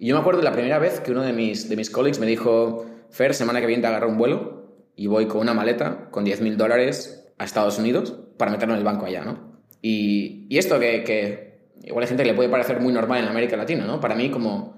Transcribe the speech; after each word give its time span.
Y 0.00 0.06
yo 0.06 0.14
me 0.14 0.22
acuerdo 0.22 0.40
la 0.40 0.52
primera 0.52 0.78
vez 0.78 0.98
que 1.00 1.10
uno 1.10 1.20
de 1.20 1.34
mis, 1.34 1.68
de 1.68 1.76
mis 1.76 1.90
colleagues 1.90 2.18
me 2.20 2.26
dijo, 2.26 2.86
Fer, 3.10 3.34
semana 3.34 3.60
que 3.60 3.66
viene 3.66 3.82
te 3.82 3.86
agarro 3.86 4.08
un 4.08 4.16
vuelo 4.16 4.64
y 4.96 5.08
voy 5.08 5.26
con 5.26 5.42
una 5.42 5.52
maleta 5.52 6.08
con 6.10 6.24
10.000 6.24 6.56
dólares 6.56 7.30
a 7.36 7.44
Estados 7.44 7.78
Unidos 7.78 8.14
para 8.38 8.50
meterlo 8.50 8.72
en 8.72 8.78
el 8.78 8.84
banco 8.84 9.04
allá, 9.04 9.22
¿no? 9.22 9.60
Y, 9.82 10.46
y 10.48 10.56
esto 10.56 10.80
que, 10.80 11.04
que, 11.04 11.68
igual 11.84 12.02
hay 12.02 12.08
gente 12.08 12.22
que 12.22 12.30
le 12.30 12.34
puede 12.34 12.48
parecer 12.48 12.80
muy 12.80 12.94
normal 12.94 13.22
en 13.22 13.28
América 13.28 13.58
Latina, 13.58 13.84
¿no? 13.84 14.00
Para 14.00 14.14
mí, 14.14 14.30
como, 14.30 14.74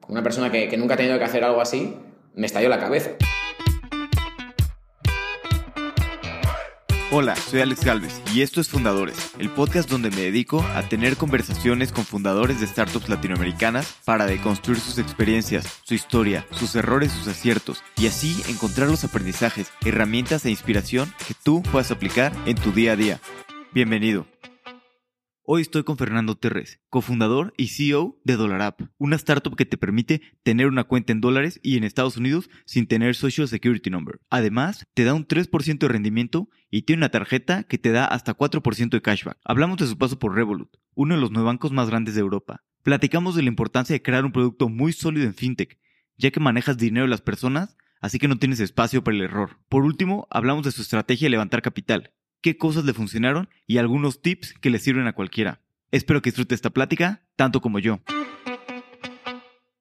como 0.00 0.14
una 0.14 0.22
persona 0.22 0.50
que, 0.50 0.70
que 0.70 0.78
nunca 0.78 0.94
ha 0.94 0.96
tenido 0.96 1.18
que 1.18 1.24
hacer 1.24 1.44
algo 1.44 1.60
así, 1.60 1.94
me 2.34 2.46
estalló 2.46 2.70
la 2.70 2.78
cabeza. 2.78 3.10
Hola, 7.14 7.36
soy 7.36 7.60
Alex 7.60 7.84
Galvez 7.84 8.22
y 8.34 8.40
esto 8.40 8.58
es 8.58 8.70
Fundadores, 8.70 9.32
el 9.38 9.50
podcast 9.50 9.86
donde 9.90 10.08
me 10.08 10.22
dedico 10.22 10.64
a 10.74 10.88
tener 10.88 11.18
conversaciones 11.18 11.92
con 11.92 12.06
fundadores 12.06 12.58
de 12.58 12.66
startups 12.66 13.10
latinoamericanas 13.10 13.98
para 14.06 14.24
deconstruir 14.24 14.80
sus 14.80 14.96
experiencias, 14.96 15.82
su 15.82 15.92
historia, 15.92 16.46
sus 16.52 16.74
errores, 16.74 17.12
sus 17.12 17.28
aciertos 17.28 17.84
y 17.98 18.06
así 18.06 18.42
encontrar 18.48 18.88
los 18.88 19.04
aprendizajes, 19.04 19.70
herramientas 19.84 20.46
e 20.46 20.50
inspiración 20.50 21.12
que 21.28 21.34
tú 21.34 21.62
puedas 21.70 21.90
aplicar 21.90 22.32
en 22.46 22.56
tu 22.56 22.72
día 22.72 22.92
a 22.92 22.96
día. 22.96 23.20
Bienvenido. 23.72 24.31
Hoy 25.44 25.62
estoy 25.62 25.82
con 25.82 25.96
Fernando 25.96 26.36
Terres, 26.36 26.78
cofundador 26.88 27.52
y 27.56 27.66
CEO 27.66 28.16
de 28.22 28.36
DollarApp, 28.36 28.82
una 28.96 29.16
startup 29.16 29.56
que 29.56 29.66
te 29.66 29.76
permite 29.76 30.22
tener 30.44 30.68
una 30.68 30.84
cuenta 30.84 31.10
en 31.10 31.20
dólares 31.20 31.58
y 31.64 31.76
en 31.76 31.82
Estados 31.82 32.16
Unidos 32.16 32.48
sin 32.64 32.86
tener 32.86 33.16
Social 33.16 33.48
Security 33.48 33.90
Number. 33.90 34.20
Además, 34.30 34.86
te 34.94 35.02
da 35.02 35.14
un 35.14 35.26
3% 35.26 35.78
de 35.78 35.88
rendimiento 35.88 36.48
y 36.70 36.82
tiene 36.82 37.00
una 37.00 37.08
tarjeta 37.08 37.64
que 37.64 37.76
te 37.76 37.90
da 37.90 38.06
hasta 38.06 38.36
4% 38.36 38.90
de 38.90 39.02
cashback. 39.02 39.36
Hablamos 39.44 39.78
de 39.78 39.88
su 39.88 39.98
paso 39.98 40.16
por 40.16 40.32
Revolut, 40.32 40.76
uno 40.94 41.16
de 41.16 41.20
los 41.20 41.32
nueve 41.32 41.46
bancos 41.46 41.72
más 41.72 41.90
grandes 41.90 42.14
de 42.14 42.20
Europa. 42.20 42.62
Platicamos 42.84 43.34
de 43.34 43.42
la 43.42 43.48
importancia 43.48 43.94
de 43.94 44.02
crear 44.02 44.24
un 44.24 44.30
producto 44.30 44.68
muy 44.68 44.92
sólido 44.92 45.26
en 45.26 45.34
fintech, 45.34 45.76
ya 46.18 46.30
que 46.30 46.38
manejas 46.38 46.78
dinero 46.78 47.06
de 47.06 47.10
las 47.10 47.20
personas, 47.20 47.76
así 48.00 48.20
que 48.20 48.28
no 48.28 48.38
tienes 48.38 48.60
espacio 48.60 49.02
para 49.02 49.16
el 49.16 49.24
error. 49.24 49.58
Por 49.68 49.82
último, 49.82 50.28
hablamos 50.30 50.64
de 50.64 50.70
su 50.70 50.82
estrategia 50.82 51.26
de 51.26 51.30
levantar 51.30 51.62
capital 51.62 52.12
qué 52.42 52.58
cosas 52.58 52.84
le 52.84 52.92
funcionaron 52.92 53.48
y 53.66 53.78
algunos 53.78 54.20
tips 54.20 54.54
que 54.60 54.68
le 54.68 54.78
sirven 54.78 55.06
a 55.06 55.14
cualquiera. 55.14 55.60
Espero 55.92 56.20
que 56.20 56.30
disfrute 56.30 56.54
esta 56.54 56.70
plática 56.70 57.22
tanto 57.36 57.60
como 57.60 57.78
yo. 57.78 58.00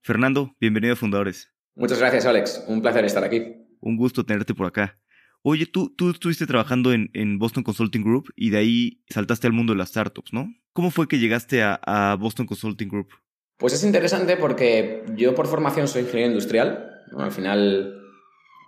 Fernando, 0.02 0.56
bienvenido 0.60 0.94
a 0.94 0.96
Fundadores. 0.96 1.50
Muchas 1.76 2.00
gracias, 2.00 2.26
Alex. 2.26 2.64
Un 2.68 2.82
placer 2.82 3.04
estar 3.06 3.24
aquí. 3.24 3.56
Un 3.80 3.98
gusto 3.98 4.24
tenerte 4.24 4.54
por 4.54 4.68
acá. 4.68 5.00
Oye, 5.42 5.66
tú, 5.66 5.90
tú 5.90 6.12
estuviste 6.12 6.46
trabajando 6.46 6.94
en, 6.94 7.40
Boston 7.40 7.64
Consulting 7.64 8.04
Group 8.04 8.32
y 8.36 8.52
de 8.52 8.58
ahí 8.60 9.04
saltaste 9.10 9.48
al 9.48 9.54
mundo 9.54 9.74
de 9.74 9.80
las 9.80 9.90
startups, 9.90 10.32
¿no? 10.34 10.54
¿Cómo 10.74 10.92
fue 10.92 11.08
que 11.08 11.18
llegaste 11.18 11.64
a, 11.64 12.16
Boston 12.20 12.46
Consulting 12.46 12.90
Group? 12.90 13.10
Pues 13.58 13.74
es 13.74 13.84
interesante 13.84 14.38
porque 14.38 15.04
yo 15.16 15.34
por 15.34 15.48
formación 15.48 15.88
soy 15.88 16.04
ingeniero 16.04 16.30
industrial. 16.30 17.04
Al 17.18 17.32
final 17.32 18.01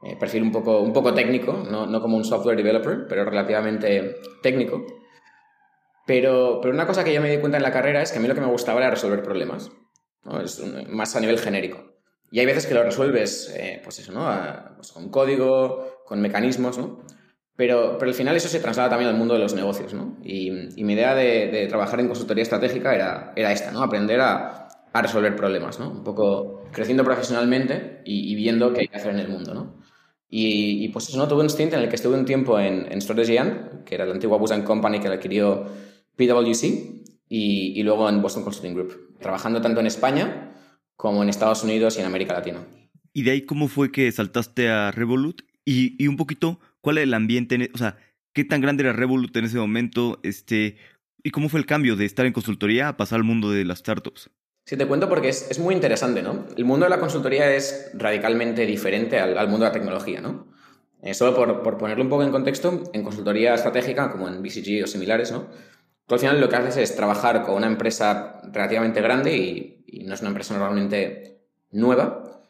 eh, 0.05 0.15
perfil 0.19 0.43
un 0.43 0.51
poco, 0.51 0.81
un 0.81 0.93
poco 0.93 1.13
técnico, 1.13 1.63
no, 1.69 1.85
no, 1.85 2.01
como 2.01 2.17
un 2.17 2.25
software 2.25 2.57
developer, 2.57 3.05
pero 3.07 3.25
relativamente 3.25 4.15
técnico. 4.41 4.85
Pero, 6.05 6.59
pero 6.61 6.73
una 6.73 6.85
cosa 6.85 7.03
que 7.03 7.13
yo 7.13 7.21
me 7.21 7.31
di 7.31 7.37
cuenta 7.39 7.57
en 7.57 7.63
la 7.63 7.71
carrera 7.71 8.01
es 8.01 8.11
que 8.11 8.19
a 8.19 8.21
mí 8.21 8.27
lo 8.27 8.35
que 8.35 8.41
me 8.41 8.47
gustaba 8.47 8.79
era 8.81 8.89
resolver 8.89 9.23
problemas, 9.23 9.71
¿no? 10.23 10.41
es 10.41 10.61
más 10.89 11.15
a 11.15 11.19
nivel 11.19 11.39
genérico. 11.39 11.93
Y 12.29 12.39
hay 12.39 12.45
veces 12.45 12.65
que 12.65 12.73
lo 12.73 12.83
resuelves, 12.83 13.53
eh, 13.55 13.79
pues 13.83 13.99
eso, 13.99 14.11
¿no? 14.11 14.27
pues 14.75 14.91
con 14.91 15.09
código, 15.09 16.01
con 16.05 16.19
mecanismos, 16.19 16.77
¿no? 16.77 17.03
Pero, 17.55 17.97
pero 17.99 18.09
al 18.09 18.15
final 18.15 18.35
eso 18.35 18.49
se 18.49 18.59
traslada 18.59 18.89
también 18.89 19.09
al 19.09 19.17
mundo 19.17 19.35
de 19.35 19.39
los 19.39 19.53
negocios, 19.53 19.93
¿no? 19.93 20.17
Y, 20.23 20.49
y 20.75 20.83
mi 20.83 20.93
idea 20.93 21.13
de, 21.13 21.49
de, 21.49 21.67
trabajar 21.67 21.99
en 21.99 22.07
consultoría 22.07 22.41
estratégica 22.41 22.95
era, 22.95 23.33
era 23.35 23.51
esta, 23.51 23.71
¿no? 23.71 23.83
Aprender 23.83 24.19
a, 24.19 24.67
a, 24.91 25.01
resolver 25.03 25.35
problemas, 25.35 25.79
¿no? 25.79 25.91
Un 25.91 26.03
poco 26.03 26.63
creciendo 26.71 27.03
profesionalmente 27.03 28.01
y, 28.05 28.31
y, 28.31 28.35
viendo 28.35 28.73
qué 28.73 28.81
hay 28.81 28.87
que 28.87 28.97
hacer 28.97 29.11
en 29.11 29.19
el 29.19 29.29
mundo, 29.29 29.53
¿no? 29.53 29.82
Y, 30.35 30.89
pues 30.89 31.09
eso, 31.09 31.19
¿no? 31.19 31.27
Tuve 31.27 31.41
un 31.41 31.49
stint 31.49 31.73
en 31.73 31.81
el 31.81 31.89
que 31.89 31.95
estuve 31.95 32.17
un 32.17 32.25
tiempo 32.25 32.59
en, 32.59 32.91
en 32.91 32.99
que 33.85 33.93
era 33.93 34.03
la 34.03 34.13
antigua 34.13 34.39
Booz 34.39 34.51
Company 34.65 34.99
que 34.99 35.07
la 35.07 35.15
adquirió 35.15 35.67
PwC, 36.15 37.03
y, 37.29 37.79
y, 37.79 37.83
luego 37.83 38.09
en 38.09 38.19
Boston 38.19 38.43
Consulting 38.43 38.73
Group, 38.73 39.19
trabajando 39.19 39.61
tanto 39.61 39.79
en 39.79 39.85
España 39.85 40.55
como 40.95 41.21
en 41.21 41.29
Estados 41.29 41.63
Unidos 41.63 41.97
y 41.97 41.99
en 41.99 42.07
América 42.07 42.33
Latina. 42.33 42.65
¿Y 43.13 43.21
de 43.21 43.29
ahí 43.29 43.41
cómo 43.43 43.67
fue 43.67 43.91
que 43.91 44.11
saltaste 44.11 44.69
a 44.69 44.89
Revolut? 44.89 45.43
Y, 45.65 46.03
y 46.03 46.07
un 46.07 46.17
poquito, 46.17 46.59
¿cuál 46.81 46.97
era 46.97 47.03
el 47.03 47.13
ambiente? 47.13 47.53
E, 47.53 47.69
o 47.71 47.77
sea, 47.77 47.97
¿qué 48.33 48.43
tan 48.43 48.59
grande 48.59 48.81
era 48.81 48.93
Revolut 48.93 49.37
en 49.37 49.45
ese 49.45 49.59
momento? 49.59 50.19
Este, 50.23 50.77
¿Y 51.21 51.29
cómo 51.29 51.47
fue 51.47 51.59
el 51.59 51.67
cambio 51.67 51.95
de 51.95 52.05
estar 52.05 52.25
en 52.25 52.33
consultoría 52.33 52.87
a 52.87 52.97
pasar 52.97 53.17
al 53.17 53.23
mundo 53.23 53.51
de 53.51 53.65
las 53.65 53.79
startups? 53.79 54.31
Sí, 54.65 54.77
te 54.77 54.87
cuento 54.87 55.09
porque 55.09 55.29
es, 55.29 55.51
es, 55.51 55.59
muy 55.59 55.75
interesante, 55.75 56.21
¿no? 56.21 56.45
El 56.55 56.63
mundo 56.63 56.85
de 56.85 56.89
la 56.89 56.99
consultoría 56.99 57.53
es 57.53 57.91
radicalmente 57.93 58.65
diferente 58.65 59.19
al, 59.19 59.37
al 59.37 59.49
mundo 59.49 59.65
de 59.65 59.69
la 59.69 59.73
tecnología, 59.73 60.21
¿no? 60.21 60.47
Eh, 61.01 61.13
solo 61.13 61.35
por, 61.35 61.61
por, 61.63 61.77
ponerlo 61.77 62.03
un 62.03 62.09
poco 62.09 62.23
en 62.23 62.31
contexto, 62.31 62.83
en 62.93 63.03
consultoría 63.03 63.53
estratégica, 63.55 64.09
como 64.09 64.29
en 64.29 64.41
BCG 64.41 64.85
o 64.85 64.87
similares, 64.87 65.33
¿no? 65.33 65.49
Tú 66.07 66.15
al 66.15 66.19
final 66.19 66.39
lo 66.39 66.47
que 66.47 66.55
haces 66.55 66.77
es 66.77 66.95
trabajar 66.95 67.43
con 67.43 67.55
una 67.55 67.67
empresa 67.67 68.41
relativamente 68.53 69.01
grande 69.01 69.35
y, 69.35 69.69
no 70.05 70.13
es 70.13 70.21
una 70.21 70.29
empresa 70.29 70.57
normalmente 70.57 71.45
nueva 71.71 72.41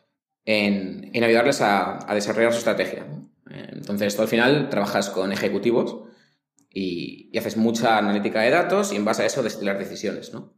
en, 0.45 1.09
en 1.13 1.23
ayudarles 1.23 1.61
a, 1.61 2.09
a, 2.09 2.15
desarrollar 2.15 2.51
su 2.53 2.59
estrategia. 2.59 3.05
Eh, 3.49 3.69
entonces, 3.73 4.15
tú 4.15 4.21
al 4.21 4.27
final 4.27 4.69
trabajas 4.69 5.09
con 5.09 5.31
ejecutivos 5.31 6.09
y, 6.69 7.29
y 7.33 7.37
haces 7.37 7.57
mucha 7.57 7.97
analítica 7.97 8.41
de 8.41 8.51
datos 8.51 8.93
y 8.93 8.97
en 8.97 9.05
base 9.05 9.23
a 9.23 9.25
eso 9.25 9.43
destilar 9.43 9.77
decisiones, 9.79 10.31
¿no? 10.31 10.53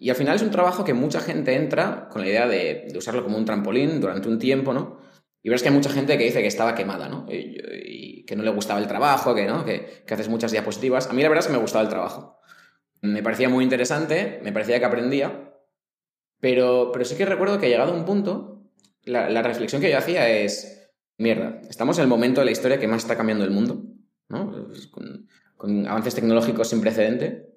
Y 0.00 0.10
al 0.10 0.16
final 0.16 0.36
es 0.36 0.42
un 0.42 0.50
trabajo 0.50 0.84
que 0.84 0.94
mucha 0.94 1.20
gente 1.20 1.54
entra 1.54 2.08
con 2.08 2.22
la 2.22 2.28
idea 2.28 2.46
de, 2.46 2.86
usarlo 2.96 3.24
como 3.24 3.36
un 3.36 3.44
trampolín 3.44 4.00
durante 4.00 4.28
un 4.28 4.38
tiempo, 4.38 4.72
¿no? 4.72 5.00
Y 5.42 5.50
ves 5.50 5.62
que 5.62 5.68
hay 5.68 5.74
mucha 5.74 5.90
gente 5.90 6.16
que 6.16 6.24
dice 6.24 6.40
que 6.40 6.46
estaba 6.46 6.74
quemada, 6.74 7.08
¿no? 7.08 7.26
Y, 7.28 8.24
que 8.24 8.36
no 8.36 8.42
le 8.42 8.50
gustaba 8.50 8.78
el 8.78 8.86
trabajo, 8.86 9.34
que, 9.34 9.46
¿no? 9.46 9.64
Que, 9.64 10.04
haces 10.08 10.28
muchas 10.28 10.52
diapositivas. 10.52 11.08
A 11.08 11.14
mí 11.14 11.22
la 11.22 11.28
verdad 11.28 11.44
es 11.44 11.46
que 11.46 11.54
me 11.54 11.62
gustaba 11.62 11.82
el 11.82 11.88
trabajo. 11.88 12.38
Me 13.00 13.22
parecía 13.22 13.48
muy 13.48 13.64
interesante, 13.64 14.38
me 14.44 14.52
parecía 14.52 14.78
que 14.78 14.84
aprendía, 14.84 15.54
pero, 16.38 16.90
pero 16.92 17.04
sí 17.04 17.16
que 17.16 17.24
recuerdo 17.24 17.58
que 17.58 17.68
llegado 17.68 17.92
a 17.92 17.96
un 17.96 18.04
punto, 18.04 18.70
la, 19.04 19.42
reflexión 19.42 19.80
que 19.80 19.90
yo 19.90 19.98
hacía 19.98 20.28
es, 20.28 20.92
mierda, 21.16 21.60
estamos 21.70 21.96
en 21.98 22.02
el 22.02 22.08
momento 22.08 22.40
de 22.40 22.44
la 22.44 22.50
historia 22.50 22.78
que 22.78 22.86
más 22.86 23.02
está 23.02 23.16
cambiando 23.16 23.44
el 23.44 23.50
mundo, 23.50 23.82
¿no? 24.28 24.66
Pues 24.66 24.88
con, 24.88 25.88
avances 25.88 26.14
tecnológicos 26.14 26.68
sin 26.68 26.80
precedente, 26.80 27.48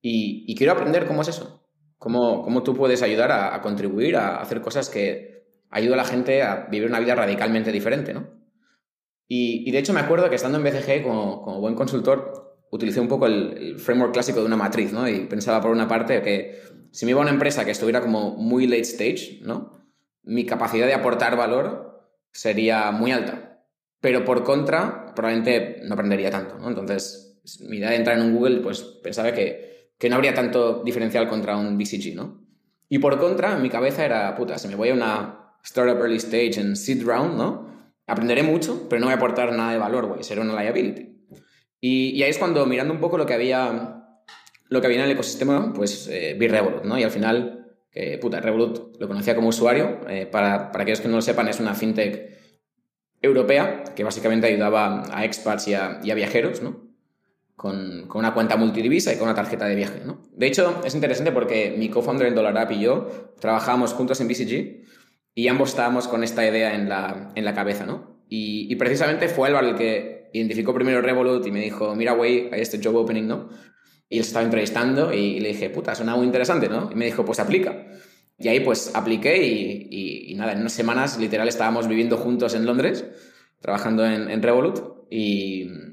y 0.00 0.54
quiero 0.56 0.72
aprender 0.72 1.06
cómo 1.06 1.22
es 1.22 1.28
eso 1.28 1.61
cómo, 2.02 2.42
cómo 2.42 2.64
tú 2.64 2.74
puedes 2.74 3.00
ayudar 3.00 3.30
a, 3.30 3.54
a, 3.54 3.62
contribuir 3.62 4.16
a 4.16 4.40
hacer 4.40 4.60
cosas 4.60 4.90
que 4.90 5.44
ayudan 5.70 6.00
a 6.00 6.02
la 6.02 6.08
gente 6.08 6.42
a 6.42 6.66
vivir 6.68 6.88
una 6.88 6.98
vida 6.98 7.14
radicalmente 7.14 7.70
diferente, 7.70 8.12
¿no? 8.12 8.28
Y, 9.28 9.62
y 9.68 9.70
de 9.70 9.78
hecho 9.78 9.92
me 9.92 10.00
acuerdo 10.00 10.28
que 10.28 10.34
estando 10.34 10.58
en 10.58 10.64
BCG 10.64 11.04
como, 11.04 11.42
como 11.42 11.60
buen 11.60 11.76
consultor, 11.76 12.58
utilicé 12.72 12.98
un 12.98 13.06
poco 13.06 13.26
el, 13.26 13.56
el, 13.56 13.78
framework 13.78 14.12
clásico 14.14 14.40
de 14.40 14.46
una 14.46 14.56
matriz, 14.56 14.92
¿no? 14.92 15.08
Y 15.08 15.26
pensaba 15.26 15.60
por 15.60 15.70
una 15.70 15.86
parte 15.86 16.20
que 16.22 16.60
si 16.90 17.06
me 17.06 17.12
iba 17.12 17.20
a 17.20 17.22
una 17.22 17.30
empresa 17.30 17.64
que 17.64 17.70
estuviera 17.70 18.00
como 18.00 18.32
muy 18.32 18.66
late 18.66 18.80
stage, 18.80 19.38
¿no? 19.42 19.86
Mi 20.24 20.44
capacidad 20.44 20.88
de 20.88 20.94
aportar 20.94 21.36
valor 21.36 22.04
sería 22.32 22.90
muy 22.90 23.12
alta. 23.12 23.64
Pero 24.00 24.24
por 24.24 24.42
contra, 24.42 25.14
probablemente 25.14 25.82
no 25.84 25.94
aprendería 25.94 26.30
tanto, 26.30 26.58
¿no? 26.58 26.68
Entonces, 26.68 27.40
mi 27.60 27.76
idea 27.76 27.90
de 27.90 27.96
entrar 27.96 28.18
en 28.18 28.24
un 28.24 28.34
Google, 28.34 28.58
pues 28.58 28.82
pensaba 28.82 29.30
que 29.30 29.71
que 30.02 30.10
no 30.10 30.16
habría 30.16 30.34
tanto 30.34 30.82
diferencial 30.82 31.28
contra 31.28 31.56
un 31.56 31.78
BCG, 31.78 32.16
¿no? 32.16 32.44
Y 32.88 32.98
por 32.98 33.20
contra, 33.20 33.56
mi 33.58 33.70
cabeza 33.70 34.04
era, 34.04 34.34
puta, 34.34 34.58
si 34.58 34.66
me 34.66 34.74
voy 34.74 34.88
a 34.88 34.94
una 34.94 35.54
startup 35.62 35.96
early 36.00 36.16
stage 36.16 36.58
en 36.58 36.74
seed 36.74 37.04
round, 37.06 37.36
¿no? 37.36 37.68
Aprenderé 38.08 38.42
mucho, 38.42 38.88
pero 38.90 38.98
no 38.98 39.06
voy 39.06 39.12
a 39.12 39.16
aportar 39.18 39.52
nada 39.52 39.70
de 39.70 39.78
valor, 39.78 40.06
güey, 40.06 40.24
seré 40.24 40.40
una 40.40 40.60
liability. 40.60 41.24
Y, 41.80 42.08
y, 42.16 42.22
ahí 42.24 42.30
es 42.30 42.38
cuando, 42.38 42.66
mirando 42.66 42.92
un 42.92 42.98
poco 42.98 43.16
lo 43.16 43.26
que 43.26 43.34
había, 43.34 44.24
lo 44.68 44.80
que 44.80 44.86
había 44.88 44.98
en 44.98 45.04
el 45.04 45.12
ecosistema, 45.12 45.72
pues 45.72 46.08
eh, 46.08 46.34
vi 46.36 46.48
Revolut, 46.48 46.82
¿no? 46.82 46.98
Y 46.98 47.04
al 47.04 47.12
final, 47.12 47.76
que, 47.92 48.18
puta, 48.18 48.40
Revolut 48.40 49.00
lo 49.00 49.06
conocía 49.06 49.36
como 49.36 49.50
usuario. 49.50 50.00
Eh, 50.08 50.26
para, 50.26 50.72
para 50.72 50.82
aquellos 50.82 51.00
que 51.00 51.06
no 51.06 51.14
lo 51.14 51.22
sepan, 51.22 51.46
es 51.46 51.60
una 51.60 51.74
fintech 51.74 52.40
europea 53.22 53.84
que 53.94 54.02
básicamente 54.02 54.48
ayudaba 54.48 55.04
a 55.16 55.24
expats 55.24 55.68
y 55.68 55.74
a 55.74 56.14
viajeros, 56.16 56.60
¿no? 56.60 56.91
Con, 57.62 58.08
con, 58.08 58.18
una 58.18 58.34
cuenta 58.34 58.56
multidivisa 58.56 59.12
y 59.12 59.16
con 59.16 59.28
una 59.28 59.36
tarjeta 59.36 59.66
de 59.66 59.76
viaje. 59.76 60.02
¿no? 60.04 60.20
De 60.32 60.48
hecho, 60.48 60.82
es 60.84 60.96
interesante 60.96 61.30
porque 61.30 61.76
mi 61.78 61.88
co-founder 61.88 62.26
en 62.26 62.34
DollarApp 62.34 62.72
y 62.72 62.80
yo 62.80 63.06
trabajábamos 63.38 63.94
juntos 63.94 64.20
en 64.20 64.26
BCG 64.26 64.84
y 65.36 65.46
ambos 65.46 65.70
estábamos 65.70 66.08
con 66.08 66.24
esta 66.24 66.44
idea 66.44 66.74
en 66.74 66.88
la, 66.88 67.30
en 67.36 67.44
la 67.44 67.54
cabeza. 67.54 67.86
¿no? 67.86 68.24
Y, 68.28 68.66
y, 68.68 68.74
precisamente 68.74 69.28
fue 69.28 69.46
Álvaro 69.46 69.68
el 69.68 69.76
que 69.76 70.28
identificó 70.32 70.74
primero 70.74 71.00
Revolut 71.02 71.46
y 71.46 71.52
me 71.52 71.60
dijo, 71.60 71.94
mira, 71.94 72.14
güey, 72.14 72.48
hay 72.52 72.60
este 72.60 72.80
job 72.82 72.96
opening, 72.96 73.28
¿no? 73.28 73.48
Y 74.08 74.16
él 74.16 74.22
estaba 74.22 74.44
entrevistando 74.44 75.12
y, 75.12 75.38
le 75.38 75.50
dije, 75.50 75.70
puta, 75.70 75.94
suena 75.94 76.16
muy 76.16 76.26
interesante, 76.26 76.68
¿no? 76.68 76.90
Y 76.90 76.96
me 76.96 77.04
dijo, 77.04 77.24
pues 77.24 77.38
aplica. 77.38 77.86
Y 78.38 78.48
ahí 78.48 78.58
pues 78.60 78.90
apliqué 78.94 79.46
y, 79.46 79.86
y, 79.88 80.32
y, 80.32 80.34
nada, 80.34 80.52
en 80.52 80.60
unas 80.60 80.72
semanas 80.72 81.18
literal 81.18 81.46
estábamos 81.46 81.86
viviendo 81.86 82.16
juntos 82.16 82.54
en 82.54 82.66
Londres, 82.66 83.04
trabajando 83.60 84.04
en, 84.04 84.30
en 84.30 84.42
Revolut 84.42 85.06
y, 85.10 85.91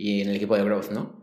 y 0.00 0.22
en 0.22 0.30
el 0.30 0.36
equipo 0.36 0.56
de 0.56 0.64
growth, 0.64 0.90
¿no? 0.90 1.20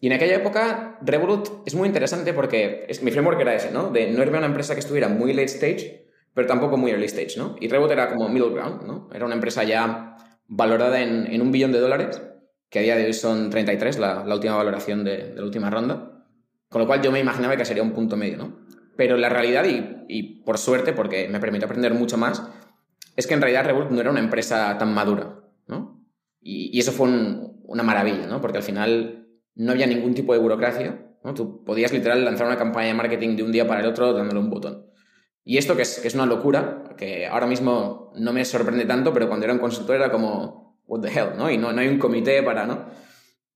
Y 0.00 0.06
en 0.06 0.12
aquella 0.12 0.36
época, 0.36 0.98
Revolut 1.00 1.66
es 1.66 1.74
muy 1.74 1.88
interesante 1.88 2.32
porque 2.32 2.84
es, 2.88 3.02
mi 3.02 3.10
framework 3.10 3.40
era 3.40 3.54
ese, 3.54 3.72
¿no? 3.72 3.90
De 3.90 4.10
no 4.10 4.22
irme 4.22 4.36
a 4.36 4.40
una 4.40 4.46
empresa 4.46 4.74
que 4.74 4.80
estuviera 4.80 5.08
muy 5.08 5.32
late 5.32 5.46
stage, 5.46 6.06
pero 6.34 6.46
tampoco 6.46 6.76
muy 6.76 6.90
early 6.90 7.06
stage, 7.06 7.36
¿no? 7.38 7.56
Y 7.58 7.68
Revolut 7.68 7.92
era 7.92 8.08
como 8.08 8.28
middle 8.28 8.50
ground, 8.50 8.82
¿no? 8.82 9.08
Era 9.12 9.24
una 9.24 9.34
empresa 9.34 9.64
ya 9.64 10.16
valorada 10.46 11.00
en, 11.00 11.40
un 11.40 11.50
billón 11.50 11.72
de 11.72 11.80
dólares, 11.80 12.22
que 12.68 12.78
a 12.78 12.82
día 12.82 12.96
de 12.96 13.06
hoy 13.06 13.14
son 13.14 13.50
33, 13.50 13.98
la, 13.98 14.24
la 14.24 14.34
última 14.34 14.56
valoración 14.56 15.04
de, 15.04 15.32
la 15.34 15.42
última 15.42 15.70
ronda, 15.70 16.26
con 16.68 16.82
lo 16.82 16.86
cual 16.86 17.00
yo 17.00 17.10
me 17.10 17.20
imaginaba 17.20 17.56
que 17.56 17.64
sería 17.64 17.82
un 17.82 17.92
punto 17.92 18.16
medio, 18.16 18.36
¿no? 18.36 18.58
Pero 18.96 19.16
la 19.16 19.30
realidad, 19.30 19.64
y, 20.08 20.42
por 20.44 20.58
suerte, 20.58 20.92
porque 20.92 21.28
me 21.28 21.40
permitió 21.40 21.66
aprender 21.66 21.94
mucho 21.94 22.18
más, 22.18 22.42
es 23.16 23.26
que 23.26 23.34
en 23.34 23.40
realidad 23.40 23.64
Revolut 23.64 23.90
no 23.90 24.00
era 24.00 24.10
una 24.10 24.20
empresa 24.20 24.76
tan 24.76 24.92
madura, 24.92 25.40
¿no? 25.66 26.04
Y, 26.40 26.78
eso 26.78 26.92
fue 26.92 27.08
una 27.68 27.84
maravilla, 27.84 28.26
¿no? 28.26 28.40
Porque 28.40 28.58
al 28.58 28.64
final 28.64 29.28
no 29.54 29.72
había 29.72 29.86
ningún 29.86 30.14
tipo 30.14 30.32
de 30.32 30.40
burocracia, 30.40 31.06
¿no? 31.22 31.34
Tú 31.34 31.64
podías 31.64 31.92
literal 31.92 32.24
lanzar 32.24 32.46
una 32.46 32.58
campaña 32.58 32.88
de 32.88 32.94
marketing 32.94 33.36
de 33.36 33.44
un 33.44 33.52
día 33.52 33.68
para 33.68 33.80
el 33.80 33.86
otro 33.86 34.12
dándole 34.12 34.40
un 34.40 34.50
botón. 34.50 34.86
Y 35.44 35.58
esto 35.58 35.76
que 35.76 35.82
es, 35.82 36.00
que 36.00 36.08
es 36.08 36.14
una 36.14 36.26
locura, 36.26 36.82
que 36.96 37.26
ahora 37.26 37.46
mismo 37.46 38.12
no 38.16 38.32
me 38.32 38.44
sorprende 38.44 38.84
tanto, 38.84 39.12
pero 39.12 39.28
cuando 39.28 39.44
era 39.44 39.54
un 39.54 39.60
consultor 39.60 39.96
era 39.96 40.10
como, 40.10 40.82
what 40.86 41.00
the 41.00 41.08
hell, 41.08 41.30
¿no? 41.36 41.50
Y 41.50 41.56
no, 41.56 41.72
no 41.72 41.80
hay 41.80 41.88
un 41.88 41.98
comité 41.98 42.42
para, 42.42 42.66
¿no? 42.66 42.86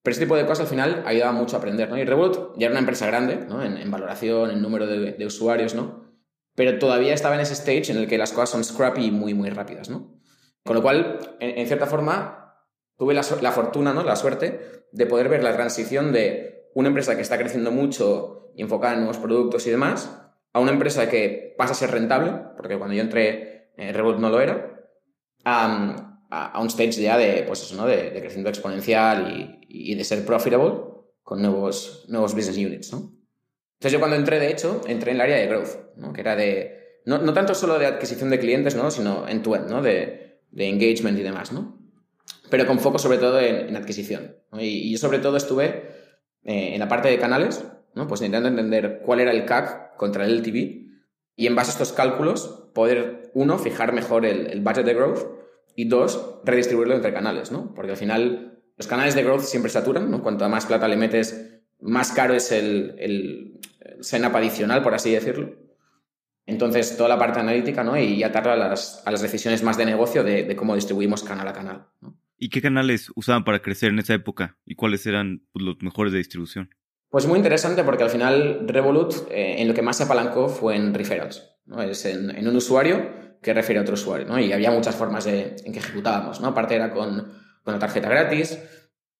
Pero 0.02 0.12
este 0.12 0.24
tipo 0.24 0.36
de 0.36 0.44
cosas 0.46 0.60
al 0.60 0.66
final 0.66 1.02
ayudaba 1.06 1.32
mucho 1.32 1.56
a 1.56 1.58
aprender, 1.60 1.88
¿no? 1.88 1.96
Y 1.96 2.04
Revolut 2.04 2.56
ya 2.56 2.66
era 2.66 2.72
una 2.72 2.80
empresa 2.80 3.06
grande, 3.06 3.36
¿no? 3.48 3.62
En, 3.62 3.90
valoración, 3.90 4.50
en 4.50 4.60
número 4.60 4.86
de, 4.86 5.26
usuarios, 5.26 5.74
¿no? 5.74 6.12
Pero 6.54 6.78
todavía 6.78 7.14
estaba 7.14 7.36
en 7.36 7.40
ese 7.40 7.54
stage 7.54 7.92
en 7.92 7.98
el 7.98 8.08
que 8.08 8.18
las 8.18 8.32
cosas 8.32 8.50
son 8.50 8.64
scrappy 8.64 9.06
y 9.06 9.10
muy, 9.10 9.32
muy 9.32 9.50
rápidas, 9.50 9.88
¿no? 9.90 10.20
Con 10.64 10.76
lo 10.76 10.82
cual, 10.82 11.36
en, 11.40 11.66
cierta 11.66 11.86
forma, 11.86 12.41
tuve 13.02 13.14
la, 13.14 13.26
la, 13.40 13.50
fortuna, 13.50 13.92
¿no? 13.92 14.04
La 14.04 14.14
suerte 14.14 14.86
de 14.92 15.06
poder 15.06 15.28
ver 15.28 15.42
la 15.42 15.52
transición 15.52 16.12
de 16.12 16.68
una 16.72 16.86
empresa 16.86 17.16
que 17.16 17.22
está 17.22 17.36
creciendo 17.36 17.72
mucho 17.72 18.52
y 18.54 18.62
enfocada 18.62 18.94
en 18.94 19.00
nuevos 19.00 19.18
productos 19.18 19.66
y 19.66 19.70
demás, 19.70 20.22
a 20.52 20.60
una 20.60 20.70
empresa 20.70 21.08
que 21.08 21.52
pasa 21.58 21.72
a 21.72 21.74
ser 21.74 21.90
rentable, 21.90 22.32
porque 22.56 22.78
cuando 22.78 22.94
yo 22.94 23.02
entré, 23.02 23.72
en 23.76 23.88
eh, 23.88 24.02
no 24.20 24.30
lo 24.30 24.40
era, 24.40 24.86
a, 25.44 26.20
a, 26.30 26.60
un 26.60 26.68
stage 26.68 27.02
ya 27.02 27.18
de, 27.18 27.42
pues 27.44 27.62
eso, 27.62 27.74
¿no? 27.74 27.88
de, 27.88 28.12
crecimiento 28.20 28.50
exponencial 28.50 29.58
y, 29.68 29.90
y, 29.90 29.96
de 29.96 30.04
ser 30.04 30.24
profitable 30.24 30.72
con 31.24 31.42
nuevos, 31.42 32.04
nuevos 32.06 32.36
business 32.36 32.56
units. 32.56 32.92
¿no? 32.92 32.98
Entonces 33.78 33.94
yo 33.94 33.98
cuando 33.98 34.14
entré, 34.14 34.38
de 34.38 34.48
hecho, 34.48 34.80
entré 34.86 35.10
en 35.10 35.16
el 35.16 35.22
área 35.22 35.38
de 35.38 35.48
growth, 35.48 35.96
¿no? 35.96 36.12
que 36.12 36.20
era 36.20 36.36
de, 36.36 37.00
no, 37.04 37.18
no, 37.18 37.34
tanto 37.34 37.52
solo 37.52 37.80
de 37.80 37.86
adquisición 37.86 38.30
de 38.30 38.38
clientes, 38.38 38.76
¿no? 38.76 38.92
sino 38.92 39.26
end-to-end, 39.26 39.68
¿no? 39.68 39.82
de, 39.82 40.40
de, 40.52 40.68
engagement 40.68 41.18
y 41.18 41.22
demás, 41.22 41.50
¿no? 41.50 41.81
Pero 42.52 42.66
con 42.66 42.80
foco 42.80 42.98
sobre 42.98 43.16
todo 43.16 43.40
en, 43.40 43.74
adquisición. 43.74 44.36
Y, 44.58 44.66
y, 44.66 44.92
yo 44.92 44.98
sobre 44.98 45.20
todo 45.20 45.38
estuve 45.38 45.64
eh, 46.44 46.74
en 46.74 46.80
la 46.80 46.86
parte 46.86 47.08
de 47.08 47.18
canales, 47.18 47.64
¿no? 47.94 48.06
pues 48.06 48.20
intentando 48.20 48.50
entender 48.50 49.00
cuál 49.06 49.20
era 49.20 49.30
el 49.30 49.46
CAC 49.46 49.96
contra 49.96 50.26
el 50.26 50.36
LTV 50.36 50.56
y 51.34 51.46
en 51.46 51.54
base 51.54 51.70
a 51.70 51.72
estos 51.72 51.94
cálculos 51.94 52.68
poder, 52.74 53.30
uno, 53.32 53.58
fijar 53.58 53.94
mejor 53.94 54.26
el, 54.26 54.60
budget 54.60 54.84
de 54.84 54.92
growth 54.92 55.20
y 55.76 55.88
dos, 55.88 56.40
redistribuirlo 56.44 56.94
entre 56.94 57.14
canales, 57.14 57.52
¿no? 57.52 57.72
Porque 57.72 57.92
al 57.92 57.96
final 57.96 58.62
los 58.76 58.86
canales 58.86 59.14
de 59.14 59.22
growth 59.22 59.44
siempre 59.44 59.72
saturan, 59.72 60.10
¿no? 60.10 60.22
Cuanto 60.22 60.46
más 60.50 60.66
plata 60.66 60.86
le 60.88 60.98
metes, 60.98 61.62
más 61.80 62.12
caro 62.12 62.34
es 62.34 62.52
el, 62.52 62.96
el, 62.98 63.60
setup 64.00 64.36
adicional, 64.36 64.82
por 64.82 64.92
así 64.92 65.10
decirlo. 65.10 65.56
Entonces, 66.44 66.98
toda 66.98 67.08
la 67.08 67.18
parte 67.18 67.40
analítica, 67.40 67.82
¿no? 67.82 67.98
Y 67.98 68.22
atarla 68.22 68.52
a 68.52 68.56
las, 68.56 69.02
a 69.06 69.10
las 69.10 69.22
decisiones 69.22 69.62
más 69.62 69.78
de 69.78 69.86
negocio 69.86 70.22
de, 70.22 70.44
de, 70.44 70.54
cómo 70.54 70.74
distribuimos 70.74 71.22
canal 71.22 71.48
a 71.48 71.54
canal, 71.54 71.86
¿no? 72.02 72.21
¿Y 72.42 72.48
qué 72.48 72.60
canales 72.60 73.12
usaban 73.14 73.44
para 73.44 73.62
crecer 73.62 73.90
en 73.90 74.00
esa 74.00 74.14
época? 74.14 74.58
¿Y 74.64 74.74
cuáles 74.74 75.06
eran 75.06 75.46
pues, 75.52 75.64
los 75.64 75.76
mejores 75.80 76.12
de 76.12 76.18
distribución? 76.18 76.70
Pues 77.08 77.24
muy 77.28 77.36
interesante 77.36 77.84
porque 77.84 78.02
al 78.02 78.10
final 78.10 78.66
Revolut 78.66 79.14
eh, 79.30 79.62
en 79.62 79.68
lo 79.68 79.74
que 79.74 79.82
más 79.82 79.98
se 79.98 80.02
apalancó 80.02 80.48
fue 80.48 80.74
en 80.74 80.92
referrals. 80.92 81.48
¿no? 81.66 81.80
Es 81.80 82.04
en, 82.04 82.48
un 82.48 82.56
usuario 82.56 83.38
que 83.40 83.54
refiere 83.54 83.78
a 83.78 83.82
otro 83.82 83.94
usuario. 83.94 84.26
¿no? 84.26 84.40
Y 84.40 84.52
había 84.52 84.72
muchas 84.72 84.96
formas 84.96 85.24
de, 85.24 85.54
en 85.64 85.72
que 85.72 85.78
ejecutábamos. 85.78 86.40
¿no? 86.40 86.52
Parte 86.52 86.74
era 86.74 86.90
con, 86.90 87.32
con 87.62 87.74
la 87.74 87.78
tarjeta 87.78 88.08
gratis, 88.08 88.58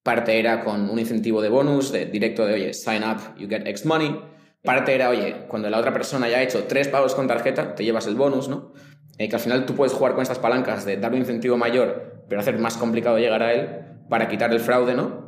parte 0.02 0.40
era 0.40 0.64
con 0.64 0.90
un 0.90 0.98
incentivo 0.98 1.40
de 1.40 1.48
bonus 1.48 1.92
de 1.92 2.06
directo 2.06 2.44
de, 2.44 2.54
oye, 2.54 2.74
sign 2.74 3.04
up, 3.04 3.38
you 3.38 3.48
get 3.48 3.64
X 3.68 3.86
money. 3.86 4.20
Parte 4.64 4.96
era, 4.96 5.10
oye, 5.10 5.46
cuando 5.46 5.70
la 5.70 5.78
otra 5.78 5.92
persona 5.92 6.28
ya 6.28 6.38
ha 6.38 6.42
hecho 6.42 6.64
tres 6.64 6.88
pagos 6.88 7.14
con 7.14 7.28
tarjeta, 7.28 7.76
te 7.76 7.84
llevas 7.84 8.08
el 8.08 8.16
bonus, 8.16 8.48
¿no? 8.48 8.72
Eh, 9.16 9.28
que 9.28 9.36
al 9.36 9.42
final 9.42 9.64
tú 9.64 9.76
puedes 9.76 9.92
jugar 9.92 10.14
con 10.14 10.22
estas 10.22 10.40
palancas 10.40 10.84
de 10.84 10.96
dar 10.96 11.12
un 11.12 11.18
incentivo 11.18 11.56
mayor, 11.56 12.11
pero 12.28 12.40
hacer 12.40 12.58
más 12.58 12.76
complicado 12.76 13.18
llegar 13.18 13.42
a 13.42 13.52
él 13.52 13.68
para 14.08 14.28
quitar 14.28 14.52
el 14.52 14.60
fraude, 14.60 14.94
¿no? 14.94 15.22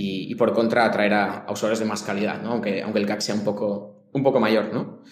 y, 0.00 0.34
por 0.36 0.52
contra 0.52 0.84
atraer 0.84 1.14
a, 1.14 1.46
usuarios 1.50 1.78
de 1.78 1.84
más 1.84 2.02
calidad, 2.02 2.42
¿no? 2.42 2.52
aunque, 2.52 2.82
aunque 2.82 2.98
el 3.00 3.06
CAC 3.06 3.20
sea 3.20 3.34
un 3.34 3.44
poco, 3.44 4.08
un 4.12 4.22
poco 4.22 4.40
mayor. 4.40 4.72
¿no? 4.72 5.02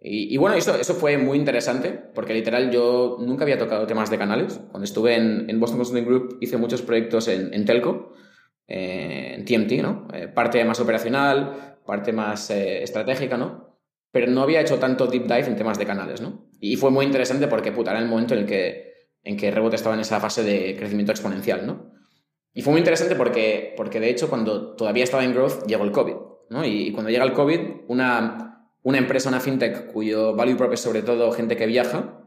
Y, 0.00 0.36
bueno, 0.36 0.56
eso, 0.56 0.76
eso 0.76 0.94
fue 0.94 1.18
muy 1.18 1.38
interesante 1.38 1.90
porque 2.14 2.34
literal 2.34 2.70
yo 2.70 3.16
nunca 3.20 3.42
había 3.44 3.58
tocado 3.58 3.86
temas 3.86 4.10
de 4.10 4.18
canales. 4.18 4.60
Cuando 4.70 4.84
estuve 4.84 5.16
en, 5.16 5.50
en 5.50 5.58
Boston 5.58 5.78
Consulting 5.78 6.04
Group 6.04 6.38
hice 6.40 6.56
muchos 6.56 6.82
proyectos 6.82 7.26
en, 7.28 7.64
Telco, 7.64 8.14
eh, 8.68 9.34
en 9.36 9.44
TMT, 9.44 9.82
¿no? 9.82 10.06
Eh, 10.12 10.28
parte 10.28 10.64
más 10.64 10.78
operacional, 10.78 11.78
parte 11.84 12.12
más 12.12 12.50
eh, 12.50 12.82
estratégica, 12.82 13.36
¿no? 13.36 13.76
Pero 14.12 14.30
no 14.30 14.42
había 14.42 14.60
hecho 14.60 14.78
tanto 14.78 15.06
deep 15.06 15.24
dive 15.24 15.46
en 15.46 15.56
temas 15.56 15.78
de 15.78 15.86
canales, 15.86 16.20
¿no? 16.20 16.48
Y 16.60 16.76
fue 16.76 16.90
muy 16.90 17.04
interesante 17.04 17.48
porque, 17.48 17.72
puta, 17.72 17.90
era 17.90 18.00
el 18.00 18.08
momento 18.08 18.34
en 18.34 18.40
el 18.40 18.46
que, 18.46 18.87
en 19.28 19.36
que 19.36 19.50
Rebot 19.50 19.74
estaba 19.74 19.94
en 19.94 20.00
esa 20.00 20.20
fase 20.20 20.42
de 20.42 20.74
crecimiento 20.74 21.12
exponencial, 21.12 21.66
¿no? 21.66 21.92
Y 22.54 22.62
fue 22.62 22.70
muy 22.70 22.80
interesante 22.80 23.14
porque, 23.14 23.74
porque 23.76 24.00
de 24.00 24.08
hecho, 24.08 24.30
cuando 24.30 24.74
todavía 24.74 25.04
estaba 25.04 25.22
en 25.22 25.34
growth, 25.34 25.66
llegó 25.66 25.84
el 25.84 25.92
COVID. 25.92 26.14
¿no? 26.48 26.64
Y, 26.64 26.92
cuando 26.92 27.10
llega 27.10 27.24
el 27.24 27.34
COVID, 27.34 27.60
una, 27.88 28.72
una 28.82 28.96
empresa, 28.96 29.28
una 29.28 29.40
fintech, 29.40 29.92
cuyo 29.92 30.34
value 30.34 30.56
prop 30.56 30.72
es 30.72 30.80
sobre 30.80 31.02
todo 31.02 31.30
gente 31.32 31.58
que 31.58 31.66
viaja, 31.66 32.24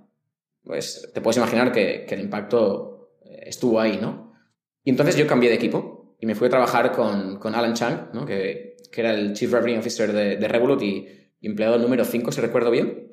pues 0.63 1.09
te 1.11 1.21
puedes 1.21 1.37
imaginar 1.37 1.71
que, 1.71 2.05
que 2.07 2.13
el 2.13 2.21
impacto 2.21 3.15
eh, 3.25 3.45
estuvo 3.47 3.79
ahí, 3.79 3.97
¿no? 3.99 4.35
Y 4.83 4.91
entonces 4.91 5.15
yo 5.15 5.25
cambié 5.25 5.49
de 5.49 5.55
equipo 5.55 6.15
y 6.19 6.27
me 6.27 6.35
fui 6.35 6.47
a 6.47 6.51
trabajar 6.51 6.91
con, 6.91 7.39
con 7.39 7.55
Alan 7.55 7.73
Chang, 7.73 8.09
¿no? 8.13 8.27
que, 8.27 8.77
que, 8.91 9.01
era 9.01 9.11
el 9.11 9.33
Chief 9.33 9.51
Revenue 9.51 9.79
Officer 9.79 10.13
de, 10.13 10.37
de 10.37 10.47
Revolut 10.47 10.83
y, 10.83 11.07
empleado 11.41 11.79
número 11.79 12.05
5, 12.05 12.31
si 12.31 12.41
recuerdo 12.41 12.69
bien. 12.69 13.09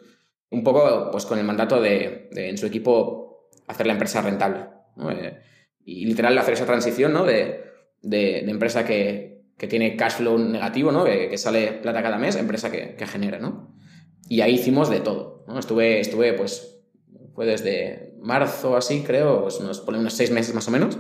Un 0.50 0.62
poco 0.62 1.08
pues 1.10 1.24
con 1.24 1.38
el 1.38 1.46
mandato 1.46 1.80
de, 1.80 2.28
de 2.32 2.50
en 2.50 2.58
su 2.58 2.66
equipo 2.66 3.27
hacer 3.68 3.86
la 3.86 3.92
empresa 3.92 4.22
rentable. 4.22 4.66
¿no? 4.96 5.10
Eh, 5.10 5.38
y 5.84 6.04
literal 6.06 6.36
hacer 6.36 6.54
esa 6.54 6.66
transición 6.66 7.12
¿no? 7.12 7.24
de, 7.24 7.64
de, 8.02 8.40
empresa 8.40 8.84
que, 8.84 9.44
que, 9.56 9.68
tiene 9.68 9.96
cash 9.96 10.14
flow 10.14 10.38
negativo, 10.38 10.90
¿no? 10.90 11.04
que, 11.04 11.28
que 11.28 11.38
sale 11.38 11.72
plata 11.72 12.02
cada 12.02 12.18
mes, 12.18 12.36
empresa 12.36 12.70
que, 12.70 12.96
que, 12.96 13.06
genera. 13.06 13.38
¿no? 13.38 13.74
Y 14.28 14.40
ahí 14.40 14.54
hicimos 14.54 14.90
de 14.90 15.00
todo. 15.00 15.44
¿no? 15.46 15.58
Estuve, 15.58 16.00
estuve, 16.00 16.32
pues, 16.32 16.82
fue 17.34 17.46
desde 17.46 18.16
marzo 18.20 18.76
así, 18.76 19.02
creo, 19.06 19.42
pues 19.42 19.60
nos 19.60 19.80
pone 19.80 19.98
unos 19.98 20.14
seis 20.14 20.30
meses 20.30 20.54
más 20.54 20.66
o 20.66 20.70
menos, 20.70 20.98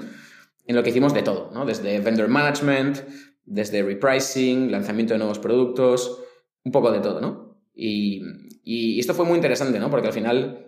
en 0.66 0.76
lo 0.76 0.82
que 0.82 0.90
hicimos 0.90 1.12
de 1.12 1.22
todo, 1.22 1.50
¿no? 1.52 1.66
desde 1.66 1.98
vendor 2.00 2.28
management, 2.28 2.98
desde 3.44 3.82
repricing, 3.82 4.70
lanzamiento 4.70 5.14
de 5.14 5.18
nuevos 5.18 5.38
productos, 5.38 6.22
un 6.64 6.72
poco 6.72 6.92
de 6.92 7.00
todo, 7.00 7.20
¿no? 7.20 7.58
Y, 7.74 8.22
y 8.62 9.00
esto 9.00 9.14
fue 9.14 9.24
muy 9.24 9.36
interesante, 9.36 9.78
¿no? 9.78 9.90
Porque 9.90 10.08
al 10.08 10.12
final 10.12 10.67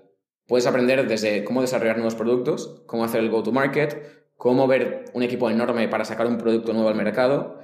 Puedes 0.50 0.66
aprender 0.66 1.06
desde 1.06 1.44
cómo 1.44 1.60
desarrollar 1.60 1.94
nuevos 1.94 2.16
productos, 2.16 2.82
cómo 2.86 3.04
hacer 3.04 3.20
el 3.20 3.30
go-to-market, 3.30 4.34
cómo 4.36 4.66
ver 4.66 5.04
un 5.12 5.22
equipo 5.22 5.48
enorme 5.48 5.86
para 5.86 6.04
sacar 6.04 6.26
un 6.26 6.38
producto 6.38 6.72
nuevo 6.72 6.88
al 6.88 6.96
mercado 6.96 7.60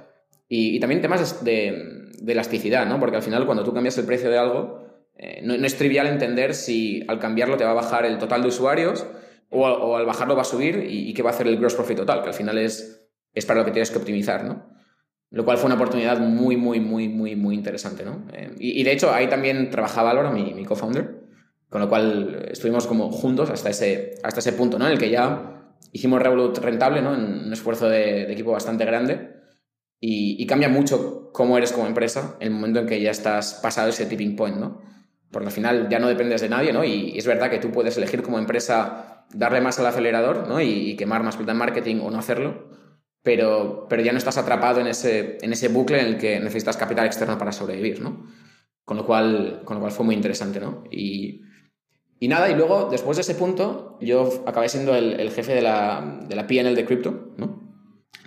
y, 0.47 0.79
también 0.79 1.01
temas 1.01 1.43
de, 1.43 2.13
elasticidad, 2.25 2.85
¿no? 2.85 2.97
Porque 3.01 3.17
al 3.17 3.23
final 3.23 3.45
cuando 3.45 3.65
tú 3.65 3.73
cambias 3.73 3.97
el 3.97 4.05
precio 4.05 4.29
de 4.29 4.37
algo, 4.37 4.87
eh, 5.17 5.41
no, 5.43 5.53
es 5.53 5.75
trivial 5.75 6.07
entender 6.07 6.53
si 6.53 7.03
al 7.09 7.19
cambiarlo 7.19 7.57
te 7.57 7.65
va 7.65 7.71
a 7.71 7.73
bajar 7.73 8.05
el 8.05 8.19
total 8.19 8.41
de 8.41 8.47
usuarios 8.47 9.05
o, 9.49 9.97
al 9.97 10.05
bajarlo 10.05 10.37
va 10.37 10.43
a 10.43 10.45
subir 10.45 10.87
y, 10.89 11.13
qué 11.13 11.21
va 11.21 11.31
a 11.31 11.33
hacer 11.33 11.47
el 11.47 11.57
gross 11.57 11.75
profit 11.75 11.97
total, 11.97 12.21
que 12.21 12.29
al 12.29 12.35
final 12.35 12.57
es, 12.57 13.05
es 13.33 13.45
para 13.45 13.59
lo 13.59 13.65
que 13.65 13.71
tienes 13.71 13.91
que 13.91 13.97
optimizar, 13.97 14.45
¿no? 14.45 14.65
Lo 15.29 15.43
cual 15.43 15.57
fue 15.57 15.65
una 15.65 15.75
oportunidad 15.75 16.21
muy, 16.21 16.55
muy, 16.55 16.79
muy, 16.79 17.09
muy, 17.09 17.35
muy 17.35 17.53
interesante, 17.53 18.05
¿no? 18.05 18.25
Eh, 18.31 18.55
y, 18.59 18.81
de 18.81 18.93
hecho 18.93 19.11
ahí 19.11 19.27
también 19.27 19.71
trabajaba 19.71 20.13
Laura, 20.13 20.31
mi, 20.31 20.53
mi 20.53 20.63
co-founder, 20.63 21.16
con 21.69 21.81
lo 21.81 21.89
cual 21.89 22.47
estuvimos 22.51 22.87
como 22.87 23.11
juntos 23.11 23.49
hasta 23.49 23.69
ese, 23.69 24.15
hasta 24.23 24.39
ese 24.39 24.53
punto, 24.53 24.79
¿no? 24.79 24.85
En 24.85 24.93
el 24.93 24.99
que 24.99 25.09
ya 25.09 25.57
hicimos 25.91 26.21
Revolut 26.21 26.57
rentable, 26.59 27.01
¿no? 27.01 27.13
En 27.13 27.47
un 27.47 27.53
esfuerzo 27.53 27.89
de, 27.89 28.31
equipo 28.31 28.51
bastante 28.51 28.85
grande. 28.85 29.35
Y, 29.99 30.45
cambia 30.45 30.69
mucho 30.69 31.31
cómo 31.33 31.57
eres 31.57 31.71
como 31.71 31.87
empresa 31.87 32.37
en 32.39 32.49
el 32.49 32.53
momento 32.53 32.79
en 32.79 32.85
que 32.85 33.01
ya 33.01 33.11
estás 33.11 33.55
pasado 33.55 33.89
ese 33.89 34.05
tipping 34.05 34.35
point, 34.35 34.57
¿no? 34.57 34.81
Porque 35.31 35.47
al 35.47 35.51
final 35.51 35.89
ya 35.89 35.99
no 35.99 36.07
dependes 36.07 36.41
de 36.41 36.49
nadie, 36.49 36.71
¿no? 36.71 36.83
Y, 36.85 37.17
es 37.17 37.25
verdad 37.25 37.49
que 37.49 37.57
tú 37.57 37.71
puedes 37.71 37.97
elegir 37.97 38.21
como 38.21 38.37
empresa 38.37 39.25
darle 39.33 39.59
más 39.59 39.79
al 39.79 39.87
acelerador, 39.87 40.47
¿no? 40.47 40.61
Y, 40.61 40.95
quemar 40.95 41.23
más 41.23 41.35
plata 41.35 41.51
en 41.51 41.57
marketing 41.57 41.99
o 42.01 42.11
no 42.11 42.19
hacerlo. 42.19 42.69
Pero, 43.23 43.87
pero 43.89 44.01
ya 44.03 44.13
no 44.13 44.19
estás 44.19 44.37
atrapado 44.37 44.79
en 44.79 44.87
ese, 44.87 45.37
en 45.41 45.51
ese 45.51 45.67
bucle 45.67 45.99
en 45.99 46.05
el 46.05 46.17
que 46.17 46.39
necesitas 46.39 46.77
capital 46.77 47.07
externo 47.07 47.37
para 47.37 47.51
sobrevivir, 47.51 48.01
¿no? 48.01 48.25
Con 48.85 48.95
lo 48.95 49.05
cual, 49.05 49.63
con 49.65 49.75
lo 49.75 49.81
cual 49.81 49.91
fue 49.91 50.05
muy 50.05 50.15
interesante, 50.15 50.61
¿no? 50.61 50.85
Y, 50.91 51.41
y 52.19 52.27
nada, 52.27 52.49
y 52.49 52.55
luego, 52.55 52.89
después 52.89 53.17
de 53.17 53.21
ese 53.21 53.35
punto, 53.35 53.97
yo 54.01 54.43
acabé 54.45 54.69
siendo 54.69 54.95
el, 54.95 55.29
jefe 55.31 55.53
de 55.53 55.61
la, 55.61 56.21
de 56.27 56.35
la 56.35 56.47
PNL 56.47 56.75
de 56.75 56.85
Crypto, 56.85 57.33
¿no? 57.37 57.67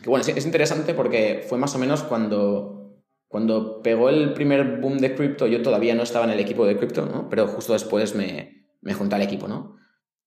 Que 0.03 0.09
bueno, 0.09 0.25
es, 0.27 0.47
interesante 0.47 0.95
porque 0.95 1.45
fue 1.49 1.59
más 1.59 1.75
o 1.75 1.79
menos 1.79 2.03
cuando, 2.03 3.03
cuando 3.29 3.83
pegó 3.83 4.09
el 4.09 4.33
primer 4.33 4.79
boom 4.81 4.99
de 4.99 5.15
Crypto, 5.15 5.47
yo 5.47 5.63
todavía 5.63 5.95
no 5.95 6.05
estaba 6.05 6.25
en 6.25 6.31
el 6.31 6.41
equipo 6.41 6.65
de 6.67 6.77
Crypto, 6.77 7.07
¿no? 7.07 7.29
Pero 7.29 7.49
justo 7.49 7.73
después 7.73 8.15
me, 8.15 8.69
me 8.81 8.95
junté 8.95 9.17
al 9.17 9.23
equipo, 9.23 9.49
¿no? 9.49 9.77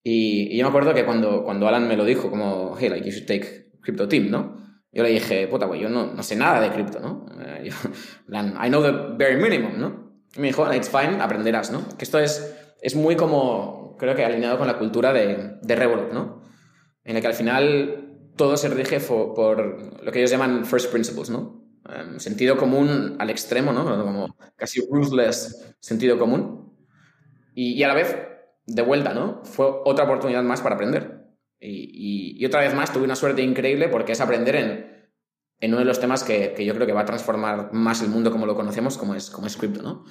Y, 0.02 0.56
yo 0.56 0.64
me 0.64 0.68
acuerdo 0.68 0.92
que 0.92 1.06
cuando, 1.06 1.42
cuando 1.42 1.66
Alan 1.66 1.88
me 1.88 1.96
lo 1.96 2.04
dijo, 2.04 2.30
como, 2.30 2.76
hey, 2.78 2.90
like, 2.90 3.06
you 3.06 3.12
should 3.12 3.26
take 3.26 3.70
Crypto 3.80 4.06
Team, 4.06 4.30
¿no? 4.30 4.62
Yo 4.92 5.02
le 5.02 5.08
dije, 5.08 5.48
puta, 5.48 5.66
pues 5.66 5.80
yo 5.80 5.88
no, 5.88 6.06
no 6.06 6.22
sé 6.22 6.36
nada 6.36 6.60
de 6.60 6.70
cripto, 6.70 7.00
¿no? 7.00 7.26
Eh, 7.40 7.68
I 8.30 8.68
know 8.68 8.80
the 8.82 9.16
very 9.16 9.42
minimum, 9.42 9.78
¿no? 9.78 10.04
Y 10.36 10.40
me 10.40 10.48
dijo, 10.48 10.72
it's 10.72 10.88
fine, 10.88 11.20
aprenderás, 11.20 11.72
¿no? 11.72 11.82
Que 11.96 12.04
esto 12.04 12.20
es, 12.20 12.63
es 12.84 12.94
muy 12.94 13.16
como, 13.16 13.96
creo 13.98 14.14
que 14.14 14.26
alineado 14.26 14.58
con 14.58 14.66
la 14.66 14.76
cultura 14.76 15.14
de, 15.14 15.56
de 15.62 15.74
Revolut, 15.74 16.12
¿no? 16.12 16.42
En 17.02 17.16
el 17.16 17.22
que 17.22 17.28
al 17.28 17.34
final 17.34 18.28
todo 18.36 18.58
se 18.58 18.68
rige 18.68 19.00
por, 19.00 20.04
lo 20.04 20.12
que 20.12 20.18
ellos 20.18 20.30
llaman 20.30 20.66
first 20.66 20.90
principles, 20.92 21.30
¿no? 21.30 21.64
Em, 21.88 22.20
sentido 22.20 22.58
común 22.58 23.16
al 23.18 23.30
extremo, 23.30 23.72
¿no? 23.72 23.84
Como 23.84 24.36
casi 24.54 24.86
ruthless 24.86 25.74
sentido 25.80 26.18
común. 26.18 26.74
Y, 27.54 27.82
a 27.84 27.88
la 27.88 27.94
vez, 27.94 28.18
de 28.66 28.82
vuelta, 28.82 29.14
¿no? 29.14 29.42
Fue 29.44 29.64
otra 29.86 30.04
oportunidad 30.04 30.42
más 30.42 30.60
para 30.60 30.74
aprender. 30.74 31.24
Y, 31.58 32.36
y, 32.38 32.44
otra 32.44 32.60
vez 32.60 32.74
más 32.74 32.92
tuve 32.92 33.04
una 33.04 33.16
suerte 33.16 33.40
increíble 33.40 33.88
porque 33.88 34.12
es 34.12 34.20
aprender 34.20 34.56
en, 34.56 35.08
en 35.58 35.70
uno 35.70 35.78
de 35.78 35.86
los 35.86 36.00
temas 36.00 36.22
que, 36.22 36.52
que, 36.52 36.66
yo 36.66 36.74
creo 36.74 36.86
que 36.86 36.92
va 36.92 37.00
a 37.00 37.06
transformar 37.06 37.72
más 37.72 38.02
el 38.02 38.10
mundo 38.10 38.30
como 38.30 38.44
lo 38.44 38.54
conocemos, 38.54 38.98
como 38.98 39.14
es, 39.14 39.30
como 39.30 39.46
es 39.46 39.56
cripto, 39.56 39.82
¿no? 39.82 40.04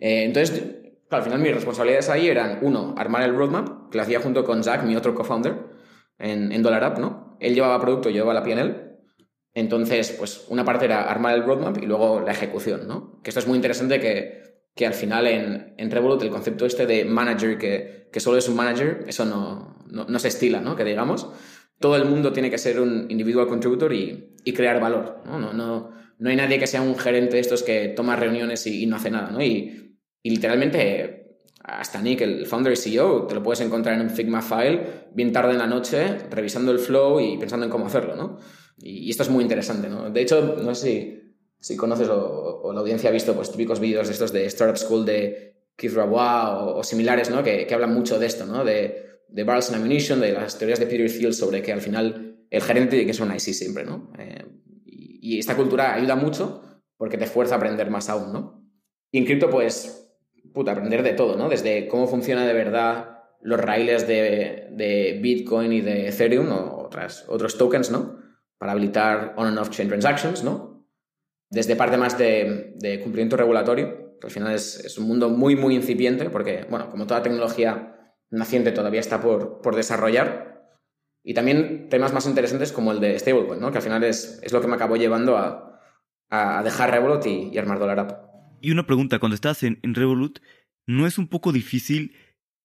Eh, 0.00 0.24
entonces, 0.24 0.79
al 1.10 1.22
final 1.22 1.40
mis 1.40 1.54
responsabilidades 1.54 2.08
ahí 2.08 2.28
eran, 2.28 2.58
uno, 2.62 2.94
armar 2.96 3.22
el 3.22 3.34
roadmap, 3.34 3.90
que 3.90 3.98
lo 3.98 4.02
hacía 4.02 4.20
junto 4.20 4.44
con 4.44 4.62
Zach, 4.62 4.84
mi 4.84 4.96
otro 4.96 5.14
co-founder, 5.14 5.56
en, 6.18 6.52
en 6.52 6.62
DollarUp, 6.62 6.98
¿no? 6.98 7.36
Él 7.40 7.54
llevaba 7.54 7.80
producto, 7.80 8.10
yo 8.10 8.16
llevaba 8.16 8.34
la 8.34 8.42
PNL. 8.42 8.90
Entonces, 9.54 10.12
pues 10.12 10.46
una 10.48 10.64
parte 10.64 10.84
era 10.84 11.10
armar 11.10 11.34
el 11.34 11.42
roadmap 11.42 11.82
y 11.82 11.86
luego 11.86 12.20
la 12.20 12.32
ejecución, 12.32 12.86
¿no? 12.86 13.20
Que 13.22 13.30
esto 13.30 13.40
es 13.40 13.46
muy 13.46 13.56
interesante 13.56 14.00
que, 14.00 14.50
que 14.74 14.86
al 14.86 14.94
final 14.94 15.26
en, 15.26 15.74
en, 15.76 15.90
Revolut 15.90 16.22
el 16.22 16.30
concepto 16.30 16.66
este 16.66 16.86
de 16.86 17.04
manager, 17.04 17.58
que, 17.58 18.08
que 18.12 18.20
solo 18.20 18.38
es 18.38 18.48
un 18.48 18.56
manager, 18.56 19.04
eso 19.08 19.24
no, 19.24 19.76
no, 19.88 20.04
no, 20.04 20.18
se 20.18 20.28
estila, 20.28 20.60
¿no? 20.60 20.76
Que 20.76 20.84
digamos, 20.84 21.28
todo 21.80 21.96
el 21.96 22.04
mundo 22.04 22.32
tiene 22.32 22.50
que 22.50 22.58
ser 22.58 22.80
un 22.80 23.06
individual 23.10 23.48
contributor 23.48 23.92
y, 23.92 24.36
y 24.44 24.52
crear 24.52 24.80
valor, 24.80 25.22
¿no? 25.26 25.38
No, 25.40 25.52
no, 25.52 25.90
no 26.18 26.30
hay 26.30 26.36
nadie 26.36 26.58
que 26.58 26.66
sea 26.66 26.82
un 26.82 26.96
gerente 26.96 27.34
de 27.34 27.40
estos 27.40 27.62
que 27.62 27.88
toma 27.88 28.14
reuniones 28.14 28.66
y, 28.66 28.86
no 28.86 28.96
hace 28.96 29.10
nada, 29.10 29.30
¿no? 29.30 29.40
Y 30.22 30.30
literalmente 30.30 31.20
hasta 31.62 32.00
Nick, 32.00 32.22
el 32.22 32.46
founder 32.46 32.72
y 32.72 32.76
CEO, 32.76 33.26
te 33.26 33.34
lo 33.34 33.42
puedes 33.42 33.60
encontrar 33.60 33.94
en 33.94 34.02
un 34.02 34.10
Figma 34.10 34.42
file 34.42 35.08
bien 35.12 35.32
tarde 35.32 35.52
en 35.52 35.58
la 35.58 35.66
noche, 35.66 36.16
revisando 36.30 36.72
el 36.72 36.78
flow 36.78 37.20
y 37.20 37.36
pensando 37.36 37.66
en 37.66 37.70
cómo 37.70 37.86
hacerlo, 37.86 38.16
¿no? 38.16 38.38
Y, 38.78 39.10
esto 39.10 39.22
es 39.22 39.28
muy 39.28 39.42
interesante, 39.42 39.88
¿no? 39.88 40.10
De 40.10 40.22
hecho, 40.22 40.56
no 40.62 40.74
sé 40.74 41.34
si, 41.60 41.76
conoces 41.76 42.08
o, 42.10 42.70
la 42.72 42.80
audiencia 42.80 43.10
ha 43.10 43.12
visto 43.12 43.34
pues, 43.34 43.50
típicos 43.50 43.78
vídeos 43.78 44.06
de 44.06 44.12
estos 44.14 44.32
de 44.32 44.46
Startup 44.46 44.76
School 44.76 45.04
de 45.04 45.66
Keith 45.76 45.92
Rabois 45.92 46.76
o, 46.76 46.82
similares, 46.82 47.30
¿no? 47.30 47.42
Que, 47.42 47.66
que, 47.66 47.74
hablan 47.74 47.92
mucho 47.92 48.18
de 48.18 48.26
esto, 48.26 48.46
¿no? 48.46 48.64
De, 48.64 49.20
de 49.28 49.44
Barrels 49.44 49.68
and 49.68 49.76
Ammunition, 49.76 50.20
de 50.20 50.32
las 50.32 50.58
teorías 50.58 50.80
de 50.80 50.86
Peter 50.86 51.10
Thiel 51.10 51.34
sobre 51.34 51.60
que 51.60 51.72
al 51.72 51.82
final 51.82 52.46
el 52.48 52.62
gerente 52.62 52.90
tiene 52.90 53.06
que 53.06 53.14
ser 53.14 53.26
un 53.26 53.34
IC 53.34 53.40
siempre, 53.40 53.84
¿no? 53.84 54.12
Eh, 54.18 54.46
y, 54.86 55.34
y 55.34 55.38
esta 55.38 55.56
cultura 55.56 55.94
ayuda 55.94 56.16
mucho 56.16 56.62
porque 56.96 57.18
te 57.18 57.26
fuerza 57.26 57.54
a 57.54 57.58
aprender 57.58 57.90
más 57.90 58.08
aún, 58.08 58.32
¿no? 58.32 58.66
Y 59.12 59.18
en 59.18 59.24
cripto, 59.26 59.50
pues, 59.50 59.99
puta, 60.52 60.72
aprender 60.72 61.02
de 61.02 61.12
todo, 61.12 61.36
¿no? 61.36 61.48
Desde 61.48 61.88
cómo 61.88 62.06
funciona 62.06 62.46
de 62.46 62.52
verdad 62.52 63.18
los 63.42 63.60
raíles 63.60 64.06
de, 64.06 64.68
de, 64.72 65.18
Bitcoin 65.20 65.72
y 65.72 65.80
de 65.80 66.08
Ethereum 66.08 66.50
o 66.52 66.84
otras, 66.84 67.24
otros 67.28 67.56
tokens, 67.56 67.90
¿no? 67.90 68.18
Para 68.58 68.72
habilitar 68.72 69.34
on 69.36 69.46
and 69.46 69.58
off 69.58 69.70
chain 69.70 69.88
transactions, 69.88 70.44
¿no? 70.44 70.86
Desde 71.48 71.76
parte 71.76 71.96
más 71.96 72.18
de, 72.18 72.74
de 72.76 73.00
cumplimiento 73.00 73.36
regulatorio, 73.36 74.18
que 74.20 74.26
al 74.26 74.30
final 74.30 74.54
es, 74.54 74.84
es, 74.84 74.98
un 74.98 75.08
mundo 75.08 75.30
muy, 75.30 75.56
muy 75.56 75.74
incipiente, 75.74 76.28
porque, 76.30 76.66
bueno, 76.68 76.90
como 76.90 77.06
toda 77.06 77.22
tecnología 77.22 78.14
naciente 78.30 78.72
todavía 78.72 79.00
está 79.00 79.20
por, 79.20 79.60
por 79.60 79.74
desarrollar. 79.74 80.68
Y 81.22 81.34
también 81.34 81.88
temas 81.88 82.12
más 82.12 82.26
interesantes 82.26 82.72
como 82.72 82.92
el 82.92 83.00
de 83.00 83.18
stablecoin, 83.18 83.60
¿no? 83.60 83.70
Que 83.70 83.78
al 83.78 83.84
final 83.84 84.04
es, 84.04 84.40
es 84.42 84.52
lo 84.52 84.60
que 84.60 84.68
me 84.68 84.76
acabó 84.76 84.96
llevando 84.96 85.36
a, 85.36 85.80
a 86.28 86.62
dejar 86.62 86.90
Revolut 86.90 87.26
y, 87.26 87.50
y 87.52 87.58
armar 87.58 87.78
DollarUp. 87.78 88.29
Y 88.60 88.70
una 88.70 88.86
pregunta, 88.86 89.18
cuando 89.18 89.34
estás 89.34 89.62
en, 89.62 89.78
Revolut, 89.82 90.38
¿no 90.86 91.06
es 91.06 91.18
un 91.18 91.28
poco 91.28 91.52
difícil 91.52 92.14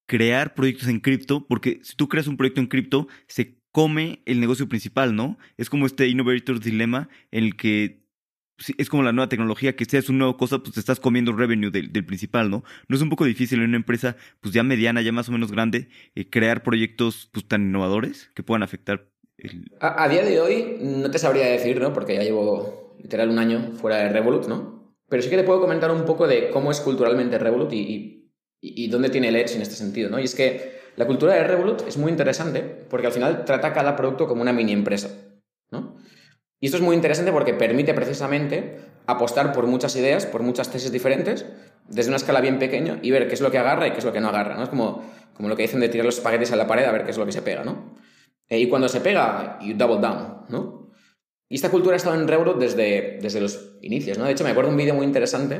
crear 0.07 0.53
proyectos 0.53 0.87
en 0.87 0.99
cripto? 0.99 1.47
Porque 1.47 1.79
si 1.83 1.95
tú 1.95 2.07
creas 2.07 2.27
un 2.27 2.37
proyecto 2.37 2.61
en 2.61 2.67
cripto, 2.67 3.07
se 3.27 3.59
come 3.71 4.21
el 4.25 4.39
negocio 4.39 4.67
principal, 4.67 5.15
¿no? 5.15 5.37
Es 5.57 5.69
como 5.69 5.85
este 5.85 6.07
Innovator's 6.07 6.61
Dilemma 6.61 7.09
en 7.31 7.45
el 7.45 7.55
que 7.55 8.05
es 8.77 8.89
como 8.89 9.03
la 9.03 9.11
nueva 9.11 9.27
tecnología, 9.27 9.75
que 9.75 9.83
seas 9.83 10.07
una 10.07 10.19
nueva 10.19 10.37
cosa, 10.37 10.59
pues 10.59 10.73
te 10.73 10.79
estás 10.79 11.01
comiendo 11.01 11.33
revenue 11.33 11.71
del, 11.71 12.05
principal, 12.05 12.49
¿no? 12.49 12.63
No 12.87 12.95
es 12.95 13.01
un 13.01 13.09
poco 13.09 13.25
difícil 13.25 13.59
en 13.59 13.65
una 13.65 13.75
empresa, 13.75 14.15
pues 14.39 14.53
ya 14.53 14.63
mediana, 14.63 15.01
ya 15.01 15.11
más 15.11 15.27
o 15.27 15.33
menos 15.33 15.51
grande, 15.51 15.89
eh, 16.15 16.29
crear 16.29 16.63
proyectos 16.63 17.29
pues 17.33 17.45
tan 17.45 17.63
innovadores 17.63 18.31
que 18.33 18.43
puedan 18.43 18.63
afectar 18.63 19.09
el... 19.37 19.65
A, 19.81 20.05
a, 20.05 20.07
día 20.07 20.23
de 20.23 20.39
hoy 20.39 20.77
no 20.79 21.11
te 21.11 21.19
sabría 21.19 21.47
decir, 21.47 21.81
¿no? 21.81 21.91
Porque 21.91 22.15
ya 22.15 22.23
llevo 22.23 22.95
literal 23.01 23.29
un 23.29 23.39
año 23.39 23.73
fuera 23.73 23.97
de 23.97 24.09
Revolut, 24.09 24.47
¿no? 24.47 24.84
Pero 25.09 25.21
sí 25.21 25.29
que 25.29 25.37
te 25.37 25.43
puedo 25.43 25.61
comentar 25.61 25.91
un 25.91 26.05
poco 26.05 26.27
de 26.27 26.49
cómo 26.49 26.71
es 26.71 26.79
culturalmente 26.81 27.37
Revolut 27.37 27.71
y, 27.73 28.21
dónde 28.89 29.09
tiene 29.09 29.27
el 29.27 29.35
edge 29.35 29.55
en 29.55 29.61
este 29.61 29.75
sentido, 29.75 30.09
¿no? 30.09 30.19
Y 30.19 30.23
es 30.23 30.33
que 30.33 30.79
la 30.95 31.05
cultura 31.05 31.33
de 31.33 31.43
Revolut 31.43 31.87
es 31.87 31.97
muy 31.97 32.11
interesante 32.11 32.61
porque 32.61 33.07
al 33.07 33.13
final 33.13 33.45
trata 33.45 33.73
cada 33.73 33.95
producto 33.95 34.27
como 34.27 34.41
una 34.41 34.53
mini 34.53 34.71
empresa, 34.71 35.09
¿no? 35.69 35.97
Y 36.59 36.67
esto 36.67 36.77
es 36.77 36.83
muy 36.83 36.95
interesante 36.95 37.31
porque 37.31 37.53
permite 37.53 37.93
precisamente 37.93 38.79
apostar 39.05 39.53
por 39.53 39.67
muchas 39.67 39.95
ideas, 39.95 40.25
por 40.25 40.41
muchas 40.41 40.71
tesis 40.71 40.91
diferentes, 40.91 41.45
desde 41.87 42.09
una 42.09 42.17
escala 42.17 42.41
bien 42.41 42.57
pequeña 42.57 42.99
y 43.03 43.11
ver 43.11 43.27
qué 43.27 43.35
es 43.35 43.41
lo 43.41 43.51
que 43.51 43.59
agarra 43.59 43.87
y 43.87 43.91
qué 43.91 43.99
es 43.99 44.05
lo 44.05 44.13
que 44.13 44.21
no 44.21 44.29
agarra, 44.29 44.55
¿no? 44.55 44.63
Es 44.63 44.69
como, 44.69 45.03
como 45.35 45.49
lo 45.49 45.55
que 45.55 45.63
dicen 45.63 45.79
de 45.79 45.89
tirar 45.89 46.05
los 46.05 46.17
espaguetis 46.17 46.51
a 46.51 46.55
la 46.55 46.65
pared 46.65 46.85
a 46.85 46.91
ver 46.91 47.03
qué 47.03 47.11
es 47.11 47.17
lo 47.17 47.25
que 47.25 47.31
se 47.31 47.41
pega, 47.41 47.63
¿no? 47.63 47.95
Eh, 48.49 48.59
y 48.59 48.69
cuando 48.69 48.87
se 48.87 49.01
pega, 49.01 49.59
you 49.61 49.75
double 49.75 49.99
down, 49.99 50.45
¿no? 50.49 50.84
Y 51.47 51.55
esta 51.55 51.69
cultura 51.69 51.93
ha 51.93 51.97
estado 51.97 52.19
en 52.19 52.27
Revolut 52.27 52.57
desde, 52.57 53.19
desde 53.21 53.39
los 53.39 53.77
inicios, 53.81 54.17
¿no? 54.17 54.25
De 54.25 54.31
hecho, 54.31 54.43
me 54.43 54.49
acuerdo 54.49 54.71
un 54.71 54.77
vídeo 54.77 54.95
muy 54.95 55.05
interesante 55.05 55.55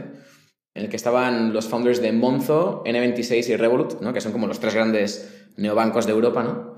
en 0.75 0.83
el 0.83 0.89
que 0.89 0.95
estaban 0.95 1.53
los 1.53 1.67
founders 1.67 2.01
de 2.01 2.11
Monzo, 2.11 2.83
N26 2.85 3.49
y 3.49 3.55
Revolut, 3.55 4.01
¿no? 4.01 4.11
Que 4.11 4.21
son 4.21 4.31
como 4.31 4.47
los 4.47 4.59
tres 4.59 4.73
grandes 4.73 5.47
neobancos 5.57 6.05
de 6.05 6.11
Europa, 6.11 6.43
¿no? 6.43 6.75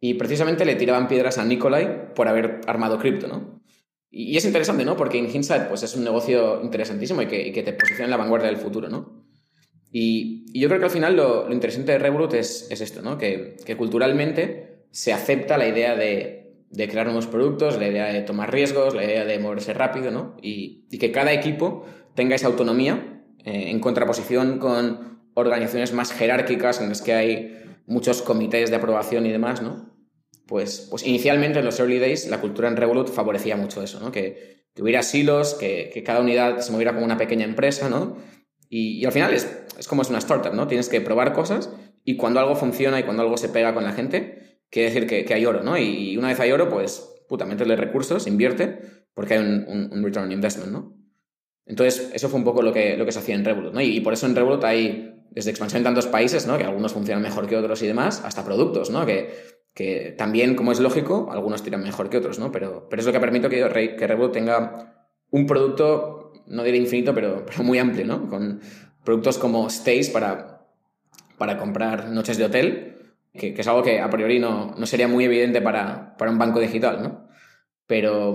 Y 0.00 0.14
precisamente 0.14 0.64
le 0.64 0.76
tiraban 0.76 1.08
piedras 1.08 1.38
a 1.38 1.44
Nikolai 1.44 2.14
por 2.14 2.28
haber 2.28 2.60
armado 2.66 2.98
cripto, 2.98 3.26
¿no? 3.26 3.62
Y, 4.10 4.36
es 4.36 4.44
interesante, 4.44 4.84
¿no? 4.84 4.96
Porque 4.96 5.18
en 5.18 5.28
Hindsight, 5.28 5.68
pues 5.68 5.82
es 5.82 5.96
un 5.96 6.04
negocio 6.04 6.62
interesantísimo 6.62 7.22
y 7.22 7.26
que, 7.26 7.62
te 7.62 7.72
posiciona 7.72 8.04
en 8.04 8.10
la 8.10 8.16
vanguardia 8.16 8.48
del 8.48 8.58
futuro, 8.58 8.88
¿no? 8.88 9.26
Y, 9.90 10.44
yo 10.58 10.68
creo 10.68 10.78
que 10.78 10.86
al 10.86 10.90
final 10.92 11.16
lo, 11.16 11.52
interesante 11.52 11.92
de 11.92 11.98
Revolut 11.98 12.34
es, 12.34 12.68
es 12.70 12.80
esto, 12.80 13.02
¿no? 13.02 13.18
Que 13.18 13.56
culturalmente 13.76 14.86
se 14.92 15.12
acepta 15.12 15.58
la 15.58 15.66
idea 15.66 15.96
de 15.96 16.43
de 16.74 16.88
crear 16.88 17.06
nuevos 17.06 17.28
productos, 17.28 17.78
la 17.78 17.88
idea 17.88 18.12
de 18.12 18.22
tomar 18.22 18.52
riesgos, 18.52 18.94
la 18.94 19.04
idea 19.04 19.24
de 19.24 19.38
moverse 19.38 19.72
rápido, 19.74 20.10
¿no? 20.10 20.36
Y, 20.42 20.86
y 20.90 20.98
que 20.98 21.12
cada 21.12 21.32
equipo 21.32 21.86
tenga 22.14 22.34
esa 22.34 22.48
autonomía 22.48 23.22
eh, 23.44 23.70
en 23.70 23.78
contraposición 23.78 24.58
con 24.58 25.30
organizaciones 25.34 25.92
más 25.92 26.12
jerárquicas 26.12 26.80
en 26.80 26.88
las 26.88 27.00
que 27.00 27.14
hay 27.14 27.58
muchos 27.86 28.22
comités 28.22 28.70
de 28.70 28.76
aprobación 28.76 29.24
y 29.26 29.30
demás, 29.30 29.62
¿no? 29.62 29.94
Pues, 30.46 30.88
pues 30.90 31.06
inicialmente 31.06 31.60
en 31.60 31.64
los 31.64 31.78
early 31.78 31.98
days 31.98 32.28
la 32.28 32.40
cultura 32.40 32.68
en 32.68 32.76
Revolut 32.76 33.08
favorecía 33.08 33.56
mucho 33.56 33.82
eso, 33.82 34.00
¿no? 34.00 34.10
Que, 34.10 34.64
que 34.74 34.82
hubiera 34.82 35.02
silos, 35.02 35.54
que, 35.54 35.90
que, 35.94 36.02
cada 36.02 36.20
unidad 36.20 36.58
se 36.58 36.72
moviera 36.72 36.92
como 36.92 37.04
una 37.04 37.16
pequeña 37.16 37.44
empresa, 37.44 37.88
¿no? 37.88 38.16
Y, 38.68 38.98
y 38.98 39.04
al 39.04 39.12
final 39.12 39.32
es, 39.32 39.64
es 39.78 39.86
como 39.86 40.02
es 40.02 40.10
una 40.10 40.18
startup, 40.18 40.54
¿no? 40.54 40.66
Tienes 40.66 40.88
que 40.88 41.00
probar 41.00 41.32
cosas 41.32 41.70
y 42.04 42.16
cuando 42.16 42.40
algo 42.40 42.56
funciona 42.56 42.98
y 42.98 43.04
cuando 43.04 43.22
algo 43.22 43.36
se 43.36 43.48
pega 43.48 43.74
con 43.74 43.84
la 43.84 43.92
gente, 43.92 44.53
quiere 44.70 44.90
decir 44.90 45.06
que, 45.06 45.24
que 45.24 45.34
hay 45.34 45.46
oro, 45.46 45.62
¿no? 45.62 45.76
Y 45.78 46.16
una 46.16 46.28
vez 46.28 46.40
hay 46.40 46.52
oro, 46.52 46.68
pues, 46.68 47.14
puta, 47.28 47.44
métele 47.46 47.76
recursos, 47.76 48.26
invierte, 48.26 48.78
porque 49.14 49.34
hay 49.34 49.40
un, 49.40 50.02
return 50.04 50.26
on 50.26 50.32
investment, 50.32 50.72
¿no? 50.72 50.96
Entonces, 51.66 52.10
eso 52.12 52.28
fue 52.28 52.38
un 52.38 52.44
poco 52.44 52.62
lo 52.62 52.72
que, 52.72 52.96
lo 52.96 53.06
que 53.06 53.12
se 53.12 53.20
hacía 53.20 53.34
en 53.34 53.44
Revolut, 53.44 53.72
¿no? 53.72 53.80
Y, 53.80 53.96
y, 53.96 54.00
por 54.00 54.12
eso 54.12 54.26
en 54.26 54.36
Revolut 54.36 54.62
hay 54.64 55.14
desde 55.30 55.50
expansión 55.50 55.78
en 55.78 55.84
tantos 55.84 56.06
países, 56.06 56.46
¿no? 56.46 56.58
Que 56.58 56.64
algunos 56.64 56.92
funcionan 56.92 57.22
mejor 57.22 57.46
que 57.46 57.56
otros 57.56 57.82
y 57.82 57.86
demás, 57.86 58.22
hasta 58.24 58.44
productos, 58.44 58.90
¿no? 58.90 59.06
Que, 59.06 59.32
que 59.72 60.14
también, 60.16 60.54
como 60.54 60.72
es 60.72 60.80
lógico, 60.80 61.28
algunos 61.32 61.62
tiran 61.62 61.82
mejor 61.82 62.10
que 62.10 62.18
otros, 62.18 62.38
¿no? 62.38 62.52
Pero, 62.52 62.86
pero 62.88 63.00
es 63.00 63.06
lo 63.06 63.12
que 63.12 63.20
permite 63.20 63.48
que, 63.48 63.96
que 63.96 64.06
Revolut 64.06 64.32
tenga 64.32 65.08
un 65.30 65.46
producto, 65.46 66.32
no 66.46 66.62
diré 66.62 66.76
infinito, 66.76 67.14
pero, 67.14 67.44
pero 67.46 67.64
muy 67.64 67.78
amplio, 67.78 68.06
¿no? 68.06 68.28
Con 68.28 68.60
productos 69.04 69.38
como 69.38 69.68
Stays 69.68 70.10
para, 70.10 70.68
para 71.38 71.58
comprar 71.58 72.08
noches 72.08 72.38
de 72.38 72.44
hotel, 72.44 72.93
que, 73.34 73.54
es 73.58 73.68
algo 73.68 73.82
que 73.82 74.00
a 74.00 74.10
priori 74.10 74.38
no, 74.38 74.74
no 74.78 74.86
sería 74.86 75.08
muy 75.08 75.24
evidente 75.24 75.60
para, 75.60 76.16
para, 76.16 76.30
un 76.30 76.38
banco 76.38 76.60
digital, 76.60 77.02
¿no? 77.02 77.28
Pero, 77.86 78.34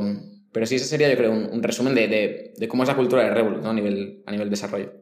pero 0.51 0.65
sí, 0.65 0.75
ese 0.75 0.85
sería, 0.85 1.09
yo 1.09 1.17
creo, 1.17 1.31
un, 1.31 1.63
resumen 1.63 1.95
de, 1.95 2.53
de, 2.57 2.67
cómo 2.67 2.83
es 2.83 2.89
la 2.89 2.95
cultura 2.95 3.23
de 3.23 3.33
Revolut. 3.33 3.65
A 3.65 3.73
nivel, 3.73 4.23
a 4.25 4.31
nivel 4.31 4.49
desarrollo. 4.49 4.93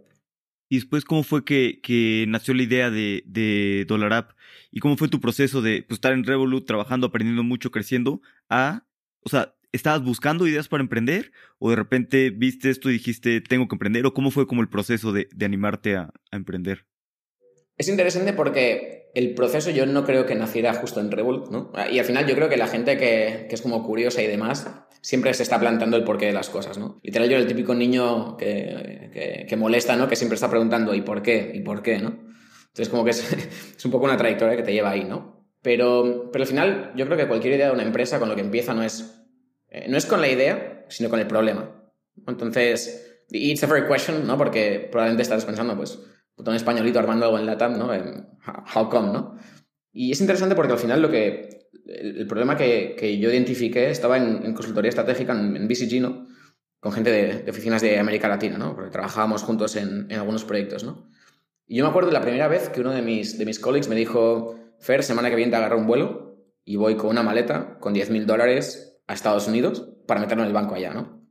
Y 0.70 0.76
después, 0.76 1.06
¿cómo 1.06 1.24
fue 1.24 1.44
que, 1.44 1.80
que 1.82 2.26
nació 2.28 2.54
la 2.54 2.64
idea 2.64 2.90
de, 2.92 3.24
de 3.26 3.86
DollarApp? 3.88 4.32
¿Y 4.72 4.80
cómo 4.80 4.98
fue 4.98 5.08
tu 5.08 5.20
proceso 5.20 5.62
de 5.62 5.84
pues, 5.84 5.98
estar 5.98 6.14
en 6.14 6.26
Revolut, 6.26 6.66
trabajando, 6.66 7.08
aprendiendo 7.08 7.44
mucho, 7.44 7.72
creciendo, 7.72 8.22
a, 8.50 8.86
o 9.22 9.30
sea, 9.30 9.56
¿estabas 9.72 10.04
buscando 10.04 10.46
ideas 10.46 10.68
para 10.68 10.84
emprender? 10.84 11.32
¿O 11.58 11.70
de 11.70 11.78
repente 11.78 12.30
viste 12.30 12.70
esto 12.70 12.90
y 12.90 12.94
dijiste, 12.94 13.42
tengo 13.42 13.68
que 13.68 13.76
emprender? 13.76 14.06
¿O 14.06 14.14
cómo 14.14 14.30
fue 14.30 14.46
como 14.46 14.62
el 14.62 14.70
proceso 14.70 15.12
de, 15.14 15.30
de 15.34 15.46
animarte 15.46 15.96
a, 15.96 16.14
a 16.32 16.36
emprender? 16.36 16.86
Es 17.78 17.88
interesante 17.88 18.34
porque 18.34 19.12
el 19.14 19.34
proceso 19.34 19.70
yo 19.70 19.86
no 19.86 20.04
creo 20.04 20.26
que 20.26 20.36
naciera 20.36 20.74
justo 20.74 21.00
en 21.00 21.12
Revolut, 21.12 21.50
¿no? 21.50 21.72
Y 21.92 22.00
al 22.00 22.06
final 22.06 22.26
yo 22.26 22.36
creo 22.36 22.50
que 22.50 22.58
la 22.58 22.68
gente 22.68 22.98
que, 22.98 23.48
es 23.50 23.62
como 23.62 23.84
curiosa 23.84 24.22
y 24.22 24.28
demás 24.28 24.68
siempre 25.02 25.34
se 25.34 25.44
está 25.44 25.60
planteando 25.60 25.96
el 25.96 26.04
porqué 26.04 26.26
de 26.26 26.34
las 26.34 26.50
cosas, 26.50 26.78
¿no? 26.78 27.00
Literal 27.04 27.30
yo 27.30 27.36
era 27.36 27.42
el 27.42 27.48
típico 27.48 27.76
niño 27.76 28.36
que, 28.36 29.46
que, 29.48 29.56
molesta, 29.56 29.96
¿no? 29.96 30.08
Que 30.08 30.16
siempre 30.16 30.36
está 30.36 30.50
preguntando 30.50 30.94
¿y 30.96 31.02
por 31.02 31.22
qué? 31.22 31.52
¿y 31.54 31.62
por 31.62 31.82
qué? 31.82 32.00
¿no? 32.00 32.20
Entonces 32.68 32.90
como 32.90 33.04
que 33.04 33.12
es, 33.12 33.32
es 33.78 33.86
un 33.86 33.92
poco 33.92 34.06
una 34.06 34.18
trayectoria 34.18 34.58
que 34.58 34.64
te 34.64 34.74
lleva 34.74 34.90
ahí, 34.90 35.04
¿no? 35.04 35.46
Pero, 35.62 36.30
pero 36.32 36.44
al 36.44 36.48
final 36.48 36.94
yo 36.96 37.06
creo 37.06 37.18
que 37.18 37.28
cualquier 37.28 37.56
idea 37.56 37.68
de 37.68 37.74
una 37.74 37.84
empresa 37.84 38.20
con 38.20 38.30
lo 38.30 38.36
que 38.36 38.42
empieza 38.42 38.74
no 38.74 38.84
es, 38.84 39.24
eh, 39.70 39.88
no 39.90 39.98
es 39.98 40.06
con 40.06 40.22
la 40.22 40.30
idea, 40.30 40.86
sino 40.90 41.10
con 41.10 41.20
el 41.20 41.28
problema. 41.28 41.92
Entonces, 42.28 43.24
it's 43.30 43.64
a 43.64 43.68
very 43.68 43.88
question, 43.88 44.26
¿no? 44.26 44.38
Porque 44.38 44.88
probablemente 44.92 45.24
estás 45.24 45.46
pensando, 45.46 45.76
pues, 45.76 46.00
un 46.38 46.56
españolito 46.56 47.00
armando 47.00 47.26
algo 47.26 47.40
en 47.40 47.46
LATAM, 47.46 47.78
¿no? 47.78 47.94
En 47.94 48.28
how 48.76 48.90
come, 48.90 49.12
¿no? 49.12 49.38
Y 49.92 50.12
es 50.12 50.22
interesante 50.22 50.56
porque 50.56 50.74
al 50.74 50.80
final 50.80 51.02
lo 51.02 51.10
que... 51.10 51.58
El, 51.86 52.28
problema 52.28 52.58
que, 52.58 52.96
que, 52.98 53.18
yo 53.18 53.32
identifiqué 53.32 53.90
estaba 53.90 54.18
en, 54.18 54.54
consultoría 54.54 54.90
estratégica 54.90 55.32
en, 55.34 55.68
BCG, 55.68 56.02
¿no? 56.02 56.28
Con 56.80 56.92
gente 56.92 57.12
de, 57.12 57.50
oficinas 57.50 57.82
de 57.82 57.98
América 57.98 58.28
Latina, 58.28 58.58
¿no? 58.58 58.76
Porque 58.76 58.92
trabajábamos 58.92 59.44
juntos 59.44 59.76
en, 59.78 60.06
en, 60.12 60.20
algunos 60.20 60.44
proyectos, 60.44 60.84
¿no? 60.84 61.10
Y 61.66 61.78
yo 61.78 61.84
me 61.84 61.90
acuerdo 61.90 62.10
de 62.10 62.14
la 62.14 62.22
primera 62.22 62.48
vez 62.48 62.70
que 62.70 62.82
uno 62.82 62.92
de 62.92 63.02
mis, 63.02 63.38
de 63.38 63.46
mis 63.46 63.60
colleagues 63.60 63.90
me 63.90 63.96
dijo, 63.96 64.60
Fer, 64.80 65.04
semana 65.04 65.30
que 65.30 65.36
viene 65.36 65.52
te 65.52 65.58
agarro 65.58 65.78
un 65.78 65.88
vuelo 65.88 66.38
y 66.64 66.76
voy 66.76 66.96
con 66.96 67.10
una 67.10 67.24
maleta 67.24 67.78
con 67.80 67.94
10.000 67.96 68.26
dólares 68.26 69.00
a 69.08 69.14
Estados 69.14 69.48
Unidos 69.48 69.90
para 70.06 70.20
meterlo 70.20 70.44
en 70.44 70.48
el 70.48 70.54
banco 70.54 70.76
allá, 70.76 70.94
¿no? 70.94 71.26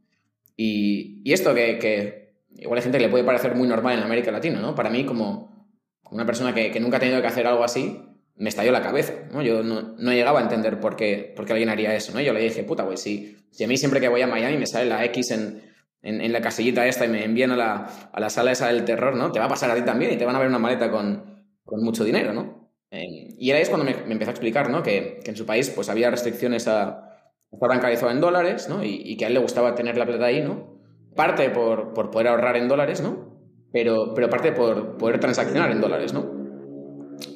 Y, 0.57 1.23
y 1.25 1.33
esto 1.33 1.55
que, 1.55 1.79
que, 1.79 2.26
igual 2.59 2.79
hay 2.79 2.83
gente 2.83 2.99
que 2.99 3.05
le 3.05 3.11
puede 3.11 3.25
parecer 3.25 3.55
muy 3.55 3.69
normal 3.69 3.99
en 3.99 4.05
América 4.05 4.31
Latina, 4.31 4.61
¿no? 4.61 4.75
Para 4.75 4.91
mí, 4.91 5.05
como, 5.05 5.69
una 6.11 6.27
persona 6.27 6.55
que, 6.55 6.71
que, 6.71 6.81
nunca 6.81 6.99
ha 6.99 7.01
tenido 7.01 7.21
que 7.21 7.27
hacer 7.27 7.47
algo 7.47 7.65
así, 7.65 8.03
me 8.37 8.49
estalló 8.49 8.71
la 8.71 8.83
cabeza, 8.83 9.15
¿no? 9.33 9.43
Yo 9.43 9.63
no, 9.63 9.95
no 9.97 10.13
llegaba 10.13 10.41
a 10.41 10.43
entender 10.43 10.79
por 10.79 10.97
qué, 10.97 11.33
por 11.35 11.47
qué 11.47 11.53
alguien 11.53 11.69
haría 11.69 11.95
eso, 11.95 12.13
¿no? 12.13 12.21
Yo 12.21 12.33
le 12.33 12.41
dije, 12.41 12.63
puta, 12.65 12.85
güey, 12.85 12.97
si, 12.97 13.37
si 13.51 13.65
a 13.65 13.69
mí 13.69 13.77
siempre 13.77 14.01
que 14.01 14.09
voy 14.09 14.23
a 14.23 14.27
Miami 14.27 14.57
me 14.59 14.67
sale 14.67 14.87
la 14.87 15.05
X 15.07 15.31
en, 15.31 15.63
en, 16.03 16.21
en, 16.21 16.33
la 16.33 16.41
casillita 16.41 16.87
esta 16.87 17.07
y 17.07 17.09
me 17.09 17.25
envían 17.25 17.51
a 17.53 17.57
la, 17.57 18.11
a 18.13 18.21
la 18.21 18.31
sala 18.31 18.53
esa 18.53 18.69
del 18.69 18.85
terror, 18.85 19.17
¿no? 19.17 19.33
Te 19.33 19.39
va 19.39 19.47
a 19.47 19.49
pasar 19.49 19.71
a 19.71 19.75
ti 19.75 19.83
también 19.83 20.13
y 20.13 20.17
te 20.17 20.25
van 20.25 20.37
a 20.37 20.39
ver 20.39 20.49
una 20.49 20.59
maleta 20.59 20.91
con, 20.91 21.45
con 21.65 21.83
mucho 21.83 22.05
dinero, 22.05 22.33
¿no? 22.33 22.71
Eh, 22.91 23.35
y 23.39 23.51
ahí 23.51 23.65
cuando 23.67 23.85
me, 23.85 23.95
me, 24.05 24.13
empezó 24.13 24.31
a 24.31 24.35
explicar, 24.35 24.71
¿no? 24.71 24.83
Que, 24.83 25.21
que 25.25 25.31
en 25.31 25.37
su 25.37 25.45
país 25.45 25.71
pues 25.71 25.89
había 25.89 26.11
restricciones 26.11 26.69
a 26.69 27.07
estar 27.51 27.69
bancarizado 27.69 28.13
en 28.13 28.21
dólares, 28.21 28.69
¿no? 28.69 28.85
Y, 28.85 29.17
que 29.17 29.25
a 29.25 29.29
él 29.29 29.35
le 29.35 29.41
gustaba 29.41 29.75
tener 29.75 29.97
la 29.97 30.07
plata 30.07 30.27
ahí, 30.27 30.43
¿no? 30.43 30.76
Parte 31.17 31.51
por, 31.51 31.95
por 31.95 32.11
poder 32.11 32.29
ahorrar 32.29 32.57
en 32.57 32.69
dólares, 32.69 33.01
¿no? 33.01 33.41
Pero, 33.73 34.13
pero 34.15 34.31
parte 34.31 34.53
por 34.53 34.97
poder 34.99 35.19
transaccionar 35.19 35.71
en 35.71 35.81
dólares, 35.81 36.13
¿no? 36.13 36.31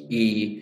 Y, 0.07 0.61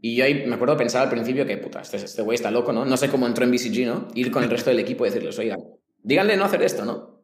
y 0.00 0.16
yo 0.16 0.24
ahí 0.24 0.46
me 0.46 0.56
acuerdo 0.56 0.76
pensar 0.76 1.02
al 1.02 1.10
principio 1.10 1.46
que, 1.46 1.56
puta, 1.58 1.80
este, 1.80 1.98
este 1.98 2.22
güey 2.22 2.34
está 2.34 2.50
loco, 2.50 2.72
¿no? 2.72 2.84
No 2.84 2.96
sé 2.96 3.08
cómo 3.08 3.26
entró 3.26 3.44
en 3.44 3.52
BCG, 3.52 3.86
¿no? 3.86 4.08
Ir 4.14 4.30
con 4.30 4.42
el 4.42 4.50
resto 4.50 4.70
del 4.70 4.80
equipo 4.80 5.06
y 5.06 5.10
decirles, 5.10 5.38
oigan, 5.38 5.60
díganle 6.02 6.36
no 6.36 6.44
hacer 6.44 6.62
esto, 6.62 6.84
¿no? 6.84 7.22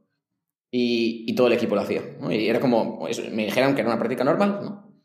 Y, 0.71 1.25
y 1.27 1.35
todo 1.35 1.49
el 1.49 1.55
equipo 1.55 1.75
lo 1.75 1.81
hacía, 1.81 2.03
¿no? 2.21 2.31
Y 2.31 2.49
era 2.49 2.61
como, 2.61 3.09
me 3.33 3.47
dijeron 3.47 3.75
que 3.75 3.81
era 3.81 3.91
una 3.91 3.99
práctica 3.99 4.25
normal, 4.25 4.61
¿no? 4.63 5.03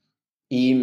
Y, 0.49 0.75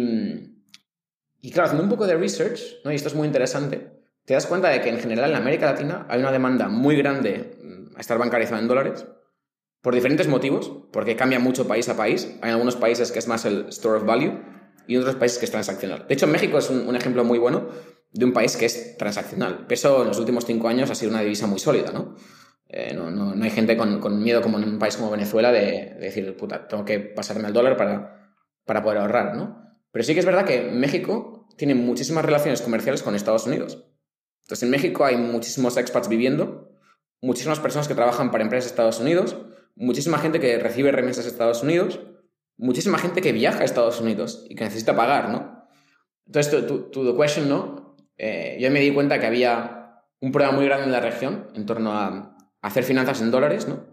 y 1.41 1.51
claro, 1.51 1.67
haciendo 1.67 1.83
un 1.83 1.89
poco 1.89 2.07
de 2.07 2.17
research, 2.17 2.59
¿no? 2.83 2.91
Y 2.91 2.95
esto 2.95 3.07
es 3.07 3.15
muy 3.15 3.27
interesante, 3.27 3.99
te 4.25 4.33
das 4.33 4.47
cuenta 4.47 4.69
de 4.69 4.81
que 4.81 4.89
en 4.89 4.99
general 4.99 5.31
en 5.31 5.37
América 5.37 5.67
Latina 5.67 6.05
hay 6.09 6.19
una 6.19 6.31
demanda 6.31 6.67
muy 6.67 6.95
grande 6.95 7.57
mm, 7.63 7.97
a 7.97 7.99
estar 7.99 8.17
bancarizado 8.17 8.61
en 8.61 8.67
dólares 8.67 9.05
por 9.81 9.95
diferentes 9.95 10.27
motivos, 10.27 10.71
porque 10.91 11.15
cambia 11.15 11.39
mucho 11.39 11.67
país 11.67 11.87
a 11.89 11.95
país. 11.95 12.37
Hay 12.41 12.51
algunos 12.51 12.75
países 12.75 13.11
que 13.11 13.19
es 13.19 13.27
más 13.27 13.45
el 13.45 13.67
store 13.69 13.99
of 13.99 14.05
value 14.05 14.39
y 14.87 14.97
otros 14.97 15.15
países 15.15 15.37
que 15.37 15.45
es 15.45 15.51
transaccional. 15.51 16.05
De 16.07 16.13
hecho, 16.13 16.27
México 16.27 16.57
es 16.57 16.69
un, 16.69 16.95
ejemplo 16.95 17.23
muy 17.23 17.39
bueno 17.39 17.69
de 18.11 18.25
un 18.25 18.33
país 18.33 18.57
que 18.57 18.65
es 18.65 18.97
transaccional. 18.97 19.67
Peso 19.67 20.01
en 20.01 20.07
los 20.07 20.19
últimos 20.19 20.45
cinco 20.45 20.67
años 20.67 20.89
ha 20.89 20.95
sido 20.95 21.11
una 21.11 21.21
divisa 21.21 21.47
muy 21.47 21.59
sólida, 21.59 21.91
¿no? 21.91 22.15
Eh, 22.67 22.93
no, 22.93 23.09
no, 23.09 23.33
no, 23.33 23.43
hay 23.43 23.49
gente 23.49 23.77
con, 23.77 23.99
con, 23.99 24.21
miedo 24.21 24.41
como 24.41 24.59
en 24.59 24.63
un 24.65 24.79
país 24.79 24.95
como 24.95 25.09
Venezuela 25.09 25.51
de, 25.51 25.61
de, 25.61 25.99
decir, 25.99 26.35
puta, 26.37 26.67
tengo 26.67 26.85
que 26.85 26.99
pasarme 26.99 27.47
al 27.47 27.53
dólar 27.53 27.77
para, 27.77 28.35
para 28.65 28.83
poder 28.83 28.99
ahorrar, 28.99 29.35
¿no? 29.35 29.63
Pero 29.91 30.03
sí 30.03 30.13
que 30.13 30.19
es 30.19 30.25
verdad 30.25 30.45
que 30.45 30.69
México 30.71 31.47
tiene 31.57 31.73
muchísimas 31.73 32.23
relaciones 32.23 32.61
comerciales 32.61 33.01
con 33.01 33.15
Estados 33.15 33.47
Unidos. 33.47 33.85
Entonces, 34.43 34.63
en 34.63 34.69
México 34.69 35.05
hay 35.05 35.17
muchísimos 35.17 35.77
expats 35.77 36.09
viviendo, 36.09 36.71
muchísimas 37.21 37.59
personas 37.59 37.87
que 37.87 37.95
trabajan 37.95 38.31
para 38.31 38.43
empresas 38.43 38.65
de 38.65 38.73
Estados 38.73 38.99
Unidos, 38.99 39.35
muchísima 39.79 40.19
gente 40.19 40.39
que 40.39 40.59
recibe 40.59 40.91
remesas 40.91 41.23
de 41.23 41.31
Estados 41.31 41.63
Unidos, 41.63 42.01
muchísima 42.57 42.99
gente 42.99 43.21
que 43.21 43.31
viaja 43.31 43.61
a 43.61 43.65
Estados 43.65 43.99
Unidos 44.01 44.45
y 44.49 44.55
que 44.55 44.65
necesita 44.65 44.95
pagar, 44.95 45.29
¿no? 45.29 45.65
Entonces, 46.27 46.67
to, 46.67 46.89
the 46.91 47.15
question. 47.15 47.95
Eh, 48.17 48.57
yo 48.59 48.69
me 48.69 48.81
di 48.81 48.91
cuenta 48.93 49.19
que 49.19 49.25
había 49.25 50.03
un 50.19 50.31
problema 50.31 50.55
muy 50.55 50.65
grande 50.65 50.85
en 50.85 50.91
la 50.91 50.99
región 50.99 51.47
en 51.55 51.65
torno 51.65 51.93
a 51.93 52.37
hacer 52.61 52.83
finanzas 52.83 53.21
en 53.21 53.31
dólares, 53.31 53.67
¿no? 53.67 53.85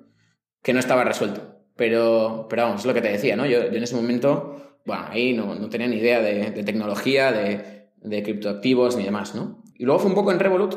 Que 0.62 0.72
no 0.72 0.80
estaba 0.80 1.04
resuelto. 1.04 1.62
Pero, 1.76 2.46
pero 2.50 2.62
vamos, 2.64 2.80
es 2.80 2.86
lo 2.86 2.92
que 2.92 3.00
te 3.00 3.12
decía, 3.12 3.36
¿no? 3.36 3.46
Yo, 3.46 3.62
en 3.62 3.82
ese 3.82 3.94
momento, 3.94 4.80
ahí 4.88 5.32
no, 5.32 5.54
no 5.54 5.68
tenía 5.68 5.86
ni 5.86 5.96
idea 5.96 6.20
de, 6.20 6.50
de 6.50 6.64
tecnología, 6.64 7.30
de, 7.30 7.90
de 7.96 8.22
criptoactivos 8.24 8.96
ni 8.96 9.04
demás, 9.04 9.34
¿no? 9.36 9.62
Y 9.74 9.84
luego 9.84 10.00
fue 10.00 10.08
un 10.08 10.16
poco 10.16 10.32
en 10.32 10.40
Revolut, 10.40 10.74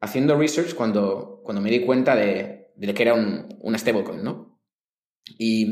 haciendo 0.00 0.36
research, 0.36 0.74
cuando, 0.74 1.42
cuando 1.44 1.60
me 1.60 1.70
di 1.70 1.80
cuenta 1.80 2.16
de, 2.16 2.59
de 2.86 2.94
que 2.94 3.02
era 3.02 3.14
un, 3.14 3.56
una 3.60 3.78
stablecoin, 3.78 4.22
¿no? 4.22 4.58
Y, 5.38 5.66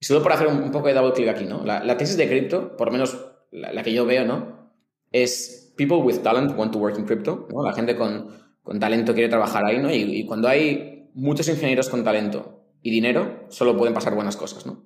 solo 0.00 0.22
por 0.22 0.32
hacer 0.32 0.46
un, 0.46 0.70
poco 0.70 0.88
de 0.88 0.94
double 0.94 1.12
click 1.12 1.28
aquí, 1.28 1.44
¿no? 1.44 1.64
La, 1.64 1.82
la 1.82 1.96
tesis 1.96 2.16
de 2.16 2.28
cripto, 2.28 2.76
por 2.76 2.88
lo 2.88 2.92
menos 2.92 3.18
la, 3.50 3.82
que 3.82 3.92
yo 3.92 4.06
veo, 4.06 4.24
¿no? 4.24 4.72
Es 5.10 5.74
people 5.76 5.98
with 5.98 6.18
talent 6.18 6.56
want 6.56 6.72
to 6.72 6.78
work 6.78 6.98
in 6.98 7.04
crypto, 7.04 7.48
¿no? 7.52 7.62
La 7.62 7.72
gente 7.72 7.96
con, 7.96 8.28
con 8.62 8.78
talento 8.78 9.14
quiere 9.14 9.28
trabajar 9.28 9.64
ahí, 9.64 9.78
¿no? 9.78 9.92
Y, 9.92 10.24
cuando 10.26 10.48
hay 10.48 11.10
muchos 11.14 11.48
ingenieros 11.48 11.88
con 11.88 12.04
talento 12.04 12.64
y 12.82 12.90
dinero, 12.90 13.46
solo 13.48 13.76
pueden 13.76 13.94
pasar 13.94 14.14
buenas 14.14 14.36
cosas, 14.36 14.66
¿no? 14.66 14.84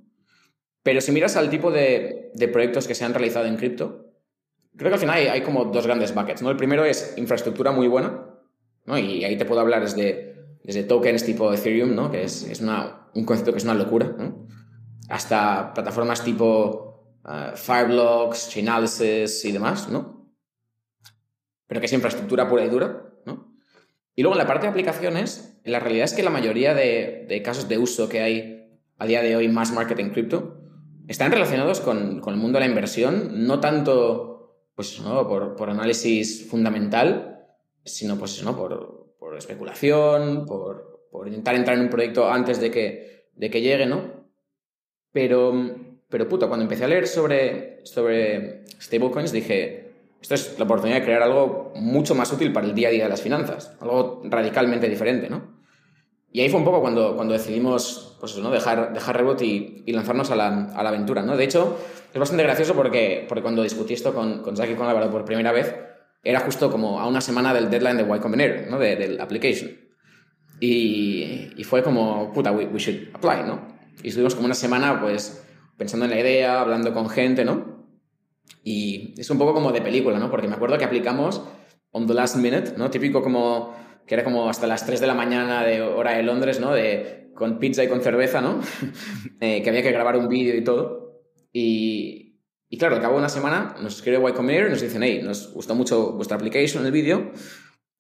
Pero 0.83 1.01
si 1.01 1.13
miras 1.13 1.37
al 1.37 1.51
tipo 1.51 1.71
de, 1.71 2.31
de 2.35 2.49
proyectos 2.49 2.89
que 2.89 2.95
se 2.95 3.05
han 3.05 3.15
realizado 3.15 3.47
en 3.47 3.57
cripto, 3.57 4.13
creo 4.77 4.91
que 4.91 4.95
al 4.95 5.01
final 5.01 5.17
hay, 5.17 5.43
como 5.43 5.67
dos 5.67 5.87
grandes 5.87 6.15
buckets, 6.15 6.43
¿no? 6.43 6.51
El 6.51 6.57
primero 6.57 6.85
es 6.85 7.15
infraestructura 7.17 7.73
muy 7.73 7.89
buena, 7.89 8.27
¿no? 8.87 8.99
Y 8.99 9.25
ahí 9.25 9.37
te 9.37 9.45
puedo 9.45 9.61
hablar 9.61 9.83
desde, 9.83 10.32
desde 10.63 10.85
tokens 10.85 11.25
tipo 11.25 11.53
Ethereum, 11.53 11.95
¿no? 11.95 12.11
Que 12.11 12.25
es, 12.25 12.43
es 12.45 12.61
una, 12.61 13.09
un 13.15 13.25
concepto 13.25 13.53
que 13.53 13.59
es 13.59 13.65
una 13.65 13.75
locura, 13.75 14.15
¿no? 14.17 14.47
Hasta 15.09 15.75
plataformas 15.75 16.25
tipo 16.25 17.19
uh, 17.25 17.57
Fireblocks, 17.57 18.51
Chainalysis 18.51 19.45
y 19.45 19.53
demás, 19.53 19.89
¿no? 19.89 20.33
Pero 21.67 21.81
que 21.81 21.87
es 21.87 21.93
infraestructura 21.93 22.49
pura 22.49 22.65
y 22.65 22.69
dura, 22.69 23.13
¿no? 23.27 23.55
Y 24.15 24.23
luego 24.23 24.35
en 24.35 24.39
la 24.39 24.47
parte 24.47 24.67
de 24.67 24.71
aplicaciones, 24.71 25.61
la 25.65 25.81
realidad 25.81 26.05
es 26.05 26.15
que 26.15 26.23
la 26.23 26.31
mayoría 26.31 26.75
de, 26.75 27.27
de 27.29 27.43
casos 27.43 27.69
de 27.69 27.79
uso 27.79 28.09
que 28.09 28.21
hay 28.21 28.81
a 28.99 29.07
día 29.07 29.23
de 29.23 29.37
hoy 29.37 29.49
más 29.49 29.73
marketing 29.73 30.11
cripto 30.11 30.59
están 31.09 31.33
relacionados 31.33 31.81
con, 31.81 32.21
con 32.21 32.35
el 32.35 32.41
mundo 32.41 32.59
de 32.59 32.65
la 32.65 32.71
inversión, 32.71 33.47
no 33.47 33.61
tanto 33.61 34.31
pues 34.75 35.01
¿no? 35.01 35.27
por, 35.29 35.57
por, 35.57 35.71
análisis 35.71 36.49
fundamental, 36.49 37.47
sino 37.85 38.17
pues 38.17 38.43
¿no? 38.43 38.57
por, 38.57 39.02
por 39.33 39.39
especulación, 39.39 40.45
por, 40.45 41.07
por, 41.11 41.27
intentar 41.27 41.55
entrar 41.55 41.79
en 41.79 41.85
un 41.85 41.89
proyecto 41.89 42.31
antes 42.31 42.61
de 42.61 42.71
que, 42.71 43.31
de 43.35 43.49
que 43.49 43.63
llegue, 43.63 43.87
¿no? 43.87 44.29
Pero, 45.11 45.55
pero 46.11 46.29
puta, 46.29 46.49
cuando 46.49 46.65
empecé 46.65 46.85
a 46.85 46.89
leer 46.89 47.09
sobre, 47.09 47.81
sobre 47.87 48.67
stablecoins 48.79 49.33
dije, 49.33 49.91
esto 50.21 50.35
es 50.35 50.59
la 50.59 50.67
oportunidad 50.67 50.99
de 50.99 51.05
crear 51.05 51.23
algo 51.23 51.73
mucho 51.77 52.15
más 52.15 52.31
útil 52.31 52.53
para 52.53 52.67
el 52.67 52.75
día 52.75 52.89
a 52.89 52.91
día 52.91 53.05
de 53.05 53.09
las 53.09 53.23
finanzas, 53.23 53.75
algo 53.81 54.21
radicalmente 54.25 54.87
diferente, 54.87 55.31
¿no? 55.31 55.63
Y 56.31 56.43
ahí 56.43 56.51
fue 56.51 56.59
un 56.59 56.67
poco 56.67 56.83
cuando, 56.83 57.17
cuando 57.17 57.33
decidimos 57.33 58.19
pues 58.21 58.37
¿no? 58.37 58.51
dejar, 58.51 58.93
dejar 58.93 59.17
Rebot 59.17 59.41
y, 59.41 59.83
y 59.87 59.93
lanzarnos 59.93 60.31
a 60.31 60.37
la, 60.37 60.67
a 60.75 60.83
la, 60.83 60.91
aventura. 60.91 61.23
¿no? 61.23 61.39
De 61.39 61.45
hecho, 61.45 61.79
es 62.13 62.19
bastante 62.19 62.43
gracioso 62.43 62.75
porque, 62.75 63.25
porque 63.29 63.43
cuando 63.43 63.63
discutí 63.63 63.95
esto 63.95 64.15
con, 64.15 64.43
con 64.43 64.57
Zach 64.57 64.71
y 64.71 64.75
con 64.75 64.87
Álvaro 64.87 65.11
por 65.11 65.25
primera 65.27 65.53
vez, 65.53 65.75
era 66.23 66.41
justo 66.41 66.71
como 66.71 67.01
a 67.01 67.07
una 67.07 67.21
semana 67.21 67.53
del 67.53 67.71
deadline 67.71 67.97
de 67.97 68.03
Y 68.03 68.21
Combinator, 68.21 68.71
¿no? 68.71 68.79
de, 68.79 68.97
del 68.97 69.21
application. 69.21 69.71
Y, 70.61 71.51
y, 71.57 71.65
fue 71.65 71.83
como, 71.83 72.33
puta, 72.33 72.53
we, 72.53 72.67
we, 72.67 72.79
should 72.79 73.09
apply, 73.15 73.45
¿no? 73.45 73.67
Y 74.03 74.09
estuvimos 74.09 74.37
como 74.37 74.47
una 74.47 74.55
semana, 74.55 75.01
pues, 75.01 75.45
pensando 75.77 76.05
en 76.05 76.13
la 76.13 76.21
idea, 76.21 76.61
hablando 76.61 76.95
con 76.95 77.09
gente, 77.09 77.45
¿no? 77.45 77.89
Y 78.63 79.15
es 79.19 79.29
un 79.31 79.39
poco 79.39 79.55
como 79.55 79.73
de 79.73 79.83
película, 79.83 80.21
¿no? 80.21 80.31
Porque 80.31 80.47
me 80.47 80.55
acuerdo 80.55 80.79
que 80.79 80.85
aplicamos 80.85 81.43
on 81.91 82.07
the 82.07 82.15
last 82.15 82.37
minute, 82.37 82.75
¿no? 82.77 82.91
Típico 82.91 83.23
como 83.23 83.75
que 84.07 84.15
era 84.15 84.25
como 84.25 84.49
hasta 84.49 84.67
las 84.67 84.87
3 84.87 85.01
de 85.01 85.07
la 85.07 85.15
mañana 85.15 85.65
de 85.65 85.83
hora 85.83 86.13
de 86.13 86.23
Londres, 86.23 86.61
¿no? 86.61 86.73
De, 86.73 87.31
con 87.35 87.59
pizza 87.59 87.83
y 87.83 87.89
con 87.89 88.01
cerveza, 88.01 88.41
¿no? 88.41 88.61
eh, 89.41 89.63
que 89.63 89.69
había 89.69 89.83
que 89.83 89.93
grabar 89.93 90.17
un 90.17 90.29
vídeo 90.29 90.57
y 90.57 90.63
todo. 90.63 91.23
Y, 91.53 92.32
y 92.73 92.79
claro, 92.79 92.97
al 92.97 93.03
cabo 93.03 93.17
de 93.17 93.19
una 93.19 93.29
semana 93.29 93.77
nos 93.83 93.97
escribe 93.97 94.17
Y 94.31 94.33
Combinator 94.33 94.69
y 94.69 94.71
nos 94.71 94.81
dicen, 94.81 95.03
hey, 95.03 95.21
nos 95.23 95.53
gustó 95.53 95.75
mucho 95.75 96.13
vuestra 96.13 96.39
application, 96.39 96.87
el 96.87 96.91
vídeo, 96.91 97.31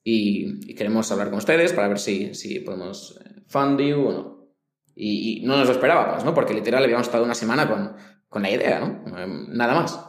y, 0.02 0.70
y, 0.70 0.74
queremos 0.74 1.12
hablar 1.12 1.28
con 1.28 1.37
ustedes 1.40 1.74
para 1.74 1.88
ver 1.88 1.98
si, 1.98 2.35
si 2.35 2.61
podemos 2.61 3.20
eh, 3.22 3.42
fund 3.48 3.78
you 3.82 4.00
o 4.00 4.12
no. 4.12 4.48
Y, 4.94 5.42
y, 5.42 5.44
no 5.44 5.58
nos 5.58 5.66
lo 5.66 5.74
esperábamos, 5.74 6.24
¿no? 6.24 6.32
Porque 6.32 6.54
literal 6.54 6.82
habíamos 6.82 7.06
estado 7.06 7.22
una 7.22 7.35
semana 7.35 7.68
con, 7.68 7.94
con 8.30 8.40
la 8.40 8.50
idea, 8.50 8.80
¿no? 8.80 9.18
Em, 9.18 9.48
nada 9.50 9.74
más. 9.74 10.02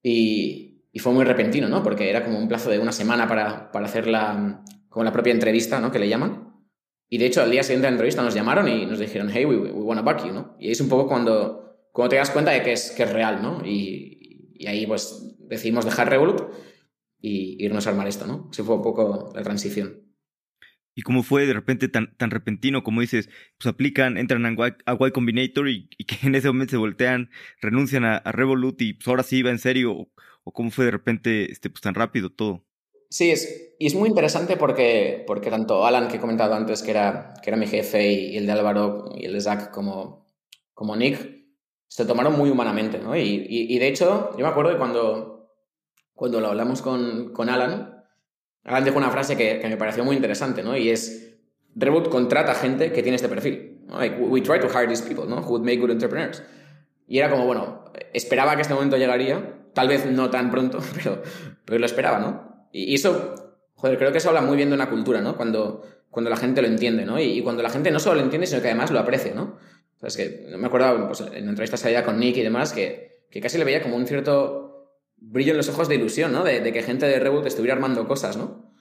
Y, 0.00 0.84
y, 0.92 0.98
fue 1.00 1.12
muy 1.12 1.24
repentino, 1.24 1.68
¿no? 1.68 1.82
Porque 1.82 2.08
era 2.08 2.24
como 2.24 2.38
un 2.38 2.46
plazo 2.46 2.70
de 2.70 2.78
una 2.78 2.92
semana 2.92 3.26
para, 3.26 3.72
para 3.72 3.86
hacer 3.86 4.06
la, 4.06 4.62
como 4.88 5.02
la 5.02 5.12
propia 5.12 5.32
entrevista, 5.32 5.80
¿no? 5.80 5.90
Que 5.90 5.98
le 5.98 6.08
llaman. 6.08 6.54
Y 7.08 7.18
de 7.18 7.26
hecho, 7.26 7.42
al 7.42 7.50
día 7.50 7.64
siguiente 7.64 7.86
de 7.86 7.90
la 7.90 7.94
entrevista 7.96 8.22
nos 8.22 8.34
llamaron 8.34 8.68
y 8.68 8.86
nos 8.86 9.00
dijeron, 9.00 9.28
hey, 9.32 9.44
we, 9.44 9.56
we 9.56 9.70
wanna 9.72 10.02
back 10.02 10.24
you, 10.24 10.32
¿no? 10.32 10.54
Y 10.60 10.70
es 10.70 10.80
un 10.80 10.88
poco 10.88 11.08
cuando, 11.08 11.67
cuando 11.98 12.10
te 12.10 12.16
das 12.16 12.30
cuenta 12.30 12.52
de 12.52 12.62
que 12.62 12.70
es, 12.74 12.92
que 12.92 13.02
es 13.02 13.12
real, 13.12 13.42
¿no? 13.42 13.60
Y, 13.66 14.52
y 14.54 14.68
ahí, 14.68 14.86
pues, 14.86 15.34
decidimos 15.48 15.84
dejar 15.84 16.08
Revolut 16.08 16.42
y 17.20 17.56
irnos 17.58 17.88
a 17.88 17.90
armar 17.90 18.06
esto, 18.06 18.24
¿no? 18.24 18.46
Así 18.52 18.62
fue 18.62 18.76
un 18.76 18.82
poco 18.82 19.32
la 19.34 19.42
transición. 19.42 20.04
¿Y 20.94 21.02
cómo 21.02 21.24
fue 21.24 21.44
de 21.44 21.54
repente 21.54 21.88
tan, 21.88 22.16
tan 22.16 22.30
repentino, 22.30 22.84
como 22.84 23.00
dices, 23.00 23.28
pues 23.58 23.66
aplican, 23.74 24.16
entran 24.16 24.46
a 24.46 24.52
Y, 24.52 25.10
Combinator 25.10 25.68
y, 25.68 25.88
que 26.06 26.24
en 26.24 26.36
ese 26.36 26.46
momento 26.46 26.70
se 26.70 26.76
voltean, 26.76 27.30
renuncian 27.60 28.04
a, 28.04 28.20
Revolut 28.20 28.80
y 28.80 28.92
pues 28.92 29.08
ahora 29.08 29.24
sí 29.24 29.42
va 29.42 29.50
en 29.50 29.58
serio? 29.58 29.90
¿O, 29.90 30.08
o 30.44 30.52
cómo 30.52 30.70
fue 30.70 30.84
de 30.84 30.92
repente 30.92 31.50
este, 31.50 31.68
pues, 31.68 31.80
tan 31.80 31.96
rápido 31.96 32.30
todo? 32.30 32.64
Sí, 33.10 33.32
es, 33.32 33.74
y 33.80 33.88
es 33.88 33.96
muy 33.96 34.08
interesante 34.08 34.56
porque, 34.56 35.24
porque 35.26 35.50
tanto 35.50 35.84
Alan, 35.84 36.06
que 36.06 36.18
he 36.18 36.20
comentado 36.20 36.54
antes, 36.54 36.80
que 36.80 36.92
era, 36.92 37.34
que 37.42 37.50
era 37.50 37.56
mi 37.56 37.66
jefe, 37.66 38.06
y, 38.06 38.36
el 38.36 38.46
de 38.46 38.52
Álvaro 38.52 39.10
y 39.16 39.24
el 39.24 39.32
de 39.32 39.40
Zach 39.40 39.72
como, 39.72 40.28
como 40.74 40.94
Nick, 40.94 41.37
se 41.88 42.04
tomaron 42.04 42.36
muy 42.36 42.50
humanamente, 42.50 42.98
¿no? 42.98 43.16
Y, 43.16 43.46
y, 43.48 43.78
de 43.78 43.88
hecho, 43.88 44.30
yo 44.36 44.44
me 44.44 44.50
acuerdo 44.50 44.70
de 44.70 44.76
cuando, 44.76 45.50
cuando 46.14 46.40
lo 46.40 46.48
hablamos 46.48 46.82
con, 46.82 47.32
con 47.32 47.48
Alan, 47.48 48.04
Alan 48.64 48.84
dijo 48.84 48.98
una 48.98 49.10
frase 49.10 49.36
que, 49.36 49.58
que, 49.58 49.68
me 49.68 49.76
pareció 49.76 50.04
muy 50.04 50.14
interesante, 50.14 50.62
¿no? 50.62 50.76
Y 50.76 50.90
es, 50.90 51.36
Reboot 51.74 52.08
contrata 52.08 52.54
gente 52.54 52.92
que 52.92 53.02
tiene 53.02 53.16
este 53.16 53.28
perfil. 53.28 53.80
Like, 53.88 54.20
we 54.20 54.40
try 54.42 54.60
to 54.60 54.68
hire 54.68 54.86
these 54.86 55.02
people, 55.02 55.26
¿no? 55.26 55.40
Who 55.40 55.52
would 55.52 55.64
make 55.64 55.78
good 55.78 55.90
entrepreneurs. 55.90 56.42
Y 57.06 57.18
era 57.18 57.30
como, 57.30 57.46
bueno, 57.46 57.84
esperaba 58.12 58.54
que 58.54 58.62
este 58.62 58.74
momento 58.74 58.96
llegaría, 58.96 59.70
tal 59.72 59.88
vez 59.88 60.04
no 60.06 60.30
tan 60.30 60.50
pronto, 60.50 60.78
pero, 60.94 61.22
pero 61.64 61.78
lo 61.78 61.86
esperaba, 61.86 62.18
¿no? 62.18 62.68
Y 62.72 62.94
eso, 62.94 63.34
joder, 63.74 63.96
creo 63.96 64.12
que 64.12 64.18
eso 64.18 64.28
habla 64.28 64.42
muy 64.42 64.56
bien 64.56 64.68
de 64.68 64.74
una 64.74 64.90
cultura, 64.90 65.22
¿no? 65.22 65.36
Cuando, 65.36 65.82
cuando 66.10 66.30
la 66.30 66.36
gente 66.36 66.60
lo 66.60 66.68
entiende, 66.68 67.06
¿no? 67.06 67.18
Y, 67.18 67.40
cuando 67.42 67.62
la 67.62 67.70
gente 67.70 67.90
no 67.90 67.98
solo 67.98 68.16
lo 68.16 68.22
entiende, 68.22 68.46
sino 68.46 68.60
que 68.60 68.68
además 68.68 68.90
lo 68.90 68.98
aprecia, 68.98 69.34
¿no? 69.34 69.56
O 70.00 70.08
sea, 70.08 70.08
es 70.08 70.16
que 70.16 70.56
me 70.56 70.66
acuerdo 70.66 71.06
pues, 71.06 71.20
en 71.20 71.48
entrevistas 71.48 71.84
allá 71.84 72.04
con 72.04 72.18
Nick 72.18 72.36
y 72.36 72.42
demás 72.42 72.72
que, 72.72 73.26
que 73.30 73.40
casi 73.40 73.58
le 73.58 73.64
veía 73.64 73.82
como 73.82 73.96
un 73.96 74.06
cierto 74.06 74.68
brillo 75.16 75.50
en 75.52 75.56
los 75.56 75.68
ojos 75.68 75.88
de 75.88 75.96
ilusión, 75.96 76.32
¿no? 76.32 76.44
De, 76.44 76.72
que 76.72 76.82
gente 76.82 77.06
de 77.06 77.18
Reboot 77.18 77.46
estuviera 77.46 77.74
armando 77.74 78.06
cosas, 78.06 78.36
¿no? 78.36 78.72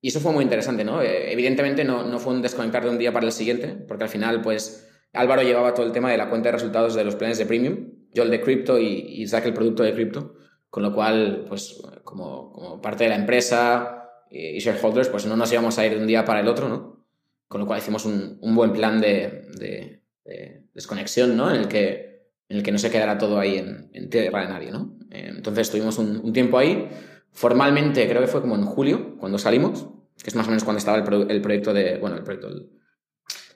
Y 0.00 0.08
eso 0.08 0.20
fue 0.20 0.32
muy 0.32 0.44
interesante, 0.44 0.84
¿no? 0.84 1.02
Eh, 1.02 1.32
evidentemente 1.32 1.84
no, 1.84 2.04
no 2.04 2.18
fue 2.18 2.34
un 2.34 2.42
desconectar 2.42 2.84
de 2.84 2.90
un 2.90 2.98
día 2.98 3.12
para 3.12 3.26
el 3.26 3.32
siguiente, 3.32 3.68
porque 3.88 4.04
al 4.04 4.10
final, 4.10 4.42
pues, 4.42 4.88
Álvaro 5.12 5.42
llevaba 5.42 5.74
todo 5.74 5.86
el 5.86 5.92
tema 5.92 6.10
de 6.10 6.16
la 6.16 6.28
cuenta 6.28 6.48
de 6.48 6.52
resultados 6.52 6.94
de 6.94 7.04
los 7.04 7.16
planes 7.16 7.38
de 7.38 7.46
premium, 7.46 7.92
yo 8.12 8.22
el 8.22 8.30
de 8.30 8.40
cripto 8.40 8.78
y, 8.78 8.86
y 8.86 9.24
el 9.24 9.54
producto 9.54 9.82
de 9.82 9.94
cripto, 9.94 10.34
con 10.68 10.82
lo 10.82 10.92
cual, 10.92 11.46
pues, 11.48 11.80
como, 12.04 12.52
como, 12.52 12.80
parte 12.80 13.04
de 13.04 13.10
la 13.10 13.16
empresa 13.16 14.10
y 14.30 14.58
shareholders, 14.58 15.08
pues 15.08 15.26
no 15.26 15.36
nos 15.36 15.52
íbamos 15.52 15.78
a 15.78 15.86
ir 15.86 15.92
de 15.94 16.00
un 16.00 16.06
día 16.06 16.24
para 16.24 16.40
el 16.40 16.48
otro, 16.48 16.68
¿no? 16.68 17.06
Con 17.48 17.60
lo 17.60 17.66
cual 17.66 17.78
hicimos 17.78 18.04
un, 18.04 18.38
un 18.40 18.54
buen 18.54 18.72
plan 18.72 19.00
de, 19.00 19.46
de, 19.58 20.02
de, 20.26 20.64
desconexión, 20.74 21.36
¿no? 21.36 21.50
En 21.50 21.60
el 21.60 21.68
que 21.68 22.16
en 22.48 22.58
el 22.58 22.62
que 22.62 22.72
no 22.72 22.78
se 22.78 22.90
quedara 22.90 23.18
todo 23.18 23.38
ahí 23.38 23.56
en, 23.56 23.90
en 23.92 24.08
tierra 24.08 24.42
de 24.42 24.48
nadie, 24.48 24.70
¿no? 24.70 24.96
Eh, 25.10 25.32
entonces 25.34 25.66
estuvimos 25.66 25.98
un, 25.98 26.32
tiempo 26.32 26.58
ahí. 26.58 26.88
Formalmente 27.32 28.08
creo 28.08 28.20
que 28.20 28.28
fue 28.28 28.40
como 28.40 28.54
en 28.54 28.64
julio, 28.64 29.16
cuando 29.18 29.38
salimos, 29.38 29.88
que 30.22 30.30
es 30.30 30.34
más 30.36 30.46
o 30.46 30.50
menos 30.50 30.64
cuando 30.64 30.78
estaba 30.78 30.98
el, 30.98 31.30
el 31.30 31.40
proyecto 31.40 31.74
de, 31.74 31.98
bueno, 31.98 32.16
el 32.16 32.22
proyecto, 32.22 32.48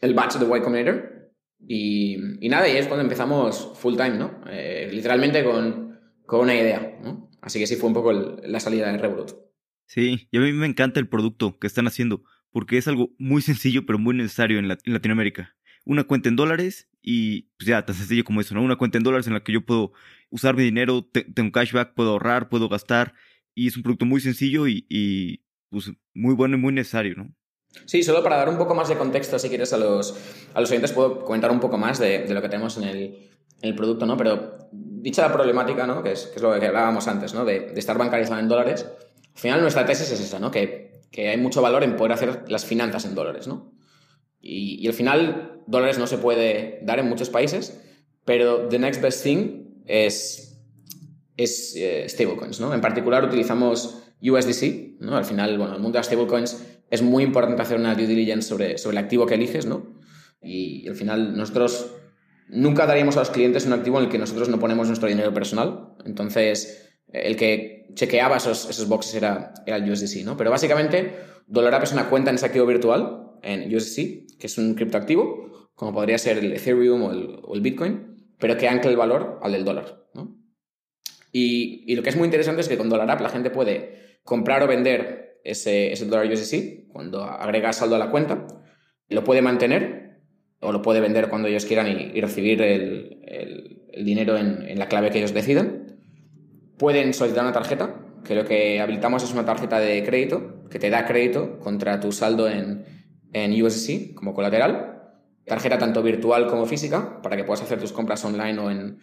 el, 0.00 0.14
batch 0.14 0.36
de 0.36 0.58
Y 0.58 0.60
Combinator. 0.60 1.32
Y, 1.66 2.16
nada, 2.48 2.68
y 2.68 2.76
es 2.76 2.86
cuando 2.86 3.02
empezamos 3.02 3.72
full 3.74 3.94
time, 3.94 4.16
¿no? 4.18 4.40
Eh, 4.48 4.88
literalmente 4.92 5.44
con, 5.44 6.00
con, 6.26 6.40
una 6.40 6.54
idea, 6.54 6.98
¿no? 7.02 7.30
Así 7.42 7.58
que 7.58 7.66
sí 7.66 7.76
fue 7.76 7.88
un 7.88 7.94
poco 7.94 8.12
la 8.12 8.60
salida 8.60 8.90
de 8.90 8.98
Revolut. 8.98 9.32
Sí, 9.86 10.28
y 10.30 10.38
a 10.38 10.40
mí 10.40 10.52
me 10.52 10.66
encanta 10.66 11.00
el 11.00 11.08
producto 11.08 11.58
que 11.58 11.66
están 11.66 11.86
haciendo, 11.86 12.22
porque 12.50 12.78
es 12.78 12.88
algo 12.88 13.10
muy 13.18 13.42
sencillo 13.42 13.86
pero 13.86 13.98
muy 13.98 14.14
necesario 14.14 14.58
en 14.58 14.68
Latinoamérica 14.68 15.54
una 15.90 16.04
cuenta 16.04 16.28
en 16.28 16.36
dólares 16.36 16.88
y 17.02 17.42
pues 17.58 17.66
ya, 17.66 17.84
tan 17.84 17.96
sencillo 17.96 18.22
como 18.22 18.40
eso, 18.40 18.54
¿no? 18.54 18.62
Una 18.62 18.76
cuenta 18.76 18.96
en 18.96 19.02
dólares 19.02 19.26
en 19.26 19.34
la 19.34 19.42
que 19.42 19.52
yo 19.52 19.66
puedo 19.66 19.92
usar 20.30 20.54
mi 20.54 20.62
dinero, 20.62 21.04
tengo 21.34 21.50
cashback, 21.50 21.94
puedo 21.94 22.10
ahorrar, 22.10 22.48
puedo 22.48 22.68
gastar 22.68 23.12
y 23.56 23.66
es 23.66 23.76
un 23.76 23.82
producto 23.82 24.06
muy 24.06 24.20
sencillo 24.20 24.68
y, 24.68 25.42
pues 25.68 25.90
muy 26.14 26.34
bueno 26.34 26.56
y 26.56 26.60
muy 26.60 26.72
necesario, 26.72 27.16
¿no? 27.16 27.34
Sí, 27.86 28.04
solo 28.04 28.22
para 28.22 28.36
dar 28.36 28.48
un 28.48 28.56
poco 28.56 28.74
más 28.74 28.88
de 28.88 28.96
contexto, 28.96 29.38
si 29.38 29.48
quieres, 29.48 29.72
a 29.72 29.78
los, 29.78 30.16
a 30.54 30.60
los 30.60 30.70
oyentes, 30.70 30.92
puedo 30.92 31.24
comentar 31.24 31.50
un 31.50 31.60
poco 31.60 31.76
más 31.76 31.98
de, 31.98 32.20
de 32.20 32.34
lo 32.34 32.42
que 32.42 32.48
tenemos 32.48 32.76
en 32.78 32.84
el, 32.84 33.30
el, 33.60 33.74
producto, 33.74 34.06
¿no? 34.06 34.16
Pero 34.16 34.68
dicha 34.72 35.22
la 35.22 35.32
problemática, 35.32 35.88
¿no? 35.88 36.04
Que 36.04 36.12
es, 36.12 36.26
que 36.26 36.36
es 36.36 36.42
lo 36.42 36.58
que 36.58 36.66
hablábamos 36.66 37.08
antes, 37.08 37.34
¿no? 37.34 37.44
De, 37.44 37.60
de, 37.72 37.78
estar 37.78 37.98
bancarizado 37.98 38.38
en 38.38 38.48
dólares, 38.48 38.86
al 39.34 39.40
final 39.40 39.60
nuestra 39.60 39.84
tesis 39.84 40.10
es 40.12 40.20
esa, 40.20 40.38
¿no? 40.38 40.50
Que, 40.52 41.02
que 41.10 41.30
hay 41.30 41.36
mucho 41.36 41.62
valor 41.62 41.82
en 41.82 41.96
poder 41.96 42.12
hacer 42.12 42.44
las 42.48 42.64
finanzas 42.64 43.04
en 43.04 43.14
dólares, 43.14 43.46
¿no? 43.48 43.72
Y, 44.40 44.84
y, 44.84 44.86
al 44.86 44.94
final, 44.94 45.59
dólares 45.66 45.98
no 45.98 46.06
se 46.06 46.18
puede 46.18 46.80
dar 46.82 46.98
en 46.98 47.08
muchos 47.08 47.30
países, 47.30 47.80
pero 48.24 48.68
the 48.68 48.78
next 48.78 49.00
best 49.00 49.22
thing 49.22 49.82
es, 49.86 50.62
es 51.36 51.74
eh, 51.76 52.06
stablecoins, 52.08 52.60
¿no? 52.60 52.74
En 52.74 52.80
particular 52.80 53.24
utilizamos 53.24 54.02
USDC, 54.22 55.00
¿no? 55.00 55.16
Al 55.16 55.24
final, 55.24 55.56
bueno, 55.58 55.74
el 55.74 55.80
mundo 55.80 55.98
de 55.98 56.04
stablecoins 56.04 56.62
es 56.90 57.02
muy 57.02 57.24
importante 57.24 57.62
hacer 57.62 57.78
una 57.78 57.94
due 57.94 58.06
diligence 58.06 58.48
sobre, 58.48 58.78
sobre 58.78 58.98
el 58.98 59.04
activo 59.04 59.26
que 59.26 59.34
eliges, 59.34 59.66
¿no? 59.66 59.94
Y, 60.42 60.84
y 60.84 60.88
al 60.88 60.96
final 60.96 61.36
nosotros 61.36 61.92
nunca 62.48 62.86
daríamos 62.86 63.16
a 63.16 63.20
los 63.20 63.30
clientes 63.30 63.66
un 63.66 63.72
activo 63.72 63.98
en 63.98 64.04
el 64.04 64.10
que 64.10 64.18
nosotros 64.18 64.48
no 64.48 64.58
ponemos 64.58 64.86
nuestro 64.86 65.08
dinero 65.08 65.32
personal. 65.32 65.94
Entonces, 66.04 66.90
el 67.12 67.36
que 67.36 67.88
chequeaba 67.94 68.36
esos, 68.36 68.68
esos 68.68 68.88
boxes 68.88 69.14
era, 69.14 69.52
era 69.66 69.76
el 69.76 69.90
USDC, 69.90 70.24
¿no? 70.24 70.36
Pero 70.36 70.50
básicamente, 70.50 71.14
DollarApp 71.50 71.82
es 71.82 71.92
una 71.92 72.08
cuenta 72.08 72.30
en 72.30 72.36
ese 72.36 72.46
activo 72.46 72.64
virtual 72.64 73.32
en 73.42 73.74
USDC, 73.74 74.38
que 74.38 74.46
es 74.46 74.56
un 74.56 74.74
criptoactivo, 74.74 75.68
como 75.74 75.92
podría 75.92 76.16
ser 76.16 76.38
el 76.38 76.52
Ethereum 76.52 77.02
o 77.02 77.54
el, 77.54 77.60
Bitcoin, 77.60 78.30
pero 78.38 78.56
que 78.56 78.68
ancla 78.68 78.90
el 78.90 78.96
valor 78.96 79.40
al 79.42 79.52
del 79.52 79.64
dólar. 79.64 80.06
Y, 81.32 81.92
lo 81.94 82.02
que 82.02 82.10
es 82.10 82.16
muy 82.16 82.26
interesante 82.26 82.60
es 82.60 82.68
que 82.68 82.78
con 82.78 82.88
DollarApp 82.88 83.20
la 83.20 83.28
gente 83.28 83.50
puede 83.50 84.18
comprar 84.22 84.62
o 84.62 84.68
vender 84.68 85.40
ese, 85.42 85.92
dólar 86.06 86.30
USDC 86.32 86.88
cuando 86.88 87.24
agrega 87.24 87.72
saldo 87.72 87.96
a 87.96 87.98
la 87.98 88.10
cuenta, 88.10 88.46
lo 89.08 89.24
puede 89.24 89.42
mantener 89.42 90.20
o 90.60 90.70
lo 90.70 90.82
puede 90.82 91.00
vender 91.00 91.28
cuando 91.28 91.48
ellos 91.48 91.64
quieran 91.64 91.88
y, 91.88 92.20
recibir 92.20 92.62
el 92.62 94.04
dinero 94.04 94.36
en, 94.36 94.68
en, 94.68 94.78
la 94.78 94.86
clave 94.86 95.10
que 95.10 95.18
ellos 95.18 95.34
decidan. 95.34 95.98
Pueden 96.78 97.12
solicitar 97.12 97.42
una 97.42 97.52
tarjeta, 97.52 97.96
que 98.24 98.36
lo 98.36 98.44
que 98.44 98.80
habilitamos 98.80 99.24
es 99.24 99.32
una 99.32 99.44
tarjeta 99.44 99.80
de 99.80 100.04
crédito 100.04 100.59
que 100.70 100.78
te 100.78 100.90
da 100.90 101.06
crédito 101.06 101.58
contra 101.58 102.00
tu 102.00 102.12
saldo 102.12 102.48
en, 102.48 102.84
en 103.32 103.62
USDC 103.62 104.14
como 104.14 104.34
colateral, 104.34 105.12
tarjeta 105.44 105.78
tanto 105.78 106.02
virtual 106.02 106.46
como 106.46 106.66
física, 106.66 107.20
para 107.22 107.36
que 107.36 107.44
puedas 107.44 107.62
hacer 107.62 107.80
tus 107.80 107.92
compras 107.92 108.24
online 108.24 108.58
o 108.58 108.70
en, 108.70 108.98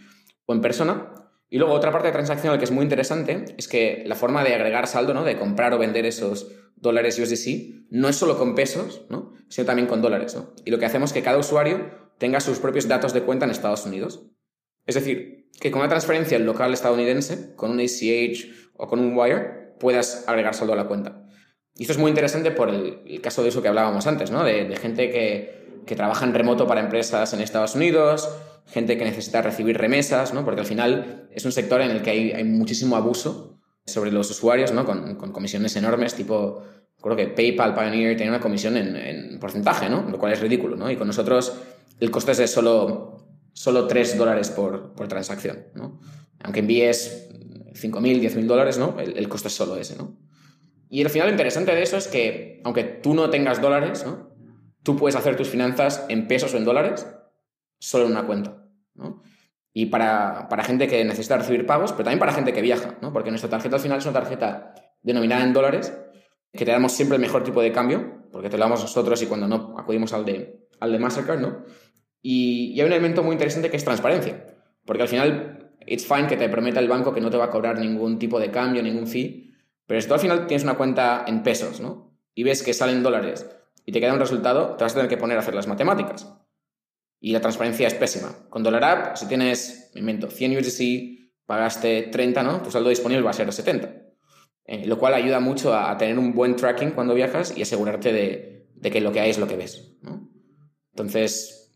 o 0.46 0.54
en 0.54 0.62
persona. 0.62 1.14
Y 1.50 1.60
luego 1.60 1.74
otra 1.74 1.92
parte 1.92 2.12
transaccional 2.12 2.58
que 2.58 2.66
es 2.66 2.72
muy 2.72 2.84
interesante 2.84 3.46
es 3.58 3.68
que 3.68 4.04
la 4.06 4.16
forma 4.16 4.44
de 4.44 4.54
agregar 4.56 4.88
saldo, 4.88 5.14
¿no? 5.14 5.24
de 5.24 5.38
comprar 5.38 5.74
o 5.74 5.78
vender 5.78 6.06
esos 6.06 6.52
dólares 6.76 7.20
USDC, 7.20 7.88
no 7.90 8.10
es 8.10 8.16
solo 8.16 8.38
con 8.38 8.56
pesos, 8.56 9.06
¿no? 9.10 9.34
sino 9.50 9.66
también 9.66 9.88
con 9.88 10.02
dólares. 10.02 10.36
¿no? 10.36 10.54
Y 10.66 10.72
lo 10.72 10.80
que 10.80 10.86
hacemos 10.86 11.12
es 11.12 11.14
que 11.14 11.24
cada 11.24 11.38
usuario 11.38 11.90
tenga 12.18 12.40
sus 12.40 12.60
propios 12.60 12.88
datos 12.88 13.14
de 13.14 13.22
cuenta 13.22 13.46
en 13.46 13.52
Estados 13.52 13.86
Unidos. 13.86 14.26
Es 14.86 14.96
decir, 14.96 15.50
que 15.60 15.72
con 15.72 15.82
una 15.82 15.90
transferencia 15.90 16.40
local 16.40 16.74
estadounidense, 16.74 17.56
con 17.56 17.72
un 17.72 17.80
ACH 17.80 18.72
o 18.76 18.88
con 18.88 19.00
un 19.00 19.18
Wire, 19.18 19.76
puedas 19.80 20.28
agregar 20.28 20.54
saldo 20.54 20.74
a 20.74 20.78
la 20.78 20.88
cuenta. 20.88 21.27
Y 21.78 21.84
esto 21.84 21.94
es 21.94 22.00
muy 22.00 22.10
interesante 22.10 22.52
por 22.52 22.70
el, 22.70 23.22
caso 23.22 23.44
de 23.44 23.50
eso 23.50 23.62
que 23.62 23.68
hablábamos 23.68 24.08
antes, 24.08 24.32
¿no? 24.32 24.44
De, 24.44 24.76
gente 24.78 25.12
que, 25.12 25.84
que, 25.86 25.96
trabaja 25.96 26.26
en 26.26 26.34
remoto 26.34 26.68
para 26.68 26.82
empresas 26.82 27.32
en 27.34 27.42
Estados 27.42 27.76
Unidos, 27.76 28.28
gente 28.66 28.98
que 28.98 29.06
necesita 29.06 29.44
recibir 29.44 29.78
remesas, 29.78 30.34
¿no? 30.34 30.44
Porque 30.44 30.62
al 30.62 30.66
final 30.66 31.30
es 31.32 31.46
un 31.46 31.52
sector 31.52 31.82
en 31.82 31.92
el 31.92 32.02
que 32.02 32.10
hay, 32.10 32.32
hay 32.32 32.44
muchísimo 32.44 32.96
abuso 32.96 33.60
sobre 33.86 34.12
los 34.12 34.30
usuarios, 34.32 34.74
¿no? 34.74 34.86
Con, 34.86 35.16
con, 35.16 35.32
comisiones 35.32 35.76
enormes, 35.76 36.16
tipo, 36.16 36.64
creo 37.00 37.16
que 37.16 37.28
PayPal, 37.28 37.76
Pioneer 37.76 38.18
tiene 38.18 38.32
una 38.32 38.42
comisión 38.42 38.76
en, 38.76 38.96
en, 38.96 39.40
porcentaje, 39.40 39.88
¿no? 39.88 40.02
Lo 40.10 40.18
cual 40.18 40.34
es 40.34 40.42
ridículo, 40.42 40.76
¿no? 40.76 40.90
Y 40.90 40.96
con 40.96 41.06
nosotros 41.06 41.54
el 42.00 42.10
coste 42.10 42.32
es 42.32 42.40
de 42.40 42.48
solo, 42.48 43.28
solo 43.54 43.86
3 43.86 44.18
dólares 44.18 44.50
por, 44.50 44.94
por 44.94 45.08
transacción, 45.08 45.68
¿no? 45.76 46.00
Aunque 46.44 46.62
envíes 46.62 47.30
5.000, 47.74 48.20
10.000 48.20 48.46
dólares, 48.46 48.80
¿no? 48.80 49.00
El, 49.00 49.16
el 49.16 49.30
coste 49.30 49.48
es 49.50 49.54
solo 49.54 49.78
ese, 49.78 49.96
¿no? 49.96 50.27
Y 50.90 51.04
al 51.04 51.10
final 51.10 51.28
lo 51.28 51.34
interesante 51.34 51.74
de 51.76 51.84
eso 51.84 51.98
es 51.98 52.08
que, 52.08 52.62
aunque 52.64 52.84
tú 52.84 53.14
no 53.14 53.30
tengas 53.30 53.62
dólares, 53.62 54.06
¿no? 54.06 54.28
tú 54.84 54.96
puedes 54.96 55.16
hacer 55.16 55.36
tus 55.36 55.50
finanzas 55.50 56.06
en 56.08 56.28
pesos 56.28 56.54
o 56.54 56.58
en 56.58 56.66
dólares 56.66 57.08
solo 57.80 58.06
en 58.06 58.12
una 58.12 58.26
cuenta. 58.26 58.64
¿no? 58.96 59.22
Y 59.74 59.88
para, 59.88 60.48
para, 60.50 60.64
gente 60.64 60.88
que 60.88 61.04
necesita 61.04 61.38
recibir 61.38 61.66
pagos, 61.66 61.92
pero 61.92 62.06
también 62.06 62.20
para 62.20 62.34
gente 62.34 62.54
que 62.54 62.62
viaja, 62.62 62.98
¿no? 63.02 63.12
porque 63.12 63.30
nuestra 63.30 63.50
tarjeta 63.50 63.76
al 63.76 63.82
final 63.82 63.98
es 64.00 64.06
una 64.06 64.14
tarjeta 64.14 64.74
denominada 65.02 65.44
en 65.44 65.54
dólares, 65.54 65.94
que 66.54 66.66
te 66.66 66.72
damos 66.72 66.94
siempre 66.94 67.18
el 67.18 67.22
mejor 67.22 67.44
tipo 67.44 67.62
de 67.62 67.72
cambio, 67.72 68.30
porque 68.32 68.50
te 68.50 68.58
lo 68.58 68.64
damos 68.64 68.82
nosotros 68.82 69.22
y 69.22 69.26
cuando 69.28 69.48
no 69.48 69.76
acudimos 69.78 70.14
al 70.14 70.26
de, 70.26 70.68
al 70.80 70.92
de 70.92 71.00
Mastercard, 71.00 71.40
¿no? 71.40 71.66
Y, 72.22 72.72
y 72.74 72.80
hay 72.80 72.88
un 72.88 72.94
elemento 72.94 73.24
muy 73.24 73.34
interesante 73.34 73.70
que 73.70 73.78
es 73.78 73.84
transparencia, 73.84 74.46
porque 74.86 75.04
al 75.04 75.10
final 75.10 75.74
it's 75.86 76.06
fine 76.06 76.28
que 76.28 76.38
te 76.38 76.50
prometa 76.50 76.80
el 76.80 76.88
banco 76.88 77.14
que 77.14 77.22
no 77.22 77.30
te 77.30 77.38
va 77.38 77.46
a 77.46 77.50
cobrar 77.50 77.78
ningún 77.78 78.18
tipo 78.18 78.40
de 78.40 78.50
cambio, 78.50 78.82
ningún 78.82 79.06
fee, 79.06 79.47
pero 79.88 80.02
si 80.02 80.08
tú 80.08 80.14
al 80.14 80.20
final 80.20 80.48
tienes 80.48 80.64
una 80.64 80.78
cuenta 80.78 81.24
en 81.28 81.42
pesos, 81.42 81.80
¿no? 81.80 82.16
Y 82.36 82.44
ves 82.44 82.62
que 82.62 82.74
salen 82.74 83.02
dólares 83.02 83.50
y 83.86 83.92
te 83.92 84.00
queda 84.00 84.14
un 84.14 84.20
resultado, 84.20 84.76
te 84.76 84.84
vas 84.84 84.92
a 84.92 84.96
tener 84.96 85.10
que 85.10 85.18
poner 85.18 85.38
a 85.38 85.40
hacer 85.40 85.56
las 85.56 85.68
matemáticas. 85.68 86.32
Y 87.20 87.32
la 87.32 87.42
transparencia 87.42 87.88
es 87.88 87.96
pésima. 87.96 88.48
Con 88.50 88.62
DollarApp, 88.62 89.16
si 89.16 89.28
tienes, 89.28 89.90
me 89.96 90.02
invento, 90.02 90.30
100 90.30 90.58
USDC, 90.58 91.44
pagaste 91.48 92.04
30, 92.12 92.44
¿no? 92.44 92.62
Tu 92.62 92.70
saldo 92.70 92.90
disponible 92.90 93.24
va 93.24 93.32
a 93.32 93.34
ser 93.34 93.52
70. 93.52 94.08
Eh, 94.66 94.86
lo 94.86 95.00
cual 95.00 95.14
ayuda 95.14 95.40
mucho 95.40 95.74
a, 95.74 95.98
tener 95.98 96.20
un 96.20 96.34
buen 96.34 96.58
tracking 96.58 96.92
cuando 96.92 97.14
viajas 97.14 97.58
y 97.58 97.62
asegurarte 97.62 98.12
de, 98.12 98.68
de, 98.76 98.92
que 98.92 99.00
lo 99.00 99.14
que 99.14 99.22
hay 99.22 99.30
es 99.30 99.40
lo 99.40 99.48
que 99.48 99.56
ves. 99.56 99.98
Entonces, 100.92 101.72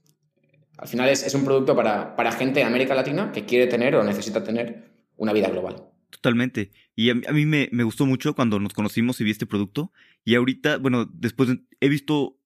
al 0.78 0.88
final 0.90 1.08
es, 1.08 1.34
un 1.34 1.46
producto 1.46 1.76
para, 1.76 2.16
para, 2.18 2.34
gente 2.34 2.60
en 2.60 2.68
América 2.68 2.94
Latina 2.94 3.32
que 3.32 3.46
quiere 3.46 3.68
tener 3.68 3.96
o 3.96 4.04
necesita 4.04 4.44
tener 4.44 4.92
una 5.16 5.32
vida 5.32 5.48
global. 5.48 5.91
Totalmente. 6.12 6.72
Y 6.96 7.10
a, 7.10 7.16
mí 7.16 7.46
me, 7.46 7.70
me, 7.72 7.84
gustó 7.84 8.06
mucho 8.06 8.36
cuando 8.36 8.60
nos 8.60 8.74
conocimos 8.74 9.20
y 9.20 9.24
vi 9.24 9.32
este 9.32 9.48
producto. 9.48 9.92
Y 10.24 10.36
ahorita, 10.36 10.78
bueno, 10.78 11.06
después 11.06 11.50
he 11.80 11.90
visto 11.90 12.38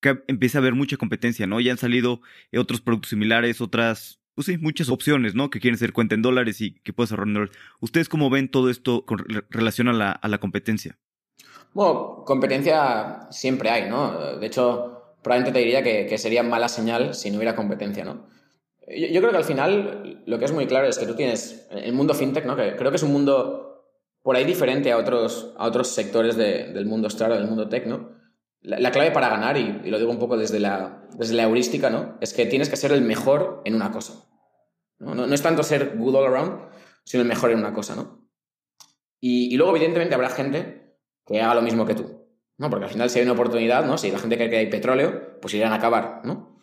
que 0.00 0.22
empieza 0.28 0.58
a 0.58 0.60
haber 0.60 0.74
mucha 0.74 0.96
competencia, 0.96 1.46
¿no? 1.46 1.58
Ya 1.60 1.72
han 1.72 1.78
salido 1.78 2.20
otros 2.56 2.80
productos 2.80 3.10
similares, 3.10 3.60
otras 3.60 4.20
pues 4.34 4.46
sí, 4.46 4.58
muchas 4.58 4.88
opciones, 4.88 5.34
¿no? 5.34 5.48
Que 5.48 5.60
quieren 5.60 5.78
ser 5.78 5.92
cuenta 5.92 6.14
en 6.14 6.22
dólares 6.22 6.60
y 6.60 6.74
que 6.80 6.92
puedes 6.92 7.12
ahorrar 7.12 7.28
en 7.28 7.34
dólares. 7.34 7.56
¿Ustedes 7.80 8.08
cómo 8.08 8.30
ven 8.30 8.50
todo 8.50 8.68
esto 8.68 9.06
con 9.06 9.24
relación 9.50 9.88
a 9.88 9.92
la, 9.92 10.10
a 10.10 10.28
la 10.28 10.38
competencia? 10.38 10.98
Bueno, 11.72 12.24
competencia 12.26 13.28
siempre 13.30 13.70
hay, 13.70 13.88
¿no? 13.88 14.36
De 14.38 14.46
hecho, 14.46 15.16
probablemente 15.22 15.58
te 15.58 15.64
diría 15.64 15.82
que, 15.82 16.06
que 16.06 16.18
sería 16.18 16.42
mala 16.42 16.68
señal 16.68 17.14
si 17.14 17.30
no 17.30 17.36
hubiera 17.36 17.56
competencia, 17.56 18.04
¿no? 18.04 18.26
Yo, 18.86 19.20
creo 19.20 19.30
que 19.30 19.36
al 19.38 19.44
final 19.44 20.22
lo 20.26 20.38
que 20.38 20.44
es 20.44 20.52
muy 20.52 20.66
claro 20.66 20.86
es 20.86 20.98
que 20.98 21.06
tú 21.06 21.14
tienes 21.14 21.66
el 21.70 21.92
mundo 21.94 22.12
fintech, 22.12 22.44
¿no? 22.44 22.54
Que 22.54 22.76
creo 22.76 22.90
que 22.90 22.96
es 22.96 23.02
un 23.02 23.12
mundo 23.12 23.64
por 24.22 24.36
ahí 24.36 24.44
diferente 24.44 24.92
a 24.92 24.98
otros, 24.98 25.54
a 25.56 25.66
otros 25.66 25.88
sectores 25.88 26.36
de, 26.36 26.72
del 26.72 26.86
mundo 26.86 27.08
startup, 27.08 27.38
del 27.38 27.46
mundo 27.46 27.68
tech. 27.68 27.86
La, 28.60 28.90
clave 28.90 29.10
para 29.10 29.28
ganar, 29.28 29.56
y, 29.56 29.90
lo 29.90 29.98
digo 29.98 30.10
un 30.10 30.18
poco 30.18 30.36
desde 30.36 30.60
la, 30.60 31.06
desde 31.16 31.34
la 31.34 31.44
heurística, 31.44 31.90
¿no? 31.90 32.16
Es 32.20 32.32
que 32.32 32.46
tienes 32.46 32.68
que 32.68 32.76
ser 32.76 32.92
el 32.92 33.02
mejor 33.02 33.62
en 33.64 33.74
una 33.74 33.90
cosa. 33.90 34.14
¿no? 34.98 35.14
No, 35.14 35.32
es 35.32 35.42
tanto 35.42 35.62
ser 35.62 35.96
good 35.96 36.14
all 36.14 36.26
around, 36.26 36.70
sino 37.04 37.22
el 37.22 37.28
mejor 37.28 37.50
en 37.50 37.58
una 37.58 37.74
cosa, 37.74 37.94
¿no? 37.94 38.26
Y, 39.20 39.52
y, 39.52 39.56
luego, 39.56 39.76
evidentemente, 39.76 40.14
habrá 40.14 40.30
gente 40.30 40.98
que 41.26 41.40
haga 41.40 41.54
lo 41.54 41.62
mismo 41.62 41.86
que 41.86 41.94
tú, 41.94 42.26
¿no? 42.58 42.70
Porque 42.70 42.86
al 42.86 42.90
final, 42.90 43.10
si 43.10 43.18
hay 43.18 43.24
una 43.24 43.32
oportunidad, 43.32 43.84
¿no? 43.84 43.98
Si 43.98 44.10
la 44.10 44.18
gente 44.18 44.36
cree 44.36 44.50
que 44.50 44.56
hay 44.58 44.70
petróleo, 44.70 45.38
pues 45.40 45.52
irán 45.54 45.72
a 45.72 45.76
acabar, 45.76 46.20
¿no? 46.24 46.53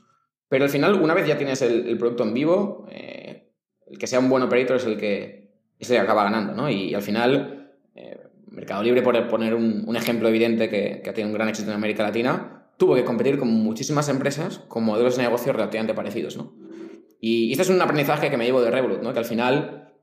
Pero 0.51 0.65
al 0.65 0.69
final, 0.69 1.01
una 1.01 1.13
vez 1.13 1.25
ya 1.25 1.37
tienes 1.37 1.61
el, 1.61 1.97
producto 1.97 2.23
en 2.23 2.33
vivo, 2.33 2.85
eh, 2.91 3.53
el 3.87 3.97
que 3.97 4.05
sea 4.05 4.19
un 4.19 4.27
buen 4.27 4.43
operator 4.43 4.75
es 4.75 4.85
el 4.85 4.97
que, 4.97 5.49
es 5.79 5.89
el 5.89 5.97
acaba 5.97 6.25
ganando, 6.25 6.53
¿no? 6.53 6.69
Y, 6.69 6.93
al 6.93 7.01
final, 7.01 7.71
eh, 7.95 8.17
Mercado 8.47 8.83
Libre, 8.83 9.01
por 9.01 9.29
poner 9.29 9.55
un, 9.55 9.95
ejemplo 9.95 10.27
evidente 10.27 10.67
que, 10.67 10.99
que, 11.01 11.09
ha 11.09 11.13
tenido 11.13 11.29
un 11.29 11.35
gran 11.35 11.47
éxito 11.47 11.69
en 11.69 11.77
América 11.77 12.03
Latina, 12.03 12.67
tuvo 12.75 12.95
que 12.95 13.05
competir 13.05 13.39
con 13.39 13.47
muchísimas 13.47 14.09
empresas 14.09 14.59
con 14.67 14.83
modelos 14.83 15.15
de 15.15 15.23
negocio 15.23 15.53
relativamente 15.53 15.93
parecidos, 15.93 16.35
¿no? 16.35 16.53
Y, 17.21 17.45
y 17.45 17.51
este 17.53 17.63
es 17.63 17.69
un 17.69 17.81
aprendizaje 17.81 18.29
que 18.29 18.35
me 18.35 18.43
llevo 18.43 18.61
de 18.61 18.71
Revolut, 18.71 19.01
¿no? 19.01 19.13
Que 19.13 19.19
al 19.19 19.25
final, 19.25 19.93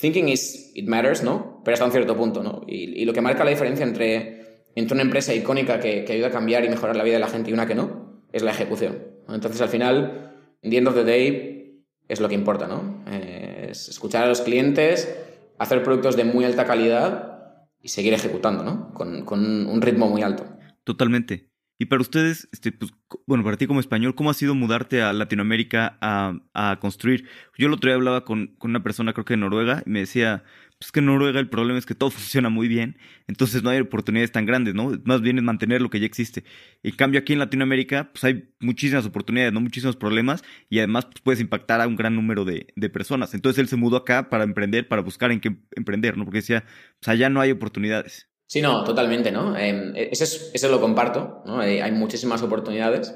thinking 0.00 0.30
is, 0.30 0.72
it 0.74 0.88
matters, 0.88 1.22
¿no? 1.22 1.60
Pero 1.62 1.74
hasta 1.74 1.84
un 1.84 1.92
cierto 1.92 2.16
punto, 2.16 2.42
¿no? 2.42 2.62
Y, 2.66 3.04
lo 3.04 3.12
que 3.12 3.20
marca 3.20 3.44
la 3.44 3.50
diferencia 3.50 3.84
entre, 3.84 4.62
entre 4.76 4.94
una 4.94 5.02
empresa 5.02 5.34
icónica 5.34 5.78
que, 5.78 6.06
ayuda 6.08 6.28
a 6.28 6.30
cambiar 6.30 6.64
y 6.64 6.70
mejorar 6.70 6.96
la 6.96 7.04
vida 7.04 7.16
de 7.16 7.20
la 7.20 7.28
gente 7.28 7.50
y 7.50 7.52
una 7.52 7.66
que 7.66 7.74
no, 7.74 8.22
es 8.32 8.42
la 8.42 8.52
ejecución. 8.52 9.13
Entonces, 9.28 9.60
al 9.60 9.68
final, 9.68 10.34
in 10.62 10.70
the 10.70 10.78
end 10.78 10.88
of 10.88 10.94
the 10.94 11.04
day, 11.04 11.84
es 12.08 12.20
lo 12.20 12.28
que 12.28 12.34
importa, 12.34 12.66
¿no? 12.66 13.04
Es 13.10 13.88
escuchar 13.88 14.24
a 14.24 14.28
los 14.28 14.40
clientes, 14.40 15.14
hacer 15.58 15.82
productos 15.82 16.16
de 16.16 16.24
muy 16.24 16.44
alta 16.44 16.66
calidad 16.66 17.68
y 17.80 17.88
seguir 17.88 18.14
ejecutando, 18.14 18.64
¿no? 18.64 18.92
Con, 18.94 19.24
con, 19.24 19.66
un 19.66 19.82
ritmo 19.82 20.08
muy 20.08 20.22
alto. 20.22 20.44
Totalmente. 20.84 21.50
Y 21.78 21.86
para 21.86 22.02
ustedes, 22.02 22.48
este, 22.52 22.72
pues, 22.72 22.92
bueno, 23.26 23.42
para 23.42 23.56
ti 23.56 23.66
como 23.66 23.80
español, 23.80 24.14
¿cómo 24.14 24.30
ha 24.30 24.34
sido 24.34 24.54
mudarte 24.54 25.02
a 25.02 25.12
Latinoamérica 25.12 25.98
a, 26.00 26.38
a 26.54 26.78
construir? 26.78 27.28
Yo 27.58 27.66
el 27.66 27.72
otro 27.72 27.88
día 27.88 27.96
hablaba 27.96 28.24
con, 28.24 28.54
con, 28.58 28.70
una 28.70 28.82
persona, 28.82 29.12
creo 29.12 29.24
que 29.24 29.34
de 29.34 29.38
Noruega, 29.38 29.82
y 29.84 29.90
me 29.90 30.00
decía, 30.00 30.44
pues 30.78 30.92
que 30.92 31.00
en 31.00 31.06
Noruega 31.06 31.40
el 31.40 31.48
problema 31.48 31.78
es 31.78 31.86
que 31.86 31.94
todo 31.94 32.10
funciona 32.10 32.48
muy 32.48 32.68
bien, 32.68 32.98
entonces 33.26 33.62
no 33.62 33.70
hay 33.70 33.80
oportunidades 33.80 34.32
tan 34.32 34.46
grandes, 34.46 34.74
¿no? 34.74 34.92
Más 35.04 35.20
bien 35.20 35.38
es 35.38 35.44
mantener 35.44 35.80
lo 35.80 35.90
que 35.90 36.00
ya 36.00 36.06
existe. 36.06 36.44
En 36.82 36.94
cambio, 36.96 37.20
aquí 37.20 37.32
en 37.32 37.38
Latinoamérica, 37.38 38.10
pues 38.12 38.24
hay 38.24 38.50
muchísimas 38.60 39.06
oportunidades, 39.06 39.52
¿no? 39.52 39.60
Muchísimos 39.60 39.96
problemas, 39.96 40.44
y 40.68 40.78
además 40.78 41.06
pues, 41.06 41.20
puedes 41.22 41.40
impactar 41.40 41.80
a 41.80 41.86
un 41.86 41.96
gran 41.96 42.14
número 42.14 42.44
de, 42.44 42.66
de, 42.76 42.90
personas. 42.90 43.34
Entonces 43.34 43.60
él 43.60 43.68
se 43.68 43.76
mudó 43.76 43.96
acá 43.96 44.28
para 44.28 44.44
emprender, 44.44 44.88
para 44.88 45.02
buscar 45.02 45.32
en 45.32 45.40
qué 45.40 45.56
emprender, 45.76 46.16
¿no? 46.16 46.24
Porque 46.24 46.38
decía, 46.38 46.64
pues 47.00 47.08
allá 47.08 47.30
no 47.30 47.40
hay 47.40 47.50
oportunidades. 47.50 48.28
Sí, 48.46 48.60
no, 48.60 48.84
totalmente, 48.84 49.32
¿no? 49.32 49.56
Eh, 49.56 50.10
ese, 50.12 50.24
es, 50.24 50.50
ese 50.54 50.68
lo 50.68 50.80
comparto, 50.80 51.42
¿no? 51.46 51.62
Eh, 51.62 51.82
hay 51.82 51.92
muchísimas 51.92 52.42
oportunidades. 52.42 53.14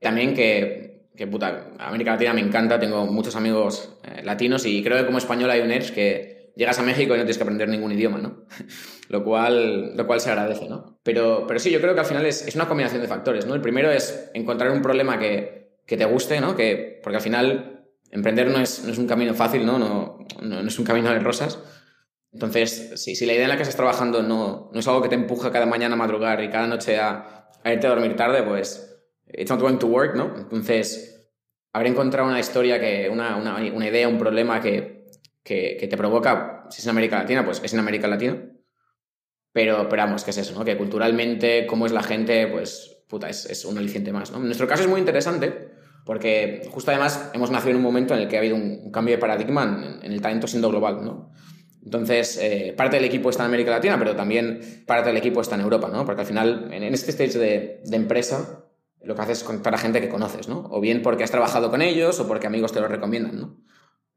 También 0.00 0.34
que, 0.34 1.08
que, 1.16 1.26
puta, 1.26 1.72
América 1.78 2.12
Latina 2.12 2.32
me 2.32 2.40
encanta, 2.40 2.78
tengo 2.78 3.06
muchos 3.06 3.34
amigos 3.36 3.98
eh, 4.04 4.22
latinos 4.24 4.64
y 4.66 4.82
creo 4.82 4.98
que 4.98 5.06
como 5.06 5.18
español 5.18 5.50
hay 5.50 5.60
un 5.60 5.72
edge 5.72 5.92
que 5.92 6.37
llegas 6.58 6.78
a 6.80 6.82
México 6.82 7.14
y 7.14 7.18
no 7.18 7.22
tienes 7.22 7.38
que 7.38 7.44
aprender 7.44 7.68
ningún 7.68 7.92
idioma, 7.92 8.18
¿no? 8.18 8.44
lo, 9.08 9.24
cual, 9.24 9.96
lo 9.96 10.06
cual 10.06 10.20
se 10.20 10.30
agradece, 10.30 10.68
¿no? 10.68 10.98
Pero, 11.04 11.46
pero 11.46 11.60
sí, 11.60 11.70
yo 11.70 11.80
creo 11.80 11.94
que 11.94 12.00
al 12.00 12.06
final 12.06 12.26
es, 12.26 12.46
es 12.46 12.56
una 12.56 12.66
combinación 12.66 13.00
de 13.00 13.06
factores, 13.06 13.46
¿no? 13.46 13.54
El 13.54 13.60
primero 13.60 13.90
es 13.90 14.30
encontrar 14.34 14.72
un 14.72 14.82
problema 14.82 15.20
que, 15.20 15.78
que 15.86 15.96
te 15.96 16.04
guste, 16.04 16.40
¿no? 16.40 16.56
Que, 16.56 17.00
porque 17.02 17.16
al 17.16 17.22
final 17.22 17.86
emprender 18.10 18.48
no 18.48 18.60
es, 18.60 18.84
no 18.84 18.90
es 18.90 18.98
un 18.98 19.06
camino 19.06 19.34
fácil, 19.34 19.64
¿no? 19.64 19.78
No, 19.78 20.18
no, 20.42 20.62
no 20.62 20.68
es 20.68 20.78
un 20.78 20.84
camino 20.84 21.10
de 21.10 21.20
rosas. 21.20 21.60
Entonces, 22.32 22.92
si, 22.96 23.14
si, 23.14 23.24
la 23.24 23.34
idea 23.34 23.44
en 23.44 23.50
la 23.50 23.56
que 23.56 23.62
estás 23.62 23.76
trabajando 23.76 24.22
no, 24.22 24.70
no, 24.72 24.80
es 24.80 24.88
algo 24.88 25.00
que 25.00 25.08
te 25.08 25.14
empuja 25.14 25.52
cada 25.52 25.64
mañana 25.64 25.94
a 25.94 25.98
madrugar 25.98 26.42
y 26.42 26.50
cada 26.50 26.66
noche 26.66 26.98
a, 26.98 27.50
a, 27.62 27.72
irte 27.72 27.86
a 27.86 27.90
dormir 27.90 28.16
tarde, 28.16 28.42
pues 28.42 29.00
it's 29.28 29.48
not 29.48 29.60
going 29.60 29.78
to 29.78 29.86
work, 29.86 30.16
¿no? 30.16 30.34
Entonces, 30.36 31.30
haber 31.72 31.86
encontrado 31.86 32.28
una 32.28 32.40
historia, 32.40 32.80
que, 32.80 33.08
una, 33.08 33.36
una, 33.36 33.56
una 33.72 33.88
idea, 33.88 34.08
un 34.08 34.18
problema 34.18 34.60
que, 34.60 34.97
que, 35.48 35.76
que, 35.80 35.88
te 35.88 35.96
provoca, 35.96 36.66
si 36.68 36.80
es 36.80 36.86
en 36.86 36.90
América 36.90 37.18
Latina, 37.18 37.44
pues 37.44 37.60
es 37.64 37.72
en 37.72 37.80
América 37.80 38.06
Latina. 38.06 38.38
Pero, 39.52 39.88
pero 39.88 40.02
vamos, 40.02 40.22
¿qué 40.22 40.30
es 40.30 40.38
eso, 40.38 40.56
no? 40.58 40.64
Que 40.64 40.76
culturalmente, 40.76 41.66
cómo 41.66 41.86
es 41.86 41.92
la 41.92 42.02
gente, 42.02 42.46
pues, 42.48 43.02
puta, 43.08 43.28
es, 43.28 43.46
es 43.46 43.64
un 43.64 43.78
aliciente 43.78 44.12
más, 44.12 44.30
¿no? 44.30 44.38
En 44.38 44.44
nuestro 44.44 44.68
caso 44.68 44.82
es 44.82 44.88
muy 44.88 45.00
interesante 45.00 45.70
porque 46.04 46.62
justo 46.70 46.90
además 46.90 47.30
hemos 47.34 47.50
nacido 47.50 47.72
en 47.72 47.76
un 47.76 47.82
momento 47.82 48.14
en 48.14 48.20
el 48.20 48.28
que 48.28 48.36
ha 48.36 48.38
habido 48.38 48.56
un, 48.56 48.90
cambio 48.90 49.14
de 49.14 49.18
paradigma 49.18 49.98
en, 50.02 50.10
el 50.10 50.22
talento 50.22 50.46
siendo 50.46 50.70
global, 50.70 51.04
¿no? 51.04 51.32
Entonces, 51.84 52.38
eh, 52.40 52.74
parte 52.74 52.96
del 52.96 53.04
equipo 53.04 53.28
está 53.28 53.42
en 53.42 53.48
América 53.48 53.70
Latina, 53.70 53.98
pero 53.98 54.16
también 54.16 54.84
parte 54.86 55.08
del 55.08 55.18
equipo 55.18 55.42
está 55.42 55.56
en 55.56 55.62
Europa, 55.62 55.90
¿no? 55.92 56.06
Porque 56.06 56.22
al 56.22 56.26
final, 56.26 56.70
en, 56.72 56.82
este 56.82 57.10
stage 57.10 57.38
de, 57.38 57.82
de, 57.84 57.96
empresa, 57.96 58.64
lo 59.02 59.14
que 59.14 59.20
haces 59.20 59.38
es 59.38 59.44
contar 59.44 59.74
a 59.74 59.78
gente 59.78 60.00
que 60.00 60.08
conoces, 60.08 60.48
¿no? 60.48 60.66
O 60.70 60.80
bien 60.80 61.02
porque 61.02 61.24
has 61.24 61.30
trabajado 61.30 61.70
con 61.70 61.82
ellos 61.82 62.18
o 62.20 62.26
porque 62.26 62.46
amigos 62.46 62.72
te 62.72 62.80
lo 62.80 62.88
recomiendan, 62.88 63.38
¿no? 63.38 63.58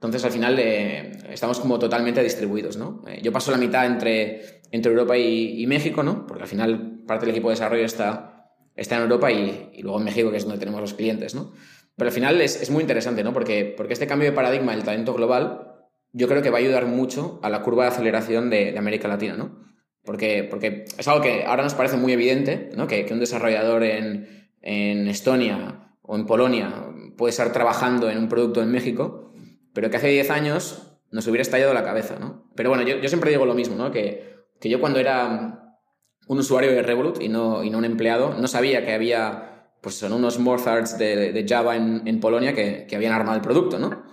Entonces, 0.02 0.26
al 0.26 0.32
final, 0.32 0.58
eh, 0.58 1.12
estamos 1.30 1.60
como 1.60 1.78
totalmente 1.78 2.24
distribuidos, 2.24 2.76
¿no? 2.76 3.04
Eh, 3.08 3.20
yo 3.22 3.32
paso 3.32 3.52
la 3.52 3.58
mitad 3.58 3.86
entre, 3.86 4.62
entre 4.72 4.92
Europa 4.92 5.16
y, 5.16 5.66
México, 5.68 6.02
¿no? 6.02 6.26
Porque 6.26 6.44
al 6.44 6.50
final, 6.50 7.04
parte 7.06 7.28
del 7.28 7.36
equipo 7.36 7.50
de 7.50 7.54
desarrollo 7.54 7.86
está, 7.86 8.52
está 8.76 8.96
en 8.96 9.04
Europa 9.04 9.32
y, 9.32 9.70
y, 9.74 9.84
luego 9.84 10.00
en 10.00 10.06
México, 10.06 10.32
que 10.32 10.38
es 10.38 10.44
donde 10.44 10.58
tenemos 10.58 10.82
los 10.82 10.96
clientes, 10.96 11.36
¿no? 11.36 11.52
Pero 11.96 12.08
al 12.08 12.14
final 12.14 12.42
es, 12.42 12.60
es 12.60 12.72
muy 12.72 12.82
interesante, 12.82 13.24
¿no? 13.24 13.32
Porque, 13.32 13.76
porque 13.78 13.94
este 13.94 14.08
cambio 14.08 14.30
de 14.30 14.36
paradigma 14.36 14.72
del 14.72 14.84
talento 14.84 15.14
global 15.14 15.68
yo 16.14 16.28
creo 16.28 16.42
que 16.42 16.50
va 16.50 16.58
a 16.58 16.62
ayudar 16.62 16.88
mucho 16.88 17.40
a 17.44 17.50
la 17.50 17.62
curva 17.62 17.84
de 17.84 17.90
aceleración 17.92 18.50
de, 18.50 18.72
de 18.72 18.78
América 18.78 19.08
Latina, 19.08 19.36
¿no? 19.36 19.60
Porque, 20.04 20.48
porque 20.50 20.86
es 20.98 21.08
algo 21.08 21.22
que 21.22 21.46
ahora 21.46 21.64
nos 21.64 21.76
parece 21.76 21.98
muy 21.98 22.14
evidente, 22.14 22.70
¿no? 22.76 22.88
Que, 22.88 23.06
que 23.06 23.14
un 23.14 23.20
desarrollador 23.20 23.84
en, 23.84 24.50
en, 24.62 25.08
Estonia 25.08 25.96
o 26.02 26.16
en 26.16 26.26
Polonia 26.26 26.88
puede 27.18 27.30
estar 27.30 27.54
trabajando 27.54 28.10
en 28.10 28.18
un 28.18 28.28
producto 28.28 28.62
en 28.64 28.72
México, 28.72 29.31
pero 29.74 29.90
que 29.90 29.98
hace 29.98 30.08
10 30.08 30.30
años 30.30 31.00
nos 31.12 31.28
hubiera 31.28 31.42
estallado 31.42 31.74
la 31.74 31.84
cabeza, 31.84 32.18
¿no? 32.20 32.50
Pero 32.56 32.70
bueno, 32.70 32.84
yo, 32.84 32.98
yo 32.98 33.10
siempre 33.10 33.32
digo 33.32 33.46
lo 33.46 33.54
mismo, 33.54 33.76
¿no? 33.76 33.92
Que, 33.92 34.36
que 34.60 34.70
yo 34.70 34.80
cuando 34.80 35.00
era 35.00 35.78
un 36.28 36.40
usuario 36.40 36.72
de 36.72 36.82
Revolut 36.82 37.22
y 37.22 37.28
no, 37.28 37.64
y 37.64 37.70
no 37.70 37.78
un 37.78 37.86
empleado, 37.86 38.34
no 38.40 38.48
sabía 38.48 38.86
que 38.86 38.94
había, 38.94 39.74
pues 39.82 39.96
son 39.96 40.14
unos 40.14 40.40
Mozarts 40.40 40.98
de, 40.98 41.34
de 41.34 41.46
Java 41.48 41.76
en, 41.76 42.08
en 42.08 42.20
Polonia 42.20 42.54
que, 42.54 42.86
que 42.88 42.96
habían 42.96 43.14
armado 43.14 43.36
el 43.36 43.42
producto, 43.42 43.80
¿no? 43.80 44.04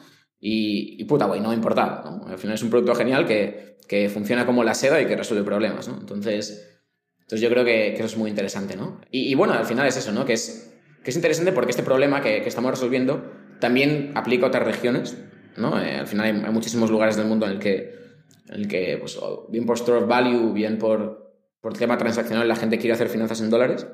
Y, 0.41 1.01
y 1.01 1.05
puta, 1.05 1.27
güey, 1.27 1.41
no 1.41 1.51
me 1.51 1.55
importa. 1.55 2.03
¿no? 2.05 2.27
Al 2.27 2.39
final 2.39 2.55
es 2.55 2.63
un 2.63 2.71
producto 2.71 2.95
genial 2.95 3.27
que, 3.27 3.79
que, 3.89 4.09
funciona 4.09 4.47
como 4.47 4.65
la 4.65 4.75
seda 4.75 5.01
y 5.01 5.07
que 5.07 5.17
resuelve 5.17 5.45
problemas, 5.45 5.89
¿no? 5.89 5.99
Entonces, 5.99 6.81
entonces 7.21 7.41
yo 7.41 7.51
creo 7.51 7.65
que, 7.65 7.95
que 7.95 7.97
eso 7.97 8.07
es 8.07 8.17
muy 8.17 8.31
interesante, 8.31 8.77
¿no? 8.77 9.01
Y, 9.11 9.31
y, 9.31 9.35
bueno, 9.35 9.55
al 9.55 9.67
final 9.67 9.87
es 9.87 9.97
eso, 9.97 10.13
¿no? 10.13 10.25
Que 10.25 10.35
es, 10.35 10.77
que 11.03 11.11
es 11.11 11.17
interesante 11.17 11.53
porque 11.53 11.71
este 11.71 11.83
problema 11.83 12.21
que, 12.21 12.43
que 12.43 12.49
estamos 12.49 12.71
resolviendo 12.71 13.33
también 13.61 14.13
aplica 14.15 14.47
a 14.47 14.49
otras 14.49 14.65
regiones, 14.65 15.17
¿no? 15.59 15.81
Eh, 15.81 15.97
al 15.97 16.07
final 16.07 16.27
hay, 16.27 16.43
hay, 16.45 16.53
muchísimos 16.53 16.91
lugares 16.91 17.17
del 17.17 17.27
mundo 17.27 17.47
en 17.47 17.53
el 17.53 17.59
que, 17.59 17.95
en 18.49 18.55
el 18.55 18.69
que 18.69 18.97
pues, 18.99 19.19
bien 19.49 19.67
por 19.67 19.77
store 19.77 19.99
of 19.99 20.09
value, 20.09 20.53
bien 20.53 20.79
por, 20.79 21.35
por 21.61 21.77
tema 21.77 21.99
transaccional, 21.99 22.47
la 22.47 22.57
gente 22.57 22.79
quiere 22.79 22.95
hacer 22.95 23.09
finanzas 23.09 23.41
en 23.41 23.51
dólares, 23.51 23.87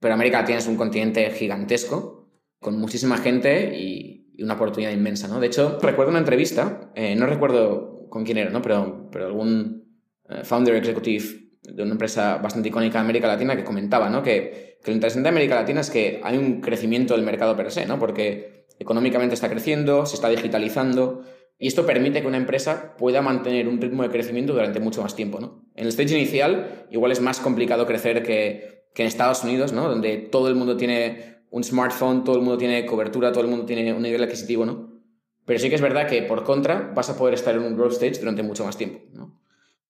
pero 0.00 0.14
América 0.14 0.40
Latina 0.40 0.58
es 0.58 0.66
un 0.66 0.76
continente 0.76 1.30
gigantesco, 1.30 2.30
con 2.60 2.78
muchísima 2.78 3.18
gente 3.18 3.76
y, 3.78 4.16
una 4.40 4.54
oportunidad 4.54 4.92
inmensa, 4.92 5.26
¿no? 5.26 5.40
De 5.40 5.48
hecho, 5.48 5.80
recuerdo 5.82 6.10
una 6.10 6.20
entrevista, 6.20 6.92
eh, 6.94 7.16
no 7.16 7.26
recuerdo 7.26 8.06
con 8.08 8.24
quién 8.24 8.38
era, 8.38 8.50
¿no? 8.50 8.62
Pero, 8.62 9.08
pero 9.10 9.26
algún 9.26 9.98
eh, 10.28 10.44
founder 10.44 10.76
executive 10.76 11.24
de 11.60 11.82
una 11.82 11.90
empresa 11.90 12.36
bastante 12.36 12.68
icónica 12.68 12.98
de 12.98 13.04
América 13.04 13.26
Latina 13.26 13.56
que 13.56 13.64
comentaba, 13.64 14.08
¿no? 14.08 14.22
Que, 14.22 14.78
que, 14.80 14.92
lo 14.92 14.94
interesante 14.94 15.24
de 15.24 15.30
América 15.30 15.56
Latina 15.56 15.80
es 15.80 15.90
que 15.90 16.20
hay 16.22 16.38
un 16.38 16.60
crecimiento 16.60 17.14
del 17.14 17.24
mercado 17.24 17.56
per 17.56 17.72
se, 17.72 17.84
¿no? 17.84 17.98
Porque 17.98 18.57
económicamente 18.78 19.34
está 19.34 19.48
creciendo, 19.48 20.06
se 20.06 20.14
está 20.14 20.28
digitalizando 20.28 21.24
y 21.58 21.66
esto 21.66 21.84
permite 21.84 22.20
que 22.20 22.28
una 22.28 22.36
empresa 22.36 22.96
pueda 22.96 23.20
mantener 23.20 23.66
un 23.68 23.80
ritmo 23.80 24.04
de 24.04 24.10
crecimiento 24.10 24.52
durante 24.52 24.78
mucho 24.78 25.02
más 25.02 25.16
tiempo, 25.16 25.40
¿no? 25.40 25.64
En 25.74 25.84
el 25.84 25.88
stage 25.88 26.16
inicial 26.16 26.86
igual 26.90 27.12
es 27.12 27.20
más 27.20 27.40
complicado 27.40 27.86
crecer 27.86 28.22
que, 28.22 28.86
que 28.94 29.02
en 29.02 29.08
Estados 29.08 29.42
Unidos, 29.42 29.72
¿no? 29.72 29.88
Donde 29.88 30.16
todo 30.18 30.48
el 30.48 30.54
mundo 30.54 30.76
tiene 30.76 31.44
un 31.50 31.64
smartphone, 31.64 32.24
todo 32.24 32.36
el 32.36 32.42
mundo 32.42 32.58
tiene 32.58 32.86
cobertura, 32.86 33.32
todo 33.32 33.42
el 33.42 33.50
mundo 33.50 33.64
tiene 33.64 33.92
un 33.92 34.02
nivel 34.02 34.22
adquisitivo, 34.22 34.64
¿no? 34.64 34.92
Pero 35.44 35.58
sí 35.58 35.68
que 35.68 35.74
es 35.74 35.80
verdad 35.80 36.06
que 36.06 36.22
por 36.22 36.44
contra 36.44 36.92
vas 36.94 37.10
a 37.10 37.16
poder 37.16 37.34
estar 37.34 37.54
en 37.54 37.62
un 37.62 37.74
growth 37.74 37.92
stage 37.92 38.20
durante 38.20 38.42
mucho 38.42 38.64
más 38.64 38.76
tiempo, 38.76 39.00
¿no? 39.12 39.40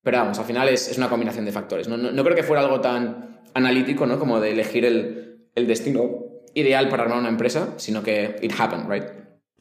Pero 0.02 0.18
vamos, 0.18 0.38
al 0.38 0.44
final 0.44 0.68
es, 0.68 0.88
es 0.88 0.96
una 0.96 1.10
combinación 1.10 1.44
de 1.44 1.52
factores. 1.52 1.88
¿no? 1.88 1.96
No, 1.96 2.24
creo 2.24 2.36
que 2.36 2.42
fuera 2.42 2.62
algo 2.62 2.80
tan 2.80 3.42
analítico, 3.52 4.06
¿no? 4.06 4.18
Como 4.18 4.40
de 4.40 4.52
elegir 4.52 4.84
el, 4.84 5.48
el 5.54 5.66
destino 5.66 6.27
ideal 6.58 6.88
para 6.88 7.04
armar 7.04 7.18
una 7.18 7.28
empresa, 7.28 7.74
sino 7.78 8.02
que 8.02 8.36
it 8.42 8.52
happened, 8.58 8.88
right? 8.90 9.04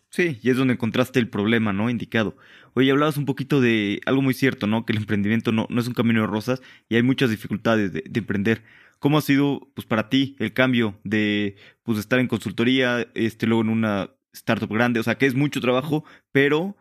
Sí, 0.09 0.39
y 0.41 0.49
es 0.49 0.57
donde 0.57 0.73
encontraste 0.73 1.19
el 1.19 1.29
problema, 1.29 1.73
¿no? 1.73 1.89
Indicado. 1.89 2.37
Oye, 2.73 2.91
hablabas 2.91 3.17
un 3.17 3.25
poquito 3.25 3.59
de 3.61 3.99
algo 4.05 4.21
muy 4.21 4.33
cierto, 4.33 4.65
¿no? 4.65 4.85
Que 4.85 4.93
el 4.93 4.99
emprendimiento 4.99 5.51
no, 5.51 5.67
no 5.69 5.81
es 5.81 5.87
un 5.87 5.93
camino 5.93 6.21
de 6.21 6.27
rosas 6.27 6.61
y 6.89 6.95
hay 6.95 7.03
muchas 7.03 7.29
dificultades 7.29 7.91
de, 7.93 8.03
de 8.07 8.19
emprender. 8.19 8.63
¿Cómo 8.99 9.17
ha 9.17 9.21
sido, 9.21 9.69
pues, 9.75 9.85
para 9.85 10.09
ti 10.09 10.35
el 10.39 10.53
cambio 10.53 10.99
de, 11.03 11.55
pues, 11.83 11.99
estar 11.99 12.19
en 12.19 12.27
consultoría, 12.27 13.07
este, 13.13 13.45
luego 13.45 13.61
en 13.61 13.69
una 13.69 14.11
startup 14.33 14.73
grande? 14.73 14.99
O 14.99 15.03
sea, 15.03 15.17
que 15.17 15.25
es 15.25 15.35
mucho 15.35 15.61
trabajo, 15.61 16.03
pero 16.31 16.75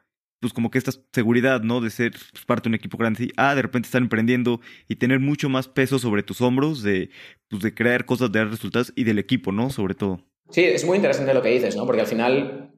pues 0.47 0.55
como 0.55 0.71
que 0.71 0.79
esta 0.79 0.93
seguridad, 1.13 1.63
¿no? 1.63 1.81
De 1.81 1.91
ser 1.91 2.13
pues, 2.13 2.45
parte 2.45 2.65
de 2.65 2.69
un 2.69 2.75
equipo 2.77 2.97
grande, 2.97 3.25
y, 3.25 3.33
ah, 3.37 3.57
de 3.57 3.63
repente 3.63 3.87
estar 3.87 4.01
emprendiendo 4.01 4.61
y 4.87 4.95
tener 4.95 5.19
mucho 5.19 5.49
más 5.49 5.67
peso 5.67 5.99
sobre 5.99 6.23
tus 6.23 6.41
hombros 6.41 6.85
de, 6.85 7.11
pues 7.49 7.63
de 7.63 7.75
crear 7.75 8.05
cosas, 8.05 8.31
de 8.31 8.39
dar 8.39 8.49
resultados 8.49 8.93
y 8.95 9.03
del 9.03 9.19
equipo, 9.19 9.51
¿no? 9.51 9.71
Sobre 9.71 9.97
todo. 9.97 10.21
Sí, 10.51 10.63
es 10.63 10.85
muy 10.85 10.99
interesante 10.99 11.35
lo 11.35 11.43
que 11.43 11.49
dices, 11.49 11.75
¿no? 11.75 11.85
Porque 11.85 12.03
al 12.03 12.07
final, 12.07 12.71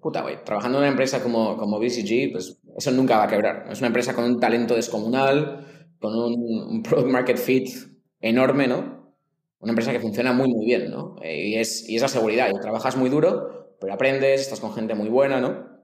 puta, 0.00 0.22
güey, 0.22 0.36
trabajando 0.44 0.78
en 0.78 0.82
una 0.82 0.90
empresa 0.90 1.20
como, 1.20 1.56
como 1.56 1.80
BCG, 1.80 2.30
pues 2.30 2.60
eso 2.78 2.92
nunca 2.92 3.18
va 3.18 3.24
a 3.24 3.28
quebrar. 3.28 3.66
Es 3.72 3.80
una 3.80 3.88
empresa 3.88 4.14
con 4.14 4.24
un 4.24 4.38
talento 4.38 4.76
descomunal, 4.76 5.66
con 5.98 6.14
un, 6.14 6.34
un 6.70 6.82
product 6.84 7.10
market 7.10 7.38
fit 7.38 7.70
enorme, 8.20 8.68
¿no? 8.68 9.16
Una 9.58 9.72
empresa 9.72 9.90
que 9.90 9.98
funciona 9.98 10.32
muy, 10.32 10.48
muy 10.48 10.64
bien, 10.64 10.92
¿no? 10.92 11.16
Y 11.24 11.56
es, 11.56 11.88
y 11.88 11.96
es 11.96 12.02
la 12.02 12.08
seguridad. 12.08 12.48
Y 12.54 12.60
trabajas 12.60 12.96
muy 12.96 13.10
duro, 13.10 13.74
pero 13.80 13.94
aprendes, 13.94 14.42
estás 14.42 14.60
con 14.60 14.72
gente 14.72 14.94
muy 14.94 15.08
buena, 15.08 15.40
¿no? 15.40 15.75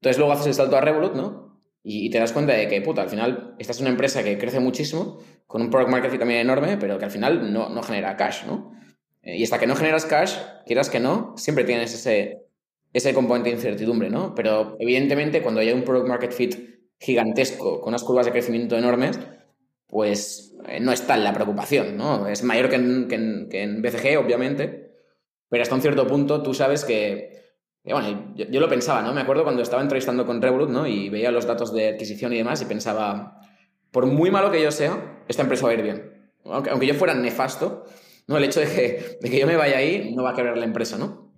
Entonces 0.00 0.18
luego 0.18 0.32
haces 0.32 0.46
el 0.46 0.54
salto 0.54 0.76
a 0.76 0.80
Revolut, 0.80 1.14
¿no? 1.14 1.48
Y, 1.82 2.10
te 2.10 2.18
das 2.18 2.32
cuenta 2.32 2.52
de 2.52 2.68
que, 2.68 2.80
puta, 2.82 3.02
al 3.02 3.08
final 3.08 3.54
esta 3.58 3.72
es 3.72 3.80
una 3.80 3.90
empresa 3.90 4.22
que 4.22 4.36
crece 4.36 4.60
muchísimo, 4.60 5.18
con 5.46 5.62
un 5.62 5.70
product 5.70 5.90
market 5.90 6.10
fit 6.10 6.18
también 6.18 6.40
enorme, 6.40 6.76
pero 6.76 6.98
que 6.98 7.04
al 7.04 7.10
final 7.10 7.52
no, 7.52 7.68
no 7.70 7.82
genera 7.82 8.16
cash, 8.16 8.44
¿no? 8.46 8.72
Eh, 9.22 9.38
y 9.38 9.44
hasta 9.44 9.58
que 9.58 9.66
no 9.66 9.74
generas 9.74 10.04
cash, 10.04 10.36
quieras 10.66 10.90
que 10.90 11.00
no, 11.00 11.34
siempre 11.36 11.64
tienes 11.64 11.94
ese, 11.94 12.42
ese 12.92 13.14
componente 13.14 13.50
de 13.50 13.56
incertidumbre, 13.56 14.10
¿no? 14.10 14.34
Pero 14.34 14.76
evidentemente 14.78 15.42
cuando 15.42 15.60
hay 15.60 15.72
un 15.72 15.82
product 15.82 16.08
market 16.08 16.32
fit 16.32 16.56
gigantesco, 17.00 17.80
con 17.80 17.90
unas 17.90 18.04
curvas 18.04 18.26
de 18.26 18.32
crecimiento 18.32 18.76
enormes, 18.76 19.18
pues 19.86 20.54
eh, 20.66 20.80
no 20.80 20.92
está 20.92 21.14
en 21.14 21.24
la 21.24 21.32
preocupación, 21.32 21.96
¿no? 21.96 22.28
Es 22.28 22.42
mayor 22.42 22.68
que 22.68 22.76
que, 23.08 23.46
que 23.50 23.62
en 23.62 23.82
BCG, 23.82 24.18
obviamente, 24.18 24.92
pero 25.48 25.62
hasta 25.62 25.74
un 25.74 25.80
cierto 25.80 26.06
punto 26.06 26.42
tú 26.42 26.54
sabes 26.54 26.84
que 26.84 27.37
yo, 27.84 28.60
lo 28.60 28.68
pensaba, 28.68 29.02
¿no? 29.02 29.12
Me 29.14 29.20
acuerdo 29.20 29.44
cuando 29.44 29.62
estaba 29.62 29.82
entrevistando 29.82 30.26
con 30.26 30.42
Revolut, 30.42 30.68
¿no? 30.68 30.86
Y 30.86 31.08
veía 31.08 31.30
los 31.30 31.46
datos 31.46 31.72
de 31.72 31.88
adquisición 31.88 32.32
y 32.32 32.38
demás 32.38 32.60
y 32.60 32.66
pensaba, 32.66 33.40
por 33.90 34.06
muy 34.06 34.30
malo 34.30 34.50
que 34.50 34.62
yo 34.62 34.70
sea, 34.70 35.22
esta 35.28 35.42
empresa 35.42 35.64
va 35.64 35.70
a 35.70 35.74
ir 35.74 35.82
bien. 35.82 36.32
Aunque, 36.44 36.70
aunque 36.70 36.86
yo 36.86 36.94
fuera 36.94 37.14
nefasto, 37.14 37.84
¿no? 38.26 38.36
El 38.36 38.44
hecho 38.44 38.60
de 38.60 38.66
que, 38.66 39.18
de 39.20 39.30
que 39.30 39.38
yo 39.38 39.46
me 39.46 39.56
vaya 39.56 39.78
ahí 39.78 40.12
no 40.14 40.22
va 40.22 40.30
a 40.30 40.34
quebrar 40.34 40.58
la 40.58 40.64
empresa, 40.64 40.98
¿no? 40.98 41.32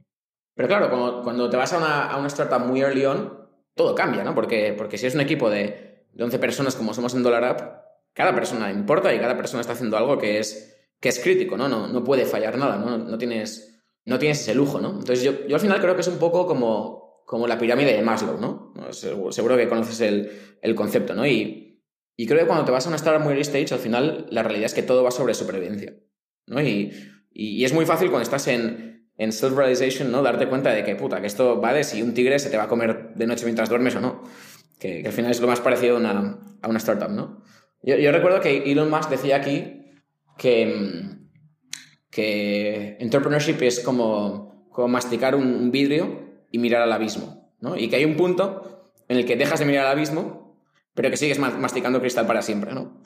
Pero 0.54 0.68
claro, 0.68 0.90
cuando, 0.90 1.22
cuando 1.22 1.48
te 1.48 1.56
vas 1.56 1.72
a 1.72 1.78
una, 1.78 2.10
a 2.10 2.16
una 2.18 2.26
startup 2.26 2.66
muy 2.66 2.80
early 2.80 3.04
on, 3.04 3.48
todo 3.74 3.94
cambia, 3.94 4.24
¿no? 4.24 4.34
Porque, 4.34 4.74
porque 4.76 4.98
si 4.98 5.06
es 5.06 5.14
un 5.14 5.20
equipo 5.20 5.48
de, 5.48 6.06
de 6.12 6.24
11 6.24 6.38
personas 6.38 6.74
como 6.74 6.92
somos 6.94 7.14
en 7.14 7.22
Dollar 7.22 7.44
App, 7.44 7.84
cada 8.12 8.34
persona 8.34 8.70
importa 8.70 9.14
y 9.14 9.20
cada 9.20 9.36
persona 9.36 9.60
está 9.60 9.74
haciendo 9.74 9.96
algo 9.96 10.18
que 10.18 10.38
es, 10.38 10.76
que 10.98 11.08
es 11.08 11.20
crítico, 11.20 11.56
¿no? 11.56 11.68
No, 11.68 11.86
no 11.86 12.04
puede 12.04 12.26
fallar 12.26 12.58
nada, 12.58 12.76
¿no? 12.76 12.98
No 12.98 13.18
tienes 13.18 13.69
no 14.10 14.18
tienes 14.18 14.40
ese 14.40 14.56
lujo, 14.56 14.80
¿no? 14.80 14.90
Entonces 14.90 15.22
yo, 15.22 15.46
yo 15.46 15.54
al 15.54 15.60
final 15.60 15.80
creo 15.80 15.94
que 15.94 16.00
es 16.00 16.08
un 16.08 16.18
poco 16.18 16.44
como, 16.44 17.22
como 17.24 17.46
la 17.46 17.56
pirámide 17.56 17.94
de 17.94 18.02
Maslow, 18.02 18.40
¿no? 18.40 18.72
Seguro, 18.92 19.56
que 19.56 19.68
conoces 19.68 20.00
el, 20.00 20.56
el 20.60 20.74
concepto, 20.74 21.14
¿no? 21.14 21.24
Y, 21.24 21.80
y, 22.16 22.26
creo 22.26 22.40
que 22.40 22.46
cuando 22.46 22.64
te 22.64 22.72
vas 22.72 22.84
a 22.86 22.88
una 22.88 22.96
startup 22.96 23.22
muy 23.22 23.34
early 23.34 23.42
stage, 23.42 23.72
al 23.72 23.78
final 23.78 24.26
la 24.30 24.42
realidad 24.42 24.66
es 24.66 24.74
que 24.74 24.82
todo 24.82 25.04
va 25.04 25.12
sobre 25.12 25.32
supervivencia, 25.32 25.94
¿no? 26.48 26.60
Y, 26.60 26.92
y, 27.30 27.64
es 27.64 27.72
muy 27.72 27.86
fácil 27.86 28.08
cuando 28.08 28.24
estás 28.24 28.48
en, 28.48 29.08
en 29.16 29.30
self-realization, 29.30 30.10
¿no? 30.10 30.22
Darte 30.22 30.48
cuenta 30.48 30.72
de 30.72 30.82
que, 30.82 30.96
puta, 30.96 31.20
que 31.20 31.28
esto 31.28 31.60
va 31.60 31.72
de 31.72 31.84
si 31.84 32.02
un 32.02 32.12
tigre 32.12 32.40
se 32.40 32.50
te 32.50 32.56
va 32.56 32.64
a 32.64 32.68
comer 32.68 33.14
de 33.14 33.28
noche 33.28 33.44
mientras 33.44 33.68
duermes 33.68 33.94
o 33.94 34.00
no. 34.00 34.24
Que, 34.80 35.02
que 35.02 35.06
al 35.06 35.14
final 35.14 35.30
es 35.30 35.40
lo 35.40 35.46
más 35.46 35.60
parecido 35.60 35.94
a 35.94 36.00
una, 36.00 36.56
a 36.60 36.68
una 36.68 36.78
startup, 36.78 37.10
¿no? 37.10 37.44
Yo, 37.80 37.94
yo 37.96 38.10
recuerdo 38.10 38.40
que 38.40 38.72
Elon 38.72 38.90
Musk 38.90 39.08
decía 39.08 39.36
aquí 39.36 39.84
que 40.36 41.19
que 42.10 42.96
entrepreneurship 42.98 43.62
es 43.62 43.80
como, 43.80 44.66
como 44.70 44.88
masticar 44.88 45.34
un, 45.34 45.54
un, 45.54 45.70
vidrio 45.70 46.28
y 46.50 46.58
mirar 46.58 46.82
al 46.82 46.92
abismo, 46.92 47.50
¿no? 47.60 47.76
Y 47.76 47.88
que 47.88 47.96
hay 47.96 48.04
un 48.04 48.16
punto 48.16 48.82
en 49.08 49.16
el 49.16 49.24
que 49.24 49.36
dejas 49.36 49.60
de 49.60 49.66
mirar 49.66 49.86
al 49.86 49.92
abismo, 49.92 50.56
pero 50.94 51.10
que 51.10 51.16
sigues 51.16 51.38
masticando 51.38 52.00
cristal 52.00 52.26
para 52.26 52.42
siempre, 52.42 52.72
¿no? 52.72 53.00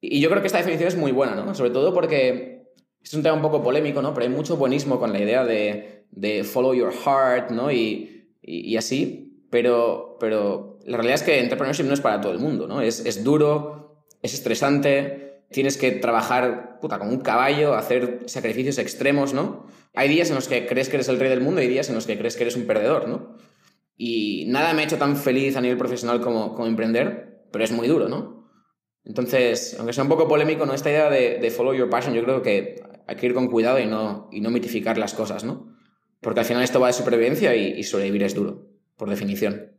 Y 0.00 0.20
yo 0.20 0.30
creo 0.30 0.40
que 0.40 0.46
esta 0.46 0.58
definición 0.58 0.88
es 0.88 0.96
muy 0.96 1.12
buena, 1.12 1.34
¿no? 1.34 1.54
Sobre 1.54 1.70
todo 1.70 1.94
porque 1.94 2.72
es 3.02 3.14
un 3.14 3.22
tema 3.22 3.34
un 3.34 3.42
poco 3.42 3.62
polémico, 3.62 4.02
¿no? 4.02 4.14
Pero 4.14 4.26
hay 4.26 4.32
mucho 4.32 4.56
buenismo 4.56 4.98
con 4.98 5.12
la 5.12 5.20
idea 5.20 5.44
de, 5.44 6.06
de 6.10 6.44
follow 6.44 6.74
your 6.74 6.92
heart, 6.92 7.50
¿no? 7.50 7.70
Y, 7.70 8.28
y, 8.42 8.72
y, 8.72 8.76
así, 8.76 9.46
pero, 9.50 10.16
pero 10.18 10.78
la 10.86 10.96
realidad 10.96 11.16
es 11.16 11.22
que 11.22 11.38
entrepreneurship 11.38 11.84
no 11.84 11.94
es 11.94 12.00
para 12.00 12.20
todo 12.20 12.32
el 12.32 12.38
mundo, 12.38 12.66
¿no? 12.66 12.80
Es, 12.80 13.04
es 13.04 13.22
duro, 13.22 14.04
es 14.22 14.34
estresante, 14.34 15.29
tienes 15.50 15.76
que 15.76 15.90
trabajar 15.92 16.78
puta, 16.80 16.98
como 16.98 17.10
un 17.10 17.20
caballo, 17.20 17.74
hacer 17.74 18.20
sacrificios 18.26 18.78
extremos, 18.78 19.34
¿no? 19.34 19.66
Hay 19.94 20.08
días 20.08 20.30
en 20.30 20.36
los 20.36 20.48
que 20.48 20.66
crees 20.66 20.88
que 20.88 20.96
eres 20.96 21.08
el 21.08 21.18
rey 21.18 21.28
del 21.28 21.40
mundo 21.40 21.60
y 21.60 21.68
días 21.68 21.88
en 21.88 21.94
los 21.94 22.06
que 22.06 22.16
crees 22.16 22.36
que 22.36 22.44
eres 22.44 22.56
un 22.56 22.66
perdedor, 22.66 23.08
¿no? 23.08 23.36
Y 23.96 24.46
nada 24.48 24.72
me 24.72 24.82
ha 24.82 24.84
hecho 24.84 24.96
tan 24.96 25.16
feliz 25.16 25.56
a 25.56 25.60
nivel 25.60 25.76
profesional 25.76 26.20
como, 26.20 26.54
como 26.54 26.66
emprender, 26.66 27.44
pero 27.52 27.64
es 27.64 27.72
muy 27.72 27.88
duro, 27.88 28.08
¿no? 28.08 28.48
Entonces, 29.04 29.76
aunque 29.78 29.92
sea 29.92 30.04
un 30.04 30.10
poco 30.10 30.28
polémico, 30.28 30.64
¿no? 30.66 30.72
Esta 30.72 30.90
idea 30.90 31.10
de, 31.10 31.50
follow 31.50 31.74
your 31.74 31.90
passion, 31.90 32.14
yo 32.14 32.22
creo 32.22 32.42
que 32.42 32.82
hay 33.06 33.16
que 33.16 33.26
ir 33.26 33.34
con 33.34 33.48
cuidado 33.48 33.78
y 33.78 33.86
no, 33.86 34.28
y 34.30 34.40
no 34.40 34.50
mitificar 34.50 34.98
las 34.98 35.14
cosas, 35.14 35.44
¿no? 35.44 35.76
Porque 36.20 36.40
al 36.40 36.46
final 36.46 36.62
esto 36.62 36.80
va 36.80 36.86
de 36.86 36.92
supervivencia 36.92 37.56
y 37.56 37.82
sobrevivir 37.82 38.22
es 38.22 38.34
duro, 38.34 38.68
por 38.96 39.10
definición. 39.10 39.69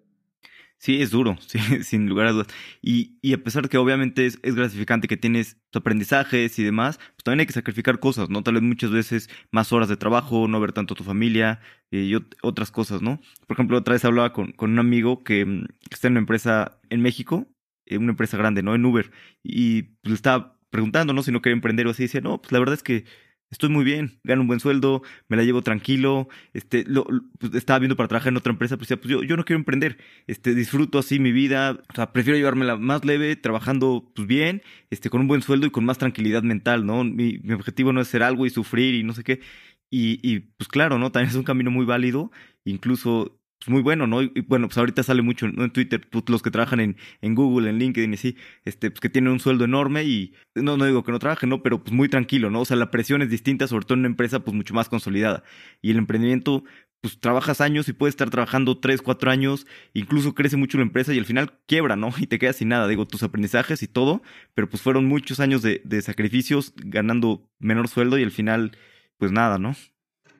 Sí, 0.82 1.00
es 1.00 1.12
duro, 1.12 1.38
sí, 1.48 1.60
sin 1.84 2.10
lugar 2.10 2.26
a 2.26 2.32
dudas. 2.32 2.48
Y, 2.82 3.20
y 3.22 3.34
a 3.34 3.44
pesar 3.44 3.62
de 3.62 3.70
que 3.70 3.78
obviamente 3.78 4.26
es, 4.26 4.40
es, 4.42 4.56
gratificante 4.56 5.08
que 5.08 5.16
tienes 5.16 5.58
aprendizajes 5.74 6.58
y 6.58 6.64
demás, 6.64 6.98
pues 6.98 7.24
también 7.24 7.42
hay 7.42 7.46
que 7.46 7.54
sacrificar 7.54 8.00
cosas, 8.00 8.32
¿no? 8.32 8.42
Tal 8.42 8.56
vez 8.56 8.64
muchas 8.64 8.90
veces 8.90 9.30
más 9.52 9.72
horas 9.74 9.90
de 9.90 9.98
trabajo, 9.98 10.48
no 10.48 10.60
ver 10.60 10.74
tanto 10.74 10.96
a 10.96 10.98
tu 10.98 11.04
familia 11.04 11.60
eh, 11.92 12.00
y 12.00 12.16
otras 12.42 12.72
cosas, 12.72 13.04
¿no? 13.04 13.22
Por 13.46 13.56
ejemplo, 13.56 13.78
otra 13.78 13.94
vez 13.94 14.06
hablaba 14.06 14.34
con, 14.34 14.54
con 14.54 14.72
un 14.72 14.80
amigo 14.80 15.24
que, 15.24 15.46
mm, 15.46 15.66
está 15.92 16.08
en 16.08 16.14
una 16.14 16.22
empresa 16.22 16.80
en 16.90 17.02
México, 17.04 17.48
eh, 17.86 18.00
una 18.00 18.12
empresa 18.12 18.38
grande, 18.38 18.64
¿no? 18.64 18.74
En 18.74 18.84
Uber, 18.84 19.12
y 19.44 19.84
pues 19.84 20.10
le 20.10 20.16
estaba 20.16 20.58
preguntando, 20.72 21.14
¿no? 21.14 21.22
Si 21.22 21.32
no 21.32 21.44
quería 21.44 21.56
emprender 21.58 21.86
o 21.86 21.92
así, 21.92 22.04
y 22.04 22.06
decía, 22.08 22.22
no, 22.22 22.42
pues 22.42 22.52
la 22.54 22.60
verdad 22.60 22.74
es 22.74 22.82
que 22.82 23.06
estoy 23.52 23.70
muy 23.70 23.84
bien, 23.84 24.20
gano 24.24 24.42
un 24.42 24.48
buen 24.48 24.60
sueldo, 24.60 25.04
me 25.28 25.38
la 25.38 25.44
llevo 25.44 25.62
tranquilo, 25.62 26.30
este, 26.54 26.86
lo, 26.88 27.06
pues, 27.38 27.54
estaba 27.54 27.80
viendo 27.80 27.96
para 27.96 28.08
trabajar 28.08 28.32
en 28.32 28.38
otra 28.38 28.52
empresa, 28.52 28.78
pues, 28.78 28.90
pues 28.90 29.08
yo, 29.08 29.24
yo 29.24 29.38
no 29.38 29.46
quiero 29.46 29.60
emprender, 29.60 29.98
este, 30.28 30.56
disfruto 30.56 30.98
así 31.00 31.20
mi 31.20 31.32
vida, 31.32 31.78
o 31.90 31.96
sea, 31.96 32.14
prefiero 32.14 32.38
llevármela 32.38 32.78
más 32.78 33.06
leve, 33.06 33.36
trabajando, 33.36 34.12
pues 34.16 34.28
bien, 34.28 34.64
este, 34.90 35.10
con 35.10 35.22
un 35.22 35.28
buen 35.28 35.42
sueldo 35.42 35.68
y 35.68 35.72
con 35.72 35.86
más 35.86 35.98
tranquilidad 35.98 36.44
mental, 36.44 36.86
¿no? 36.86 37.04
Mi, 37.04 37.40
mi 37.44 37.54
objetivo 37.54 37.94
no 37.94 38.02
es 38.02 38.08
hacer 38.08 38.24
algo 38.24 38.46
y 38.46 38.50
sufrir 38.50 38.96
y 38.96 39.04
no 39.04 39.14
sé 39.14 39.24
qué, 39.24 39.42
y, 39.90 40.20
y 40.28 40.40
pues 40.40 40.70
claro, 40.70 40.98
¿no? 40.98 41.12
También 41.12 41.30
es 41.30 41.36
un 41.36 41.44
camino 41.44 41.70
muy 41.72 41.86
válido, 41.86 42.32
incluso 42.64 43.41
pues 43.62 43.70
muy 43.70 43.84
bueno, 43.84 44.08
¿no? 44.08 44.24
Y 44.24 44.32
bueno, 44.48 44.68
pues 44.68 44.78
ahorita 44.80 45.04
sale 45.04 45.22
mucho 45.22 45.48
¿no? 45.48 45.64
en 45.64 45.72
Twitter, 45.72 46.02
pues 46.10 46.24
los 46.30 46.42
que 46.42 46.50
trabajan 46.50 46.80
en, 46.80 46.98
en 47.22 47.36
Google, 47.36 47.70
en 47.70 47.78
LinkedIn 47.78 48.12
y 48.12 48.16
así, 48.16 48.36
este, 48.66 48.90
pues 48.90 49.00
que 49.00 49.10
tienen 49.10 49.32
un 49.32 49.40
sueldo 49.40 49.66
enorme 49.66 50.04
y 50.04 50.34
no, 50.56 50.78
no 50.78 50.86
digo 50.86 51.04
que 51.04 51.12
no 51.12 51.20
trabajen, 51.20 51.50
¿no? 51.50 51.62
Pero 51.62 51.84
pues 51.84 51.94
muy 51.94 52.10
tranquilo, 52.10 52.50
¿no? 52.50 52.62
O 52.62 52.66
sea, 52.66 52.76
la 52.76 52.90
presión 52.90 53.22
es 53.22 53.30
distinta, 53.30 53.68
sobre 53.68 53.86
todo 53.86 53.94
en 53.94 54.00
una 54.00 54.08
empresa 54.08 54.40
pues 54.40 54.56
mucho 54.56 54.74
más 54.74 54.90
consolidada. 54.90 55.44
Y 55.80 55.92
el 55.92 55.98
emprendimiento, 55.98 56.64
pues 57.02 57.20
trabajas 57.20 57.62
años 57.62 57.88
y 57.88 57.94
puedes 57.94 58.14
estar 58.14 58.32
trabajando 58.32 58.80
tres, 58.80 59.04
cuatro 59.04 59.30
años, 59.30 59.68
incluso 59.94 60.34
crece 60.34 60.58
mucho 60.58 60.78
la 60.80 60.84
empresa 60.84 61.14
y 61.14 61.20
al 61.20 61.26
final 61.26 61.60
quiebra, 61.68 61.96
¿no? 61.96 62.10
Y 62.20 62.26
te 62.26 62.40
quedas 62.40 62.56
sin 62.56 62.70
nada, 62.70 62.88
digo, 62.88 63.06
tus 63.08 63.22
aprendizajes 63.22 63.84
y 63.84 63.88
todo, 63.88 64.24
pero 64.56 64.70
pues 64.70 64.82
fueron 64.82 65.06
muchos 65.06 65.40
años 65.40 65.62
de, 65.62 65.82
de 65.86 66.02
sacrificios 66.02 66.74
ganando 66.78 67.48
menor 67.60 67.88
sueldo 67.90 68.18
y 68.18 68.24
al 68.24 68.32
final, 68.32 68.72
pues 69.18 69.32
nada, 69.32 69.60
¿no? 69.60 69.76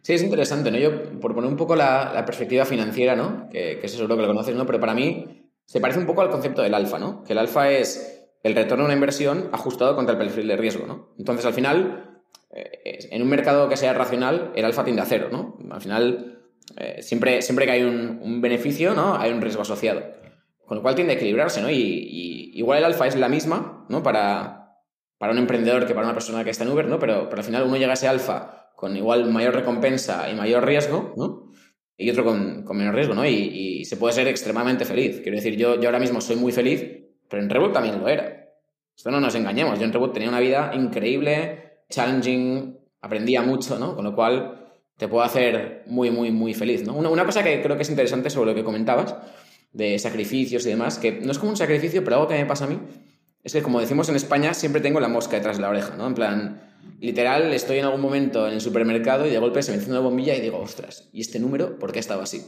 Sí, 0.02 0.14
es 0.14 0.24
interesante, 0.24 0.72
¿no? 0.72 0.78
Yo, 0.78 1.20
por 1.20 1.36
poner 1.36 1.50
un 1.50 1.58
poco 1.58 1.76
la, 1.76 2.24
perspectiva 2.26 2.66
financiera, 2.66 3.16
¿no? 3.16 3.50
Que, 3.50 3.80
que 3.80 3.88
seguro 3.88 4.16
que 4.16 4.24
lo 4.24 4.28
conoces, 4.28 4.56
¿no? 4.56 4.66
Pero 4.66 4.80
para 4.80 4.94
mí 4.94 5.50
se 5.66 5.80
parece 5.80 6.00
un 6.00 6.06
poco 6.06 6.22
al 6.22 6.30
concepto 6.30 6.62
del 6.62 6.74
alfa, 6.74 7.00
¿no? 7.00 7.24
Que 7.24 7.34
el 7.34 7.40
alfa 7.40 7.72
es 7.72 8.28
el 8.44 8.56
retorno 8.56 8.84
de 8.84 8.88
una 8.88 8.94
inversión 8.96 9.50
ajustado 9.52 9.96
contra 9.96 10.14
el 10.14 10.18
perfil 10.18 10.48
de 10.48 10.58
riesgo, 10.58 10.88
¿no? 10.88 11.14
Entonces, 11.18 11.46
al 11.46 11.54
final, 11.54 12.24
eh, 12.52 13.08
en 13.12 13.22
un 13.22 13.30
mercado 13.30 13.70
que 13.70 13.78
sea 13.78 13.94
racional, 13.94 14.52
el 14.56 14.66
alfa 14.66 14.84
tiende 14.84 15.02
a 15.02 15.06
cero, 15.06 15.30
¿no? 15.32 15.58
Al 15.72 15.82
final, 15.82 16.42
eh, 16.78 17.02
siempre, 17.02 17.42
siempre 17.42 17.66
que 17.66 17.72
hay 17.72 17.84
un, 17.84 18.42
beneficio, 18.42 18.94
¿no? 18.94 19.16
Hay 19.16 19.32
un 19.32 19.42
riesgo 19.42 19.62
asociado. 19.62 20.02
Con 20.66 20.78
lo 20.78 20.82
cual 20.82 20.96
tiende 20.96 21.14
a 21.14 21.16
equilibrarse, 21.16 21.62
¿no? 21.62 21.70
Y, 21.70 22.52
igual 22.54 22.80
el 22.80 22.86
alfa 22.86 23.08
es 23.08 23.16
la 23.16 23.30
misma, 23.30 23.86
¿no? 23.90 24.04
Para, 24.04 24.78
para 25.18 25.32
un 25.32 25.38
emprendedor 25.38 25.86
que 25.86 25.94
para 25.94 26.08
una 26.08 26.14
persona 26.14 26.44
que 26.44 26.50
está 26.50 26.64
en 26.64 26.72
Uber, 26.72 26.88
¿no? 26.88 27.00
Pero, 27.00 27.30
pero 27.30 27.40
al 27.40 27.46
final 27.46 27.64
uno 27.64 27.78
llega 27.78 27.92
a 27.92 27.94
ese 27.94 28.08
alfa 28.08 28.61
con 28.82 28.98
igual 28.98 29.32
mayor 29.32 29.54
recompensa 29.54 30.28
y 30.28 30.34
mayor 30.34 30.66
riesgo, 30.66 31.14
¿no? 31.16 31.52
Y 31.96 32.10
otro 32.10 32.26
con, 32.26 32.64
con 32.64 32.76
menos 32.76 32.96
riesgo, 32.96 33.14
¿no? 33.14 33.24
Y, 33.28 33.86
se 33.86 33.96
puede 33.96 34.12
ser 34.12 34.28
extremadamente 34.28 34.86
feliz. 34.86 35.20
Quiero 35.22 35.36
decir, 35.36 35.56
yo, 35.56 35.80
yo 35.80 35.88
ahora 35.88 36.00
mismo 36.00 36.20
soy 36.20 36.36
muy 36.36 36.52
feliz, 36.52 36.84
pero 37.30 37.44
en 37.44 37.50
Reboot 37.52 37.74
también 37.74 38.00
lo 38.00 38.08
era. 38.08 38.50
Esto 38.98 39.12
no 39.12 39.20
nos 39.20 39.36
engañemos. 39.36 39.78
Yo 39.78 39.86
en 39.86 39.94
Reboot 39.94 40.14
tenía 40.14 40.30
una 40.30 40.40
vida 40.40 40.72
increíble, 40.74 41.84
challenging, 41.92 42.76
aprendía 43.02 43.44
mucho, 43.44 43.78
¿no? 43.78 43.96
Con 43.96 44.04
lo 44.04 44.16
cual 44.16 44.74
te 44.98 45.08
puedo 45.08 45.24
hacer 45.24 45.84
muy, 45.86 46.10
muy, 46.10 46.32
muy 46.32 46.56
feliz, 46.56 46.84
¿no? 46.84 46.96
Una, 46.96 47.10
una 47.10 47.26
cosa 47.26 47.44
que 47.44 47.62
creo 47.62 47.76
que 47.76 47.84
es 47.84 47.90
interesante 47.92 48.32
sobre 48.32 48.50
lo 48.50 48.56
que 48.56 48.64
comentabas, 48.64 49.16
de 49.72 50.00
sacrificios 50.00 50.66
y 50.66 50.70
demás, 50.70 50.98
que 50.98 51.12
no 51.12 51.32
es 51.32 51.38
como 51.38 51.52
un 51.52 51.58
sacrificio, 51.58 52.04
pero 52.04 52.16
algo 52.16 52.28
que 52.28 52.36
me 52.36 52.48
pasa 52.48 52.66
a 52.66 52.68
mí, 52.68 52.80
es 53.44 53.54
que 53.54 53.62
como 53.62 53.80
decimos 53.80 54.10
en 54.10 54.16
España, 54.16 54.56
siempre 54.56 54.82
tengo 54.82 55.00
la 55.00 55.08
mosca 55.08 55.38
detrás 55.38 55.58
de 55.58 55.62
la 55.62 55.70
oreja, 55.70 55.96
¿no? 55.98 56.08
En 56.08 56.16
plan, 56.16 56.71
literal, 57.02 57.54
estoy 57.54 57.80
en 57.80 57.86
algún 57.86 58.02
momento 58.02 58.48
en 58.48 58.54
el 58.54 58.62
supermercado 58.62 59.28
y 59.28 59.30
de 59.32 59.40
golpe 59.40 59.62
se 59.62 59.72
me 59.72 59.76
enciende 59.76 60.00
una 60.00 60.08
bombilla 60.08 60.36
y 60.36 60.42
digo, 60.42 60.60
ostras, 60.60 61.10
¿y 61.12 61.22
este 61.22 61.40
número 61.40 61.78
por 61.78 61.92
qué 61.92 62.00
estaba 62.00 62.24
así? 62.24 62.46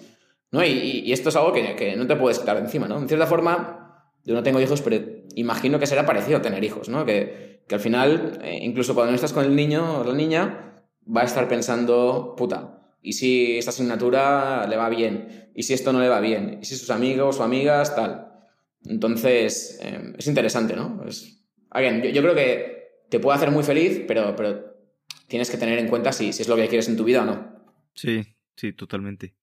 ¿No? 0.51 0.63
Y, 0.63 1.11
esto 1.11 1.29
es 1.29 1.35
algo 1.35 1.51
que, 1.51 1.75
que, 1.75 1.95
no 1.95 2.07
te 2.07 2.15
puedes 2.15 2.39
quitar 2.39 2.57
encima, 2.57 2.87
¿no? 2.87 2.99
En 2.99 3.07
cierta 3.07 3.25
forma, 3.25 4.11
yo 4.23 4.35
no 4.35 4.43
tengo 4.43 4.61
hijos, 4.61 4.81
pero 4.81 5.03
imagino 5.35 5.79
que 5.79 5.87
será 5.87 6.05
parecido 6.05 6.41
tener 6.41 6.63
hijos, 6.63 6.87
¿no? 6.87 7.05
Que, 7.05 7.63
que 7.67 7.75
al 7.75 7.81
final, 7.81 8.39
eh, 8.43 8.59
incluso 8.61 8.93
cuando 8.93 9.11
no 9.11 9.15
estás 9.15 9.33
con 9.33 9.45
el 9.45 9.55
niño 9.55 10.01
o 10.01 10.03
la 10.03 10.13
niña, 10.13 10.83
va 11.05 11.21
a 11.21 11.25
estar 11.25 11.47
pensando, 11.47 12.35
puta, 12.37 12.95
¿y 13.01 13.13
si 13.13 13.57
esta 13.57 13.71
asignatura 13.71 14.67
le 14.67 14.77
va 14.77 14.89
bien? 14.89 15.49
¿Y 15.55 15.63
si 15.63 15.73
esto 15.73 15.91
no 15.93 15.99
le 15.99 16.09
va 16.09 16.19
bien? 16.19 16.59
¿Y 16.61 16.65
si 16.65 16.75
sus 16.75 16.89
amigos 16.89 17.39
o 17.39 17.43
amigas, 17.43 17.95
tal? 17.95 18.27
Entonces, 18.85 19.79
em, 19.81 20.13
es 20.17 20.27
interesante, 20.27 20.75
¿no? 20.75 21.03
yo, 21.05 22.21
creo 22.21 22.35
que 22.35 22.82
te 23.13 23.19
puede 23.19 23.37
hacer 23.37 23.51
muy 23.51 23.63
feliz, 23.63 24.01
pero, 24.07 24.35
pero 24.35 24.75
tienes 25.27 25.47
que 25.51 25.57
tener 25.57 25.77
en 25.77 25.87
cuenta 25.87 26.11
si, 26.11 26.33
si 26.33 26.41
es 26.41 26.47
lo 26.47 26.55
que 26.55 26.67
quieres 26.67 26.89
en 26.89 26.97
tu 26.97 27.03
vida 27.03 27.21
o 27.21 27.25
no. 27.25 27.47
Sí, 27.93 28.25
sí, 28.55 28.73
totalmente. 28.73 29.35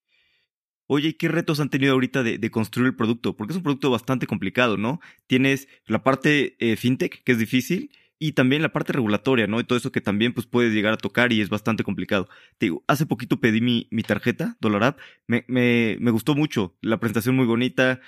Oye, 0.89 1.17
¿qué 1.17 1.29
retos 1.29 1.61
han 1.61 1.71
tenido 1.71 1.93
ahorita 1.93 2.25
de, 2.25 2.51
construir 2.51 2.89
el 2.89 2.97
producto? 2.97 3.37
Porque 3.37 3.53
es 3.53 3.57
un 3.57 3.63
producto 3.63 3.89
bastante 3.89 4.27
complicado, 4.27 4.77
¿no? 4.77 4.99
Tienes 5.29 5.69
la 5.87 6.03
parte 6.03 6.57
eh, 6.59 6.75
fintech, 6.75 7.23
que 7.23 7.31
es 7.31 7.39
difícil, 7.39 7.93
y 8.19 8.33
también 8.33 8.61
la 8.61 8.73
parte 8.73 8.93
regulatoria, 8.93 9.47
¿no? 9.47 9.61
Y 9.61 9.65
todo 9.65 9.79
eso 9.79 9.93
que 9.93 10.01
también 10.01 10.33
pues 10.35 10.49
puedes 10.49 10.75
llegar 10.75 10.93
a 10.93 10.97
tocar 10.97 11.33
y 11.33 11.41
es 11.41 11.49
bastante 11.49 11.85
complicado. 11.85 12.29
Te 12.59 12.67
digo, 12.67 12.83
hace 12.89 13.07
poquito 13.07 13.39
pedí 13.39 13.61
mi, 13.61 13.87
mi 13.93 14.03
tarjeta, 14.03 14.57
Dollar 14.61 14.97
me, 15.29 15.45
me, 15.47 15.97
me, 16.01 16.11
gustó 16.11 16.35
mucho, 16.35 16.77
la 16.83 16.99
presentación 16.99 17.37
muy 17.37 17.47
bonita, 17.47 18.01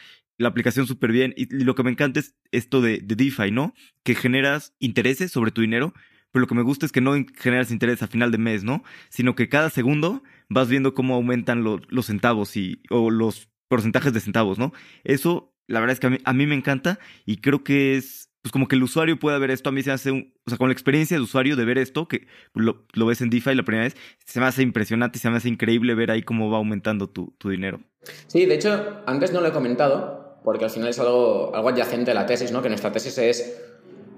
la 0.42 0.48
aplicación 0.48 0.86
súper 0.86 1.12
bien 1.12 1.32
y, 1.36 1.46
lo 1.64 1.74
que 1.74 1.82
me 1.82 1.90
encanta 1.90 2.20
es 2.20 2.34
esto 2.50 2.80
de, 2.80 2.98
de 2.98 3.14
DeFi, 3.14 3.50
¿no? 3.50 3.74
Que 4.02 4.14
generas 4.14 4.74
intereses 4.78 5.30
sobre 5.30 5.52
tu 5.52 5.60
dinero, 5.60 5.94
pero 6.32 6.40
lo 6.40 6.46
que 6.46 6.54
me 6.54 6.62
gusta 6.62 6.86
es 6.86 6.92
que 6.92 7.00
no 7.00 7.14
generas 7.36 7.70
intereses 7.70 8.02
a 8.02 8.08
final 8.08 8.32
de 8.32 8.38
mes, 8.38 8.64
¿no? 8.64 8.82
Sino 9.10 9.34
que 9.34 9.48
cada 9.48 9.70
segundo 9.70 10.22
vas 10.48 10.68
viendo 10.68 10.94
cómo 10.94 11.14
aumentan 11.14 11.62
los 11.62 12.06
centavos 12.06 12.56
y, 12.56 12.82
o 12.90 13.10
los 13.10 13.48
porcentajes 13.68 14.12
de 14.12 14.20
centavos, 14.20 14.58
¿no? 14.58 14.72
Eso, 15.04 15.54
la 15.66 15.80
verdad 15.80 15.94
es 15.94 16.00
que 16.00 16.20
a 16.24 16.32
mí, 16.32 16.46
me 16.46 16.54
encanta 16.54 16.98
y 17.24 17.36
creo 17.38 17.62
que 17.62 17.96
es 17.96 18.28
pues 18.42 18.50
como 18.50 18.66
que 18.66 18.74
el 18.74 18.82
usuario 18.82 19.20
pueda 19.20 19.38
ver 19.38 19.52
esto, 19.52 19.68
a 19.68 19.72
mí 19.72 19.84
se 19.84 19.92
hace 19.92 20.10
un, 20.10 20.34
o 20.44 20.50
sea, 20.50 20.58
con 20.58 20.68
la 20.68 20.72
experiencia 20.72 21.16
de 21.16 21.22
usuario 21.22 21.54
de 21.54 21.64
ver 21.64 21.78
esto, 21.78 22.08
que 22.08 22.26
lo, 22.54 22.84
lo 22.92 23.06
ves 23.06 23.20
en 23.20 23.30
DeFi 23.30 23.54
la 23.54 23.62
primera 23.62 23.84
vez, 23.84 23.96
se 24.26 24.40
me 24.40 24.46
hace 24.46 24.62
impresionante, 24.62 25.20
se 25.20 25.30
me 25.30 25.36
hace 25.36 25.48
increíble 25.48 25.94
ver 25.94 26.10
ahí 26.10 26.24
cómo 26.24 26.50
va 26.50 26.56
aumentando 26.56 27.08
tu, 27.08 27.36
tu 27.38 27.50
dinero. 27.50 27.80
Sí, 28.26 28.46
de 28.46 28.56
hecho, 28.56 29.00
antes 29.06 29.32
no 29.32 29.40
lo 29.40 29.46
he 29.46 29.52
comentado, 29.52 30.21
porque 30.44 30.64
al 30.64 30.70
final 30.70 30.88
es 30.88 30.98
algo, 30.98 31.54
algo 31.54 31.68
adyacente 31.68 32.10
a 32.10 32.14
la 32.14 32.26
tesis, 32.26 32.52
¿no? 32.52 32.62
Que 32.62 32.68
nuestra 32.68 32.92
tesis 32.92 33.16
es 33.18 33.60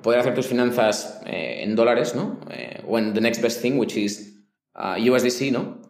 poder 0.03 0.21
hacer 0.21 0.35
tus 0.35 0.47
finanzas 0.47 1.21
eh, 1.27 1.63
en 1.63 1.77
dólares, 1.77 2.15
¿no? 2.15 2.41
Eh, 2.51 2.83
o 2.87 2.99
en 2.99 3.15
the 3.15 3.21
next 3.21 3.43
best 3.43 3.63
thing, 3.63 3.79
which 3.79 3.97
is 3.97 4.45
uh, 4.75 4.97
USDC, 4.99 5.53
¿no? 5.53 5.83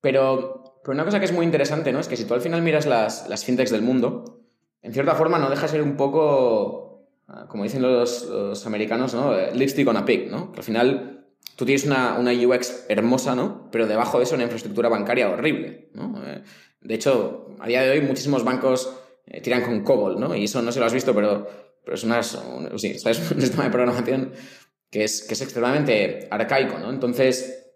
Pero, 0.00 0.80
pero 0.84 0.94
una 0.94 1.04
cosa 1.04 1.18
que 1.18 1.26
es 1.26 1.32
muy 1.32 1.44
interesante, 1.44 1.92
¿no? 1.92 2.00
Es 2.00 2.08
que 2.08 2.16
si 2.16 2.24
tú 2.24 2.34
al 2.34 2.40
final 2.40 2.62
miras 2.62 2.86
las, 2.86 3.28
las 3.28 3.44
fintechs 3.44 3.70
del 3.70 3.82
mundo, 3.82 4.44
en 4.82 4.92
cierta 4.92 5.14
forma 5.14 5.38
no 5.38 5.50
deja 5.50 5.62
de 5.62 5.68
ser 5.68 5.82
un 5.82 5.96
poco 5.96 6.88
Ah, 7.28 7.46
como 7.46 7.64
dicen 7.64 7.82
los, 7.82 8.64
americanos, 8.64 9.12
¿no? 9.12 9.38
Eh, 9.38 9.50
lipstick 9.54 9.86
on 9.86 9.98
a 9.98 10.04
pig, 10.06 10.30
¿no? 10.30 10.50
Que 10.50 10.60
al 10.60 10.64
final 10.64 11.26
tú 11.56 11.66
tienes 11.66 11.84
una, 11.84 12.18
una, 12.18 12.32
UX 12.32 12.86
hermosa, 12.88 13.34
¿no? 13.34 13.68
Pero 13.70 13.86
debajo 13.86 14.16
de 14.16 14.24
eso 14.24 14.34
una 14.34 14.44
infraestructura 14.44 14.88
bancaria 14.88 15.28
horrible, 15.28 15.90
¿no? 15.92 16.22
Eh, 16.24 16.42
de 16.80 16.94
hecho, 16.94 17.48
a 17.58 17.68
día 17.68 17.82
de 17.82 17.90
hoy 17.90 18.00
muchísimos 18.00 18.44
bancos 18.44 18.97
eh, 19.30 19.40
tiran 19.40 19.62
con 19.62 19.82
COBOL, 19.82 20.18
¿no? 20.18 20.34
Y 20.34 20.44
eso 20.44 20.62
no 20.62 20.72
se 20.72 20.80
lo 20.80 20.86
has 20.86 20.92
visto, 20.92 21.14
pero, 21.14 21.46
pero 21.84 21.94
es, 21.94 22.04
una, 22.04 22.20
un, 22.54 22.78
sí, 22.78 22.88
es 22.88 23.30
un 23.30 23.40
sistema 23.40 23.64
de 23.64 23.70
programación 23.70 24.32
que 24.90 25.04
es, 25.04 25.22
que 25.22 25.34
es 25.34 25.42
extremadamente 25.42 26.28
arcaico, 26.30 26.78
¿no? 26.78 26.90
Entonces, 26.90 27.72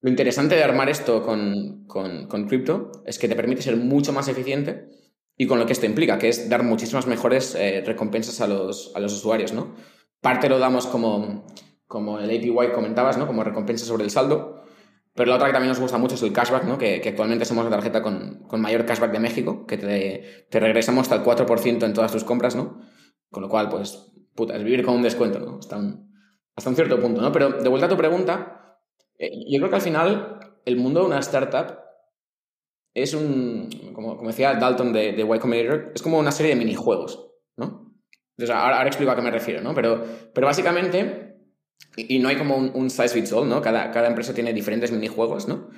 lo 0.00 0.10
interesante 0.10 0.56
de 0.56 0.64
armar 0.64 0.88
esto 0.88 1.22
con, 1.22 1.84
con, 1.86 2.26
con 2.26 2.46
cripto 2.46 2.92
es 3.06 3.18
que 3.18 3.28
te 3.28 3.36
permite 3.36 3.62
ser 3.62 3.76
mucho 3.76 4.12
más 4.12 4.28
eficiente 4.28 4.88
y 5.36 5.46
con 5.46 5.58
lo 5.58 5.66
que 5.66 5.72
esto 5.72 5.86
implica, 5.86 6.18
que 6.18 6.28
es 6.28 6.48
dar 6.48 6.62
muchísimas 6.62 7.06
mejores 7.06 7.54
eh, 7.54 7.82
recompensas 7.84 8.40
a 8.40 8.46
los, 8.46 8.92
a 8.94 9.00
los 9.00 9.12
usuarios, 9.12 9.52
¿no? 9.52 9.74
Parte 10.20 10.48
lo 10.48 10.58
damos 10.58 10.86
como, 10.86 11.46
como 11.86 12.18
el 12.18 12.30
APY 12.30 12.72
comentabas, 12.74 13.18
¿no? 13.18 13.26
Como 13.26 13.44
recompensa 13.44 13.84
sobre 13.84 14.04
el 14.04 14.10
saldo, 14.10 14.55
pero 15.16 15.30
la 15.30 15.36
otra 15.36 15.48
que 15.48 15.54
también 15.54 15.70
nos 15.70 15.80
gusta 15.80 15.96
mucho 15.96 16.14
es 16.14 16.22
el 16.22 16.32
cashback, 16.32 16.64
¿no? 16.64 16.76
Que, 16.76 17.02
actualmente 17.04 17.46
somos 17.46 17.64
la 17.64 17.70
tarjeta 17.70 18.02
con, 18.02 18.44
con, 18.46 18.60
mayor 18.60 18.84
cashback 18.84 19.12
de 19.12 19.18
México, 19.18 19.66
que 19.66 19.78
te, 19.78 20.46
te, 20.50 20.60
regresamos 20.60 21.10
hasta 21.10 21.16
el 21.16 21.22
4% 21.22 21.84
en 21.84 21.92
todas 21.94 22.12
tus 22.12 22.22
compras, 22.22 22.54
¿no? 22.54 22.82
Con 23.30 23.42
lo 23.42 23.48
cual, 23.48 23.70
pues, 23.70 24.12
puta, 24.34 24.54
es 24.54 24.62
vivir 24.62 24.84
con 24.84 24.94
un 24.94 25.02
descuento, 25.02 25.40
¿no? 25.40 25.58
Hasta 25.58 25.78
un, 25.78 26.14
hasta 26.54 26.70
un 26.70 26.76
cierto 26.76 27.00
punto, 27.00 27.22
¿no? 27.22 27.32
Pero 27.32 27.50
de 27.50 27.68
vuelta 27.68 27.86
a 27.86 27.88
tu 27.88 27.96
pregunta, 27.96 28.78
eh, 29.18 29.30
yo 29.50 29.58
creo 29.58 29.70
que 29.70 29.76
al 29.76 29.82
final 29.82 30.38
el 30.66 30.76
mundo 30.76 31.00
de 31.00 31.06
una 31.06 31.18
startup 31.20 31.78
es 32.92 33.14
un, 33.14 33.70
como, 33.94 34.16
como 34.16 34.28
decía 34.28 34.54
Dalton 34.54 34.92
de, 34.92 35.12
de 35.12 35.22
Y 35.22 35.38
Combinator, 35.38 35.92
es 35.94 36.02
como 36.02 36.18
una 36.18 36.30
serie 36.30 36.54
de 36.54 36.58
minijuegos, 36.58 37.30
¿no? 37.56 37.94
Entonces, 38.36 38.54
ahora, 38.54 38.76
ahora, 38.76 38.88
explico 38.88 39.12
a 39.12 39.16
qué 39.16 39.22
me 39.22 39.30
refiero, 39.30 39.62
¿no? 39.62 39.74
Pero, 39.74 40.04
pero 40.34 40.46
básicamente, 40.46 41.25
y, 41.96 42.18
no 42.18 42.28
hay 42.28 42.36
como 42.36 42.56
un, 42.56 42.90
size 42.90 43.08
fits 43.08 43.32
all, 43.32 43.48
¿no? 43.48 43.62
Cada, 43.62 43.90
cada 43.90 44.08
empresa 44.08 44.34
tiene 44.34 44.52
diferentes 44.52 44.92
minijuegos, 44.92 45.48
¿no? 45.48 45.68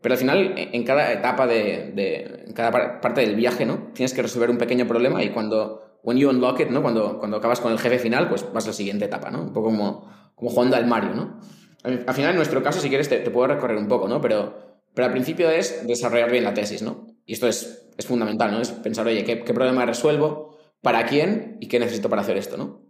Pero 0.00 0.14
al 0.14 0.18
final, 0.18 0.54
en 0.56 0.84
cada 0.84 1.12
etapa 1.12 1.46
de, 1.46 1.92
de 1.94 2.44
en 2.46 2.52
cada 2.52 3.00
parte 3.00 3.22
del 3.22 3.36
viaje, 3.36 3.64
¿no? 3.64 3.90
Tienes 3.94 4.12
que 4.12 4.22
resolver 4.22 4.50
un 4.50 4.58
pequeño 4.58 4.86
problema 4.86 5.22
y 5.24 5.30
cuando, 5.30 5.98
when 6.02 6.18
you 6.18 6.28
unlock 6.28 6.60
it, 6.60 6.68
¿no? 6.68 6.82
Cuando, 6.82 7.18
cuando 7.18 7.38
acabas 7.38 7.60
con 7.60 7.72
el 7.72 7.78
jefe 7.78 7.98
final, 7.98 8.28
pues 8.28 8.44
vas 8.52 8.64
a 8.64 8.68
la 8.68 8.72
siguiente 8.74 9.06
etapa, 9.06 9.30
¿no? 9.30 9.42
Un 9.42 9.52
poco 9.52 9.68
como, 9.68 10.10
como 10.34 10.50
jugando 10.50 10.76
al 10.76 10.86
Mario, 10.86 11.14
¿no? 11.14 11.40
Al 11.82 12.14
final, 12.14 12.30
en 12.30 12.36
nuestro 12.36 12.62
caso, 12.62 12.80
si 12.80 12.88
quieres, 12.88 13.08
te, 13.08 13.18
te 13.18 13.30
puedo 13.30 13.46
recorrer 13.46 13.76
un 13.76 13.88
poco, 13.88 14.08
¿no? 14.08 14.20
Pero, 14.20 14.78
pero 14.94 15.06
al 15.06 15.12
principio 15.12 15.50
es 15.50 15.86
desarrollar 15.86 16.30
bien 16.30 16.44
la 16.44 16.54
tesis, 16.54 16.82
¿no? 16.82 17.06
Y 17.26 17.32
esto 17.32 17.48
es, 17.48 17.88
es 17.96 18.06
fundamental, 18.06 18.52
¿no? 18.52 18.60
Es 18.60 18.70
pensar, 18.70 19.06
oye, 19.06 19.24
¿qué, 19.24 19.36
problema 19.36 19.84
resuelvo? 19.84 20.58
¿Para 20.80 21.06
quién? 21.06 21.56
¿Y 21.60 21.68
qué 21.68 21.78
necesito 21.78 22.08
para 22.08 22.22
hacer 22.22 22.36
esto, 22.36 22.56
no? 22.56 22.83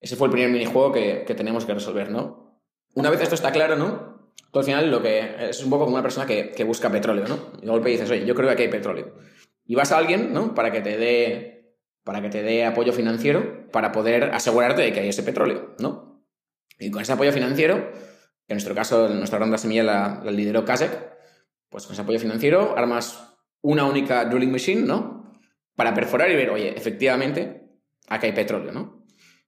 Ese 0.00 0.16
fue 0.16 0.28
el 0.28 0.32
primer 0.32 0.50
minijuego 0.50 0.92
que, 0.92 1.24
que 1.26 1.34
tenemos 1.34 1.64
que 1.64 1.74
resolver, 1.74 2.10
¿no? 2.10 2.60
Una 2.94 3.10
vez 3.10 3.20
esto 3.20 3.34
está 3.34 3.52
claro, 3.52 3.76
¿no? 3.76 4.32
Tú 4.52 4.58
al 4.60 4.64
final 4.64 4.90
lo 4.90 5.02
que 5.02 5.50
es 5.50 5.62
un 5.62 5.70
poco 5.70 5.84
como 5.84 5.96
una 5.96 6.02
persona 6.02 6.26
que, 6.26 6.50
que 6.52 6.64
busca 6.64 6.90
petróleo, 6.90 7.26
¿no? 7.26 7.52
Y 7.58 7.66
de 7.66 7.70
golpe 7.70 7.90
dices, 7.90 8.10
oye, 8.10 8.24
yo 8.24 8.34
creo 8.34 8.48
que 8.48 8.54
aquí 8.54 8.62
hay 8.62 8.68
petróleo. 8.68 9.14
Y 9.64 9.74
vas 9.74 9.92
a 9.92 9.98
alguien, 9.98 10.32
¿no? 10.32 10.54
Para 10.54 10.72
que 10.72 10.80
te 10.80 10.96
dé, 10.96 11.76
para 12.04 12.22
que 12.22 12.30
te 12.30 12.42
dé 12.42 12.64
apoyo 12.64 12.92
financiero 12.92 13.70
para 13.70 13.92
poder 13.92 14.30
asegurarte 14.32 14.82
de 14.82 14.92
que 14.92 15.00
hay 15.00 15.08
ese 15.08 15.22
petróleo, 15.22 15.74
¿no? 15.78 16.24
Y 16.78 16.90
con 16.90 17.02
ese 17.02 17.12
apoyo 17.12 17.32
financiero, 17.32 17.90
que 18.46 18.54
en 18.54 18.56
nuestro 18.56 18.74
caso, 18.74 19.10
en 19.10 19.18
nuestra 19.18 19.38
ronda 19.38 19.58
semilla 19.58 19.82
la, 19.82 20.22
la 20.24 20.30
lideró 20.30 20.64
Kasek, 20.64 20.90
pues 21.68 21.84
con 21.84 21.92
ese 21.92 22.02
apoyo 22.02 22.18
financiero 22.18 22.74
armas 22.78 23.36
una 23.60 23.84
única 23.84 24.24
drilling 24.24 24.52
machine, 24.52 24.82
¿no? 24.82 25.34
Para 25.76 25.92
perforar 25.92 26.30
y 26.30 26.36
ver, 26.36 26.50
oye, 26.50 26.72
efectivamente, 26.76 27.68
aquí 28.08 28.26
hay 28.26 28.32
petróleo, 28.32 28.72
¿no? 28.72 28.97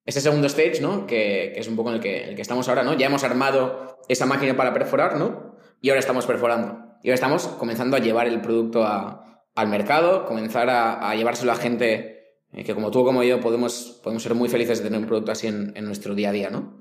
Ese 0.06 0.20
segundo 0.20 0.46
stage, 0.46 0.80
¿no? 0.80 1.06
Que, 1.06 1.52
es 1.56 1.68
un 1.68 1.76
poco 1.76 1.90
en 1.90 1.96
el 1.96 2.00
que, 2.00 2.24
el 2.24 2.34
que 2.34 2.42
estamos 2.42 2.68
ahora, 2.68 2.82
¿no? 2.82 2.96
Ya 2.96 3.06
hemos 3.06 3.24
armado 3.24 3.98
esa 4.08 4.26
máquina 4.26 4.56
para 4.56 4.72
perforar, 4.72 5.16
¿no? 5.16 5.56
Y 5.80 5.90
ahora 5.90 6.00
estamos 6.00 6.26
perforando. 6.26 6.90
Y 7.02 7.08
ahora 7.08 7.14
estamos 7.14 7.46
comenzando 7.46 7.96
a 7.96 8.00
llevar 8.00 8.26
el 8.26 8.40
producto 8.40 8.84
al 8.84 9.68
mercado, 9.68 10.26
comenzar 10.26 10.68
a, 10.70 11.14
llevárselo 11.14 11.52
a 11.52 11.56
gente 11.56 12.36
eh, 12.52 12.64
que 12.64 12.74
como 12.74 12.90
tú 12.90 13.00
o 13.00 13.04
como 13.04 13.22
yo 13.22 13.40
podemos, 13.40 14.00
podemos 14.02 14.22
ser 14.22 14.34
muy 14.34 14.48
felices 14.48 14.78
de 14.78 14.84
tener 14.84 15.00
un 15.00 15.06
producto 15.06 15.32
así 15.32 15.46
en, 15.46 15.72
nuestro 15.84 16.14
día 16.14 16.30
a 16.30 16.32
día, 16.32 16.50
¿no? 16.50 16.80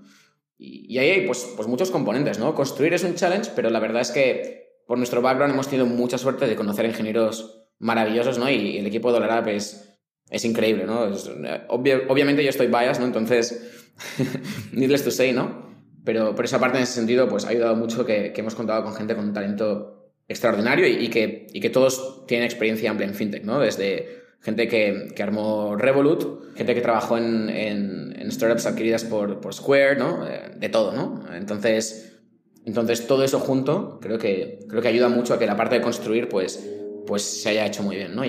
Y, 0.58 0.98
ahí 0.98 1.10
hay 1.12 1.26
pues, 1.26 1.54
pues 1.56 1.68
muchos 1.68 1.92
componentes, 1.92 2.40
¿no? 2.40 2.54
Construir 2.54 2.94
es 2.94 3.04
un 3.04 3.16
challenge, 3.16 3.52
pero 3.56 3.70
la 3.70 3.80
verdad 3.80 4.02
es 4.02 4.12
que 4.12 4.82
por 4.88 4.98
nuestro 4.98 5.22
background 5.22 5.54
hemos 5.54 5.68
tenido 5.68 5.86
mucha 5.86 6.18
suerte 6.18 6.48
de 6.48 6.56
conocer 6.56 6.86
ingenieros 6.86 7.68
maravillosos, 7.78 8.40
¿no? 8.40 8.50
Y 8.50 8.78
el 8.78 8.86
equipo 8.88 9.12
de 9.12 9.20
DollarApp 9.20 9.48
es, 9.48 9.89
es 10.30 10.46
increíble, 10.46 10.86
¿no? 10.86 11.08
obviamente 11.70 12.44
yo 12.44 12.50
estoy 12.50 12.68
biased, 12.68 13.00
¿no? 13.00 13.08
Entonces, 13.08 13.72
needless 14.72 15.04
to 15.04 15.12
say, 15.12 15.34
¿no? 15.34 15.70
Pero 16.06 16.36
por 16.36 16.46
esa 16.46 16.60
parte, 16.60 16.78
en 16.78 16.84
ese 16.84 16.94
sentido, 16.94 17.28
pues 17.28 17.46
ha 17.46 17.50
ayudado 17.50 17.76
mucho 17.76 18.06
que, 18.06 18.34
hemos 18.36 18.56
contado 18.56 18.84
con 18.84 18.94
gente 18.94 19.16
con 19.16 19.26
un 19.26 19.34
talento 19.34 20.14
extraordinario 20.28 20.88
y, 20.88 21.10
que, 21.10 21.70
todos 21.72 22.26
tienen 22.28 22.46
experiencia 22.46 22.90
amplia 22.90 23.08
en 23.08 23.16
fintech, 23.16 23.44
¿no? 23.44 23.60
Desde 23.60 24.20
gente 24.42 24.68
que, 24.68 25.10
que 25.16 25.24
armó 25.24 25.76
Revolut, 25.76 26.56
gente 26.56 26.76
que 26.76 26.82
trabajó 26.82 27.18
en, 27.18 28.16
startups 28.32 28.68
adquiridas 28.68 29.04
por, 29.04 29.54
Square, 29.54 29.98
¿no? 29.98 30.28
Eh, 30.28 30.52
de 30.56 30.70
todo, 30.70 30.94
¿no? 30.94 31.26
Entonces, 31.34 32.20
entonces, 32.66 33.08
todo 33.08 33.24
eso 33.24 33.40
junto 33.40 34.00
creo 34.00 34.20
que, 34.20 34.60
creo 34.70 34.82
que 34.82 34.88
ayuda 34.88 35.10
mucho 35.10 35.34
a 35.34 35.40
que 35.40 35.48
la 35.48 35.56
parte 35.56 35.76
de 35.76 35.82
construir 35.82 36.30
pues, 36.30 36.64
pues 37.08 37.24
se 37.24 37.50
haya 37.50 37.66
hecho 37.66 37.82
muy 37.82 37.96
bien, 37.96 38.16
¿no? 38.16 38.24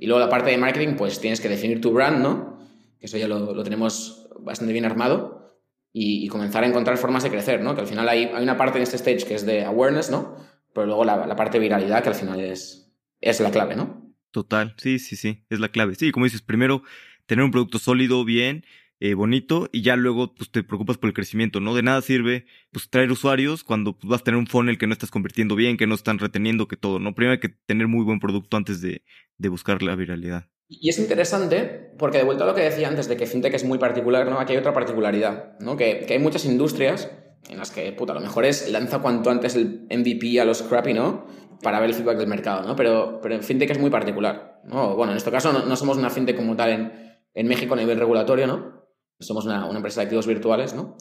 Y 0.00 0.06
luego 0.06 0.18
la 0.18 0.30
parte 0.30 0.50
de 0.50 0.56
marketing, 0.56 0.94
pues 0.96 1.20
tienes 1.20 1.42
que 1.42 1.48
definir 1.50 1.82
tu 1.82 1.92
brand, 1.92 2.22
¿no? 2.22 2.58
Que 2.98 3.04
eso 3.04 3.18
ya 3.18 3.28
lo, 3.28 3.54
lo 3.54 3.62
tenemos 3.62 4.28
bastante 4.40 4.72
bien 4.72 4.86
armado 4.86 5.58
y, 5.92 6.26
comenzar 6.28 6.64
a 6.64 6.66
encontrar 6.66 6.96
formas 6.96 7.22
de 7.22 7.30
crecer, 7.30 7.60
¿no? 7.60 7.74
Que 7.74 7.82
al 7.82 7.86
final 7.86 8.08
hay, 8.08 8.30
una 8.40 8.56
parte 8.56 8.78
en 8.78 8.82
este 8.82 8.96
stage 8.96 9.26
que 9.26 9.34
es 9.34 9.44
de 9.44 9.62
awareness, 9.62 10.10
¿no? 10.10 10.36
Pero 10.72 10.86
luego 10.86 11.04
la, 11.04 11.26
la 11.26 11.36
parte 11.36 11.58
de 11.58 11.64
viralidad 11.64 12.02
que 12.02 12.08
al 12.08 12.14
final 12.14 12.40
es, 12.40 12.90
es 13.20 13.40
la 13.40 13.50
clave, 13.50 13.76
¿no? 13.76 14.10
Total, 14.30 14.74
sí, 14.78 14.98
sí, 14.98 15.16
sí, 15.16 15.44
es 15.50 15.60
la 15.60 15.68
clave. 15.68 15.94
Sí, 15.96 16.12
como 16.12 16.24
dices, 16.24 16.40
primero 16.40 16.82
tener 17.26 17.44
un 17.44 17.50
producto 17.50 17.78
sólido, 17.78 18.24
bien, 18.24 18.64
eh, 19.00 19.14
bonito 19.14 19.68
y 19.72 19.82
ya 19.82 19.96
luego 19.96 20.34
pues 20.34 20.50
te 20.50 20.62
preocupas 20.62 20.98
por 20.98 21.08
el 21.08 21.14
crecimiento, 21.14 21.58
¿no? 21.58 21.74
De 21.74 21.82
nada 21.82 22.02
sirve 22.02 22.44
pues 22.70 22.90
traer 22.90 23.10
usuarios 23.10 23.64
cuando 23.64 23.96
pues, 23.96 24.08
vas 24.08 24.20
a 24.20 24.24
tener 24.24 24.38
un 24.38 24.46
funnel 24.46 24.78
que 24.78 24.86
no 24.86 24.92
estás 24.92 25.10
convirtiendo 25.10 25.56
bien, 25.56 25.78
que 25.78 25.86
no 25.86 25.94
están 25.94 26.18
reteniendo, 26.18 26.68
que 26.68 26.76
todo, 26.76 26.98
¿no? 26.98 27.14
Primero 27.14 27.32
hay 27.32 27.40
que 27.40 27.48
tener 27.48 27.88
muy 27.88 28.04
buen 28.04 28.20
producto 28.20 28.56
antes 28.56 28.80
de, 28.80 29.02
de 29.38 29.48
buscar 29.48 29.82
la 29.82 29.96
viralidad. 29.96 30.48
Y 30.68 30.88
es 30.88 30.98
interesante 30.98 31.90
porque 31.98 32.18
de 32.18 32.24
vuelta 32.24 32.44
a 32.44 32.46
lo 32.46 32.54
que 32.54 32.60
decía 32.62 32.88
antes 32.88 33.08
de 33.08 33.16
que 33.16 33.26
FinTech 33.26 33.54
es 33.54 33.64
muy 33.64 33.78
particular, 33.78 34.28
¿no? 34.28 34.38
Aquí 34.38 34.52
hay 34.52 34.58
otra 34.58 34.72
particularidad, 34.72 35.58
¿no? 35.58 35.76
Que, 35.76 36.04
que 36.06 36.12
hay 36.12 36.18
muchas 36.20 36.44
industrias 36.44 37.10
en 37.48 37.58
las 37.58 37.70
que, 37.70 37.90
puta, 37.92 38.14
lo 38.14 38.20
mejor 38.20 38.44
es 38.44 38.70
lanza 38.70 38.98
cuanto 39.00 39.30
antes 39.30 39.56
el 39.56 39.86
MVP 39.90 40.38
a 40.40 40.44
los 40.44 40.58
scrappy, 40.58 40.92
¿no? 40.92 41.26
Para 41.62 41.80
ver 41.80 41.88
el 41.88 41.94
feedback 41.94 42.18
del 42.18 42.28
mercado, 42.28 42.62
¿no? 42.68 42.76
Pero, 42.76 43.18
pero 43.22 43.34
en 43.34 43.42
FinTech 43.42 43.70
es 43.70 43.78
muy 43.78 43.90
particular, 43.90 44.60
¿no? 44.64 44.94
Bueno, 44.94 45.12
en 45.12 45.16
este 45.16 45.30
caso 45.30 45.52
no, 45.52 45.64
no 45.64 45.74
somos 45.74 45.96
una 45.96 46.10
FinTech 46.10 46.36
como 46.36 46.54
tal 46.54 46.70
en, 46.70 46.92
en 47.34 47.48
México 47.48 47.74
a 47.74 47.76
nivel 47.76 47.98
regulatorio, 47.98 48.46
¿no? 48.46 48.79
Somos 49.20 49.44
una, 49.44 49.68
empresa 49.68 50.00
de 50.00 50.04
activos 50.04 50.26
virtuales, 50.26 50.74
¿no? 50.74 50.96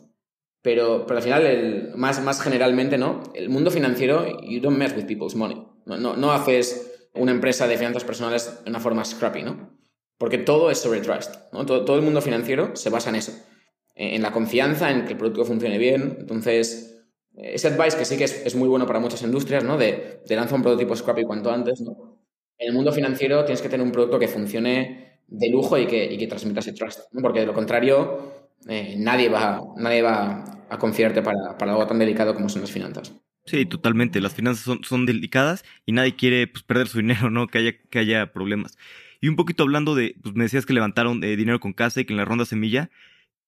Pero, 0.62 1.06
pero 1.08 1.18
al 1.18 1.24
final, 1.24 1.46
el, 1.46 1.94
más, 1.96 2.22
más 2.22 2.42
generalmente, 2.42 2.98
¿no? 2.98 3.24
El 3.34 3.50
mundo 3.50 3.72
financiero, 3.72 4.26
you 4.42 4.60
don't 4.60 4.78
mess 4.78 4.96
with 4.96 5.06
people's 5.06 5.36
money. 5.36 5.66
No, 5.86 5.98
no, 5.98 6.16
no 6.16 6.32
haces 6.34 7.10
una 7.14 7.32
empresa 7.32 7.68
de 7.68 7.78
finanzas 7.78 8.04
personales 8.04 8.62
de 8.64 8.70
una 8.70 8.80
forma 8.80 9.06
scrappy, 9.06 9.44
¿no? 9.44 9.78
Porque 10.18 10.38
todo 10.38 10.70
es 10.70 10.80
sobre 10.80 11.00
trust, 11.00 11.36
¿no? 11.54 11.66
Todo, 11.66 11.86
todo 11.86 11.96
el 11.96 12.02
mundo 12.02 12.22
financiero 12.22 12.76
se 12.76 12.90
basa 12.90 13.10
en 13.10 13.16
eso. 13.16 13.32
En, 13.96 14.22
la 14.22 14.32
confianza, 14.32 14.92
en 14.92 15.06
que 15.06 15.14
el 15.14 15.18
producto 15.18 15.46
funcione 15.46 15.78
bien. 15.78 16.18
Entonces, 16.20 17.06
ese 17.34 17.70
advice 17.70 17.98
que 17.98 18.06
sí 18.06 18.18
que 18.18 18.26
es, 18.26 18.46
es 18.46 18.56
muy 18.56 18.68
bueno 18.68 18.86
para 18.86 19.00
muchas 19.00 19.22
industrias, 19.24 19.64
¿no? 19.64 19.78
De, 19.78 20.22
de 20.26 20.36
lanzar 20.36 20.56
un 20.56 20.64
prototipo 20.64 20.96
scrappy 20.96 21.24
cuanto 21.24 21.52
antes, 21.52 21.82
¿no? 21.82 22.20
En 22.58 22.68
el 22.68 22.74
mundo 22.74 22.92
financiero 22.92 23.46
tienes 23.46 23.62
que 23.62 23.70
tener 23.70 23.86
un 23.86 23.94
producto 23.94 24.20
que 24.20 24.28
funcione 24.28 25.09
de 25.30 25.50
lujo 25.50 25.78
y 25.78 25.88
que, 25.88 26.12
y 26.12 26.18
que 26.18 26.28
transmita 26.28 26.60
ese 26.60 26.74
trust. 26.74 27.02
Porque 27.22 27.42
de 27.42 27.46
lo 27.46 27.54
contrario, 27.54 28.48
eh, 28.68 28.96
nadie, 28.98 29.30
va, 29.30 29.62
nadie 29.78 30.02
va 30.02 30.66
a 30.70 30.78
confiarte 30.78 31.22
para, 31.22 31.58
para, 31.58 31.72
algo 31.72 31.88
tan 31.88 32.00
delicado 32.00 32.34
como 32.36 32.50
son 32.50 32.62
las 32.62 32.72
finanzas. 32.72 33.14
Sí, 33.46 33.66
totalmente. 33.66 34.22
Las 34.22 34.34
finanzas 34.34 34.64
son, 34.64 34.84
son 34.84 35.06
delicadas 35.06 35.64
y 35.86 35.92
nadie 35.92 36.16
quiere 36.16 36.48
pues, 36.48 36.64
perder 36.64 36.88
su 36.88 37.00
dinero, 37.00 37.30
¿no? 37.30 37.48
Que 37.48 37.60
haya, 37.60 37.74
que 37.90 38.00
haya 38.00 38.32
problemas. 38.32 38.78
Y 39.22 39.28
un 39.28 39.36
poquito 39.36 39.64
hablando 39.64 39.96
de, 39.96 40.16
pues 40.22 40.36
me 40.36 40.44
decías 40.44 40.66
que 40.66 40.74
levantaron 40.74 41.24
eh, 41.24 41.36
dinero 41.36 41.60
con 41.60 41.74
casa 41.74 42.02
y 42.02 42.06
que 42.06 42.14
en 42.14 42.18
la 42.18 42.26
ronda 42.26 42.46
semilla, 42.46 42.90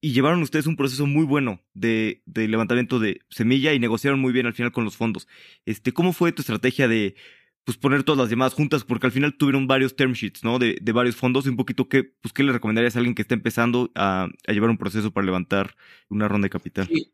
y 0.02 0.14
llevaron 0.14 0.42
ustedes 0.42 0.66
un 0.66 0.76
proceso 0.76 1.06
muy 1.06 1.26
bueno 1.26 1.62
de, 1.76 2.24
de, 2.26 2.48
levantamiento 2.48 2.98
de 3.00 3.22
semilla 3.30 3.72
y 3.74 3.80
negociaron 3.80 4.20
muy 4.20 4.34
bien 4.34 4.48
al 4.48 4.54
final 4.54 4.72
con 4.72 4.84
los 4.84 4.98
fondos. 4.98 5.28
Este, 5.66 5.94
¿Cómo 5.94 6.12
fue 6.12 6.32
tu 6.32 6.42
estrategia 6.42 6.88
de 6.88 7.16
pues 7.64 7.78
poner 7.78 8.04
todas 8.04 8.20
las 8.20 8.30
llamadas 8.30 8.54
juntas, 8.54 8.84
porque 8.84 9.06
al 9.08 9.12
final 9.12 9.38
tuvieron 9.38 9.68
varios 9.68 9.96
term 9.96 10.14
sheets, 10.14 10.44
¿no? 10.44 10.60
De, 10.60 10.78
de 10.82 10.92
varios 10.92 11.16
fondos 11.16 11.46
y 11.46 11.50
un 11.50 11.58
poquito 11.58 11.88
qué, 11.88 12.04
pues, 12.04 12.34
¿qué 12.34 12.44
le 12.44 12.52
recomendarías 12.52 12.96
a 12.96 13.00
alguien 13.00 13.16
que 13.16 13.22
está 13.22 13.36
empezando 13.36 13.92
a, 13.96 14.28
a, 14.48 14.52
llevar 14.52 14.70
un 14.70 14.78
proceso 14.78 15.12
para 15.12 15.26
levantar 15.26 15.76
una 16.10 16.28
ronda 16.28 16.46
de 16.46 16.50
capital? 16.50 16.88
Sí. 16.88 17.14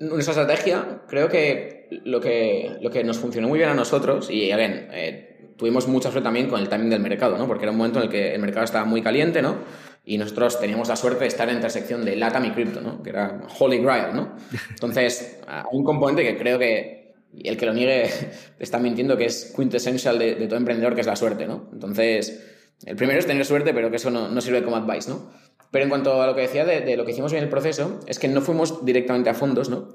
Nuestra 0.00 0.32
estrategia, 0.32 1.02
creo 1.08 1.28
que 1.28 1.88
lo, 2.04 2.20
que 2.22 2.78
lo 2.80 2.90
que 2.90 3.04
nos 3.04 3.18
funcionó 3.18 3.48
muy 3.48 3.58
bien 3.58 3.68
a 3.68 3.74
nosotros, 3.74 4.30
y 4.30 4.50
again, 4.50 4.88
eh, 4.92 5.54
tuvimos 5.58 5.86
mucha 5.88 6.10
suerte 6.10 6.24
también 6.24 6.48
con 6.48 6.58
el 6.58 6.70
timing 6.70 6.88
del 6.88 7.00
mercado, 7.00 7.36
¿no? 7.36 7.46
Porque 7.46 7.64
era 7.64 7.72
un 7.72 7.76
momento 7.76 7.98
en 7.98 8.06
el 8.06 8.10
que 8.10 8.34
el 8.34 8.40
mercado 8.40 8.64
estaba 8.64 8.86
muy 8.86 9.02
caliente, 9.02 9.42
¿no? 9.42 9.58
Y 10.06 10.16
nosotros 10.16 10.58
teníamos 10.58 10.88
la 10.88 10.96
suerte 10.96 11.20
de 11.20 11.26
estar 11.26 11.46
en 11.48 11.56
la 11.56 11.58
intersección 11.58 12.02
de 12.02 12.16
LATAM 12.16 12.46
y 12.46 12.50
cripto, 12.52 12.80
¿no? 12.80 13.02
Que 13.02 13.10
era 13.10 13.42
Holy 13.58 13.78
Grail, 13.78 14.14
¿no? 14.14 14.36
Entonces, 14.70 15.38
hay 15.46 15.64
un 15.72 15.84
componente 15.84 16.22
que 16.22 16.38
creo 16.38 16.58
que 16.58 16.99
y 17.32 17.48
el 17.48 17.56
que 17.56 17.66
lo 17.66 17.72
niegue 17.72 18.10
está 18.58 18.78
mintiendo 18.78 19.16
que 19.16 19.26
es 19.26 19.52
quintessential 19.56 20.18
de, 20.18 20.34
de 20.34 20.46
todo 20.46 20.56
emprendedor, 20.56 20.94
que 20.94 21.00
es 21.00 21.06
la 21.06 21.16
suerte, 21.16 21.46
¿no? 21.46 21.68
Entonces, 21.72 22.42
el 22.86 22.96
primero 22.96 23.18
es 23.18 23.26
tener 23.26 23.44
suerte, 23.44 23.74
pero 23.74 23.90
que 23.90 23.96
eso 23.96 24.10
no, 24.10 24.40
sirve 24.40 24.62
como 24.62 24.76
advice, 24.76 25.10
¿no? 25.10 25.30
Pero 25.70 25.84
en 25.84 25.90
cuanto 25.90 26.20
a 26.20 26.26
lo 26.26 26.34
que 26.34 26.42
decía 26.42 26.64
de, 26.64 26.96
lo 26.96 27.04
que 27.04 27.12
hicimos 27.12 27.32
en 27.32 27.42
el 27.42 27.48
proceso, 27.48 28.00
es 28.06 28.18
que 28.18 28.26
no 28.26 28.40
fuimos 28.40 28.84
directamente 28.84 29.30
a 29.30 29.34
fondos, 29.34 29.68
¿no? 29.68 29.88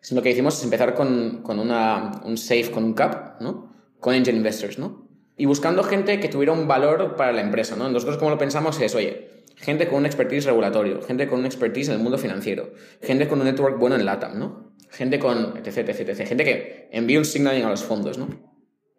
Sino 0.00 0.20
que 0.20 0.30
hicimos 0.30 0.58
es 0.58 0.64
empezar 0.64 0.94
con, 0.94 1.42
con 1.42 1.58
un 1.58 2.36
safe, 2.36 2.70
con 2.70 2.84
un 2.84 2.94
cap, 2.94 3.40
¿no? 3.40 3.72
Con 4.00 4.14
angel 4.14 4.36
investors, 4.36 4.78
¿no? 4.78 5.08
Y 5.36 5.46
buscando 5.46 5.82
gente 5.84 6.20
que 6.20 6.28
tuviera 6.28 6.52
un 6.52 6.66
valor 6.66 7.16
para 7.16 7.32
la 7.32 7.40
empresa, 7.40 7.76
¿no? 7.76 7.88
Nosotros 7.88 8.18
como 8.18 8.30
lo 8.30 8.38
pensamos 8.38 8.78
es, 8.80 8.94
oye, 8.94 9.44
gente 9.56 9.86
con 9.86 9.98
un 9.98 10.06
expertise 10.06 10.44
regulatorio, 10.44 11.00
gente 11.02 11.28
con 11.28 11.38
un 11.38 11.46
expertise 11.46 11.88
en 11.88 11.94
el 11.94 12.00
mundo 12.00 12.18
financiero, 12.18 12.72
gente 13.00 13.28
con 13.28 13.38
un 13.38 13.46
network 13.46 13.78
bueno 13.78 13.96
en 13.96 14.04
LATAM, 14.04 14.38
¿no? 14.38 14.61
Gente 14.92 15.18
con 15.18 15.56
etc, 15.56 15.88
etc, 15.88 16.08
etc, 16.08 16.28
gente 16.28 16.44
que 16.44 16.88
envía 16.92 17.18
un 17.18 17.24
signaling 17.24 17.64
a 17.64 17.70
los 17.70 17.82
fondos, 17.82 18.18
¿no? 18.18 18.28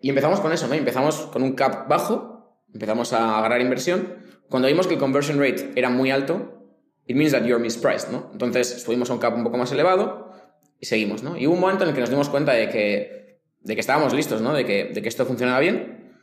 Y 0.01 0.09
empezamos 0.09 0.39
con 0.41 0.51
eso, 0.51 0.67
¿no? 0.67 0.73
Empezamos 0.73 1.15
con 1.31 1.43
un 1.43 1.53
cap 1.53 1.87
bajo, 1.87 2.59
empezamos 2.73 3.13
a 3.13 3.37
agarrar 3.37 3.61
inversión. 3.61 4.15
Cuando 4.49 4.67
vimos 4.67 4.87
que 4.87 4.95
el 4.95 4.99
conversion 4.99 5.39
rate 5.39 5.71
era 5.75 5.89
muy 5.89 6.11
alto, 6.11 6.67
it 7.07 7.15
means 7.15 7.31
that 7.31 7.43
you're 7.43 7.61
mispriced, 7.61 8.09
¿no? 8.11 8.29
Entonces 8.33 8.81
subimos 8.81 9.09
a 9.09 9.13
un 9.13 9.19
cap 9.19 9.35
un 9.35 9.43
poco 9.43 9.57
más 9.57 9.71
elevado 9.71 10.31
y 10.79 10.85
seguimos, 10.85 11.23
¿no? 11.23 11.37
Y 11.37 11.47
hubo 11.47 11.53
un 11.53 11.61
momento 11.61 11.83
en 11.83 11.89
el 11.89 11.95
que 11.95 12.01
nos 12.01 12.09
dimos 12.09 12.29
cuenta 12.29 12.53
de 12.53 12.69
que, 12.69 13.39
de 13.61 13.73
que 13.75 13.79
estábamos 13.79 14.13
listos, 14.13 14.41
¿no? 14.41 14.53
De 14.53 14.65
que, 14.65 14.85
de 14.85 15.01
que 15.01 15.09
esto 15.09 15.25
funcionaba 15.25 15.59
bien. 15.59 16.13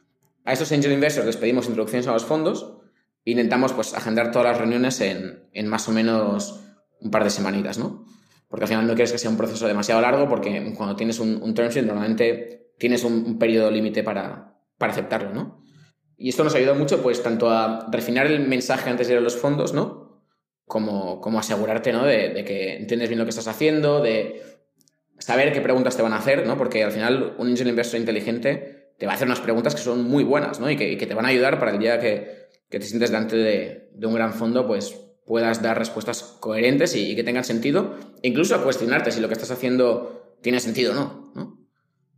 A 0.44 0.52
estos 0.52 0.72
angel 0.72 0.92
investors 0.92 1.26
les 1.26 1.36
pedimos 1.36 1.66
introducciones 1.66 2.06
a 2.08 2.12
los 2.12 2.24
fondos 2.24 2.76
e 3.24 3.30
intentamos, 3.30 3.72
pues, 3.72 3.94
agendar 3.94 4.30
todas 4.30 4.48
las 4.48 4.58
reuniones 4.58 5.00
en, 5.00 5.48
en 5.52 5.68
más 5.68 5.88
o 5.88 5.92
menos 5.92 6.60
un 7.00 7.10
par 7.10 7.24
de 7.24 7.30
semanitas, 7.30 7.78
¿no? 7.78 8.04
Porque 8.50 8.64
al 8.64 8.68
final 8.68 8.86
no 8.88 8.94
quieres 8.94 9.12
que 9.12 9.18
sea 9.18 9.30
un 9.30 9.36
proceso 9.36 9.68
demasiado 9.68 10.00
largo, 10.00 10.28
porque 10.28 10.74
cuando 10.76 10.96
tienes 10.96 11.20
un, 11.20 11.40
un 11.40 11.54
term 11.54 11.70
sheet 11.70 11.86
normalmente 11.86 12.72
tienes 12.76 13.04
un, 13.04 13.24
un 13.24 13.38
periodo 13.38 13.70
límite 13.70 14.02
para, 14.02 14.56
para 14.76 14.92
aceptarlo, 14.92 15.32
¿no? 15.32 15.62
Y 16.16 16.30
esto 16.30 16.42
nos 16.42 16.54
ayuda 16.54 16.74
mucho, 16.74 17.00
pues, 17.00 17.22
tanto 17.22 17.48
a 17.48 17.86
refinar 17.90 18.26
el 18.26 18.46
mensaje 18.46 18.90
antes 18.90 19.06
de 19.06 19.14
ir 19.14 19.18
a 19.18 19.22
los 19.22 19.36
fondos, 19.36 19.72
¿no? 19.72 20.26
Como, 20.66 21.20
como 21.20 21.38
asegurarte, 21.38 21.92
¿no? 21.92 22.04
De, 22.04 22.30
de, 22.30 22.44
que 22.44 22.76
entiendes 22.76 23.08
bien 23.08 23.20
lo 23.20 23.24
que 23.24 23.30
estás 23.30 23.46
haciendo, 23.46 24.02
de 24.02 24.42
saber 25.18 25.52
qué 25.52 25.60
preguntas 25.60 25.96
te 25.96 26.02
van 26.02 26.12
a 26.12 26.18
hacer, 26.18 26.44
¿no? 26.44 26.58
Porque 26.58 26.82
al 26.82 26.90
final 26.90 27.36
un 27.38 27.48
angel 27.48 27.68
investor 27.68 28.00
inteligente 28.00 28.94
te 28.98 29.06
va 29.06 29.12
a 29.12 29.14
hacer 29.14 29.28
unas 29.28 29.40
preguntas 29.40 29.74
que 29.74 29.80
son 29.80 30.04
muy 30.04 30.24
buenas, 30.24 30.58
¿no? 30.58 30.68
Y 30.68 30.76
que, 30.76 30.90
y 30.90 30.96
que 30.98 31.06
te 31.06 31.14
van 31.14 31.24
a 31.24 31.28
ayudar 31.28 31.58
para 31.58 31.70
el 31.70 31.78
día 31.78 32.00
que, 32.00 32.48
que 32.68 32.80
te 32.80 32.86
sientes 32.86 33.10
delante 33.10 33.36
de, 33.36 33.90
de 33.92 34.06
un 34.06 34.14
gran 34.14 34.34
fondo, 34.34 34.66
pues 34.66 34.98
puedas 35.30 35.62
dar 35.62 35.78
respuestas 35.78 36.24
coherentes 36.40 36.96
y, 36.96 37.14
que 37.14 37.22
tengan 37.22 37.44
sentido, 37.44 37.94
e 38.20 38.26
incluso 38.26 38.56
a 38.56 38.64
cuestionarte 38.64 39.12
si 39.12 39.20
lo 39.20 39.28
que 39.28 39.34
estás 39.34 39.52
haciendo 39.52 40.34
tiene 40.42 40.58
sentido 40.58 40.90
o 40.90 40.94
no. 40.96 41.56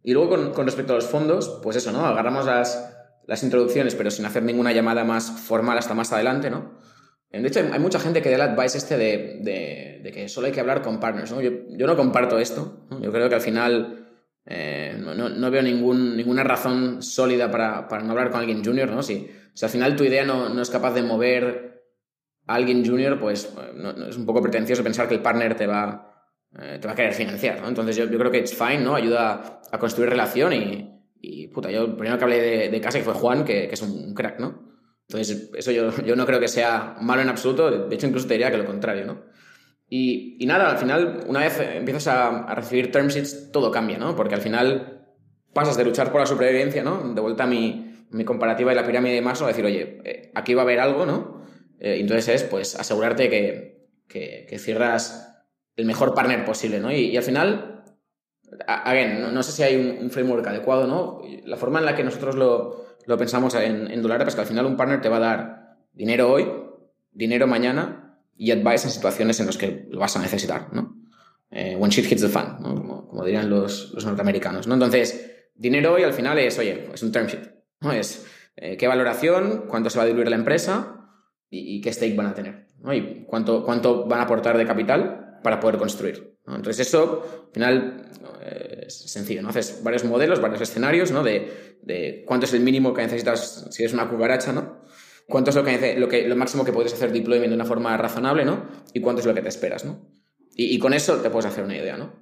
Y 0.02 0.14
luego 0.14 0.54
con, 0.54 0.64
respecto 0.64 0.94
a 0.94 0.96
los 0.96 1.04
fondos, 1.04 1.60
pues 1.62 1.76
eso, 1.76 1.92
¿no? 1.92 2.06
Agarramos 2.06 2.46
las, 2.46 2.96
las 3.26 3.42
introducciones, 3.42 3.94
pero 3.96 4.10
sin 4.10 4.24
hacer 4.24 4.44
ninguna 4.44 4.72
llamada 4.72 5.04
más 5.04 5.30
formal 5.30 5.76
hasta 5.76 5.92
más 5.92 6.10
adelante, 6.10 6.48
¿no? 6.48 6.78
De 7.30 7.46
hecho, 7.46 7.60
hay 7.70 7.78
mucha 7.78 8.00
gente 8.00 8.22
que 8.22 8.30
da 8.30 8.36
el 8.36 8.40
advice 8.40 8.78
este 8.78 8.96
de, 8.96 10.00
de, 10.02 10.10
que 10.10 10.26
solo 10.30 10.46
hay 10.46 10.54
que 10.54 10.60
hablar 10.60 10.80
con 10.80 10.98
partners, 10.98 11.32
¿no? 11.32 11.42
Yo, 11.42 11.50
yo 11.68 11.86
no 11.86 11.98
comparto 11.98 12.38
esto. 12.38 12.86
Yo 12.98 13.12
creo 13.12 13.28
que 13.28 13.34
al 13.34 13.42
final 13.42 14.08
eh, 14.46 14.96
no, 14.98 15.14
no, 15.14 15.28
no, 15.28 15.50
veo 15.50 15.60
ningún, 15.60 16.16
ninguna 16.16 16.44
razón 16.44 17.02
sólida 17.02 17.50
para, 17.50 17.88
para, 17.88 18.04
no 18.04 18.12
hablar 18.12 18.30
con 18.30 18.40
alguien 18.40 18.64
junior, 18.64 18.90
¿no? 18.90 19.02
Si, 19.02 19.30
si 19.52 19.64
al 19.66 19.70
final 19.70 19.96
tu 19.96 20.04
idea 20.04 20.24
no, 20.24 20.48
no 20.48 20.62
es 20.62 20.70
capaz 20.70 20.94
de 20.94 21.02
mover 21.02 21.71
alguien 22.46 22.84
junior, 22.84 23.18
pues 23.18 23.52
es 24.08 24.16
un 24.16 24.26
poco 24.26 24.42
pretencioso 24.42 24.82
pensar 24.82 25.08
que 25.08 25.14
el 25.14 25.22
partner 25.22 25.54
te 25.54 25.66
va, 25.66 26.26
eh, 26.60 26.78
te 26.80 26.86
va 26.86 26.92
a 26.92 26.96
querer 26.96 27.14
financiar. 27.14 27.62
Entonces 27.66 27.96
yo, 27.96 28.06
creo 28.08 28.30
que 28.30 28.38
it's 28.38 28.54
fine, 28.54 28.78
¿no? 28.78 28.94
Ayuda 28.94 29.60
a, 29.70 29.78
construir 29.78 30.10
relación 30.10 30.52
y, 30.52 31.02
y, 31.20 31.48
puta, 31.48 31.70
yo 31.70 31.84
el 31.84 31.96
primero 31.96 32.18
que 32.18 32.24
hablé 32.24 32.40
de, 32.40 32.68
de 32.68 32.80
casa 32.80 32.98
que 32.98 33.04
fue 33.04 33.14
Juan, 33.14 33.44
que, 33.44 33.64
es 33.64 33.82
un 33.82 34.14
crack, 34.14 34.38
¿no? 34.40 34.72
Entonces 35.08 35.50
eso 35.54 35.72
yo, 35.72 35.90
yo 36.04 36.16
no 36.16 36.26
creo 36.26 36.40
que 36.40 36.48
sea 36.48 36.96
malo 37.00 37.22
en 37.22 37.28
absoluto, 37.28 37.88
de 37.88 37.94
hecho 37.94 38.06
incluso 38.06 38.26
te 38.26 38.34
diría 38.34 38.50
que 38.50 38.58
lo 38.58 38.64
contrario, 38.64 39.04
¿no? 39.04 39.24
Y, 39.88 40.42
y 40.42 40.46
nada, 40.46 40.70
al 40.70 40.78
final, 40.78 41.24
una 41.26 41.40
vez 41.40 41.60
empiezas 41.60 42.06
a, 42.06 42.44
a 42.44 42.54
recibir 42.54 42.90
term 42.90 43.08
sheets, 43.08 43.52
todo 43.52 43.70
cambia, 43.70 43.98
¿no? 43.98 44.16
Porque 44.16 44.34
al 44.34 44.40
final 44.40 45.06
pasas 45.52 45.76
de 45.76 45.84
luchar 45.84 46.10
por 46.10 46.20
la 46.20 46.26
supervivencia, 46.26 46.82
¿no? 46.82 47.12
De 47.12 47.20
vuelta 47.20 47.44
a 47.44 47.46
mi, 47.46 48.06
mi 48.10 48.24
comparativa 48.24 48.70
de 48.70 48.76
la 48.76 48.86
pirámide 48.86 49.14
de 49.14 49.22
Maslow, 49.22 49.46
a 49.46 49.50
decir, 49.50 49.64
oye, 49.64 50.00
eh, 50.04 50.32
aquí 50.34 50.54
va 50.54 50.62
a 50.62 50.64
haber 50.64 50.80
algo, 50.80 51.04
¿no? 51.06 51.41
Eh, 51.82 51.98
entonces 51.98 52.28
es, 52.28 52.44
pues, 52.44 52.76
asegurarte 52.76 53.28
que, 53.28 53.88
que, 54.08 54.58
cierras 54.58 55.42
el 55.74 55.84
mejor 55.84 56.14
partner 56.14 56.44
posible, 56.44 56.78
¿no? 56.78 56.92
Y, 56.92 57.16
al 57.16 57.24
final, 57.24 57.82
again, 58.68 59.34
no, 59.34 59.42
sé 59.42 59.50
si 59.50 59.62
hay 59.64 59.98
un, 60.00 60.08
framework 60.10 60.46
adecuado, 60.46 60.86
¿no? 60.86 61.22
La 61.44 61.56
forma 61.56 61.80
en 61.80 61.86
la 61.86 61.96
que 61.96 62.04
nosotros 62.04 62.36
lo, 62.36 62.86
lo 63.04 63.18
pensamos 63.18 63.56
en, 63.56 63.90
en 63.90 64.10
es 64.28 64.34
que 64.34 64.40
al 64.40 64.46
final 64.46 64.66
un 64.66 64.76
partner 64.76 65.00
te 65.00 65.08
va 65.08 65.16
a 65.16 65.20
dar 65.20 65.76
dinero 65.92 66.30
hoy, 66.30 66.48
dinero 67.10 67.48
mañana 67.48 68.16
y 68.36 68.52
advice 68.52 68.86
en 68.86 68.92
situaciones 68.92 69.40
en 69.40 69.46
las 69.46 69.56
que 69.56 69.88
lo 69.90 69.98
vas 69.98 70.16
a 70.16 70.20
necesitar, 70.20 70.72
¿no? 70.72 70.96
Eh, 71.50 71.74
when 71.76 71.90
shit 71.90 72.10
hits 72.10 72.22
the 72.22 72.28
fan, 72.28 72.58
como, 72.62 73.24
dirían 73.24 73.50
los, 73.50 73.92
los, 73.92 74.06
norteamericanos, 74.06 74.68
¿no? 74.68 74.74
Entonces, 74.74 75.48
dinero 75.56 75.94
hoy 75.94 76.04
al 76.04 76.14
final 76.14 76.38
es, 76.38 76.58
oye, 76.60 76.88
es 76.94 77.02
un 77.02 77.10
term 77.10 77.26
¿no? 77.80 77.90
Es 77.90 78.24
eh, 78.54 78.76
qué 78.76 78.86
valoración, 78.86 79.64
cuánto 79.68 79.90
se 79.90 79.98
va 79.98 80.04
a 80.04 80.06
diluir 80.06 80.28
la 80.30 80.36
empresa 80.36 81.00
y, 81.54 81.80
qué 81.80 81.92
stake 81.92 82.16
van 82.16 82.26
a 82.26 82.34
tener, 82.34 82.68
¿no? 82.80 82.94
Y 82.94 83.24
cuánto, 83.26 83.62
cuánto 83.64 84.06
van 84.06 84.20
a 84.20 84.22
aportar 84.22 84.56
de 84.56 84.66
capital 84.66 85.38
para 85.42 85.60
poder 85.60 85.76
construir. 85.76 86.38
¿no? 86.46 86.56
Entonces, 86.56 86.88
eso, 86.88 87.22
al 87.48 87.52
final, 87.52 88.10
eh, 88.40 88.84
es 88.86 89.10
sencillo, 89.10 89.42
¿no? 89.42 89.50
Haces 89.50 89.82
varios 89.82 90.04
modelos, 90.04 90.40
varios 90.40 90.62
escenarios, 90.62 91.12
¿no? 91.12 91.22
De, 91.22 91.78
de 91.82 92.24
cuánto 92.26 92.46
es 92.46 92.54
el 92.54 92.60
mínimo 92.60 92.94
que 92.94 93.02
necesitas 93.02 93.66
si 93.70 93.82
eres 93.82 93.92
una 93.92 94.08
cucaracha, 94.08 94.52
¿no? 94.52 94.82
cuánto 95.28 95.50
es 95.50 95.56
lo, 95.56 95.64
que, 95.64 95.96
lo, 95.96 96.08
que, 96.08 96.28
lo 96.28 96.36
máximo 96.36 96.64
que 96.64 96.72
puedes 96.72 96.92
hacer 96.92 97.12
deployment 97.12 97.50
de 97.50 97.54
una 97.54 97.64
forma 97.64 97.96
razonable, 97.96 98.44
¿no? 98.44 98.66
Y 98.92 99.00
cuánto 99.00 99.20
es 99.20 99.26
lo 99.26 99.34
que 99.34 99.42
te 99.42 99.48
esperas, 99.48 99.84
¿no? 99.84 100.06
Y, 100.54 100.78
con 100.78 100.92
eso 100.92 101.16
te 101.16 101.30
puedes 101.30 101.46
hacer 101.46 101.64
una 101.64 101.76
idea, 101.76 101.96
¿no? 101.96 102.12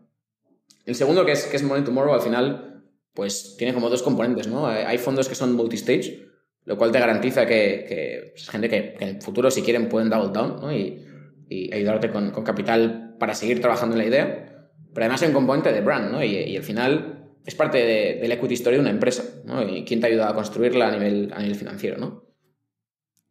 El 0.87 0.95
segundo, 0.95 1.26
que 1.26 1.33
es, 1.33 1.47
que 1.47 1.57
es 1.57 1.64
Money 1.64 1.83
Tomorrow, 1.83 2.14
al 2.14 2.20
final, 2.20 2.85
pues 3.12 3.57
tiene 3.59 3.74
como 3.74 3.91
dos 3.91 4.03
componentes, 4.03 4.47
¿no? 4.47 4.66
Hay 4.68 4.99
fondos 4.99 5.28
que 5.28 5.35
son 5.35 5.53
multistage, 5.55 6.30
lo 6.64 6.76
cual 6.76 6.92
te 6.92 7.00
garantiza 7.00 7.46
que, 7.46 7.84
que 7.88 8.30
pues, 8.32 8.48
gente 8.48 8.68
que, 8.68 8.96
en 9.00 9.08
el 9.08 9.22
futuro, 9.22 9.50
si 9.50 9.62
quieren, 9.62 9.88
pueden 9.88 10.11
double 10.11 10.32
down, 10.32 10.61
¿no? 10.61 10.72
Y, 10.72 11.06
y 11.48 11.74
ayudarte 11.74 12.11
con, 12.11 12.30
capital 12.44 13.16
para 13.18 13.34
seguir 13.34 13.61
trabajando 13.61 13.96
en 13.96 14.02
la 14.02 14.06
idea. 14.06 14.70
Pero 14.94 15.04
además 15.04 15.22
hay 15.22 15.28
un 15.28 15.34
componente 15.34 15.72
de 15.72 15.80
brand, 15.80 16.12
¿no? 16.12 16.24
Y, 16.24 16.36
y 16.36 16.56
al 16.56 16.62
final 16.62 17.20
es 17.44 17.54
parte 17.54 17.78
de, 17.78 18.14
del 18.20 18.32
equity 18.32 18.54
story 18.54 18.76
de 18.76 18.82
una 18.82 18.90
empresa, 18.90 19.24
¿no? 19.44 19.66
Y 19.68 19.84
quién 19.84 20.00
te 20.00 20.06
ayuda 20.06 20.30
a 20.30 20.34
construirla 20.34 20.88
a 20.88 20.92
nivel, 20.92 21.32
a 21.34 21.40
nivel 21.40 21.56
financiero, 21.56 21.98
¿no? 21.98 22.24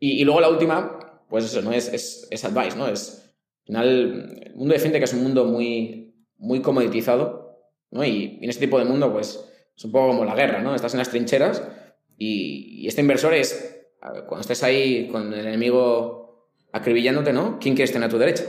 Y, 0.02 0.24
luego 0.24 0.40
la 0.40 0.50
última, 0.50 1.26
pues 1.30 1.46
eso, 1.46 1.62
¿no? 1.62 1.74
Es, 1.74 1.92
es, 1.94 2.28
es 2.30 2.46
advice, 2.46 2.78
¿no? 2.78 2.88
Es, 2.88 3.34
al 3.62 3.66
final, 3.66 4.40
el 4.46 4.56
mundo 4.56 4.74
de 4.74 4.80
fintech 4.80 5.04
es 5.04 5.14
un 5.14 5.24
mundo 5.24 5.46
muy, 5.46 6.16
muy 6.38 6.62
comoditizado, 6.62 7.70
¿no? 7.92 8.06
Y, 8.06 8.40
en 8.42 8.50
este 8.50 8.66
tipo 8.66 8.80
de 8.80 8.86
mundo, 8.86 9.12
pues, 9.12 9.46
es 9.76 9.86
un 9.86 9.92
poco 9.92 10.08
como 10.08 10.26
la 10.26 10.36
guerra, 10.36 10.62
¿no? 10.62 10.74
Estás 10.74 10.94
en 10.94 11.00
las 11.00 11.10
trincheras 11.10 11.62
y, 12.20 12.86
este 12.88 13.02
inversor 13.02 13.34
es, 13.34 13.88
cuando 14.00 14.42
estés 14.42 14.62
ahí 14.64 15.08
con 15.08 15.34
el 15.34 15.48
enemigo 15.48 16.50
acribillándote, 16.72 17.34
¿no? 17.34 17.58
¿Quién 17.60 17.76
quieres 17.76 17.92
tener 17.92 18.08
a 18.08 18.12
tu 18.12 18.18
derecha? 18.18 18.44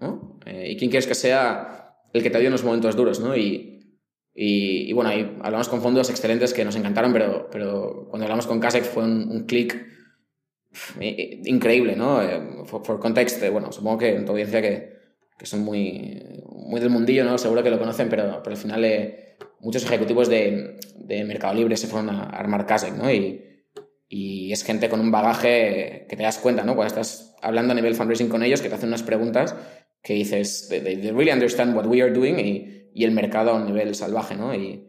¿no? 0.00 0.38
Eh, 0.46 0.70
¿Y 0.70 0.76
quién 0.76 0.90
quieres 0.90 1.06
que 1.06 1.14
sea 1.14 1.98
el 2.12 2.22
que 2.22 2.30
te 2.30 2.36
ayude 2.36 2.46
en 2.46 2.52
los 2.52 2.64
momentos 2.64 2.96
duros, 2.96 3.20
¿no? 3.20 3.36
Y, 3.36 3.98
y, 4.34 4.92
bueno, 4.92 5.10
ahí 5.10 5.36
hablamos 5.42 5.68
con 5.68 5.82
fondos 5.82 6.08
excelentes 6.08 6.54
que 6.54 6.64
nos 6.64 6.76
encantaron, 6.76 7.12
pero, 7.12 7.48
pero 7.50 8.06
cuando 8.08 8.24
hablamos 8.24 8.46
con 8.46 8.60
Kasek 8.60 8.84
fue 8.84 9.02
un, 9.02 9.28
un 9.30 9.44
clic 9.44 9.86
increíble, 11.44 11.96
¿no? 11.96 12.64
For, 12.66 13.00
context, 13.00 13.42
eh, 13.42 13.50
bueno, 13.50 13.72
supongo 13.72 13.98
que 13.98 14.14
en 14.14 14.24
tu 14.24 14.32
audiencia 14.32 14.62
que, 14.62 14.94
que, 15.38 15.46
son 15.46 15.60
muy, 15.60 16.22
muy 16.52 16.80
del 16.80 16.90
mundillo, 16.90 17.24
¿no? 17.24 17.38
Seguro 17.38 17.62
que 17.62 17.70
lo 17.70 17.78
conocen, 17.78 18.08
pero, 18.08 18.40
pero 18.42 18.54
al 18.54 18.60
final 18.60 18.84
eh, 18.84 19.25
muchos 19.60 19.84
ejecutivos 19.84 20.28
de, 20.28 20.78
de, 20.96 21.24
Mercado 21.24 21.54
Libre 21.54 21.76
se 21.76 21.86
fueron 21.86 22.10
a 22.10 22.24
armar 22.24 22.66
Kasek, 22.66 22.94
¿no? 22.94 23.10
Y, 23.10 23.64
y 24.08 24.52
es 24.52 24.62
gente 24.64 24.88
con 24.88 25.00
un 25.00 25.10
bagaje 25.10 26.06
que 26.08 26.16
te 26.16 26.22
das 26.22 26.38
cuenta, 26.38 26.64
¿no? 26.64 26.74
Cuando 26.74 26.94
estás 26.94 27.34
hablando 27.42 27.72
a 27.72 27.76
nivel 27.76 27.94
fundraising 27.94 28.28
con 28.28 28.42
ellos, 28.42 28.60
que 28.60 28.68
te 28.68 28.74
hacen 28.74 28.88
unas 28.88 29.02
preguntas 29.02 29.54
que 30.02 30.14
dices, 30.14 30.68
they, 30.68 30.80
they 30.80 31.10
really 31.10 31.32
understand 31.32 31.76
what 31.76 31.86
we 31.86 32.00
are 32.00 32.12
doing 32.12 32.38
y, 32.38 32.90
y, 32.94 33.04
el 33.04 33.10
mercado 33.10 33.50
a 33.50 33.54
un 33.54 33.66
nivel 33.66 33.94
salvaje, 33.94 34.36
¿no? 34.36 34.54
Y, 34.54 34.88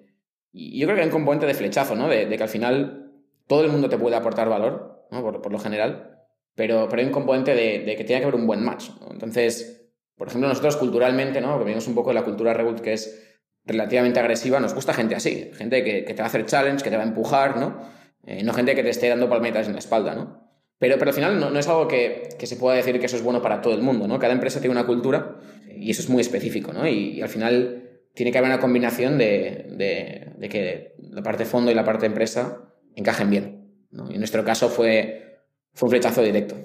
y, 0.51 0.79
yo 0.79 0.85
creo 0.85 0.95
que 0.95 1.01
hay 1.01 1.07
un 1.07 1.13
componente 1.13 1.47
de 1.47 1.55
flechazo, 1.55 1.95
¿no? 1.95 2.07
De, 2.07 2.27
de 2.27 2.37
que 2.37 2.43
al 2.43 2.49
final 2.49 3.07
todo 3.47 3.63
el 3.63 3.71
mundo 3.71 3.89
te 3.89 3.97
puede 3.97 4.15
aportar 4.15 4.49
valor 4.49 5.07
por, 5.09 5.51
lo 5.51 5.59
general, 5.59 6.27
pero, 6.55 6.87
pero 6.89 7.01
hay 7.01 7.07
un 7.07 7.13
componente 7.13 7.55
de, 7.55 7.95
que 7.95 8.03
tiene 8.03 8.21
que 8.21 8.27
haber 8.27 8.35
un 8.35 8.45
buen 8.45 8.63
match. 8.63 8.89
Entonces, 9.09 9.89
por 10.15 10.27
ejemplo, 10.27 10.49
nosotros 10.49 10.75
culturalmente, 10.77 11.41
¿no? 11.41 11.57
que 11.57 11.63
venimos 11.63 11.87
un 11.87 11.95
poco 11.95 12.09
de 12.09 12.15
la 12.15 12.23
cultura 12.23 12.53
Reboot 12.53 12.81
que 12.81 12.93
es 12.93 13.26
relativamente 13.67 14.19
agresiva, 14.19 14.59
nos 14.59 14.73
gusta 14.73 14.93
gente 14.93 15.15
así, 15.15 15.51
gente 15.55 15.83
que, 15.83 16.01
te 16.01 16.15
va 16.15 16.23
a 16.23 16.27
hacer 16.27 16.45
challenge, 16.45 16.83
que 16.83 16.89
te 16.89 16.97
va 16.97 17.03
a 17.03 17.05
empujar, 17.05 17.57
¿no? 17.57 17.81
Eh, 18.25 18.43
no 18.43 18.53
gente 18.53 18.75
que 18.75 18.83
te 18.83 18.89
esté 18.89 19.09
dando 19.09 19.29
palmetas 19.29 19.67
en 19.67 19.73
la 19.73 19.79
espalda, 19.79 20.15
¿no? 20.15 20.47
Pero, 20.79 20.97
pero 20.97 21.09
al 21.09 21.15
final 21.15 21.39
no, 21.39 21.57
es 21.57 21.67
algo 21.67 21.87
que, 21.87 22.29
se 22.41 22.55
pueda 22.55 22.77
decir 22.77 22.99
que 22.99 23.07
eso 23.07 23.17
es 23.17 23.23
bueno 23.23 23.41
para 23.41 23.61
todo 23.61 23.73
el 23.73 23.81
mundo, 23.81 24.07
¿no? 24.07 24.19
Cada 24.19 24.33
empresa 24.33 24.59
tiene 24.59 24.73
una 24.73 24.85
cultura 24.85 25.39
y 25.75 25.91
eso 25.91 26.01
es 26.01 26.09
muy 26.09 26.21
específico, 26.21 26.71
¿no? 26.71 26.87
Y, 26.87 27.21
al 27.21 27.29
final 27.29 27.83
tiene 28.13 28.31
que 28.31 28.37
haber 28.37 28.49
una 28.49 28.59
combinación 28.59 29.17
de, 29.17 29.67
de, 29.77 30.33
de, 30.37 30.49
que 30.49 30.95
la 30.99 31.21
parte 31.21 31.45
fondo 31.45 31.69
y 31.71 31.75
la 31.75 31.83
parte 31.83 32.05
empresa 32.05 32.73
encajen 32.95 33.29
bien. 33.29 33.67
Y 34.09 34.13
en 34.13 34.19
nuestro 34.19 34.43
caso 34.43 34.69
fue, 34.69 35.43
fue 35.73 35.87
un 35.87 35.91
flechazo 35.91 36.21
directo. 36.21 36.55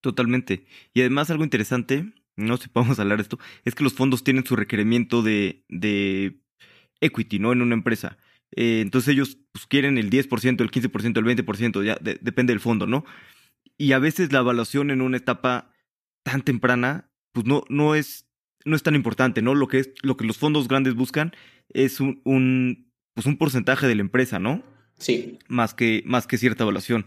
Totalmente. 0.00 0.64
Y 0.94 1.00
además 1.00 1.30
algo 1.30 1.44
interesante, 1.44 2.04
no 2.38 2.56
sé 2.56 2.64
si 2.64 2.68
podemos 2.70 2.98
hablar 2.98 3.18
de 3.18 3.22
esto, 3.22 3.38
es 3.64 3.74
que 3.74 3.84
los 3.84 3.92
fondos 3.92 4.24
tienen 4.24 4.46
su 4.46 4.56
requerimiento 4.56 5.22
de, 5.22 5.64
de 5.68 6.40
equity, 7.00 7.38
¿no? 7.38 7.52
En 7.52 7.62
una 7.62 7.74
empresa. 7.74 8.18
Eh, 8.56 8.80
entonces 8.80 9.12
ellos 9.12 9.38
pues, 9.52 9.66
quieren 9.66 9.98
el 9.98 10.10
10%, 10.10 10.60
el 10.60 10.70
15%, 10.70 11.18
el 11.18 11.44
20%, 11.44 11.84
ya 11.84 11.98
depende 12.00 12.52
del 12.52 12.60
fondo, 12.60 12.86
¿no? 12.86 13.04
Y 13.76 13.92
a 13.92 13.98
veces 13.98 14.32
la 14.32 14.40
evaluación 14.40 14.90
en 14.90 15.02
una 15.02 15.18
etapa 15.18 15.72
tan 16.24 16.42
temprana, 16.42 17.10
pues 17.32 17.46
no, 17.46 17.64
no 17.68 17.94
es 17.94 18.24
no 18.64 18.76
es 18.76 18.82
tan 18.82 18.94
importante, 18.94 19.40
¿no? 19.40 19.54
Lo 19.54 19.68
que 19.68 19.78
es, 19.78 19.90
lo 20.02 20.16
que 20.16 20.26
los 20.26 20.36
fondos 20.36 20.68
grandes 20.68 20.94
buscan 20.94 21.32
es 21.70 22.00
un, 22.00 22.20
un 22.24 22.90
pues 23.14 23.26
un 23.26 23.36
porcentaje 23.36 23.86
de 23.86 23.94
la 23.94 24.02
empresa, 24.02 24.38
¿no? 24.38 24.62
Sí. 24.98 25.38
Más 25.48 25.74
que, 25.74 26.02
más 26.06 26.26
que 26.26 26.38
cierta 26.38 26.64
evaluación. 26.64 27.06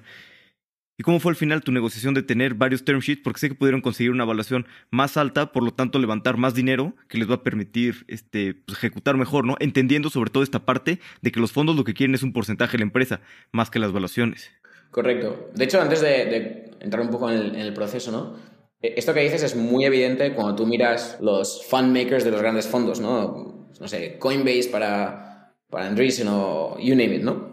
¿Y 0.98 1.04
cómo 1.04 1.20
fue 1.20 1.32
al 1.32 1.36
final 1.36 1.64
tu 1.64 1.72
negociación 1.72 2.14
de 2.14 2.22
tener 2.22 2.54
varios 2.54 2.84
term 2.84 3.00
sheets? 3.00 3.22
Porque 3.24 3.40
sé 3.40 3.50
que 3.50 3.56
pudieron 3.56 3.82
conseguir 3.82 4.12
una 4.12 4.24
evaluación 4.24 4.68
más 4.92 5.18
alta, 5.18 5.52
por 5.52 5.64
lo 5.64 5.74
tanto 5.74 5.98
levantar 6.00 6.38
más 6.38 6.54
dinero 6.54 6.96
que 7.08 7.18
les 7.18 7.30
va 7.30 7.36
a 7.36 7.44
permitir 7.44 8.06
este, 8.08 8.54
pues, 8.54 8.78
ejecutar 8.78 9.18
mejor, 9.18 9.46
¿no? 9.46 9.56
Entendiendo 9.60 10.10
sobre 10.10 10.30
todo 10.30 10.44
esta 10.44 10.66
parte 10.66 11.00
de 11.22 11.32
que 11.32 11.40
los 11.40 11.52
fondos 11.52 11.76
lo 11.76 11.84
que 11.84 11.94
quieren 11.94 12.14
es 12.14 12.24
un 12.24 12.34
porcentaje 12.34 12.74
de 12.74 12.80
la 12.80 12.86
empresa, 12.86 13.22
más 13.52 13.70
que 13.70 13.80
las 13.80 13.90
evaluaciones. 13.90 14.52
Correcto. 14.92 15.50
De 15.56 15.64
hecho, 15.64 15.82
antes 15.82 16.02
de, 16.02 16.72
entrar 16.82 17.02
un 17.02 17.10
poco 17.10 17.32
en 17.32 17.56
el, 17.56 17.74
proceso, 17.74 18.12
¿no? 18.12 18.36
E, 18.82 18.94
esto 18.98 19.14
que 19.14 19.22
dices 19.22 19.42
es 19.42 19.56
muy 19.56 19.86
evidente 19.86 20.34
cuando 20.34 20.56
tú 20.56 20.68
miras 20.68 21.18
los 21.22 21.66
fund 21.66 21.96
makers 21.96 22.26
de 22.26 22.32
los 22.32 22.42
grandes 22.42 22.68
fondos, 22.68 23.00
¿no? 23.00 23.70
No 23.80 23.88
sé, 23.88 24.18
Coinbase 24.20 24.70
para, 24.72 25.56
para 25.70 25.88
Andreessen 25.88 26.28
o 26.30 26.78
you 26.80 26.96
name 26.96 27.16
it, 27.16 27.24
¿no? 27.24 27.52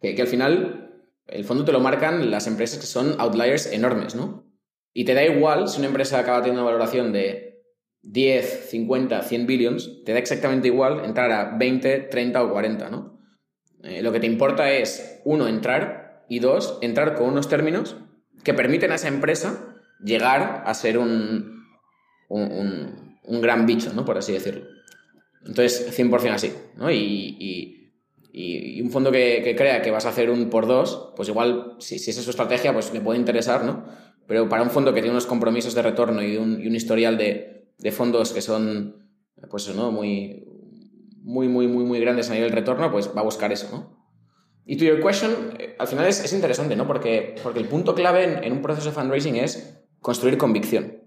que, 0.00 0.20
al 0.20 0.28
final 0.28 0.89
el 1.30 1.44
fondo 1.44 1.64
te 1.64 1.72
lo 1.72 1.80
marcan 1.80 2.30
las 2.30 2.46
empresas 2.46 2.78
que 2.78 2.86
son 2.86 3.14
outliers 3.18 3.66
enormes, 3.72 4.14
¿no? 4.14 4.44
Y 4.92 5.04
te 5.04 5.14
da 5.14 5.24
igual 5.24 5.68
si 5.68 5.78
una 5.78 5.88
empresa 5.88 6.18
acaba 6.18 6.38
teniendo 6.38 6.62
una 6.62 6.70
valoración 6.70 7.12
de 7.12 7.62
10, 8.02 8.68
50, 8.70 9.22
100 9.22 9.46
billions, 9.46 10.04
te 10.04 10.12
da 10.12 10.18
exactamente 10.18 10.68
igual 10.68 11.04
entrar 11.04 11.30
a 11.32 11.56
20, 11.56 12.00
30 12.00 12.42
o 12.42 12.50
40, 12.50 12.90
¿no? 12.90 13.20
Eh, 13.82 14.02
lo 14.02 14.12
que 14.12 14.20
te 14.20 14.26
importa 14.26 14.70
es, 14.72 15.20
uno, 15.24 15.48
entrar 15.48 16.24
y 16.28 16.38
dos, 16.38 16.78
entrar 16.82 17.14
con 17.14 17.28
unos 17.28 17.48
términos 17.48 17.96
que 18.42 18.54
permiten 18.54 18.92
a 18.92 18.96
esa 18.96 19.08
empresa 19.08 19.76
llegar 20.02 20.62
a 20.66 20.74
ser 20.74 20.98
un, 20.98 21.66
un, 22.28 23.40
gran 23.40 23.66
bicho, 23.66 23.92
¿no? 23.94 24.04
Por 24.04 24.18
así 24.18 24.32
decirlo. 24.32 24.66
Entonces, 25.46 25.98
100% 25.98 26.32
así, 26.32 26.52
¿no? 26.76 26.90
y, 26.90 27.79
un 28.32 28.90
fondo 28.90 29.10
que, 29.10 29.54
crea 29.56 29.82
que 29.82 29.90
vas 29.90 30.06
a 30.06 30.10
hacer 30.10 30.30
un 30.30 30.50
por 30.50 30.66
dos, 30.66 31.12
pues 31.16 31.28
igual, 31.28 31.76
si, 31.78 31.96
esa 31.96 32.10
es 32.10 32.22
su 32.22 32.30
estrategia, 32.30 32.72
pues 32.72 32.92
le 32.92 33.00
puede 33.00 33.18
interesar, 33.18 33.64
¿no? 33.64 33.84
Pero 34.26 34.48
para 34.48 34.62
un 34.62 34.70
fondo 34.70 34.94
que 34.94 35.00
tiene 35.00 35.10
unos 35.10 35.26
compromisos 35.26 35.74
de 35.74 35.82
retorno 35.82 36.22
y 36.22 36.36
un, 36.36 36.74
historial 36.74 37.18
de, 37.18 37.66
fondos 37.90 38.32
que 38.32 38.40
son, 38.40 39.10
pues 39.50 39.74
¿no? 39.74 39.90
Muy, 39.90 40.46
muy, 41.22 41.48
muy, 41.48 41.66
muy, 41.66 41.84
muy 41.84 42.00
grandes 42.00 42.30
a 42.30 42.34
nivel 42.34 42.52
retorno, 42.52 42.92
pues 42.92 43.10
va 43.16 43.20
a 43.20 43.24
buscar 43.24 43.50
eso, 43.52 43.68
¿no? 43.72 44.00
Y 44.64 44.76
to 44.76 44.84
your 44.84 45.00
question, 45.00 45.56
eh, 45.58 45.74
al 45.78 45.88
final 45.88 46.06
es, 46.06 46.32
interesante, 46.32 46.76
¿no? 46.76 46.86
Porque, 46.86 47.34
porque 47.42 47.58
el 47.58 47.66
punto 47.66 47.94
clave 47.94 48.24
en, 48.24 48.44
en, 48.44 48.52
un 48.52 48.62
proceso 48.62 48.90
de 48.90 48.94
fundraising 48.94 49.36
es 49.36 49.82
construir 50.00 50.38
convicción, 50.38 51.02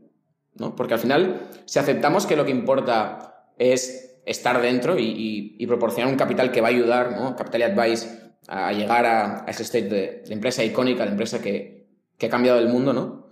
¿no? 0.56 0.76
Porque 0.76 0.96
al 0.96 1.00
final, 1.00 1.50
si 1.66 1.80
aceptamos 1.80 2.26
que 2.26 2.36
lo 2.36 2.44
que 2.44 2.52
importa 2.52 3.48
es 3.58 4.13
estar 4.26 4.62
dentro 4.62 4.96
y, 4.98 5.66
proporcionar 5.68 6.12
un 6.12 6.18
capital 6.18 6.52
que 6.52 6.62
va 6.62 6.68
a 6.68 6.72
ayudar, 6.72 7.12
¿no? 7.12 7.36
Capital 7.36 7.62
y 7.62 7.64
Advice, 7.64 8.24
a 8.48 8.72
llegar 8.74 9.06
a, 9.06 9.46
ese 9.48 9.64
state 9.64 9.90
de, 9.90 10.24
empresa 10.30 10.64
icónica, 10.64 11.04
de 11.04 11.12
empresa 11.12 11.42
que, 11.42 11.84
ha 12.22 12.30
cambiado 12.30 12.60
el 12.60 12.70
mundo, 12.70 12.94
¿no? 12.94 13.24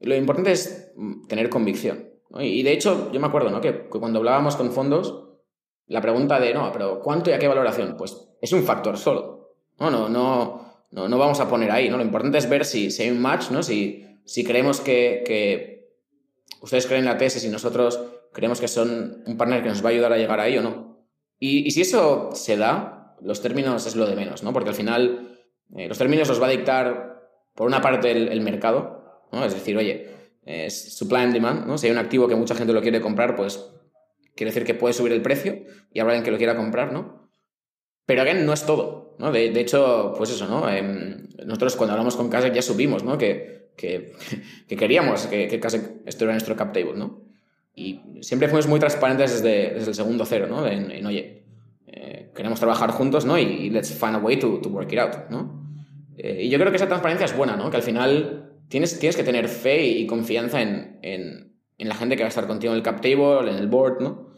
lo 0.00 0.16
importante 0.16 0.50
es 0.50 0.92
mm, 0.96 1.28
tener 1.28 1.48
convicción. 1.48 2.10
Y, 2.40 2.64
de 2.64 2.72
hecho, 2.72 3.12
yo 3.12 3.20
me 3.20 3.28
acuerdo, 3.28 3.50
¿no? 3.50 3.60
Que, 3.60 3.84
cuando 3.88 4.18
hablábamos 4.18 4.56
con 4.56 4.72
fondos, 4.72 5.28
la 5.86 6.00
pregunta 6.00 6.40
de, 6.40 6.52
no, 6.52 6.72
pero 6.72 6.98
¿cuánto 6.98 7.30
y 7.30 7.34
a 7.34 7.38
qué 7.38 7.46
valoración? 7.46 7.96
Pues 7.96 8.16
es 8.40 8.52
un 8.52 8.64
factor 8.64 8.98
solo. 8.98 9.54
No, 9.78 9.90
no, 9.90 10.08
no, 10.08 10.86
no, 10.90 11.08
no 11.08 11.18
vamos 11.18 11.38
a 11.38 11.48
poner 11.48 11.70
ahí, 11.70 11.88
¿no? 11.88 11.98
Lo 11.98 12.02
importante 12.02 12.38
es 12.38 12.48
ver 12.48 12.64
si, 12.64 12.90
si 12.90 13.02
hay 13.04 13.10
un 13.10 13.20
match, 13.20 13.50
¿no? 13.50 13.62
Si, 13.62 14.04
si 14.24 14.42
creemos 14.42 14.80
que, 14.80 15.22
que 15.24 15.96
ustedes 16.62 16.86
creen 16.86 17.04
la 17.04 17.18
tesis 17.18 17.44
y 17.44 17.48
nosotros 17.48 18.00
creemos 18.32 18.60
que 18.60 18.68
son 18.68 19.22
un 19.26 19.36
partner 19.36 19.62
que 19.62 19.68
nos 19.68 19.84
va 19.84 19.88
a 19.88 19.92
ayudar 19.92 20.12
a 20.12 20.18
llegar 20.18 20.40
ahí 20.40 20.58
o 20.58 20.62
no. 20.62 21.06
Y, 21.38 21.66
y 21.66 21.70
si 21.70 21.82
eso 21.82 22.30
se 22.32 22.56
da, 22.56 23.16
los 23.20 23.42
términos 23.42 23.86
es 23.86 23.96
lo 23.96 24.06
de 24.06 24.16
menos, 24.16 24.42
¿no? 24.42 24.52
Porque 24.52 24.70
al 24.70 24.74
final 24.74 25.38
eh, 25.76 25.88
los 25.88 25.98
términos 25.98 26.28
los 26.28 26.40
va 26.40 26.46
a 26.46 26.50
dictar, 26.50 27.22
por 27.54 27.66
una 27.66 27.80
parte, 27.80 28.10
el, 28.10 28.28
el 28.28 28.40
mercado, 28.40 29.26
¿no? 29.32 29.44
Es 29.44 29.54
decir, 29.54 29.76
oye, 29.76 30.10
es 30.44 30.96
supply 30.96 31.20
and 31.20 31.32
demand, 31.32 31.66
¿no? 31.66 31.78
Si 31.78 31.86
hay 31.86 31.92
un 31.92 31.98
activo 31.98 32.28
que 32.28 32.36
mucha 32.36 32.54
gente 32.54 32.72
lo 32.72 32.82
quiere 32.82 33.00
comprar, 33.00 33.36
pues 33.36 33.70
quiere 34.34 34.50
decir 34.50 34.64
que 34.64 34.74
puede 34.74 34.94
subir 34.94 35.12
el 35.12 35.22
precio 35.22 35.64
y 35.92 36.00
habrá 36.00 36.12
alguien 36.12 36.24
que 36.24 36.30
lo 36.30 36.38
quiera 36.38 36.56
comprar, 36.56 36.92
¿no? 36.92 37.30
Pero 38.06 38.22
again, 38.22 38.44
no 38.44 38.52
es 38.52 38.66
todo, 38.66 39.16
¿no? 39.18 39.30
De, 39.30 39.50
de 39.50 39.60
hecho, 39.60 40.14
pues 40.16 40.30
eso, 40.30 40.46
¿no? 40.48 40.68
Eh, 40.68 40.82
nosotros 41.44 41.76
cuando 41.76 41.92
hablamos 41.92 42.16
con 42.16 42.28
Kasek 42.28 42.52
ya 42.52 42.62
subimos, 42.62 43.04
¿no? 43.04 43.16
Que, 43.18 43.70
que, 43.76 44.12
que 44.68 44.76
queríamos 44.76 45.26
que, 45.26 45.48
que 45.48 45.60
Kasek 45.60 46.02
estuviera 46.06 46.32
en 46.32 46.36
nuestro 46.36 46.56
cap 46.56 46.72
table, 46.72 46.94
¿no? 46.94 47.31
Y 47.74 48.00
siempre 48.20 48.48
fuimos 48.48 48.66
muy 48.66 48.78
transparentes 48.78 49.42
desde, 49.42 49.74
desde 49.74 49.90
el 49.90 49.94
segundo 49.94 50.24
cero, 50.26 50.46
¿no? 50.48 50.66
En, 50.66 50.90
en 50.90 51.06
oye, 51.06 51.44
eh, 51.86 52.30
queremos 52.34 52.58
trabajar 52.58 52.90
juntos, 52.90 53.24
¿no? 53.24 53.38
Y, 53.38 53.42
y, 53.42 53.70
let's 53.70 53.92
find 53.92 54.14
a 54.14 54.18
way 54.18 54.38
to, 54.38 54.60
to 54.60 54.68
work 54.68 54.92
it 54.92 54.98
out, 54.98 55.30
¿no? 55.30 55.62
Eh, 56.18 56.44
y 56.44 56.50
yo 56.50 56.58
creo 56.58 56.70
que 56.70 56.76
esa 56.76 56.86
transparencia 56.86 57.24
es 57.24 57.36
buena, 57.36 57.56
¿no? 57.56 57.70
Que 57.70 57.78
al 57.78 57.82
final 57.82 58.58
tienes, 58.68 58.98
tienes 58.98 59.16
que 59.16 59.24
tener 59.24 59.48
fe 59.48 59.86
y 59.86 60.06
confianza 60.06 60.60
en, 60.60 60.98
en, 61.02 61.56
en, 61.78 61.88
la 61.88 61.94
gente 61.94 62.16
que 62.16 62.22
va 62.22 62.26
a 62.26 62.28
estar 62.28 62.46
contigo 62.46 62.72
en 62.72 62.78
el 62.78 62.82
cap 62.82 63.00
table, 63.00 63.50
en 63.50 63.56
el 63.56 63.68
board, 63.68 64.02
¿no? 64.02 64.30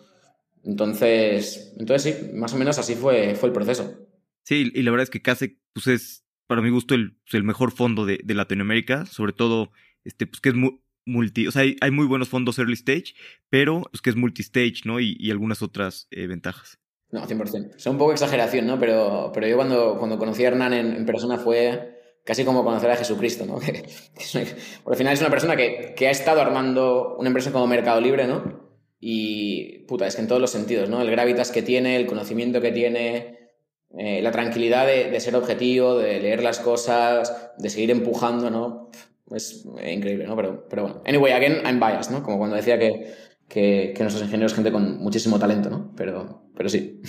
Entonces, 0.64 1.74
entonces 1.78 2.14
sí, 2.14 2.30
más 2.34 2.54
o 2.54 2.56
menos 2.56 2.78
así 2.78 2.94
fue, 2.94 3.34
fue 3.34 3.48
el 3.48 3.52
proceso. 3.52 4.08
Sí, 4.44 4.70
y 4.74 4.82
la 4.82 4.90
verdad 4.90 5.04
es 5.04 5.10
que 5.10 5.22
Kasek, 5.22 5.58
pues 5.72 5.86
es, 5.88 6.24
para 6.46 6.62
mi 6.62 6.70
gusto, 6.70 6.94
el, 6.94 7.18
el 7.32 7.44
mejor 7.44 7.72
fondo 7.72 8.06
de, 8.06 8.20
de, 8.22 8.34
Latinoamérica, 8.34 9.06
sobre 9.06 9.32
todo, 9.32 9.70
este, 10.04 10.26
pues 10.26 10.40
que 10.40 10.50
es 10.50 10.54
muy, 10.54 10.80
multi, 11.06 11.46
o 11.46 11.52
sea, 11.52 11.62
hay, 11.62 11.76
hay, 11.80 11.90
muy 11.90 12.06
buenos 12.06 12.28
fondos 12.28 12.58
early 12.58 12.74
stage, 12.74 13.14
pero 13.50 13.82
pues 13.90 14.00
que 14.02 14.10
es 14.10 14.16
multi-stage, 14.16 14.82
¿no? 14.84 15.00
Y, 15.00 15.16
y 15.18 15.30
algunas 15.30 15.62
otras 15.62 16.06
eh, 16.10 16.26
ventajas. 16.26 16.78
No, 17.14 17.24
100%. 17.26 17.76
Es 17.76 17.86
un 17.86 17.96
poco 17.96 18.10
exageración, 18.10 18.66
¿no? 18.66 18.78
Pero, 18.80 19.30
pero 19.32 19.46
yo 19.46 19.54
cuando, 19.54 19.96
cuando 19.98 20.18
conocí 20.18 20.44
a 20.44 20.48
Hernán 20.48 20.72
en, 20.72 21.06
persona 21.06 21.38
fue 21.38 22.00
casi 22.24 22.44
como 22.44 22.64
conocer 22.64 22.90
a 22.90 22.96
Jesucristo, 22.96 23.46
¿no? 23.46 23.60
Que, 23.60 23.72
que 24.32 24.46
por 24.82 24.94
al 24.94 24.98
final 24.98 25.12
es 25.12 25.20
una 25.20 25.30
persona 25.30 25.56
que, 25.56 25.94
que 25.96 26.08
ha 26.08 26.10
estado 26.10 26.40
armando 26.40 27.16
una 27.16 27.28
empresa 27.28 27.52
como 27.52 27.68
Mercado 27.68 28.00
Libre, 28.00 28.26
¿no? 28.26 28.64
Y, 28.98 29.84
puta, 29.86 30.08
es 30.08 30.16
que 30.16 30.22
en 30.22 30.28
todos 30.28 30.40
los 30.40 30.50
sentidos, 30.50 30.88
¿no? 30.88 31.00
El 31.02 31.10
gravitas 31.12 31.52
que 31.52 31.62
tiene, 31.62 31.94
el 31.94 32.06
conocimiento 32.06 32.60
que 32.60 32.72
tiene, 32.72 33.50
eh, 33.96 34.20
la 34.20 34.32
tranquilidad 34.32 34.86
de, 34.86 35.10
de, 35.10 35.20
ser 35.20 35.36
objetivo, 35.36 35.96
de 35.96 36.18
leer 36.18 36.42
las 36.42 36.58
cosas, 36.58 37.52
de 37.58 37.70
seguir 37.70 37.92
empujando, 37.92 38.50
¿no? 38.50 38.90
Es 39.30 39.64
increíble, 39.86 40.26
¿no? 40.26 40.36
Pero, 40.36 40.66
pero 40.68 40.82
bueno. 40.82 41.02
Anyway, 41.06 41.32
again, 41.32 41.64
I'm 41.64 41.80
biased, 41.80 42.12
¿no? 42.12 42.22
Como 42.22 42.38
cuando 42.38 42.56
decía 42.56 42.78
que, 42.78 43.14
que, 43.48 43.94
que 43.96 44.02
nuestros 44.02 44.22
ingenieros 44.24 44.52
son 44.52 44.58
gente 44.58 44.72
con 44.72 44.98
muchísimo 44.98 45.38
talento, 45.38 45.70
¿no? 45.70 45.92
Pero, 45.96 46.50
pero 46.54 46.68
sí. 46.68 47.00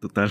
Total. 0.00 0.30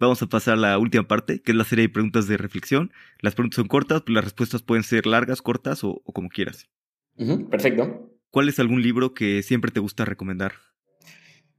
Vamos 0.00 0.20
a 0.20 0.26
pasar 0.26 0.54
a 0.54 0.56
la 0.56 0.78
última 0.78 1.06
parte, 1.06 1.40
que 1.40 1.52
es 1.52 1.56
la 1.56 1.64
serie 1.64 1.86
de 1.86 1.88
preguntas 1.92 2.26
de 2.26 2.36
reflexión. 2.36 2.92
Las 3.20 3.34
preguntas 3.34 3.56
son 3.56 3.68
cortas, 3.68 4.02
pero 4.02 4.16
las 4.16 4.24
respuestas 4.24 4.62
pueden 4.62 4.82
ser 4.82 5.06
largas, 5.06 5.42
cortas 5.42 5.84
o, 5.84 6.02
o 6.04 6.12
como 6.12 6.28
quieras. 6.28 6.68
Uh 7.16 7.24
-huh, 7.24 7.48
perfecto. 7.48 8.10
¿Cuál 8.30 8.48
es 8.48 8.58
algún 8.58 8.82
libro 8.82 9.14
que 9.14 9.42
siempre 9.42 9.70
te 9.70 9.78
gusta 9.78 10.04
recomendar? 10.04 10.54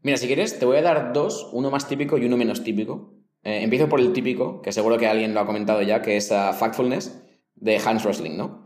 Mira, 0.01 0.17
si 0.17 0.27
quieres, 0.27 0.59
te 0.59 0.65
voy 0.65 0.77
a 0.77 0.81
dar 0.81 1.13
dos, 1.13 1.49
uno 1.53 1.71
más 1.71 1.87
típico 1.87 2.17
y 2.17 2.25
uno 2.25 2.35
menos 2.35 2.63
típico. 2.63 3.13
Eh, 3.43 3.63
empiezo 3.63 3.87
por 3.87 4.01
el 4.01 4.11
típico, 4.11 4.61
que 4.61 4.71
seguro 4.73 4.97
que 4.97 5.07
alguien 5.07 5.33
lo 5.33 5.39
ha 5.39 5.45
comentado 5.45 5.81
ya, 5.81 6.01
que 6.01 6.17
es 6.17 6.31
uh, 6.31 6.51
Factfulness, 6.53 7.23
de 7.55 7.77
Hans 7.77 8.03
Rosling, 8.03 8.35
¿no? 8.35 8.62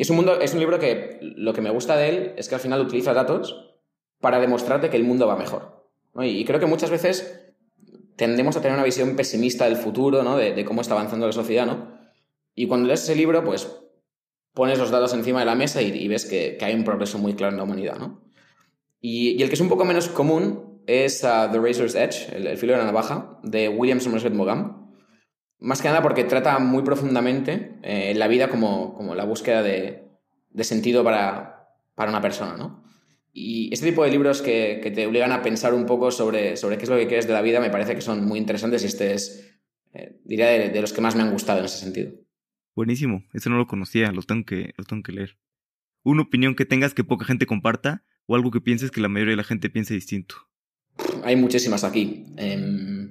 Y 0.00 0.02
es 0.02 0.08
un, 0.08 0.16
mundo, 0.16 0.40
es 0.40 0.54
un 0.54 0.60
libro 0.60 0.78
que 0.78 1.18
lo 1.20 1.52
que 1.52 1.60
me 1.60 1.68
gusta 1.68 1.94
de 1.94 2.08
él 2.08 2.32
es 2.38 2.48
que 2.48 2.54
al 2.54 2.60
final 2.62 2.80
utiliza 2.80 3.12
datos 3.12 3.70
para 4.18 4.40
demostrarte 4.40 4.88
que 4.88 4.96
el 4.96 5.04
mundo 5.04 5.26
va 5.26 5.36
mejor. 5.36 5.90
Y, 6.22 6.42
creo 6.46 6.58
que 6.58 6.64
muchas 6.64 6.88
veces 6.88 7.52
tendemos 8.16 8.56
a 8.56 8.62
tener 8.62 8.78
una 8.78 8.86
visión 8.86 9.14
pesimista 9.14 9.66
del 9.66 9.76
futuro, 9.76 10.22
¿no? 10.22 10.38
De, 10.38 10.64
cómo 10.64 10.80
está 10.80 10.94
avanzando 10.94 11.26
la 11.26 11.34
sociedad, 11.34 11.66
¿no? 11.66 11.98
Y 12.54 12.66
cuando 12.66 12.88
lees 12.88 13.02
ese 13.02 13.14
libro, 13.14 13.44
pues 13.44 13.76
pones 14.54 14.78
los 14.78 14.90
datos 14.90 15.12
encima 15.12 15.40
de 15.40 15.44
la 15.44 15.54
mesa 15.54 15.82
y, 15.82 16.08
ves 16.08 16.24
que, 16.24 16.56
hay 16.62 16.74
un 16.74 16.84
progreso 16.84 17.18
muy 17.18 17.34
claro 17.34 17.52
en 17.52 17.58
la 17.58 17.64
humanidad, 17.64 17.98
¿no? 17.98 18.22
Y, 19.02 19.42
el 19.42 19.50
que 19.50 19.54
es 19.54 19.60
un 19.60 19.68
poco 19.68 19.84
menos 19.84 20.08
común 20.08 20.80
es 20.86 21.22
uh, 21.24 21.52
The 21.52 21.58
Razor's 21.58 21.94
Edge, 21.94 22.34
el, 22.34 22.46
el, 22.46 22.56
filo 22.56 22.72
de 22.72 22.78
la 22.78 22.86
navaja, 22.86 23.38
de 23.42 23.68
William 23.68 24.00
Somerset 24.00 24.32
Maugham. 24.32 24.79
Más 25.60 25.82
que 25.82 25.88
nada 25.88 26.02
porque 26.02 26.24
trata 26.24 26.58
muy 26.58 26.82
profundamente 26.82 27.74
eh, 27.82 28.14
la 28.14 28.28
vida 28.28 28.48
como, 28.48 28.94
como 28.94 29.14
la 29.14 29.24
búsqueda 29.24 29.62
de, 29.62 30.08
de 30.50 30.64
sentido 30.64 31.04
para, 31.04 31.76
para, 31.94 32.10
una 32.10 32.22
persona, 32.22 32.56
¿no? 32.56 32.82
Y 33.32 33.72
este 33.72 33.86
tipo 33.90 34.02
de 34.02 34.10
libros 34.10 34.40
que, 34.40 34.80
que, 34.82 34.90
te 34.90 35.06
obligan 35.06 35.32
a 35.32 35.42
pensar 35.42 35.74
un 35.74 35.84
poco 35.86 36.10
sobre, 36.10 36.56
sobre 36.56 36.78
qué 36.78 36.84
es 36.84 36.90
lo 36.90 36.96
que 36.96 37.06
quieres 37.06 37.26
de 37.26 37.34
la 37.34 37.42
vida 37.42 37.60
me 37.60 37.70
parece 37.70 37.94
que 37.94 38.00
son 38.00 38.24
muy 38.24 38.38
interesantes 38.38 38.82
y 38.82 38.86
este 38.86 39.12
es, 39.12 39.54
eh, 39.92 40.18
diría, 40.24 40.46
de, 40.46 40.70
de 40.70 40.80
los 40.80 40.92
que 40.92 41.02
más 41.02 41.14
me 41.14 41.22
han 41.22 41.30
gustado 41.30 41.58
en 41.58 41.66
ese 41.66 41.78
sentido. 41.78 42.12
Buenísimo, 42.74 43.24
eso 43.34 43.50
no 43.50 43.58
lo 43.58 43.66
conocía, 43.66 44.10
lo 44.12 44.22
tengo 44.22 44.46
que, 44.46 44.72
lo 44.78 44.84
tengo 44.84 45.02
que 45.02 45.12
leer. 45.12 45.36
Una 46.02 46.22
opinión 46.22 46.54
que 46.54 46.64
tengas 46.64 46.94
que 46.94 47.04
poca 47.04 47.26
gente 47.26 47.44
comparta 47.44 48.02
o 48.24 48.34
algo 48.34 48.50
que 48.50 48.62
pienses 48.62 48.90
que 48.90 49.02
la 49.02 49.08
mayoría 49.08 49.32
de 49.32 49.36
la 49.36 49.44
gente 49.44 49.68
piense 49.68 49.92
distinto. 49.92 50.36
Hay 51.22 51.36
muchísimas 51.36 51.84
aquí. 51.84 52.24
Eh, 52.38 53.10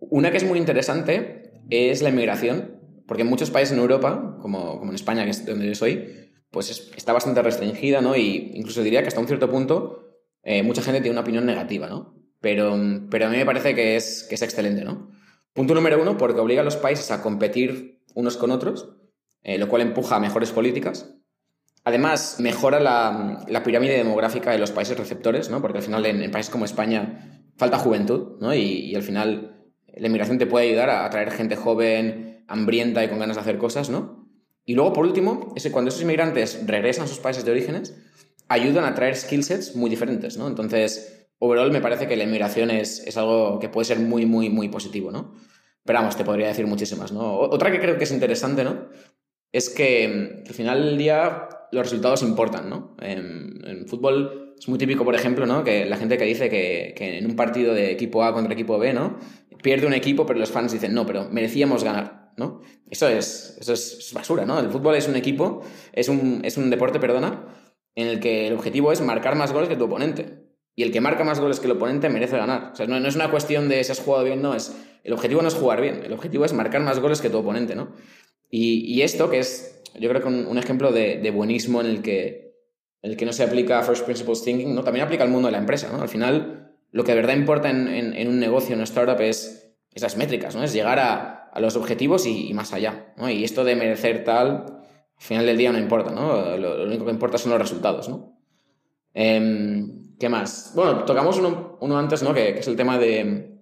una 0.00 0.30
que 0.30 0.36
es 0.36 0.44
muy 0.44 0.58
interesante 0.58 1.41
es 1.70 2.02
la 2.02 2.10
inmigración, 2.10 2.80
porque 3.06 3.22
en 3.22 3.28
muchos 3.28 3.50
países 3.50 3.72
en 3.72 3.80
Europa, 3.80 4.38
como, 4.40 4.78
como 4.78 4.90
en 4.90 4.94
España, 4.94 5.24
que 5.24 5.30
es 5.30 5.44
donde 5.46 5.66
yo 5.66 5.74
soy, 5.74 6.30
pues 6.50 6.70
es, 6.70 6.90
está 6.96 7.12
bastante 7.12 7.42
restringida, 7.42 8.00
¿no? 8.00 8.16
Y 8.16 8.52
incluso 8.54 8.82
diría 8.82 9.02
que 9.02 9.08
hasta 9.08 9.20
un 9.20 9.26
cierto 9.26 9.50
punto 9.50 10.20
eh, 10.42 10.62
mucha 10.62 10.82
gente 10.82 11.00
tiene 11.00 11.12
una 11.12 11.22
opinión 11.22 11.46
negativa, 11.46 11.88
¿no? 11.88 12.14
Pero, 12.40 12.76
pero 13.10 13.26
a 13.26 13.28
mí 13.30 13.36
me 13.36 13.46
parece 13.46 13.74
que 13.74 13.96
es, 13.96 14.26
que 14.28 14.34
es 14.34 14.42
excelente, 14.42 14.84
¿no? 14.84 15.10
Punto 15.52 15.74
número 15.74 16.00
uno, 16.00 16.16
porque 16.16 16.40
obliga 16.40 16.62
a 16.62 16.64
los 16.64 16.76
países 16.76 17.10
a 17.10 17.22
competir 17.22 18.02
unos 18.14 18.36
con 18.36 18.50
otros, 18.50 18.96
eh, 19.42 19.58
lo 19.58 19.68
cual 19.68 19.82
empuja 19.82 20.16
a 20.16 20.20
mejores 20.20 20.50
políticas. 20.50 21.14
Además, 21.84 22.36
mejora 22.38 22.80
la, 22.80 23.44
la, 23.48 23.62
pirámide 23.62 23.96
demográfica 23.96 24.52
de 24.52 24.58
los 24.58 24.70
países 24.70 24.96
receptores, 24.96 25.50
¿no? 25.50 25.60
porque 25.60 25.78
al 25.78 25.84
final 25.84 26.06
en, 26.06 26.22
en 26.22 26.30
países 26.30 26.50
como 26.50 26.64
España 26.64 27.42
falta 27.56 27.78
juventud 27.78 28.38
¿no? 28.40 28.54
y, 28.54 28.94
al 28.94 29.02
final 29.02 29.61
la 29.96 30.06
inmigración 30.06 30.38
te 30.38 30.46
puede 30.46 30.68
ayudar 30.68 30.90
a 30.90 31.04
atraer 31.04 31.30
gente 31.30 31.56
joven, 31.56 32.44
hambrienta 32.48 33.04
y 33.04 33.08
con 33.08 33.18
ganas 33.18 33.36
de 33.36 33.42
hacer 33.42 33.58
cosas. 33.58 33.90
¿no? 33.90 34.28
Y 34.64 34.74
luego, 34.74 34.92
por 34.92 35.04
último, 35.04 35.52
es 35.56 35.62
que 35.62 35.72
cuando 35.72 35.90
esos 35.90 36.02
inmigrantes 36.02 36.62
regresan 36.66 37.04
a 37.04 37.08
sus 37.08 37.18
países 37.18 37.44
de 37.44 37.50
orígenes, 37.50 37.96
ayudan 38.48 38.84
a 38.84 38.94
traer 38.94 39.16
skill 39.16 39.44
sets 39.44 39.76
muy 39.76 39.90
diferentes. 39.90 40.36
¿no? 40.36 40.48
Entonces, 40.48 41.28
overall 41.38 41.70
me 41.72 41.80
parece 41.80 42.06
que 42.06 42.16
la 42.16 42.24
inmigración 42.24 42.70
es, 42.70 43.06
es 43.06 43.16
algo 43.16 43.58
que 43.58 43.68
puede 43.68 43.84
ser 43.84 43.98
muy, 43.98 44.26
muy, 44.26 44.50
muy 44.50 44.68
positivo. 44.68 45.10
¿no? 45.10 45.34
Pero 45.84 45.98
vamos, 45.98 46.16
te 46.16 46.24
podría 46.24 46.48
decir 46.48 46.66
muchísimas, 46.66 47.12
¿no? 47.12 47.34
Otra 47.38 47.72
que 47.72 47.80
creo 47.80 47.98
que 47.98 48.04
es 48.04 48.12
interesante, 48.12 48.62
¿no? 48.62 48.88
Es 49.50 49.68
que, 49.68 50.42
al 50.46 50.54
final 50.54 50.84
del 50.84 50.98
día 50.98 51.48
los 51.72 51.82
resultados 51.84 52.22
importan, 52.22 52.70
¿no? 52.70 52.96
En, 53.00 53.60
en, 53.64 53.88
fútbol 53.88 54.54
es 54.58 54.68
muy 54.68 54.78
típico, 54.78 55.04
por 55.04 55.14
ejemplo, 55.14 55.44
¿no? 55.46 55.64
Que 55.64 55.84
la 55.86 55.96
gente 55.96 56.18
que 56.18 56.24
dice 56.24 56.48
que, 56.48 56.94
que, 56.96 57.18
en 57.18 57.26
un 57.26 57.34
partido 57.34 57.74
de 57.74 57.90
equipo 57.90 58.22
A 58.22 58.32
contra 58.32 58.52
equipo 58.52 58.78
B, 58.78 58.92
¿no? 58.92 59.18
Pierde 59.62 59.86
un 59.86 59.94
equipo, 59.94 60.26
pero 60.26 60.38
los 60.38 60.50
fans 60.50 60.72
dicen, 60.72 60.92
no, 60.92 61.06
pero 61.06 61.28
merecíamos 61.30 61.84
ganar, 61.84 62.32
¿no? 62.36 62.60
Eso 62.90 63.08
es, 63.08 63.56
eso 63.60 63.72
es 63.72 64.10
basura, 64.12 64.44
¿no? 64.44 64.58
El 64.58 64.70
fútbol 64.70 64.96
es 64.96 65.08
un 65.08 65.16
equipo, 65.16 65.62
es 65.92 66.08
un, 66.08 66.42
es 66.44 66.56
un 66.56 66.68
deporte, 66.68 67.00
perdona, 67.00 67.46
en 67.94 68.08
el 68.08 68.20
que 68.20 68.48
el 68.48 68.54
objetivo 68.54 68.92
es 68.92 69.00
marcar 69.00 69.36
más 69.36 69.52
goles 69.52 69.68
que 69.68 69.76
tu 69.76 69.84
oponente. 69.84 70.42
Y 70.74 70.82
el 70.82 70.90
que 70.90 71.00
marca 71.00 71.22
más 71.22 71.38
goles 71.38 71.60
que 71.60 71.66
el 71.66 71.72
oponente 71.72 72.08
merece 72.08 72.36
ganar. 72.36 72.70
O 72.72 72.76
sea, 72.76 72.86
no, 72.86 72.98
no 72.98 73.06
es 73.06 73.14
una 73.14 73.30
cuestión 73.30 73.68
de 73.68 73.84
si 73.84 73.92
has 73.92 74.00
jugado 74.00 74.24
bien, 74.24 74.40
no, 74.40 74.54
es 74.54 74.74
el 75.04 75.12
objetivo 75.12 75.42
no 75.42 75.48
es 75.48 75.54
jugar 75.54 75.80
bien, 75.80 76.02
el 76.04 76.12
objetivo 76.12 76.44
es 76.44 76.52
marcar 76.52 76.82
más 76.82 77.00
goles 77.00 77.20
que 77.20 77.30
tu 77.30 77.38
oponente, 77.38 77.74
¿no? 77.74 77.92
Y, 78.50 78.84
y 78.92 79.02
esto, 79.02 79.30
que 79.30 79.38
es, 79.38 79.82
yo 79.98 80.08
creo 80.08 80.20
que 80.22 80.28
un, 80.28 80.58
ejemplo 80.58 80.92
de, 80.92 81.30
buenismo 81.30 81.80
en 81.80 81.86
el 81.86 82.02
que, 82.02 82.54
el 83.02 83.16
que 83.16 83.24
no 83.24 83.32
se 83.32 83.42
aplica 83.42 83.82
First 83.82 84.04
Principles 84.04 84.42
Thinking, 84.44 84.74
¿no? 84.74 84.84
También 84.84 85.04
aplica 85.04 85.24
al 85.24 85.30
mundo 85.30 85.48
de 85.48 85.52
la 85.52 85.58
empresa, 85.58 85.90
¿no? 85.92 86.02
Al 86.02 86.08
final, 86.08 86.61
lo 86.92 87.04
que 87.04 87.12
de 87.12 87.16
verdad 87.16 87.34
importa 87.34 87.70
en, 87.70 88.28
un 88.28 88.38
negocio, 88.38 88.74
en 88.74 88.78
una 88.78 88.84
startup, 88.84 89.20
es 89.20 89.74
esas 89.92 90.16
métricas, 90.16 90.54
¿no? 90.54 90.62
Es 90.62 90.72
llegar 90.72 90.98
a, 90.98 91.38
los 91.60 91.76
objetivos 91.76 92.26
y, 92.26 92.54
más 92.54 92.72
allá, 92.72 93.12
¿no? 93.16 93.28
Y 93.28 93.44
esto 93.44 93.64
de 93.64 93.76
merecer 93.76 94.24
tal, 94.24 94.46
al 94.46 95.22
final 95.22 95.44
del 95.44 95.58
día 95.58 95.72
no 95.72 95.78
importa, 95.78 96.10
¿no? 96.10 96.56
Lo, 96.56 96.84
único 96.84 97.04
que 97.04 97.10
importa 97.10 97.36
son 97.36 97.50
los 97.50 97.60
resultados, 97.60 98.08
¿no? 98.08 98.38
Eh, 99.12 99.84
¿Qué 100.18 100.28
más? 100.28 100.72
Bueno, 100.74 101.04
tocamos 101.04 101.38
uno, 101.38 101.98
antes, 101.98 102.22
¿no? 102.22 102.32
Que, 102.32 102.58
es 102.58 102.68
el 102.68 102.76
tema 102.76 102.96
de 102.98 103.52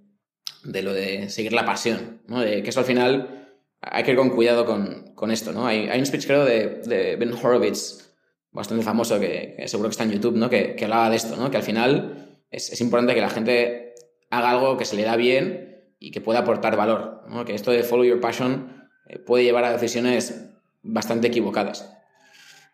de 0.64 0.82
lo 0.82 0.92
de 0.92 1.28
seguir 1.30 1.52
la 1.52 1.64
pasión, 1.64 2.22
¿no? 2.26 2.42
Que 2.42 2.64
eso 2.66 2.80
al 2.80 2.86
final 2.86 3.56
hay 3.80 4.04
que 4.04 4.10
ir 4.10 4.16
con 4.16 4.30
cuidado 4.30 4.66
con, 4.66 5.14
con 5.14 5.30
esto, 5.30 5.52
¿no? 5.52 5.66
Hay, 5.66 5.88
un 5.98 6.06
speech, 6.06 6.26
creo, 6.26 6.44
de, 6.44 7.16
Ben 7.18 7.32
Horowitz, 7.32 8.14
bastante 8.50 8.84
famoso, 8.84 9.18
que, 9.18 9.54
que, 9.56 9.68
seguro 9.68 9.88
que 9.88 9.92
está 9.92 10.04
en 10.04 10.12
YouTube, 10.12 10.36
¿no? 10.36 10.50
Que, 10.50 10.74
que 10.74 10.84
hablaba 10.84 11.10
de 11.10 11.16
esto, 11.16 11.36
¿no? 11.36 11.50
Que 11.50 11.56
al 11.56 11.62
final 11.62 12.29
es, 12.50 12.70
es, 12.72 12.80
importante 12.80 13.14
que 13.14 13.20
la 13.20 13.30
gente 13.30 13.94
haga 14.30 14.50
algo 14.50 14.76
que 14.76 14.84
se 14.84 14.96
le 14.96 15.02
da 15.02 15.16
bien 15.16 15.84
y 15.98 16.10
que 16.10 16.20
pueda 16.20 16.40
aportar 16.40 16.76
valor. 16.76 17.24
¿no? 17.28 17.44
Que 17.44 17.54
esto 17.54 17.70
de 17.70 17.82
follow 17.82 18.04
your 18.04 18.20
passion 18.20 18.88
eh, 19.06 19.18
puede 19.18 19.44
llevar 19.44 19.64
a 19.64 19.72
decisiones 19.72 20.50
bastante 20.82 21.28
equivocadas. 21.28 21.92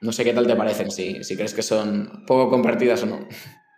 No 0.01 0.13
sé 0.13 0.25
qué 0.25 0.33
tal 0.33 0.47
te 0.47 0.57
parecen, 0.57 0.91
si, 0.91 1.25
si 1.25 1.37
crees 1.37 1.55
que 1.55 1.63
son 1.63 2.25
poco 2.27 2.51
compartidas 2.51 3.03
o 3.03 3.07
no. 3.07 3.29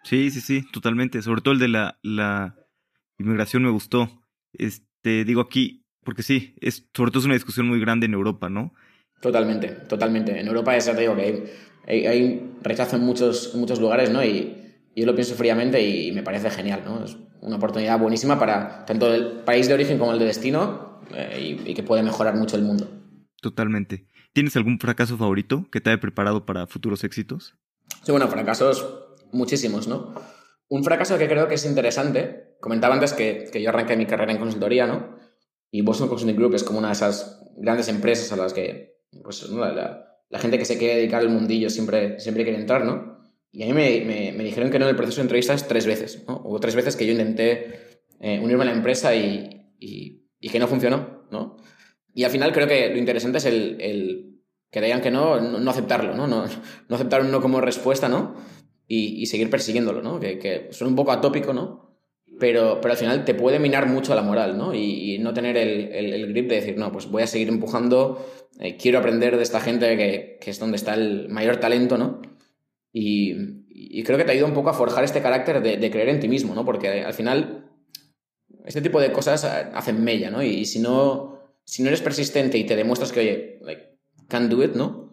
Sí, 0.04 0.30
sí, 0.30 0.40
sí, 0.40 0.64
totalmente. 0.72 1.22
Sobre 1.22 1.40
todo 1.40 1.54
el 1.54 1.60
de 1.60 1.68
la, 1.68 1.98
la 2.02 2.56
inmigración 3.18 3.62
me 3.62 3.70
gustó. 3.70 4.10
Este, 4.52 5.24
digo 5.24 5.40
aquí, 5.40 5.84
porque 6.04 6.22
sí, 6.22 6.54
es, 6.60 6.88
sobre 6.94 7.10
todo 7.10 7.20
es 7.20 7.26
una 7.26 7.34
discusión 7.34 7.68
muy 7.68 7.80
grande 7.80 8.06
en 8.06 8.14
Europa, 8.14 8.48
¿no? 8.48 8.72
Totalmente, 9.20 9.68
totalmente. 9.68 10.38
En 10.38 10.46
Europa 10.46 10.76
ya 10.78 10.94
te 10.94 11.02
digo 11.02 11.16
que 11.16 11.50
hay, 11.86 12.06
hay, 12.06 12.50
rechazo 12.62 12.96
en 12.96 13.02
muchos, 13.02 13.54
muchos 13.54 13.80
lugares, 13.80 14.10
¿no? 14.10 14.24
Y, 14.24 14.67
yo 14.94 15.06
lo 15.06 15.14
pienso 15.14 15.34
fríamente 15.34 15.80
y 15.80 16.12
me 16.12 16.22
parece 16.22 16.50
genial, 16.50 16.82
¿no? 16.84 17.04
Es 17.04 17.16
una 17.40 17.56
oportunidad 17.56 17.98
buenísima 17.98 18.38
para 18.38 18.84
tanto 18.84 19.14
el 19.14 19.40
país 19.44 19.68
de 19.68 19.74
origen 19.74 19.98
como 19.98 20.12
el 20.12 20.18
de 20.18 20.24
destino 20.24 21.00
eh, 21.14 21.56
y, 21.64 21.70
y 21.70 21.74
que 21.74 21.82
puede 21.82 22.02
mejorar 22.02 22.34
mucho 22.34 22.56
el 22.56 22.62
mundo. 22.62 22.88
Totalmente. 23.40 24.06
¿Tienes 24.32 24.56
algún 24.56 24.78
fracaso 24.78 25.16
favorito 25.16 25.66
que 25.70 25.80
te 25.80 25.90
haya 25.90 26.00
preparado 26.00 26.44
para 26.46 26.66
futuros 26.66 27.04
éxitos? 27.04 27.54
Sí, 28.02 28.10
bueno, 28.10 28.28
fracasos 28.28 29.06
muchísimos, 29.32 29.88
¿no? 29.88 30.14
Un 30.68 30.84
fracaso 30.84 31.16
que 31.18 31.28
creo 31.28 31.48
que 31.48 31.54
es 31.54 31.64
interesante, 31.64 32.56
comentaba 32.60 32.94
antes 32.94 33.14
que, 33.14 33.48
que 33.50 33.62
yo 33.62 33.70
arranqué 33.70 33.96
mi 33.96 34.06
carrera 34.06 34.32
en 34.32 34.38
consultoría, 34.38 34.86
¿no? 34.86 35.16
Y 35.70 35.82
Boston 35.82 36.08
Consulting 36.08 36.36
Group 36.36 36.54
es 36.54 36.64
como 36.64 36.78
una 36.78 36.88
de 36.88 36.94
esas 36.94 37.42
grandes 37.56 37.88
empresas 37.88 38.32
a 38.32 38.36
las 38.36 38.52
que 38.52 38.98
pues, 39.22 39.48
¿no? 39.50 39.60
la, 39.60 40.18
la, 40.28 40.38
gente 40.38 40.58
que 40.58 40.64
se 40.64 40.78
quiere 40.78 40.96
dedicar 40.96 41.20
al 41.20 41.30
mundillo 41.30 41.70
siempre, 41.70 42.20
siempre 42.20 42.44
quiere 42.44 42.60
entrar, 42.60 42.84
¿no? 42.84 43.07
Y 43.50 43.62
a 43.62 43.66
mí 43.66 43.72
me, 43.72 44.00
me, 44.04 44.32
me 44.32 44.44
dijeron 44.44 44.70
que 44.70 44.78
no 44.78 44.84
en 44.84 44.90
el 44.90 44.96
proceso 44.96 45.16
de 45.16 45.22
entrevistas 45.22 45.66
tres 45.66 45.86
veces, 45.86 46.24
¿no? 46.28 46.42
Hubo 46.44 46.60
tres 46.60 46.74
veces 46.74 46.96
que 46.96 47.06
yo 47.06 47.12
intenté 47.12 48.00
eh, 48.20 48.38
unirme 48.42 48.62
a 48.62 48.66
la 48.66 48.72
empresa 48.72 49.14
y, 49.14 49.72
y, 49.78 50.28
y, 50.38 50.48
que 50.48 50.58
no 50.58 50.68
funcionó, 50.68 51.24
¿no? 51.30 51.56
Y 52.12 52.24
al 52.24 52.30
final 52.30 52.52
creo 52.52 52.66
que 52.66 52.90
lo 52.90 52.98
interesante 52.98 53.38
es 53.38 53.46
el, 53.46 53.80
el 53.80 54.42
que 54.70 54.80
digan 54.80 55.00
que 55.00 55.10
no, 55.10 55.40
no, 55.40 55.58
no 55.58 55.70
aceptarlo, 55.70 56.14
¿no? 56.14 56.26
¿no? 56.26 56.44
No 56.88 56.94
aceptar 56.96 57.22
un 57.22 57.30
no 57.30 57.40
como 57.40 57.60
respuesta, 57.60 58.08
¿no? 58.08 58.34
Y, 58.86 59.22
y 59.22 59.26
seguir 59.26 59.50
persiguiéndolo, 59.50 60.02
¿no? 60.02 60.20
Que, 60.20 60.38
que 60.38 60.68
suena 60.70 60.90
un 60.90 60.96
poco 60.96 61.12
atópico, 61.12 61.52
¿no? 61.52 61.88
pero, 62.38 62.80
pero 62.80 62.92
al 62.92 62.98
final 62.98 63.24
te 63.24 63.34
puede 63.34 63.58
minar 63.58 63.86
mucho 63.86 64.14
la 64.14 64.22
moral, 64.22 64.56
¿no? 64.56 64.74
Y, 64.74 65.14
y 65.14 65.18
no 65.18 65.34
tener 65.34 65.56
el, 65.56 65.92
el, 65.92 66.12
el, 66.12 66.28
grip 66.28 66.48
de 66.48 66.56
decir, 66.56 66.76
no, 66.76 66.92
pues 66.92 67.10
voy 67.10 67.22
a 67.22 67.26
seguir 67.26 67.48
empujando, 67.48 68.24
eh, 68.60 68.76
quiero 68.76 68.98
aprender 68.98 69.36
de 69.36 69.42
esta 69.42 69.60
gente 69.60 69.96
que, 69.96 70.38
que, 70.40 70.50
es 70.50 70.58
donde 70.58 70.76
está 70.76 70.94
el 70.94 71.28
mayor 71.28 71.56
talento, 71.56 71.98
¿no? 71.98 72.22
Y, 72.92 74.02
creo 74.02 74.18
que 74.18 74.24
te 74.24 74.32
ayuda 74.32 74.46
un 74.46 74.54
poco 74.54 74.70
a 74.70 74.74
forjar 74.74 75.04
este 75.04 75.20
carácter 75.20 75.62
de, 75.62 75.76
de, 75.76 75.90
creer 75.90 76.08
en 76.08 76.20
ti 76.20 76.28
mismo, 76.28 76.54
¿no? 76.54 76.64
Porque 76.64 77.02
al 77.02 77.14
final 77.14 77.70
este 78.64 78.80
tipo 78.80 79.00
de 79.00 79.12
cosas 79.12 79.44
hacen 79.44 80.02
mella, 80.02 80.30
¿no? 80.30 80.42
Y, 80.42 80.48
y, 80.48 80.64
si 80.66 80.80
no, 80.80 81.38
si 81.64 81.82
no 81.82 81.88
eres 81.88 82.02
persistente 82.02 82.58
y 82.58 82.64
te 82.64 82.76
demuestras 82.76 83.12
que, 83.12 83.20
oye, 83.20 83.58
like, 83.62 83.98
can 84.28 84.48
do 84.48 84.62
it, 84.62 84.74
¿no? 84.74 85.08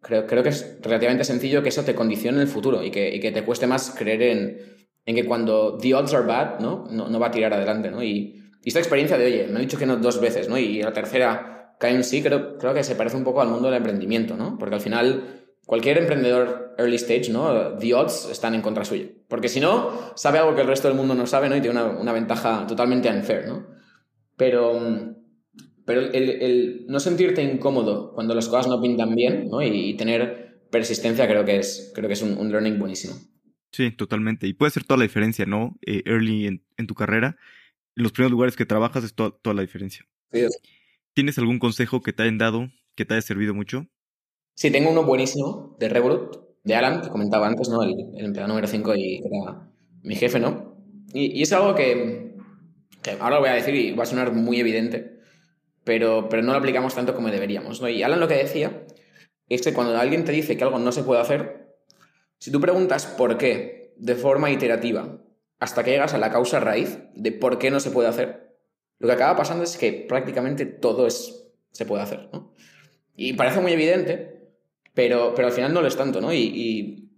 Creo, 0.00 0.26
creo 0.26 0.42
que 0.42 0.48
es 0.48 0.78
relativamente 0.82 1.24
sencillo 1.24 1.62
que 1.62 1.68
eso 1.68 1.84
te 1.84 1.94
condicione 1.94 2.38
en 2.38 2.42
el 2.42 2.48
futuro 2.48 2.82
y 2.82 2.90
que, 2.90 3.14
y 3.14 3.20
que 3.20 3.30
te 3.30 3.44
cueste 3.44 3.66
más 3.68 3.94
creer 3.96 4.22
en, 4.22 4.58
en 5.06 5.14
que 5.14 5.24
cuando 5.24 5.78
the 5.78 5.94
odds 5.94 6.12
are 6.14 6.26
bad, 6.26 6.58
¿no? 6.58 6.86
No, 6.90 7.08
no 7.08 7.20
va 7.20 7.28
a 7.28 7.30
tirar 7.30 7.54
adelante, 7.54 7.90
¿no? 7.90 8.02
Y, 8.02 8.42
y, 8.62 8.68
esta 8.68 8.80
experiencia 8.80 9.16
de, 9.16 9.26
oye, 9.26 9.46
me 9.46 9.56
han 9.56 9.62
dicho 9.62 9.78
que 9.78 9.86
no 9.86 9.96
dos 9.96 10.20
veces, 10.20 10.48
¿no? 10.48 10.58
Y 10.58 10.82
la 10.82 10.92
tercera 10.92 11.76
cae 11.78 11.94
en 11.94 12.04
sí, 12.04 12.22
creo, 12.22 12.58
creo 12.58 12.74
que 12.74 12.84
se 12.84 12.94
parece 12.94 13.16
un 13.16 13.24
poco 13.24 13.42
al 13.42 13.48
mundo 13.48 13.68
del 13.68 13.76
emprendimiento, 13.76 14.36
¿no? 14.36 14.56
Porque 14.58 14.76
al 14.76 14.80
final, 14.80 15.44
cualquier 15.66 15.98
emprendedor 15.98 16.61
early 16.78 16.96
stage, 16.96 17.30
¿no? 17.30 17.76
The 17.78 17.94
odds 17.94 18.28
están 18.30 18.54
en 18.54 18.62
contra 18.62 18.84
suya. 18.84 19.06
Porque 19.28 19.48
si 19.48 19.60
no, 19.60 20.12
sabe 20.16 20.38
algo 20.38 20.54
que 20.54 20.62
el 20.62 20.66
resto 20.66 20.88
del 20.88 20.96
mundo 20.96 21.14
no 21.14 21.26
sabe, 21.26 21.48
¿no? 21.48 21.56
Y 21.56 21.60
tiene 21.60 21.80
una, 21.80 21.90
una 21.98 22.12
ventaja 22.12 22.66
totalmente 22.66 23.10
unfair, 23.10 23.46
¿no? 23.46 23.66
Pero, 24.36 25.14
pero 25.84 26.00
el, 26.00 26.14
el, 26.14 26.86
no 26.88 27.00
sentirte 27.00 27.42
incómodo 27.42 28.12
cuando 28.14 28.34
las 28.34 28.48
cosas 28.48 28.68
no 28.68 28.80
pintan 28.80 29.14
bien, 29.14 29.48
¿no? 29.48 29.62
Y, 29.62 29.90
y 29.90 29.96
tener 29.96 30.62
persistencia 30.70 31.26
creo 31.26 31.44
que 31.44 31.58
es, 31.58 31.92
creo 31.94 32.08
que 32.08 32.14
es 32.14 32.22
un, 32.22 32.36
un 32.38 32.50
learning 32.50 32.78
buenísimo. 32.78 33.14
Sí, 33.72 33.90
totalmente. 33.90 34.46
Y 34.46 34.54
puede 34.54 34.70
ser 34.70 34.84
toda 34.84 34.98
la 34.98 35.04
diferencia, 35.04 35.46
¿no? 35.46 35.78
Eh, 35.86 36.02
early 36.04 36.46
en, 36.46 36.64
en, 36.76 36.86
tu 36.86 36.94
carrera, 36.94 37.36
en 37.96 38.02
los 38.02 38.12
primeros 38.12 38.32
lugares 38.32 38.56
que 38.56 38.66
trabajas 38.66 39.04
es 39.04 39.14
to 39.14 39.32
toda 39.32 39.54
la 39.54 39.62
diferencia. 39.62 40.06
Sí. 40.32 40.46
¿Tienes 41.14 41.38
algún 41.38 41.58
consejo 41.58 42.00
que 42.00 42.12
te 42.12 42.22
hayan 42.22 42.38
dado 42.38 42.70
que 42.94 43.04
te 43.04 43.14
haya 43.14 43.22
servido 43.22 43.54
mucho? 43.54 43.86
Sí, 44.54 44.70
tengo 44.70 44.90
uno 44.90 45.04
buenísimo 45.04 45.76
de 45.78 45.88
Revolut, 45.88 46.36
de 46.64 46.74
Alan, 46.74 47.02
que 47.02 47.08
comentaba 47.08 47.46
antes, 47.46 47.68
¿no? 47.68 47.82
El, 47.82 48.12
empleado 48.16 48.48
número 48.48 48.66
5 48.66 48.94
y 48.94 49.18
era 49.18 49.68
mi 50.02 50.14
jefe, 50.14 50.38
¿no? 50.38 50.76
Y, 51.12 51.38
y, 51.38 51.42
es 51.42 51.52
algo 51.52 51.74
que, 51.74 52.36
que 53.02 53.10
ahora 53.12 53.36
lo 53.36 53.40
voy 53.40 53.50
a 53.50 53.54
decir 53.54 53.74
y 53.74 53.92
va 53.92 54.04
a 54.04 54.06
sonar 54.06 54.32
muy 54.32 54.60
evidente, 54.60 55.18
pero, 55.84 56.28
pero 56.28 56.42
no 56.42 56.52
lo 56.52 56.58
aplicamos 56.58 56.94
tanto 56.94 57.14
como 57.14 57.30
deberíamos, 57.30 57.80
¿no? 57.80 57.88
Y 57.88 58.02
Alan 58.02 58.20
lo 58.20 58.28
que 58.28 58.34
decía 58.34 58.84
es 59.48 59.62
que 59.62 59.74
cuando 59.74 59.96
alguien 59.98 60.24
te 60.24 60.32
dice 60.32 60.56
que 60.56 60.64
algo 60.64 60.78
no 60.78 60.92
se 60.92 61.02
puede 61.02 61.20
hacer, 61.20 61.76
si 62.38 62.50
tú 62.50 62.60
preguntas 62.60 63.06
por 63.06 63.38
qué 63.38 63.94
de 63.96 64.14
forma 64.14 64.50
iterativa 64.50 65.20
hasta 65.58 65.84
que 65.84 65.90
llegas 65.90 66.14
a 66.14 66.18
la 66.18 66.30
causa 66.30 66.60
raíz 66.60 66.98
de 67.14 67.32
por 67.32 67.58
qué 67.58 67.70
no 67.70 67.78
se 67.80 67.90
puede 67.90 68.08
hacer, 68.08 68.56
lo 68.98 69.08
que 69.08 69.14
acaba 69.14 69.36
pasando 69.36 69.64
es 69.64 69.76
que 69.76 69.92
prácticamente 69.92 70.64
todo 70.64 71.06
es, 71.06 71.52
se 71.72 71.84
puede 71.84 72.02
hacer, 72.02 72.28
¿no? 72.32 72.54
Y 73.14 73.34
parece 73.34 73.60
muy 73.60 73.72
evidente, 73.72 74.41
pero, 74.94 75.34
pero 75.34 75.48
al 75.48 75.54
final 75.54 75.72
no 75.72 75.80
lo 75.80 75.88
es 75.88 75.96
tanto, 75.96 76.20
¿no? 76.20 76.32
Y, 76.32 76.38
y, 76.38 77.10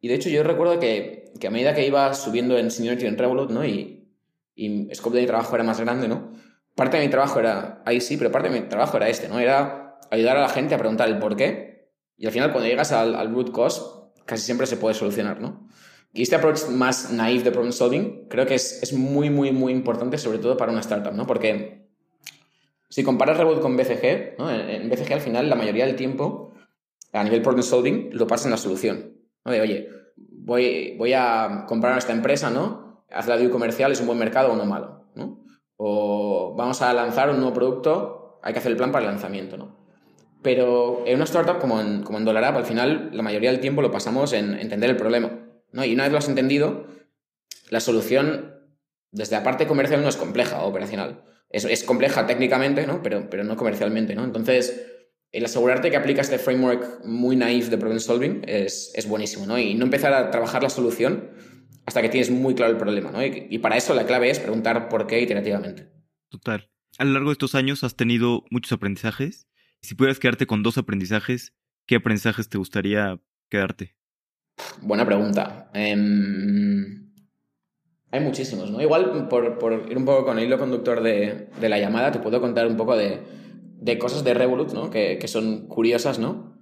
y 0.00 0.08
de 0.08 0.14
hecho 0.14 0.28
yo 0.28 0.42
recuerdo 0.42 0.78
que, 0.78 1.32
que, 1.40 1.46
a 1.46 1.50
medida 1.50 1.74
que 1.74 1.86
iba 1.86 2.12
subiendo 2.14 2.58
en 2.58 2.70
Seniority 2.70 3.06
en 3.06 3.18
Revolut, 3.18 3.50
¿no? 3.50 3.64
Y, 3.64 4.08
y 4.54 4.88
el 4.88 4.94
scope 4.94 5.16
de 5.16 5.22
mi 5.22 5.26
trabajo 5.26 5.54
era 5.54 5.64
más 5.64 5.80
grande, 5.80 6.08
¿no? 6.08 6.32
Parte 6.74 6.98
de 6.98 7.04
mi 7.04 7.10
trabajo 7.10 7.40
era 7.40 7.82
ahí 7.86 8.00
sí, 8.00 8.16
pero 8.16 8.30
parte 8.30 8.48
de 8.48 8.60
mi 8.60 8.68
trabajo 8.68 8.96
era 8.96 9.08
este, 9.08 9.28
¿no? 9.28 9.38
Era 9.38 9.98
ayudar 10.10 10.36
a 10.36 10.42
la 10.42 10.48
gente 10.48 10.74
a 10.74 10.78
preguntar 10.78 11.08
el 11.08 11.18
por 11.18 11.36
qué. 11.36 11.92
Y 12.16 12.26
al 12.26 12.32
final 12.32 12.52
cuando 12.52 12.68
llegas 12.68 12.92
al, 12.92 13.14
al 13.14 13.32
root 13.32 13.52
cause, 13.52 13.80
casi 14.26 14.44
siempre 14.44 14.66
se 14.66 14.76
puede 14.76 14.94
solucionar, 14.94 15.40
¿no? 15.40 15.68
Y 16.12 16.22
este 16.22 16.36
approach 16.36 16.68
más 16.68 17.10
naive 17.10 17.42
de 17.42 17.50
problem 17.50 17.72
solving 17.72 18.28
creo 18.28 18.46
que 18.46 18.54
es, 18.54 18.82
es 18.82 18.92
muy, 18.92 19.30
muy, 19.30 19.50
muy 19.50 19.72
importante, 19.72 20.16
sobre 20.16 20.38
todo 20.38 20.56
para 20.56 20.70
una 20.70 20.80
startup, 20.80 21.12
¿no? 21.12 21.26
Porque 21.26 21.88
si 22.88 23.02
comparas 23.02 23.36
Revolut 23.36 23.60
con 23.60 23.76
BCG, 23.76 24.38
¿no? 24.38 24.48
en 24.50 24.88
BCG 24.88 25.14
al 25.14 25.20
final 25.20 25.50
la 25.50 25.56
mayoría 25.56 25.86
del 25.86 25.96
tiempo, 25.96 26.53
a 27.20 27.24
nivel 27.24 27.42
problem 27.42 27.62
solving, 27.62 28.10
lo 28.12 28.26
pasas 28.26 28.46
en 28.46 28.50
la 28.50 28.56
solución. 28.56 29.14
oye, 29.44 29.88
voy, 30.16 30.96
voy 30.98 31.12
a 31.12 31.64
comprar 31.66 31.94
a 31.94 31.98
esta 31.98 32.12
empresa, 32.12 32.50
¿no? 32.50 33.04
Haz 33.10 33.28
la 33.28 33.38
due 33.38 33.50
comercial, 33.50 33.92
es 33.92 34.00
un 34.00 34.06
buen 34.06 34.18
mercado 34.18 34.52
o 34.52 34.56
no 34.56 34.64
malo, 34.64 35.06
¿no? 35.14 35.44
O 35.76 36.54
vamos 36.56 36.82
a 36.82 36.92
lanzar 36.92 37.30
un 37.30 37.36
nuevo 37.36 37.54
producto, 37.54 38.40
hay 38.42 38.52
que 38.52 38.58
hacer 38.58 38.72
el 38.72 38.76
plan 38.76 38.92
para 38.92 39.04
el 39.04 39.10
lanzamiento, 39.10 39.56
¿no? 39.56 39.84
Pero 40.42 41.04
en 41.06 41.14
una 41.14 41.24
startup 41.24 41.58
como 41.58 41.80
en, 41.80 42.02
como 42.02 42.18
en 42.18 42.24
DollarApp, 42.26 42.56
al 42.56 42.66
final 42.66 43.10
la 43.12 43.22
mayoría 43.22 43.50
del 43.50 43.60
tiempo 43.60 43.80
lo 43.80 43.90
pasamos 43.90 44.34
en 44.34 44.54
entender 44.54 44.90
el 44.90 44.96
problema. 44.96 45.30
¿no? 45.72 45.84
Y 45.86 45.94
una 45.94 46.02
vez 46.02 46.12
lo 46.12 46.18
has 46.18 46.28
entendido, 46.28 46.84
la 47.70 47.80
solución 47.80 48.60
desde 49.10 49.36
la 49.36 49.42
parte 49.42 49.66
comercial 49.66 50.02
no 50.02 50.08
es 50.08 50.16
compleja 50.16 50.62
o 50.62 50.68
operacional. 50.68 51.24
Es, 51.48 51.64
es 51.64 51.82
compleja 51.82 52.26
técnicamente, 52.26 52.86
¿no? 52.86 53.02
Pero, 53.02 53.30
pero 53.30 53.42
no 53.42 53.56
comercialmente. 53.56 54.14
¿no? 54.14 54.22
Entonces, 54.22 54.93
el 55.34 55.44
asegurarte 55.44 55.90
que 55.90 55.96
aplicas 55.96 56.30
este 56.30 56.38
framework 56.38 57.04
muy 57.04 57.36
naive 57.36 57.68
de 57.68 57.78
problem 57.78 58.00
solving 58.00 58.42
es, 58.46 58.92
es 58.94 59.08
buenísimo. 59.08 59.46
¿no? 59.46 59.58
Y 59.58 59.74
no 59.74 59.84
empezar 59.84 60.12
a 60.12 60.30
trabajar 60.30 60.62
la 60.62 60.70
solución 60.70 61.30
hasta 61.86 62.00
que 62.00 62.08
tienes 62.08 62.30
muy 62.30 62.54
claro 62.54 62.72
el 62.72 62.78
problema. 62.78 63.10
¿no? 63.10 63.24
Y, 63.24 63.48
y 63.50 63.58
para 63.58 63.76
eso 63.76 63.94
la 63.94 64.06
clave 64.06 64.30
es 64.30 64.38
preguntar 64.38 64.88
por 64.88 65.06
qué 65.06 65.20
iterativamente. 65.20 65.88
Total. 66.28 66.70
A 66.98 67.04
lo 67.04 67.12
largo 67.12 67.30
de 67.30 67.34
estos 67.34 67.54
años 67.54 67.84
has 67.84 67.96
tenido 67.96 68.44
muchos 68.50 68.72
aprendizajes 68.72 69.48
si 69.84 69.94
pudieras 69.94 70.18
quedarte 70.18 70.46
con 70.46 70.62
dos 70.62 70.78
aprendizajes, 70.78 71.52
¿qué 71.84 71.96
aprendizajes 71.96 72.48
te 72.48 72.56
gustaría 72.56 73.20
quedarte? 73.50 73.94
Buena 74.80 75.04
pregunta. 75.04 75.70
Eh, 75.74 75.94
hay 78.10 78.20
muchísimos, 78.20 78.70
¿no? 78.70 78.80
Igual, 78.80 79.28
por, 79.28 79.58
por, 79.58 79.90
ir 79.90 79.98
un 79.98 80.06
poco 80.06 80.24
con 80.24 80.38
el 80.38 80.46
hilo 80.46 80.58
conductor 80.58 81.02
de, 81.02 81.50
de, 81.60 81.68
la 81.68 81.78
llamada, 81.78 82.12
te 82.12 82.18
puedo 82.18 82.40
contar 82.40 82.66
un 82.66 82.78
poco 82.78 82.96
de, 82.96 83.20
de 83.80 83.98
cosas 83.98 84.24
de 84.24 84.34
Revolut, 84.34 84.72
¿no? 84.72 84.90
Que, 84.90 85.18
que, 85.18 85.28
son 85.28 85.66
curiosas, 85.66 86.18
¿no? 86.18 86.54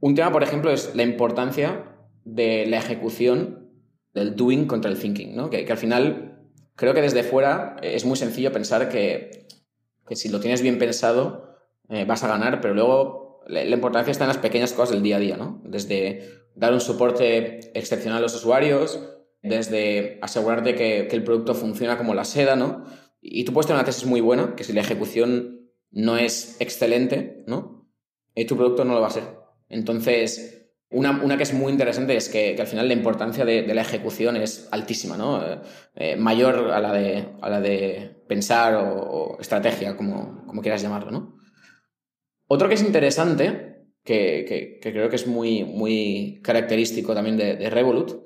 Un 0.00 0.14
tema, 0.14 0.32
por 0.32 0.42
ejemplo, 0.42 0.70
es 0.70 0.94
la 0.94 1.02
importancia 1.02 1.96
de 2.24 2.66
la 2.66 2.78
ejecución 2.78 3.70
del 4.12 4.36
doing 4.36 4.66
contra 4.66 4.90
el 4.90 4.98
thinking, 4.98 5.36
¿no? 5.36 5.50
Que, 5.50 5.64
que 5.64 5.72
al 5.72 5.78
final, 5.78 6.48
creo 6.74 6.94
que 6.94 7.02
desde 7.02 7.22
fuera 7.22 7.76
es 7.82 8.04
muy 8.04 8.16
sencillo 8.16 8.52
pensar 8.52 8.88
que, 8.88 9.46
que 10.06 10.16
si 10.16 10.28
lo 10.28 10.40
tienes 10.40 10.62
bien 10.62 10.78
pensado, 10.78 11.56
eh, 11.88 12.04
vas 12.04 12.24
a 12.24 12.28
ganar, 12.28 12.60
pero 12.60 12.74
luego 12.74 13.42
la, 13.46 13.64
la, 13.64 13.76
importancia 13.76 14.10
está 14.10 14.24
en 14.24 14.28
las 14.28 14.38
pequeñas 14.38 14.72
cosas 14.72 14.90
del 14.90 15.02
día 15.02 15.16
a 15.16 15.20
día, 15.20 15.36
¿no? 15.36 15.62
Desde 15.64 16.46
dar 16.54 16.72
un 16.72 16.80
soporte 16.80 17.60
excepcional 17.78 18.18
a 18.18 18.22
los 18.22 18.34
usuarios, 18.34 19.00
desde 19.42 20.18
asegurarte 20.22 20.74
que, 20.74 21.06
que 21.08 21.16
el 21.16 21.22
producto 21.22 21.54
funciona 21.54 21.96
como 21.96 22.14
la 22.14 22.24
seda, 22.24 22.56
¿no? 22.56 22.84
Y 23.20 23.44
tú 23.44 23.52
puedes 23.52 23.66
tener 23.66 23.78
una 23.78 23.86
tesis 23.86 24.06
muy 24.06 24.20
buena, 24.20 24.54
que 24.56 24.64
si 24.64 24.72
la 24.72 24.80
ejecución 24.80 25.55
no 25.96 26.18
es 26.18 26.60
excelente, 26.60 27.42
¿no? 27.46 27.88
Eh, 28.34 28.44
tu 28.46 28.54
producto 28.54 28.84
no 28.84 28.92
lo 28.92 29.00
va 29.00 29.06
a 29.06 29.10
ser. 29.10 29.24
Entonces, 29.70 30.52
Una, 30.88 31.10
una, 31.24 31.36
que 31.36 31.42
es 31.42 31.52
muy 31.52 31.72
interesante 31.72 32.16
es 32.16 32.28
que, 32.28 32.54
al 32.60 32.66
final 32.66 32.86
la 32.86 32.94
importancia 32.94 33.44
de, 33.44 33.62
la 33.74 33.80
ejecución 33.80 34.36
es 34.36 34.68
altísima, 34.70 35.16
¿no? 35.16 35.42
Eh, 35.96 36.16
mayor 36.16 36.70
a 36.70 36.80
la, 36.80 36.92
de, 36.92 37.26
a 37.40 37.50
la 37.50 37.60
de 37.60 38.22
pensar 38.28 38.76
o, 38.76 39.36
estrategia, 39.40 39.96
como, 39.96 40.44
como, 40.46 40.62
quieras 40.62 40.82
llamarlo, 40.82 41.10
¿no? 41.10 41.38
Otro 42.46 42.68
que 42.68 42.74
es 42.74 42.82
interesante, 42.82 43.86
que, 44.04 44.44
que, 44.46 44.78
que 44.80 44.92
creo 44.92 45.08
que 45.08 45.16
es 45.16 45.26
muy, 45.26 45.64
muy 45.64 46.40
característico 46.44 47.14
también 47.14 47.36
de, 47.36 47.56
de, 47.56 47.70
Revolut, 47.70 48.22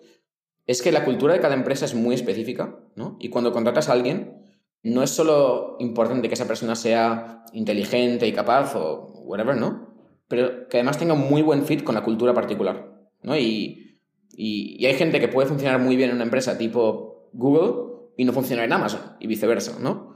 es 0.66 0.82
que 0.82 0.92
la 0.92 1.04
cultura 1.04 1.34
de 1.34 1.40
cada 1.40 1.54
empresa 1.54 1.86
es 1.86 1.94
muy 1.94 2.14
específica, 2.14 2.78
¿no? 2.96 3.16
Y 3.20 3.30
cuando 3.30 3.52
contratas 3.52 3.88
a 3.88 3.92
alguien, 3.92 4.39
no 4.82 5.02
es 5.02 5.10
solo 5.10 5.76
importante 5.78 6.28
que 6.28 6.34
esa 6.34 6.46
persona 6.46 6.74
sea 6.74 7.44
inteligente 7.52 8.26
y 8.26 8.32
capaz 8.32 8.74
o 8.76 9.12
whatever, 9.24 9.56
¿no? 9.56 9.90
pero 10.30 10.68
que 10.68 10.76
además 10.76 10.96
tenga 10.96 11.14
un 11.14 11.28
muy 11.28 11.42
buen 11.42 11.66
fit 11.66 11.82
con 11.82 11.96
la 11.96 12.04
cultura 12.04 12.32
particular. 12.32 12.88
¿no? 13.24 13.36
Y, 13.36 13.98
y, 14.30 14.86
hay 14.86 14.94
gente 14.94 15.18
que 15.18 15.26
puede 15.26 15.48
funcionar 15.48 15.80
muy 15.80 15.96
bien 15.96 16.10
en 16.10 16.16
una 16.16 16.24
empresa 16.24 16.56
tipo 16.56 17.28
Google 17.32 18.12
y 18.16 18.24
no 18.24 18.32
funcionar 18.32 18.64
en 18.64 18.72
Amazon 18.72 19.00
y 19.18 19.26
viceversa. 19.26 19.80
¿no? 19.80 20.14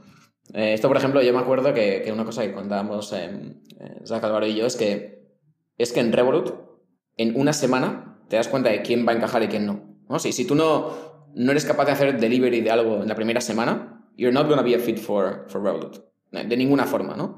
Eh, 0.53 0.73
esto, 0.73 0.87
por 0.87 0.95
ejemplo, 0.95 1.21
yo 1.21 1.33
me 1.33 1.39
acuerdo 1.39 1.73
que, 1.73 2.01
que 2.01 2.13
una 2.13 2.23
cosa 2.23 2.43
que 2.43 2.53
contábamos 2.53 3.11
eh, 3.11 3.57
Zach 4.05 4.23
Álvaro 4.23 4.47
y 4.47 4.55
yo 4.55 4.65
es 4.65 4.77
que, 4.77 5.27
es 5.77 5.91
que 5.91 5.99
en 5.99 6.13
Revolut, 6.13 6.53
en 7.17 7.37
una 7.37 7.51
semana, 7.51 8.21
te 8.29 8.37
das 8.37 8.47
cuenta 8.47 8.69
de 8.69 8.83
quién 8.83 9.05
va 9.05 9.11
a 9.11 9.15
encajar 9.15 9.43
y 9.43 9.49
quién 9.49 9.65
no. 9.65 9.97
¿no? 10.07 10.17
Si, 10.17 10.31
si 10.31 10.47
tú 10.47 10.55
no, 10.55 11.25
no 11.35 11.51
eres 11.51 11.65
capaz 11.65 11.87
de 11.87 11.91
hacer 11.91 12.21
delivery 12.21 12.61
de 12.61 12.71
algo 12.71 13.01
en 13.01 13.09
la 13.09 13.15
primera 13.15 13.41
semana, 13.41 13.94
you're 14.15 14.33
not 14.33 14.47
going 14.47 14.57
to 14.57 14.63
be 14.63 14.73
a 14.73 14.79
fit 14.79 14.99
for, 14.99 15.45
for 15.49 15.61
Revolut. 15.61 16.03
De 16.31 16.57
ninguna 16.57 16.85
forma, 16.85 17.15
¿no? 17.15 17.37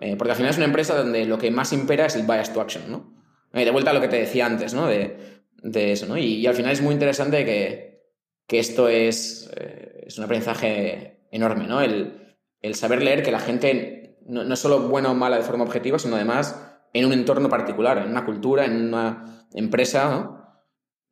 Eh, 0.00 0.16
porque 0.16 0.32
al 0.32 0.36
final 0.36 0.50
es 0.50 0.56
una 0.56 0.66
empresa 0.66 0.96
donde 0.96 1.24
lo 1.24 1.38
que 1.38 1.50
más 1.50 1.72
impera 1.72 2.06
es 2.06 2.16
el 2.16 2.26
bias 2.26 2.52
to 2.52 2.60
action, 2.60 2.90
¿no? 2.90 3.14
Eh, 3.52 3.64
de 3.64 3.70
vuelta 3.70 3.90
a 3.90 3.94
lo 3.94 4.00
que 4.00 4.08
te 4.08 4.16
decía 4.16 4.46
antes, 4.46 4.74
¿no? 4.74 4.86
De, 4.86 5.44
de 5.62 5.92
eso, 5.92 6.06
¿no? 6.06 6.18
Y, 6.18 6.44
al 6.46 6.54
final 6.54 6.72
es 6.72 6.82
muy 6.82 6.94
interesante 6.94 7.44
que, 7.44 8.02
que 8.46 8.58
esto 8.58 8.88
es, 8.88 9.50
eh, 9.56 10.04
es 10.06 10.18
un 10.18 10.24
aprendizaje 10.24 11.26
enorme, 11.30 11.66
¿no? 11.66 11.80
El, 11.80 12.36
el 12.60 12.74
saber 12.74 13.02
leer 13.02 13.22
que 13.22 13.30
la 13.30 13.40
gente 13.40 14.18
no, 14.26 14.42
no, 14.42 14.54
es 14.54 14.60
solo 14.60 14.88
buena 14.88 15.10
o 15.10 15.14
mala 15.14 15.36
de 15.36 15.42
forma 15.42 15.64
objetiva, 15.64 15.98
sino 15.98 16.16
además 16.16 16.60
en 16.92 17.04
un 17.04 17.12
entorno 17.12 17.48
particular, 17.48 17.98
en 17.98 18.10
una 18.10 18.24
cultura, 18.24 18.64
en 18.64 18.88
una 18.88 19.46
empresa, 19.52 20.10
¿no? 20.10 20.43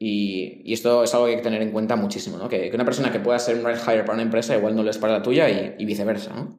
Y, 0.05 0.62
y, 0.64 0.72
esto 0.72 1.05
es 1.05 1.14
algo 1.14 1.26
que 1.26 1.32
hay 1.32 1.36
que 1.36 1.44
tener 1.44 1.62
en 1.62 1.70
cuenta 1.70 1.94
muchísimo, 1.94 2.36
¿no? 2.36 2.48
Que, 2.48 2.70
que 2.70 2.74
una 2.74 2.84
persona 2.84 3.12
que 3.12 3.20
pueda 3.20 3.38
ser 3.38 3.59
un 3.59 3.64
red 3.64 3.78
hire 3.78 4.03
para 4.03 4.14
una 4.14 4.22
empresa 4.22 4.57
igual 4.57 4.74
no 4.74 4.82
lo 4.82 4.90
es 4.90 4.98
para 4.98 5.12
la 5.12 5.22
tuya 5.22 5.48
y, 5.48 5.76
y 5.78 5.84
viceversa, 5.84 6.34
¿no? 6.34 6.59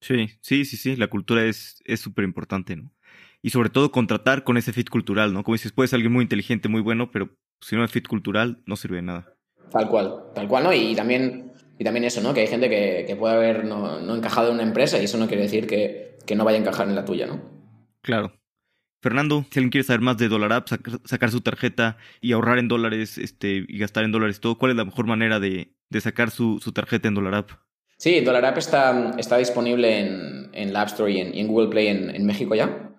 Sí, 0.00 0.28
sí, 0.40 0.64
sí, 0.64 0.76
sí, 0.76 0.96
la 0.96 1.08
cultura 1.08 1.44
es 1.44 1.82
súper 1.96 2.24
importante, 2.24 2.76
¿no? 2.76 2.90
Y 3.42 3.50
sobre 3.50 3.70
todo 3.70 3.92
contratar 3.92 4.42
con 4.42 4.56
ese 4.56 4.72
fit 4.72 4.88
cultural, 4.88 5.32
¿no? 5.32 5.44
Como 5.44 5.54
dices, 5.54 5.72
puedes 5.72 5.90
ser 5.90 5.98
alguien 5.98 6.12
muy 6.12 6.22
inteligente, 6.22 6.68
muy 6.68 6.80
bueno, 6.80 7.10
pero 7.10 7.30
si 7.60 7.76
no 7.76 7.82
hay 7.82 7.88
fit 7.88 8.08
cultural, 8.08 8.62
no 8.66 8.76
sirve 8.76 8.96
de 8.96 9.02
nada. 9.02 9.34
Tal 9.70 9.88
cual, 9.88 10.24
tal 10.34 10.48
cual, 10.48 10.64
¿no? 10.64 10.72
Y 10.72 10.94
también, 10.94 11.52
y 11.78 11.84
también 11.84 12.04
eso, 12.04 12.20
¿no? 12.20 12.34
Que 12.34 12.40
hay 12.40 12.46
gente 12.46 12.68
que, 12.68 13.04
que 13.06 13.16
puede 13.16 13.34
haber 13.34 13.64
no, 13.64 14.00
no, 14.00 14.16
encajado 14.16 14.48
en 14.48 14.54
una 14.54 14.62
empresa 14.62 15.00
y 15.00 15.04
eso 15.04 15.18
no 15.18 15.28
quiere 15.28 15.42
decir 15.42 15.66
que, 15.66 16.16
que, 16.26 16.34
no 16.34 16.44
vaya 16.44 16.58
a 16.58 16.60
encajar 16.62 16.88
en 16.88 16.94
la 16.94 17.04
tuya, 17.04 17.26
¿no? 17.26 17.40
Claro. 18.00 18.32
Fernando, 19.00 19.44
si 19.50 19.58
alguien 19.58 19.70
quiere 19.70 19.84
saber 19.84 20.00
más 20.00 20.18
de 20.18 20.28
Dollar 20.28 20.52
App, 20.52 20.68
sacar, 21.04 21.30
su 21.30 21.40
tarjeta 21.40 21.98
y 22.20 22.32
ahorrar 22.32 22.58
en 22.58 22.68
dólares 22.68 23.16
este, 23.18 23.64
y 23.68 23.78
gastar 23.78 24.04
en 24.04 24.12
dólares 24.12 24.40
todo, 24.40 24.58
¿cuál 24.58 24.72
es 24.72 24.76
la 24.76 24.84
mejor 24.84 25.06
manera 25.06 25.38
de, 25.38 25.74
de 25.88 26.00
sacar 26.00 26.30
su, 26.30 26.58
su 26.60 26.72
tarjeta 26.72 27.06
en 27.08 27.14
Dollar 27.14 27.34
App? 27.34 27.50
Sí, 27.96 28.20
Dollar 28.20 28.44
App 28.44 28.58
está, 28.58 29.14
está 29.18 29.36
disponible 29.36 30.00
en, 30.00 30.50
en, 30.52 30.72
la 30.72 30.82
App 30.82 30.88
Store 30.88 31.10
y 31.10 31.20
en, 31.20 31.46
Google 31.48 31.68
Play 31.68 31.88
en, 31.88 32.14
en, 32.14 32.26
México 32.26 32.54
ya, 32.54 32.92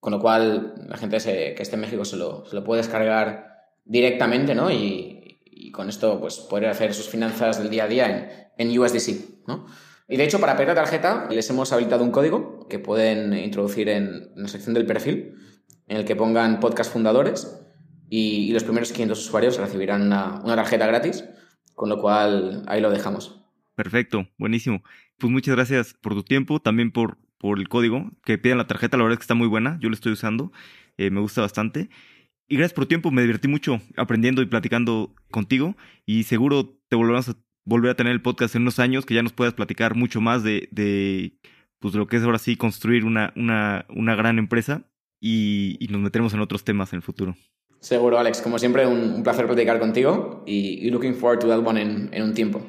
con 0.00 0.12
lo 0.12 0.20
cual 0.20 0.74
la 0.88 0.96
gente 0.96 1.18
que 1.18 1.62
esté 1.62 1.74
en 1.74 1.80
México 1.82 2.04
se 2.04 2.16
lo, 2.16 2.44
se 2.46 2.54
lo, 2.54 2.64
puede 2.64 2.82
descargar 2.82 3.64
directamente, 3.84 4.54
¿no? 4.54 4.70
Y, 4.70 5.40
y, 5.44 5.70
con 5.72 5.88
esto 5.88 6.20
pues 6.20 6.38
poder 6.38 6.68
hacer 6.68 6.94
sus 6.94 7.08
finanzas 7.08 7.58
del 7.58 7.70
día 7.70 7.84
a 7.84 7.88
día 7.88 8.08
en, 8.56 8.70
en 8.70 8.78
USDC, 8.78 9.46
¿no? 9.46 9.66
Y 10.08 10.16
de 10.16 10.24
hecho, 10.24 10.38
para 10.38 10.54
pedir 10.56 10.68
la 10.68 10.74
tarjeta 10.74 11.26
les 11.30 11.50
hemos 11.50 11.72
habilitado 11.72 12.04
un 12.04 12.12
código 12.12 12.66
que 12.68 12.78
pueden 12.78 13.34
introducir 13.34 13.88
en, 13.88 14.30
la 14.36 14.48
sección 14.48 14.74
del 14.74 14.86
perfil, 14.86 15.34
en 15.86 15.98
el 15.98 16.04
que 16.04 16.16
pongan 16.16 16.60
podcast 16.60 16.92
fundadores 16.92 17.62
y, 18.08 18.52
los 18.52 18.64
primeros 18.64 18.92
500 18.92 19.18
usuarios 19.18 19.58
recibirán 19.58 20.02
una, 20.02 20.42
tarjeta 20.44 20.86
gratis, 20.86 21.24
con 21.74 21.88
lo 21.88 22.00
cual 22.00 22.62
ahí 22.66 22.80
lo 22.80 22.90
dejamos. 22.90 23.42
Perfecto, 23.74 24.28
buenísimo. 24.38 24.82
Pues 25.18 25.32
muchas 25.32 25.54
gracias 25.54 25.94
por 25.94 26.14
tu 26.14 26.22
tiempo, 26.22 26.60
también 26.60 26.92
por, 26.92 27.18
por 27.38 27.58
el 27.58 27.68
código 27.68 28.10
que 28.24 28.38
piden 28.38 28.58
la 28.58 28.66
tarjeta, 28.66 28.96
la 28.96 29.02
verdad 29.02 29.14
es 29.14 29.18
que 29.18 29.24
está 29.24 29.34
muy 29.34 29.48
buena, 29.48 29.78
yo 29.80 29.88
lo 29.88 29.94
estoy 29.94 30.12
usando, 30.12 30.52
eh, 30.96 31.10
me 31.10 31.20
gusta 31.20 31.40
bastante. 31.40 31.88
Y 32.48 32.56
gracias 32.56 32.74
por 32.74 32.84
tu 32.84 32.88
tiempo, 32.88 33.10
me 33.10 33.22
divertí 33.22 33.48
mucho 33.48 33.80
aprendiendo 33.96 34.40
y 34.40 34.46
platicando 34.46 35.14
contigo 35.30 35.76
y 36.04 36.22
seguro 36.24 36.78
te 36.88 36.96
volverás 36.96 37.30
a 37.30 37.34
volver 37.64 37.90
a 37.90 37.96
tener 37.96 38.12
el 38.12 38.22
podcast 38.22 38.54
en 38.54 38.62
unos 38.62 38.78
años 38.78 39.04
que 39.04 39.14
ya 39.14 39.22
nos 39.22 39.32
puedas 39.32 39.54
platicar 39.54 39.96
mucho 39.96 40.20
más 40.20 40.44
de, 40.44 40.68
de 40.70 41.36
pues 41.80 41.94
lo 41.94 42.06
que 42.06 42.16
es 42.16 42.22
ahora 42.22 42.38
sí 42.38 42.56
construir 42.56 43.04
una, 43.04 43.32
una, 43.34 43.84
una 43.88 44.14
gran 44.14 44.38
empresa 44.38 44.86
y, 45.26 45.76
y, 45.80 45.88
nos 45.88 46.00
meteremos 46.00 46.32
en 46.34 46.40
otros 46.40 46.62
temas 46.62 46.92
en 46.92 46.98
el 46.98 47.02
futuro. 47.02 47.36
Seguro, 47.80 48.16
Alex. 48.16 48.40
Como 48.40 48.60
siempre, 48.60 48.86
un, 48.86 49.12
un 49.12 49.22
placer 49.24 49.46
platicar 49.46 49.80
contigo 49.80 50.44
y, 50.46 50.86
y 50.86 50.90
looking 50.90 51.16
forward 51.16 51.40
to 51.40 51.48
that 51.48 51.66
one 51.66 51.82
en, 51.82 52.08
en 52.12 52.22
un 52.22 52.32
tiempo. 52.32 52.64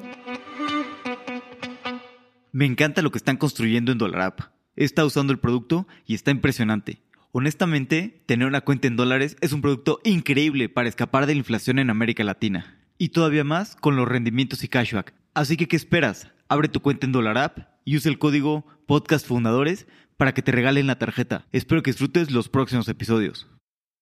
Me 2.50 2.66
encanta 2.66 3.00
lo 3.00 3.12
que 3.12 3.18
están 3.18 3.36
construyendo 3.36 3.92
en 3.92 3.98
DollarApp. 3.98 4.40
He 4.74 4.84
estado 4.84 5.06
usando 5.06 5.32
el 5.32 5.38
producto 5.38 5.86
y 6.04 6.14
está 6.14 6.32
impresionante. 6.32 7.00
Honestamente, 7.30 8.22
tener 8.26 8.48
una 8.48 8.62
cuenta 8.62 8.88
en 8.88 8.96
dólares 8.96 9.36
es 9.40 9.52
un 9.52 9.60
producto 9.60 10.00
increíble 10.02 10.68
para 10.68 10.88
escapar 10.88 11.26
de 11.26 11.34
la 11.34 11.38
inflación 11.38 11.78
en 11.78 11.90
América 11.90 12.24
Latina. 12.24 12.76
Y 12.98 13.10
todavía 13.10 13.44
más 13.44 13.76
con 13.76 13.94
los 13.94 14.08
rendimientos 14.08 14.64
y 14.64 14.68
cashback. 14.68 15.14
Así 15.32 15.56
que, 15.56 15.68
¿qué 15.68 15.76
esperas? 15.76 16.26
Abre 16.48 16.68
tu 16.68 16.80
cuenta 16.80 17.06
en 17.06 17.12
DollarApp 17.12 17.58
y 17.84 17.96
usa 17.96 18.10
el 18.10 18.18
código 18.18 18.66
PODCASTFUNDADORES 18.86 19.86
para 20.18 20.34
que 20.34 20.42
te 20.42 20.52
regalen 20.52 20.86
la 20.86 20.98
tarjeta. 20.98 21.46
Espero 21.52 21.82
que 21.82 21.92
disfrutes 21.92 22.30
los 22.30 22.50
próximos 22.50 22.88
episodios. 22.88 23.46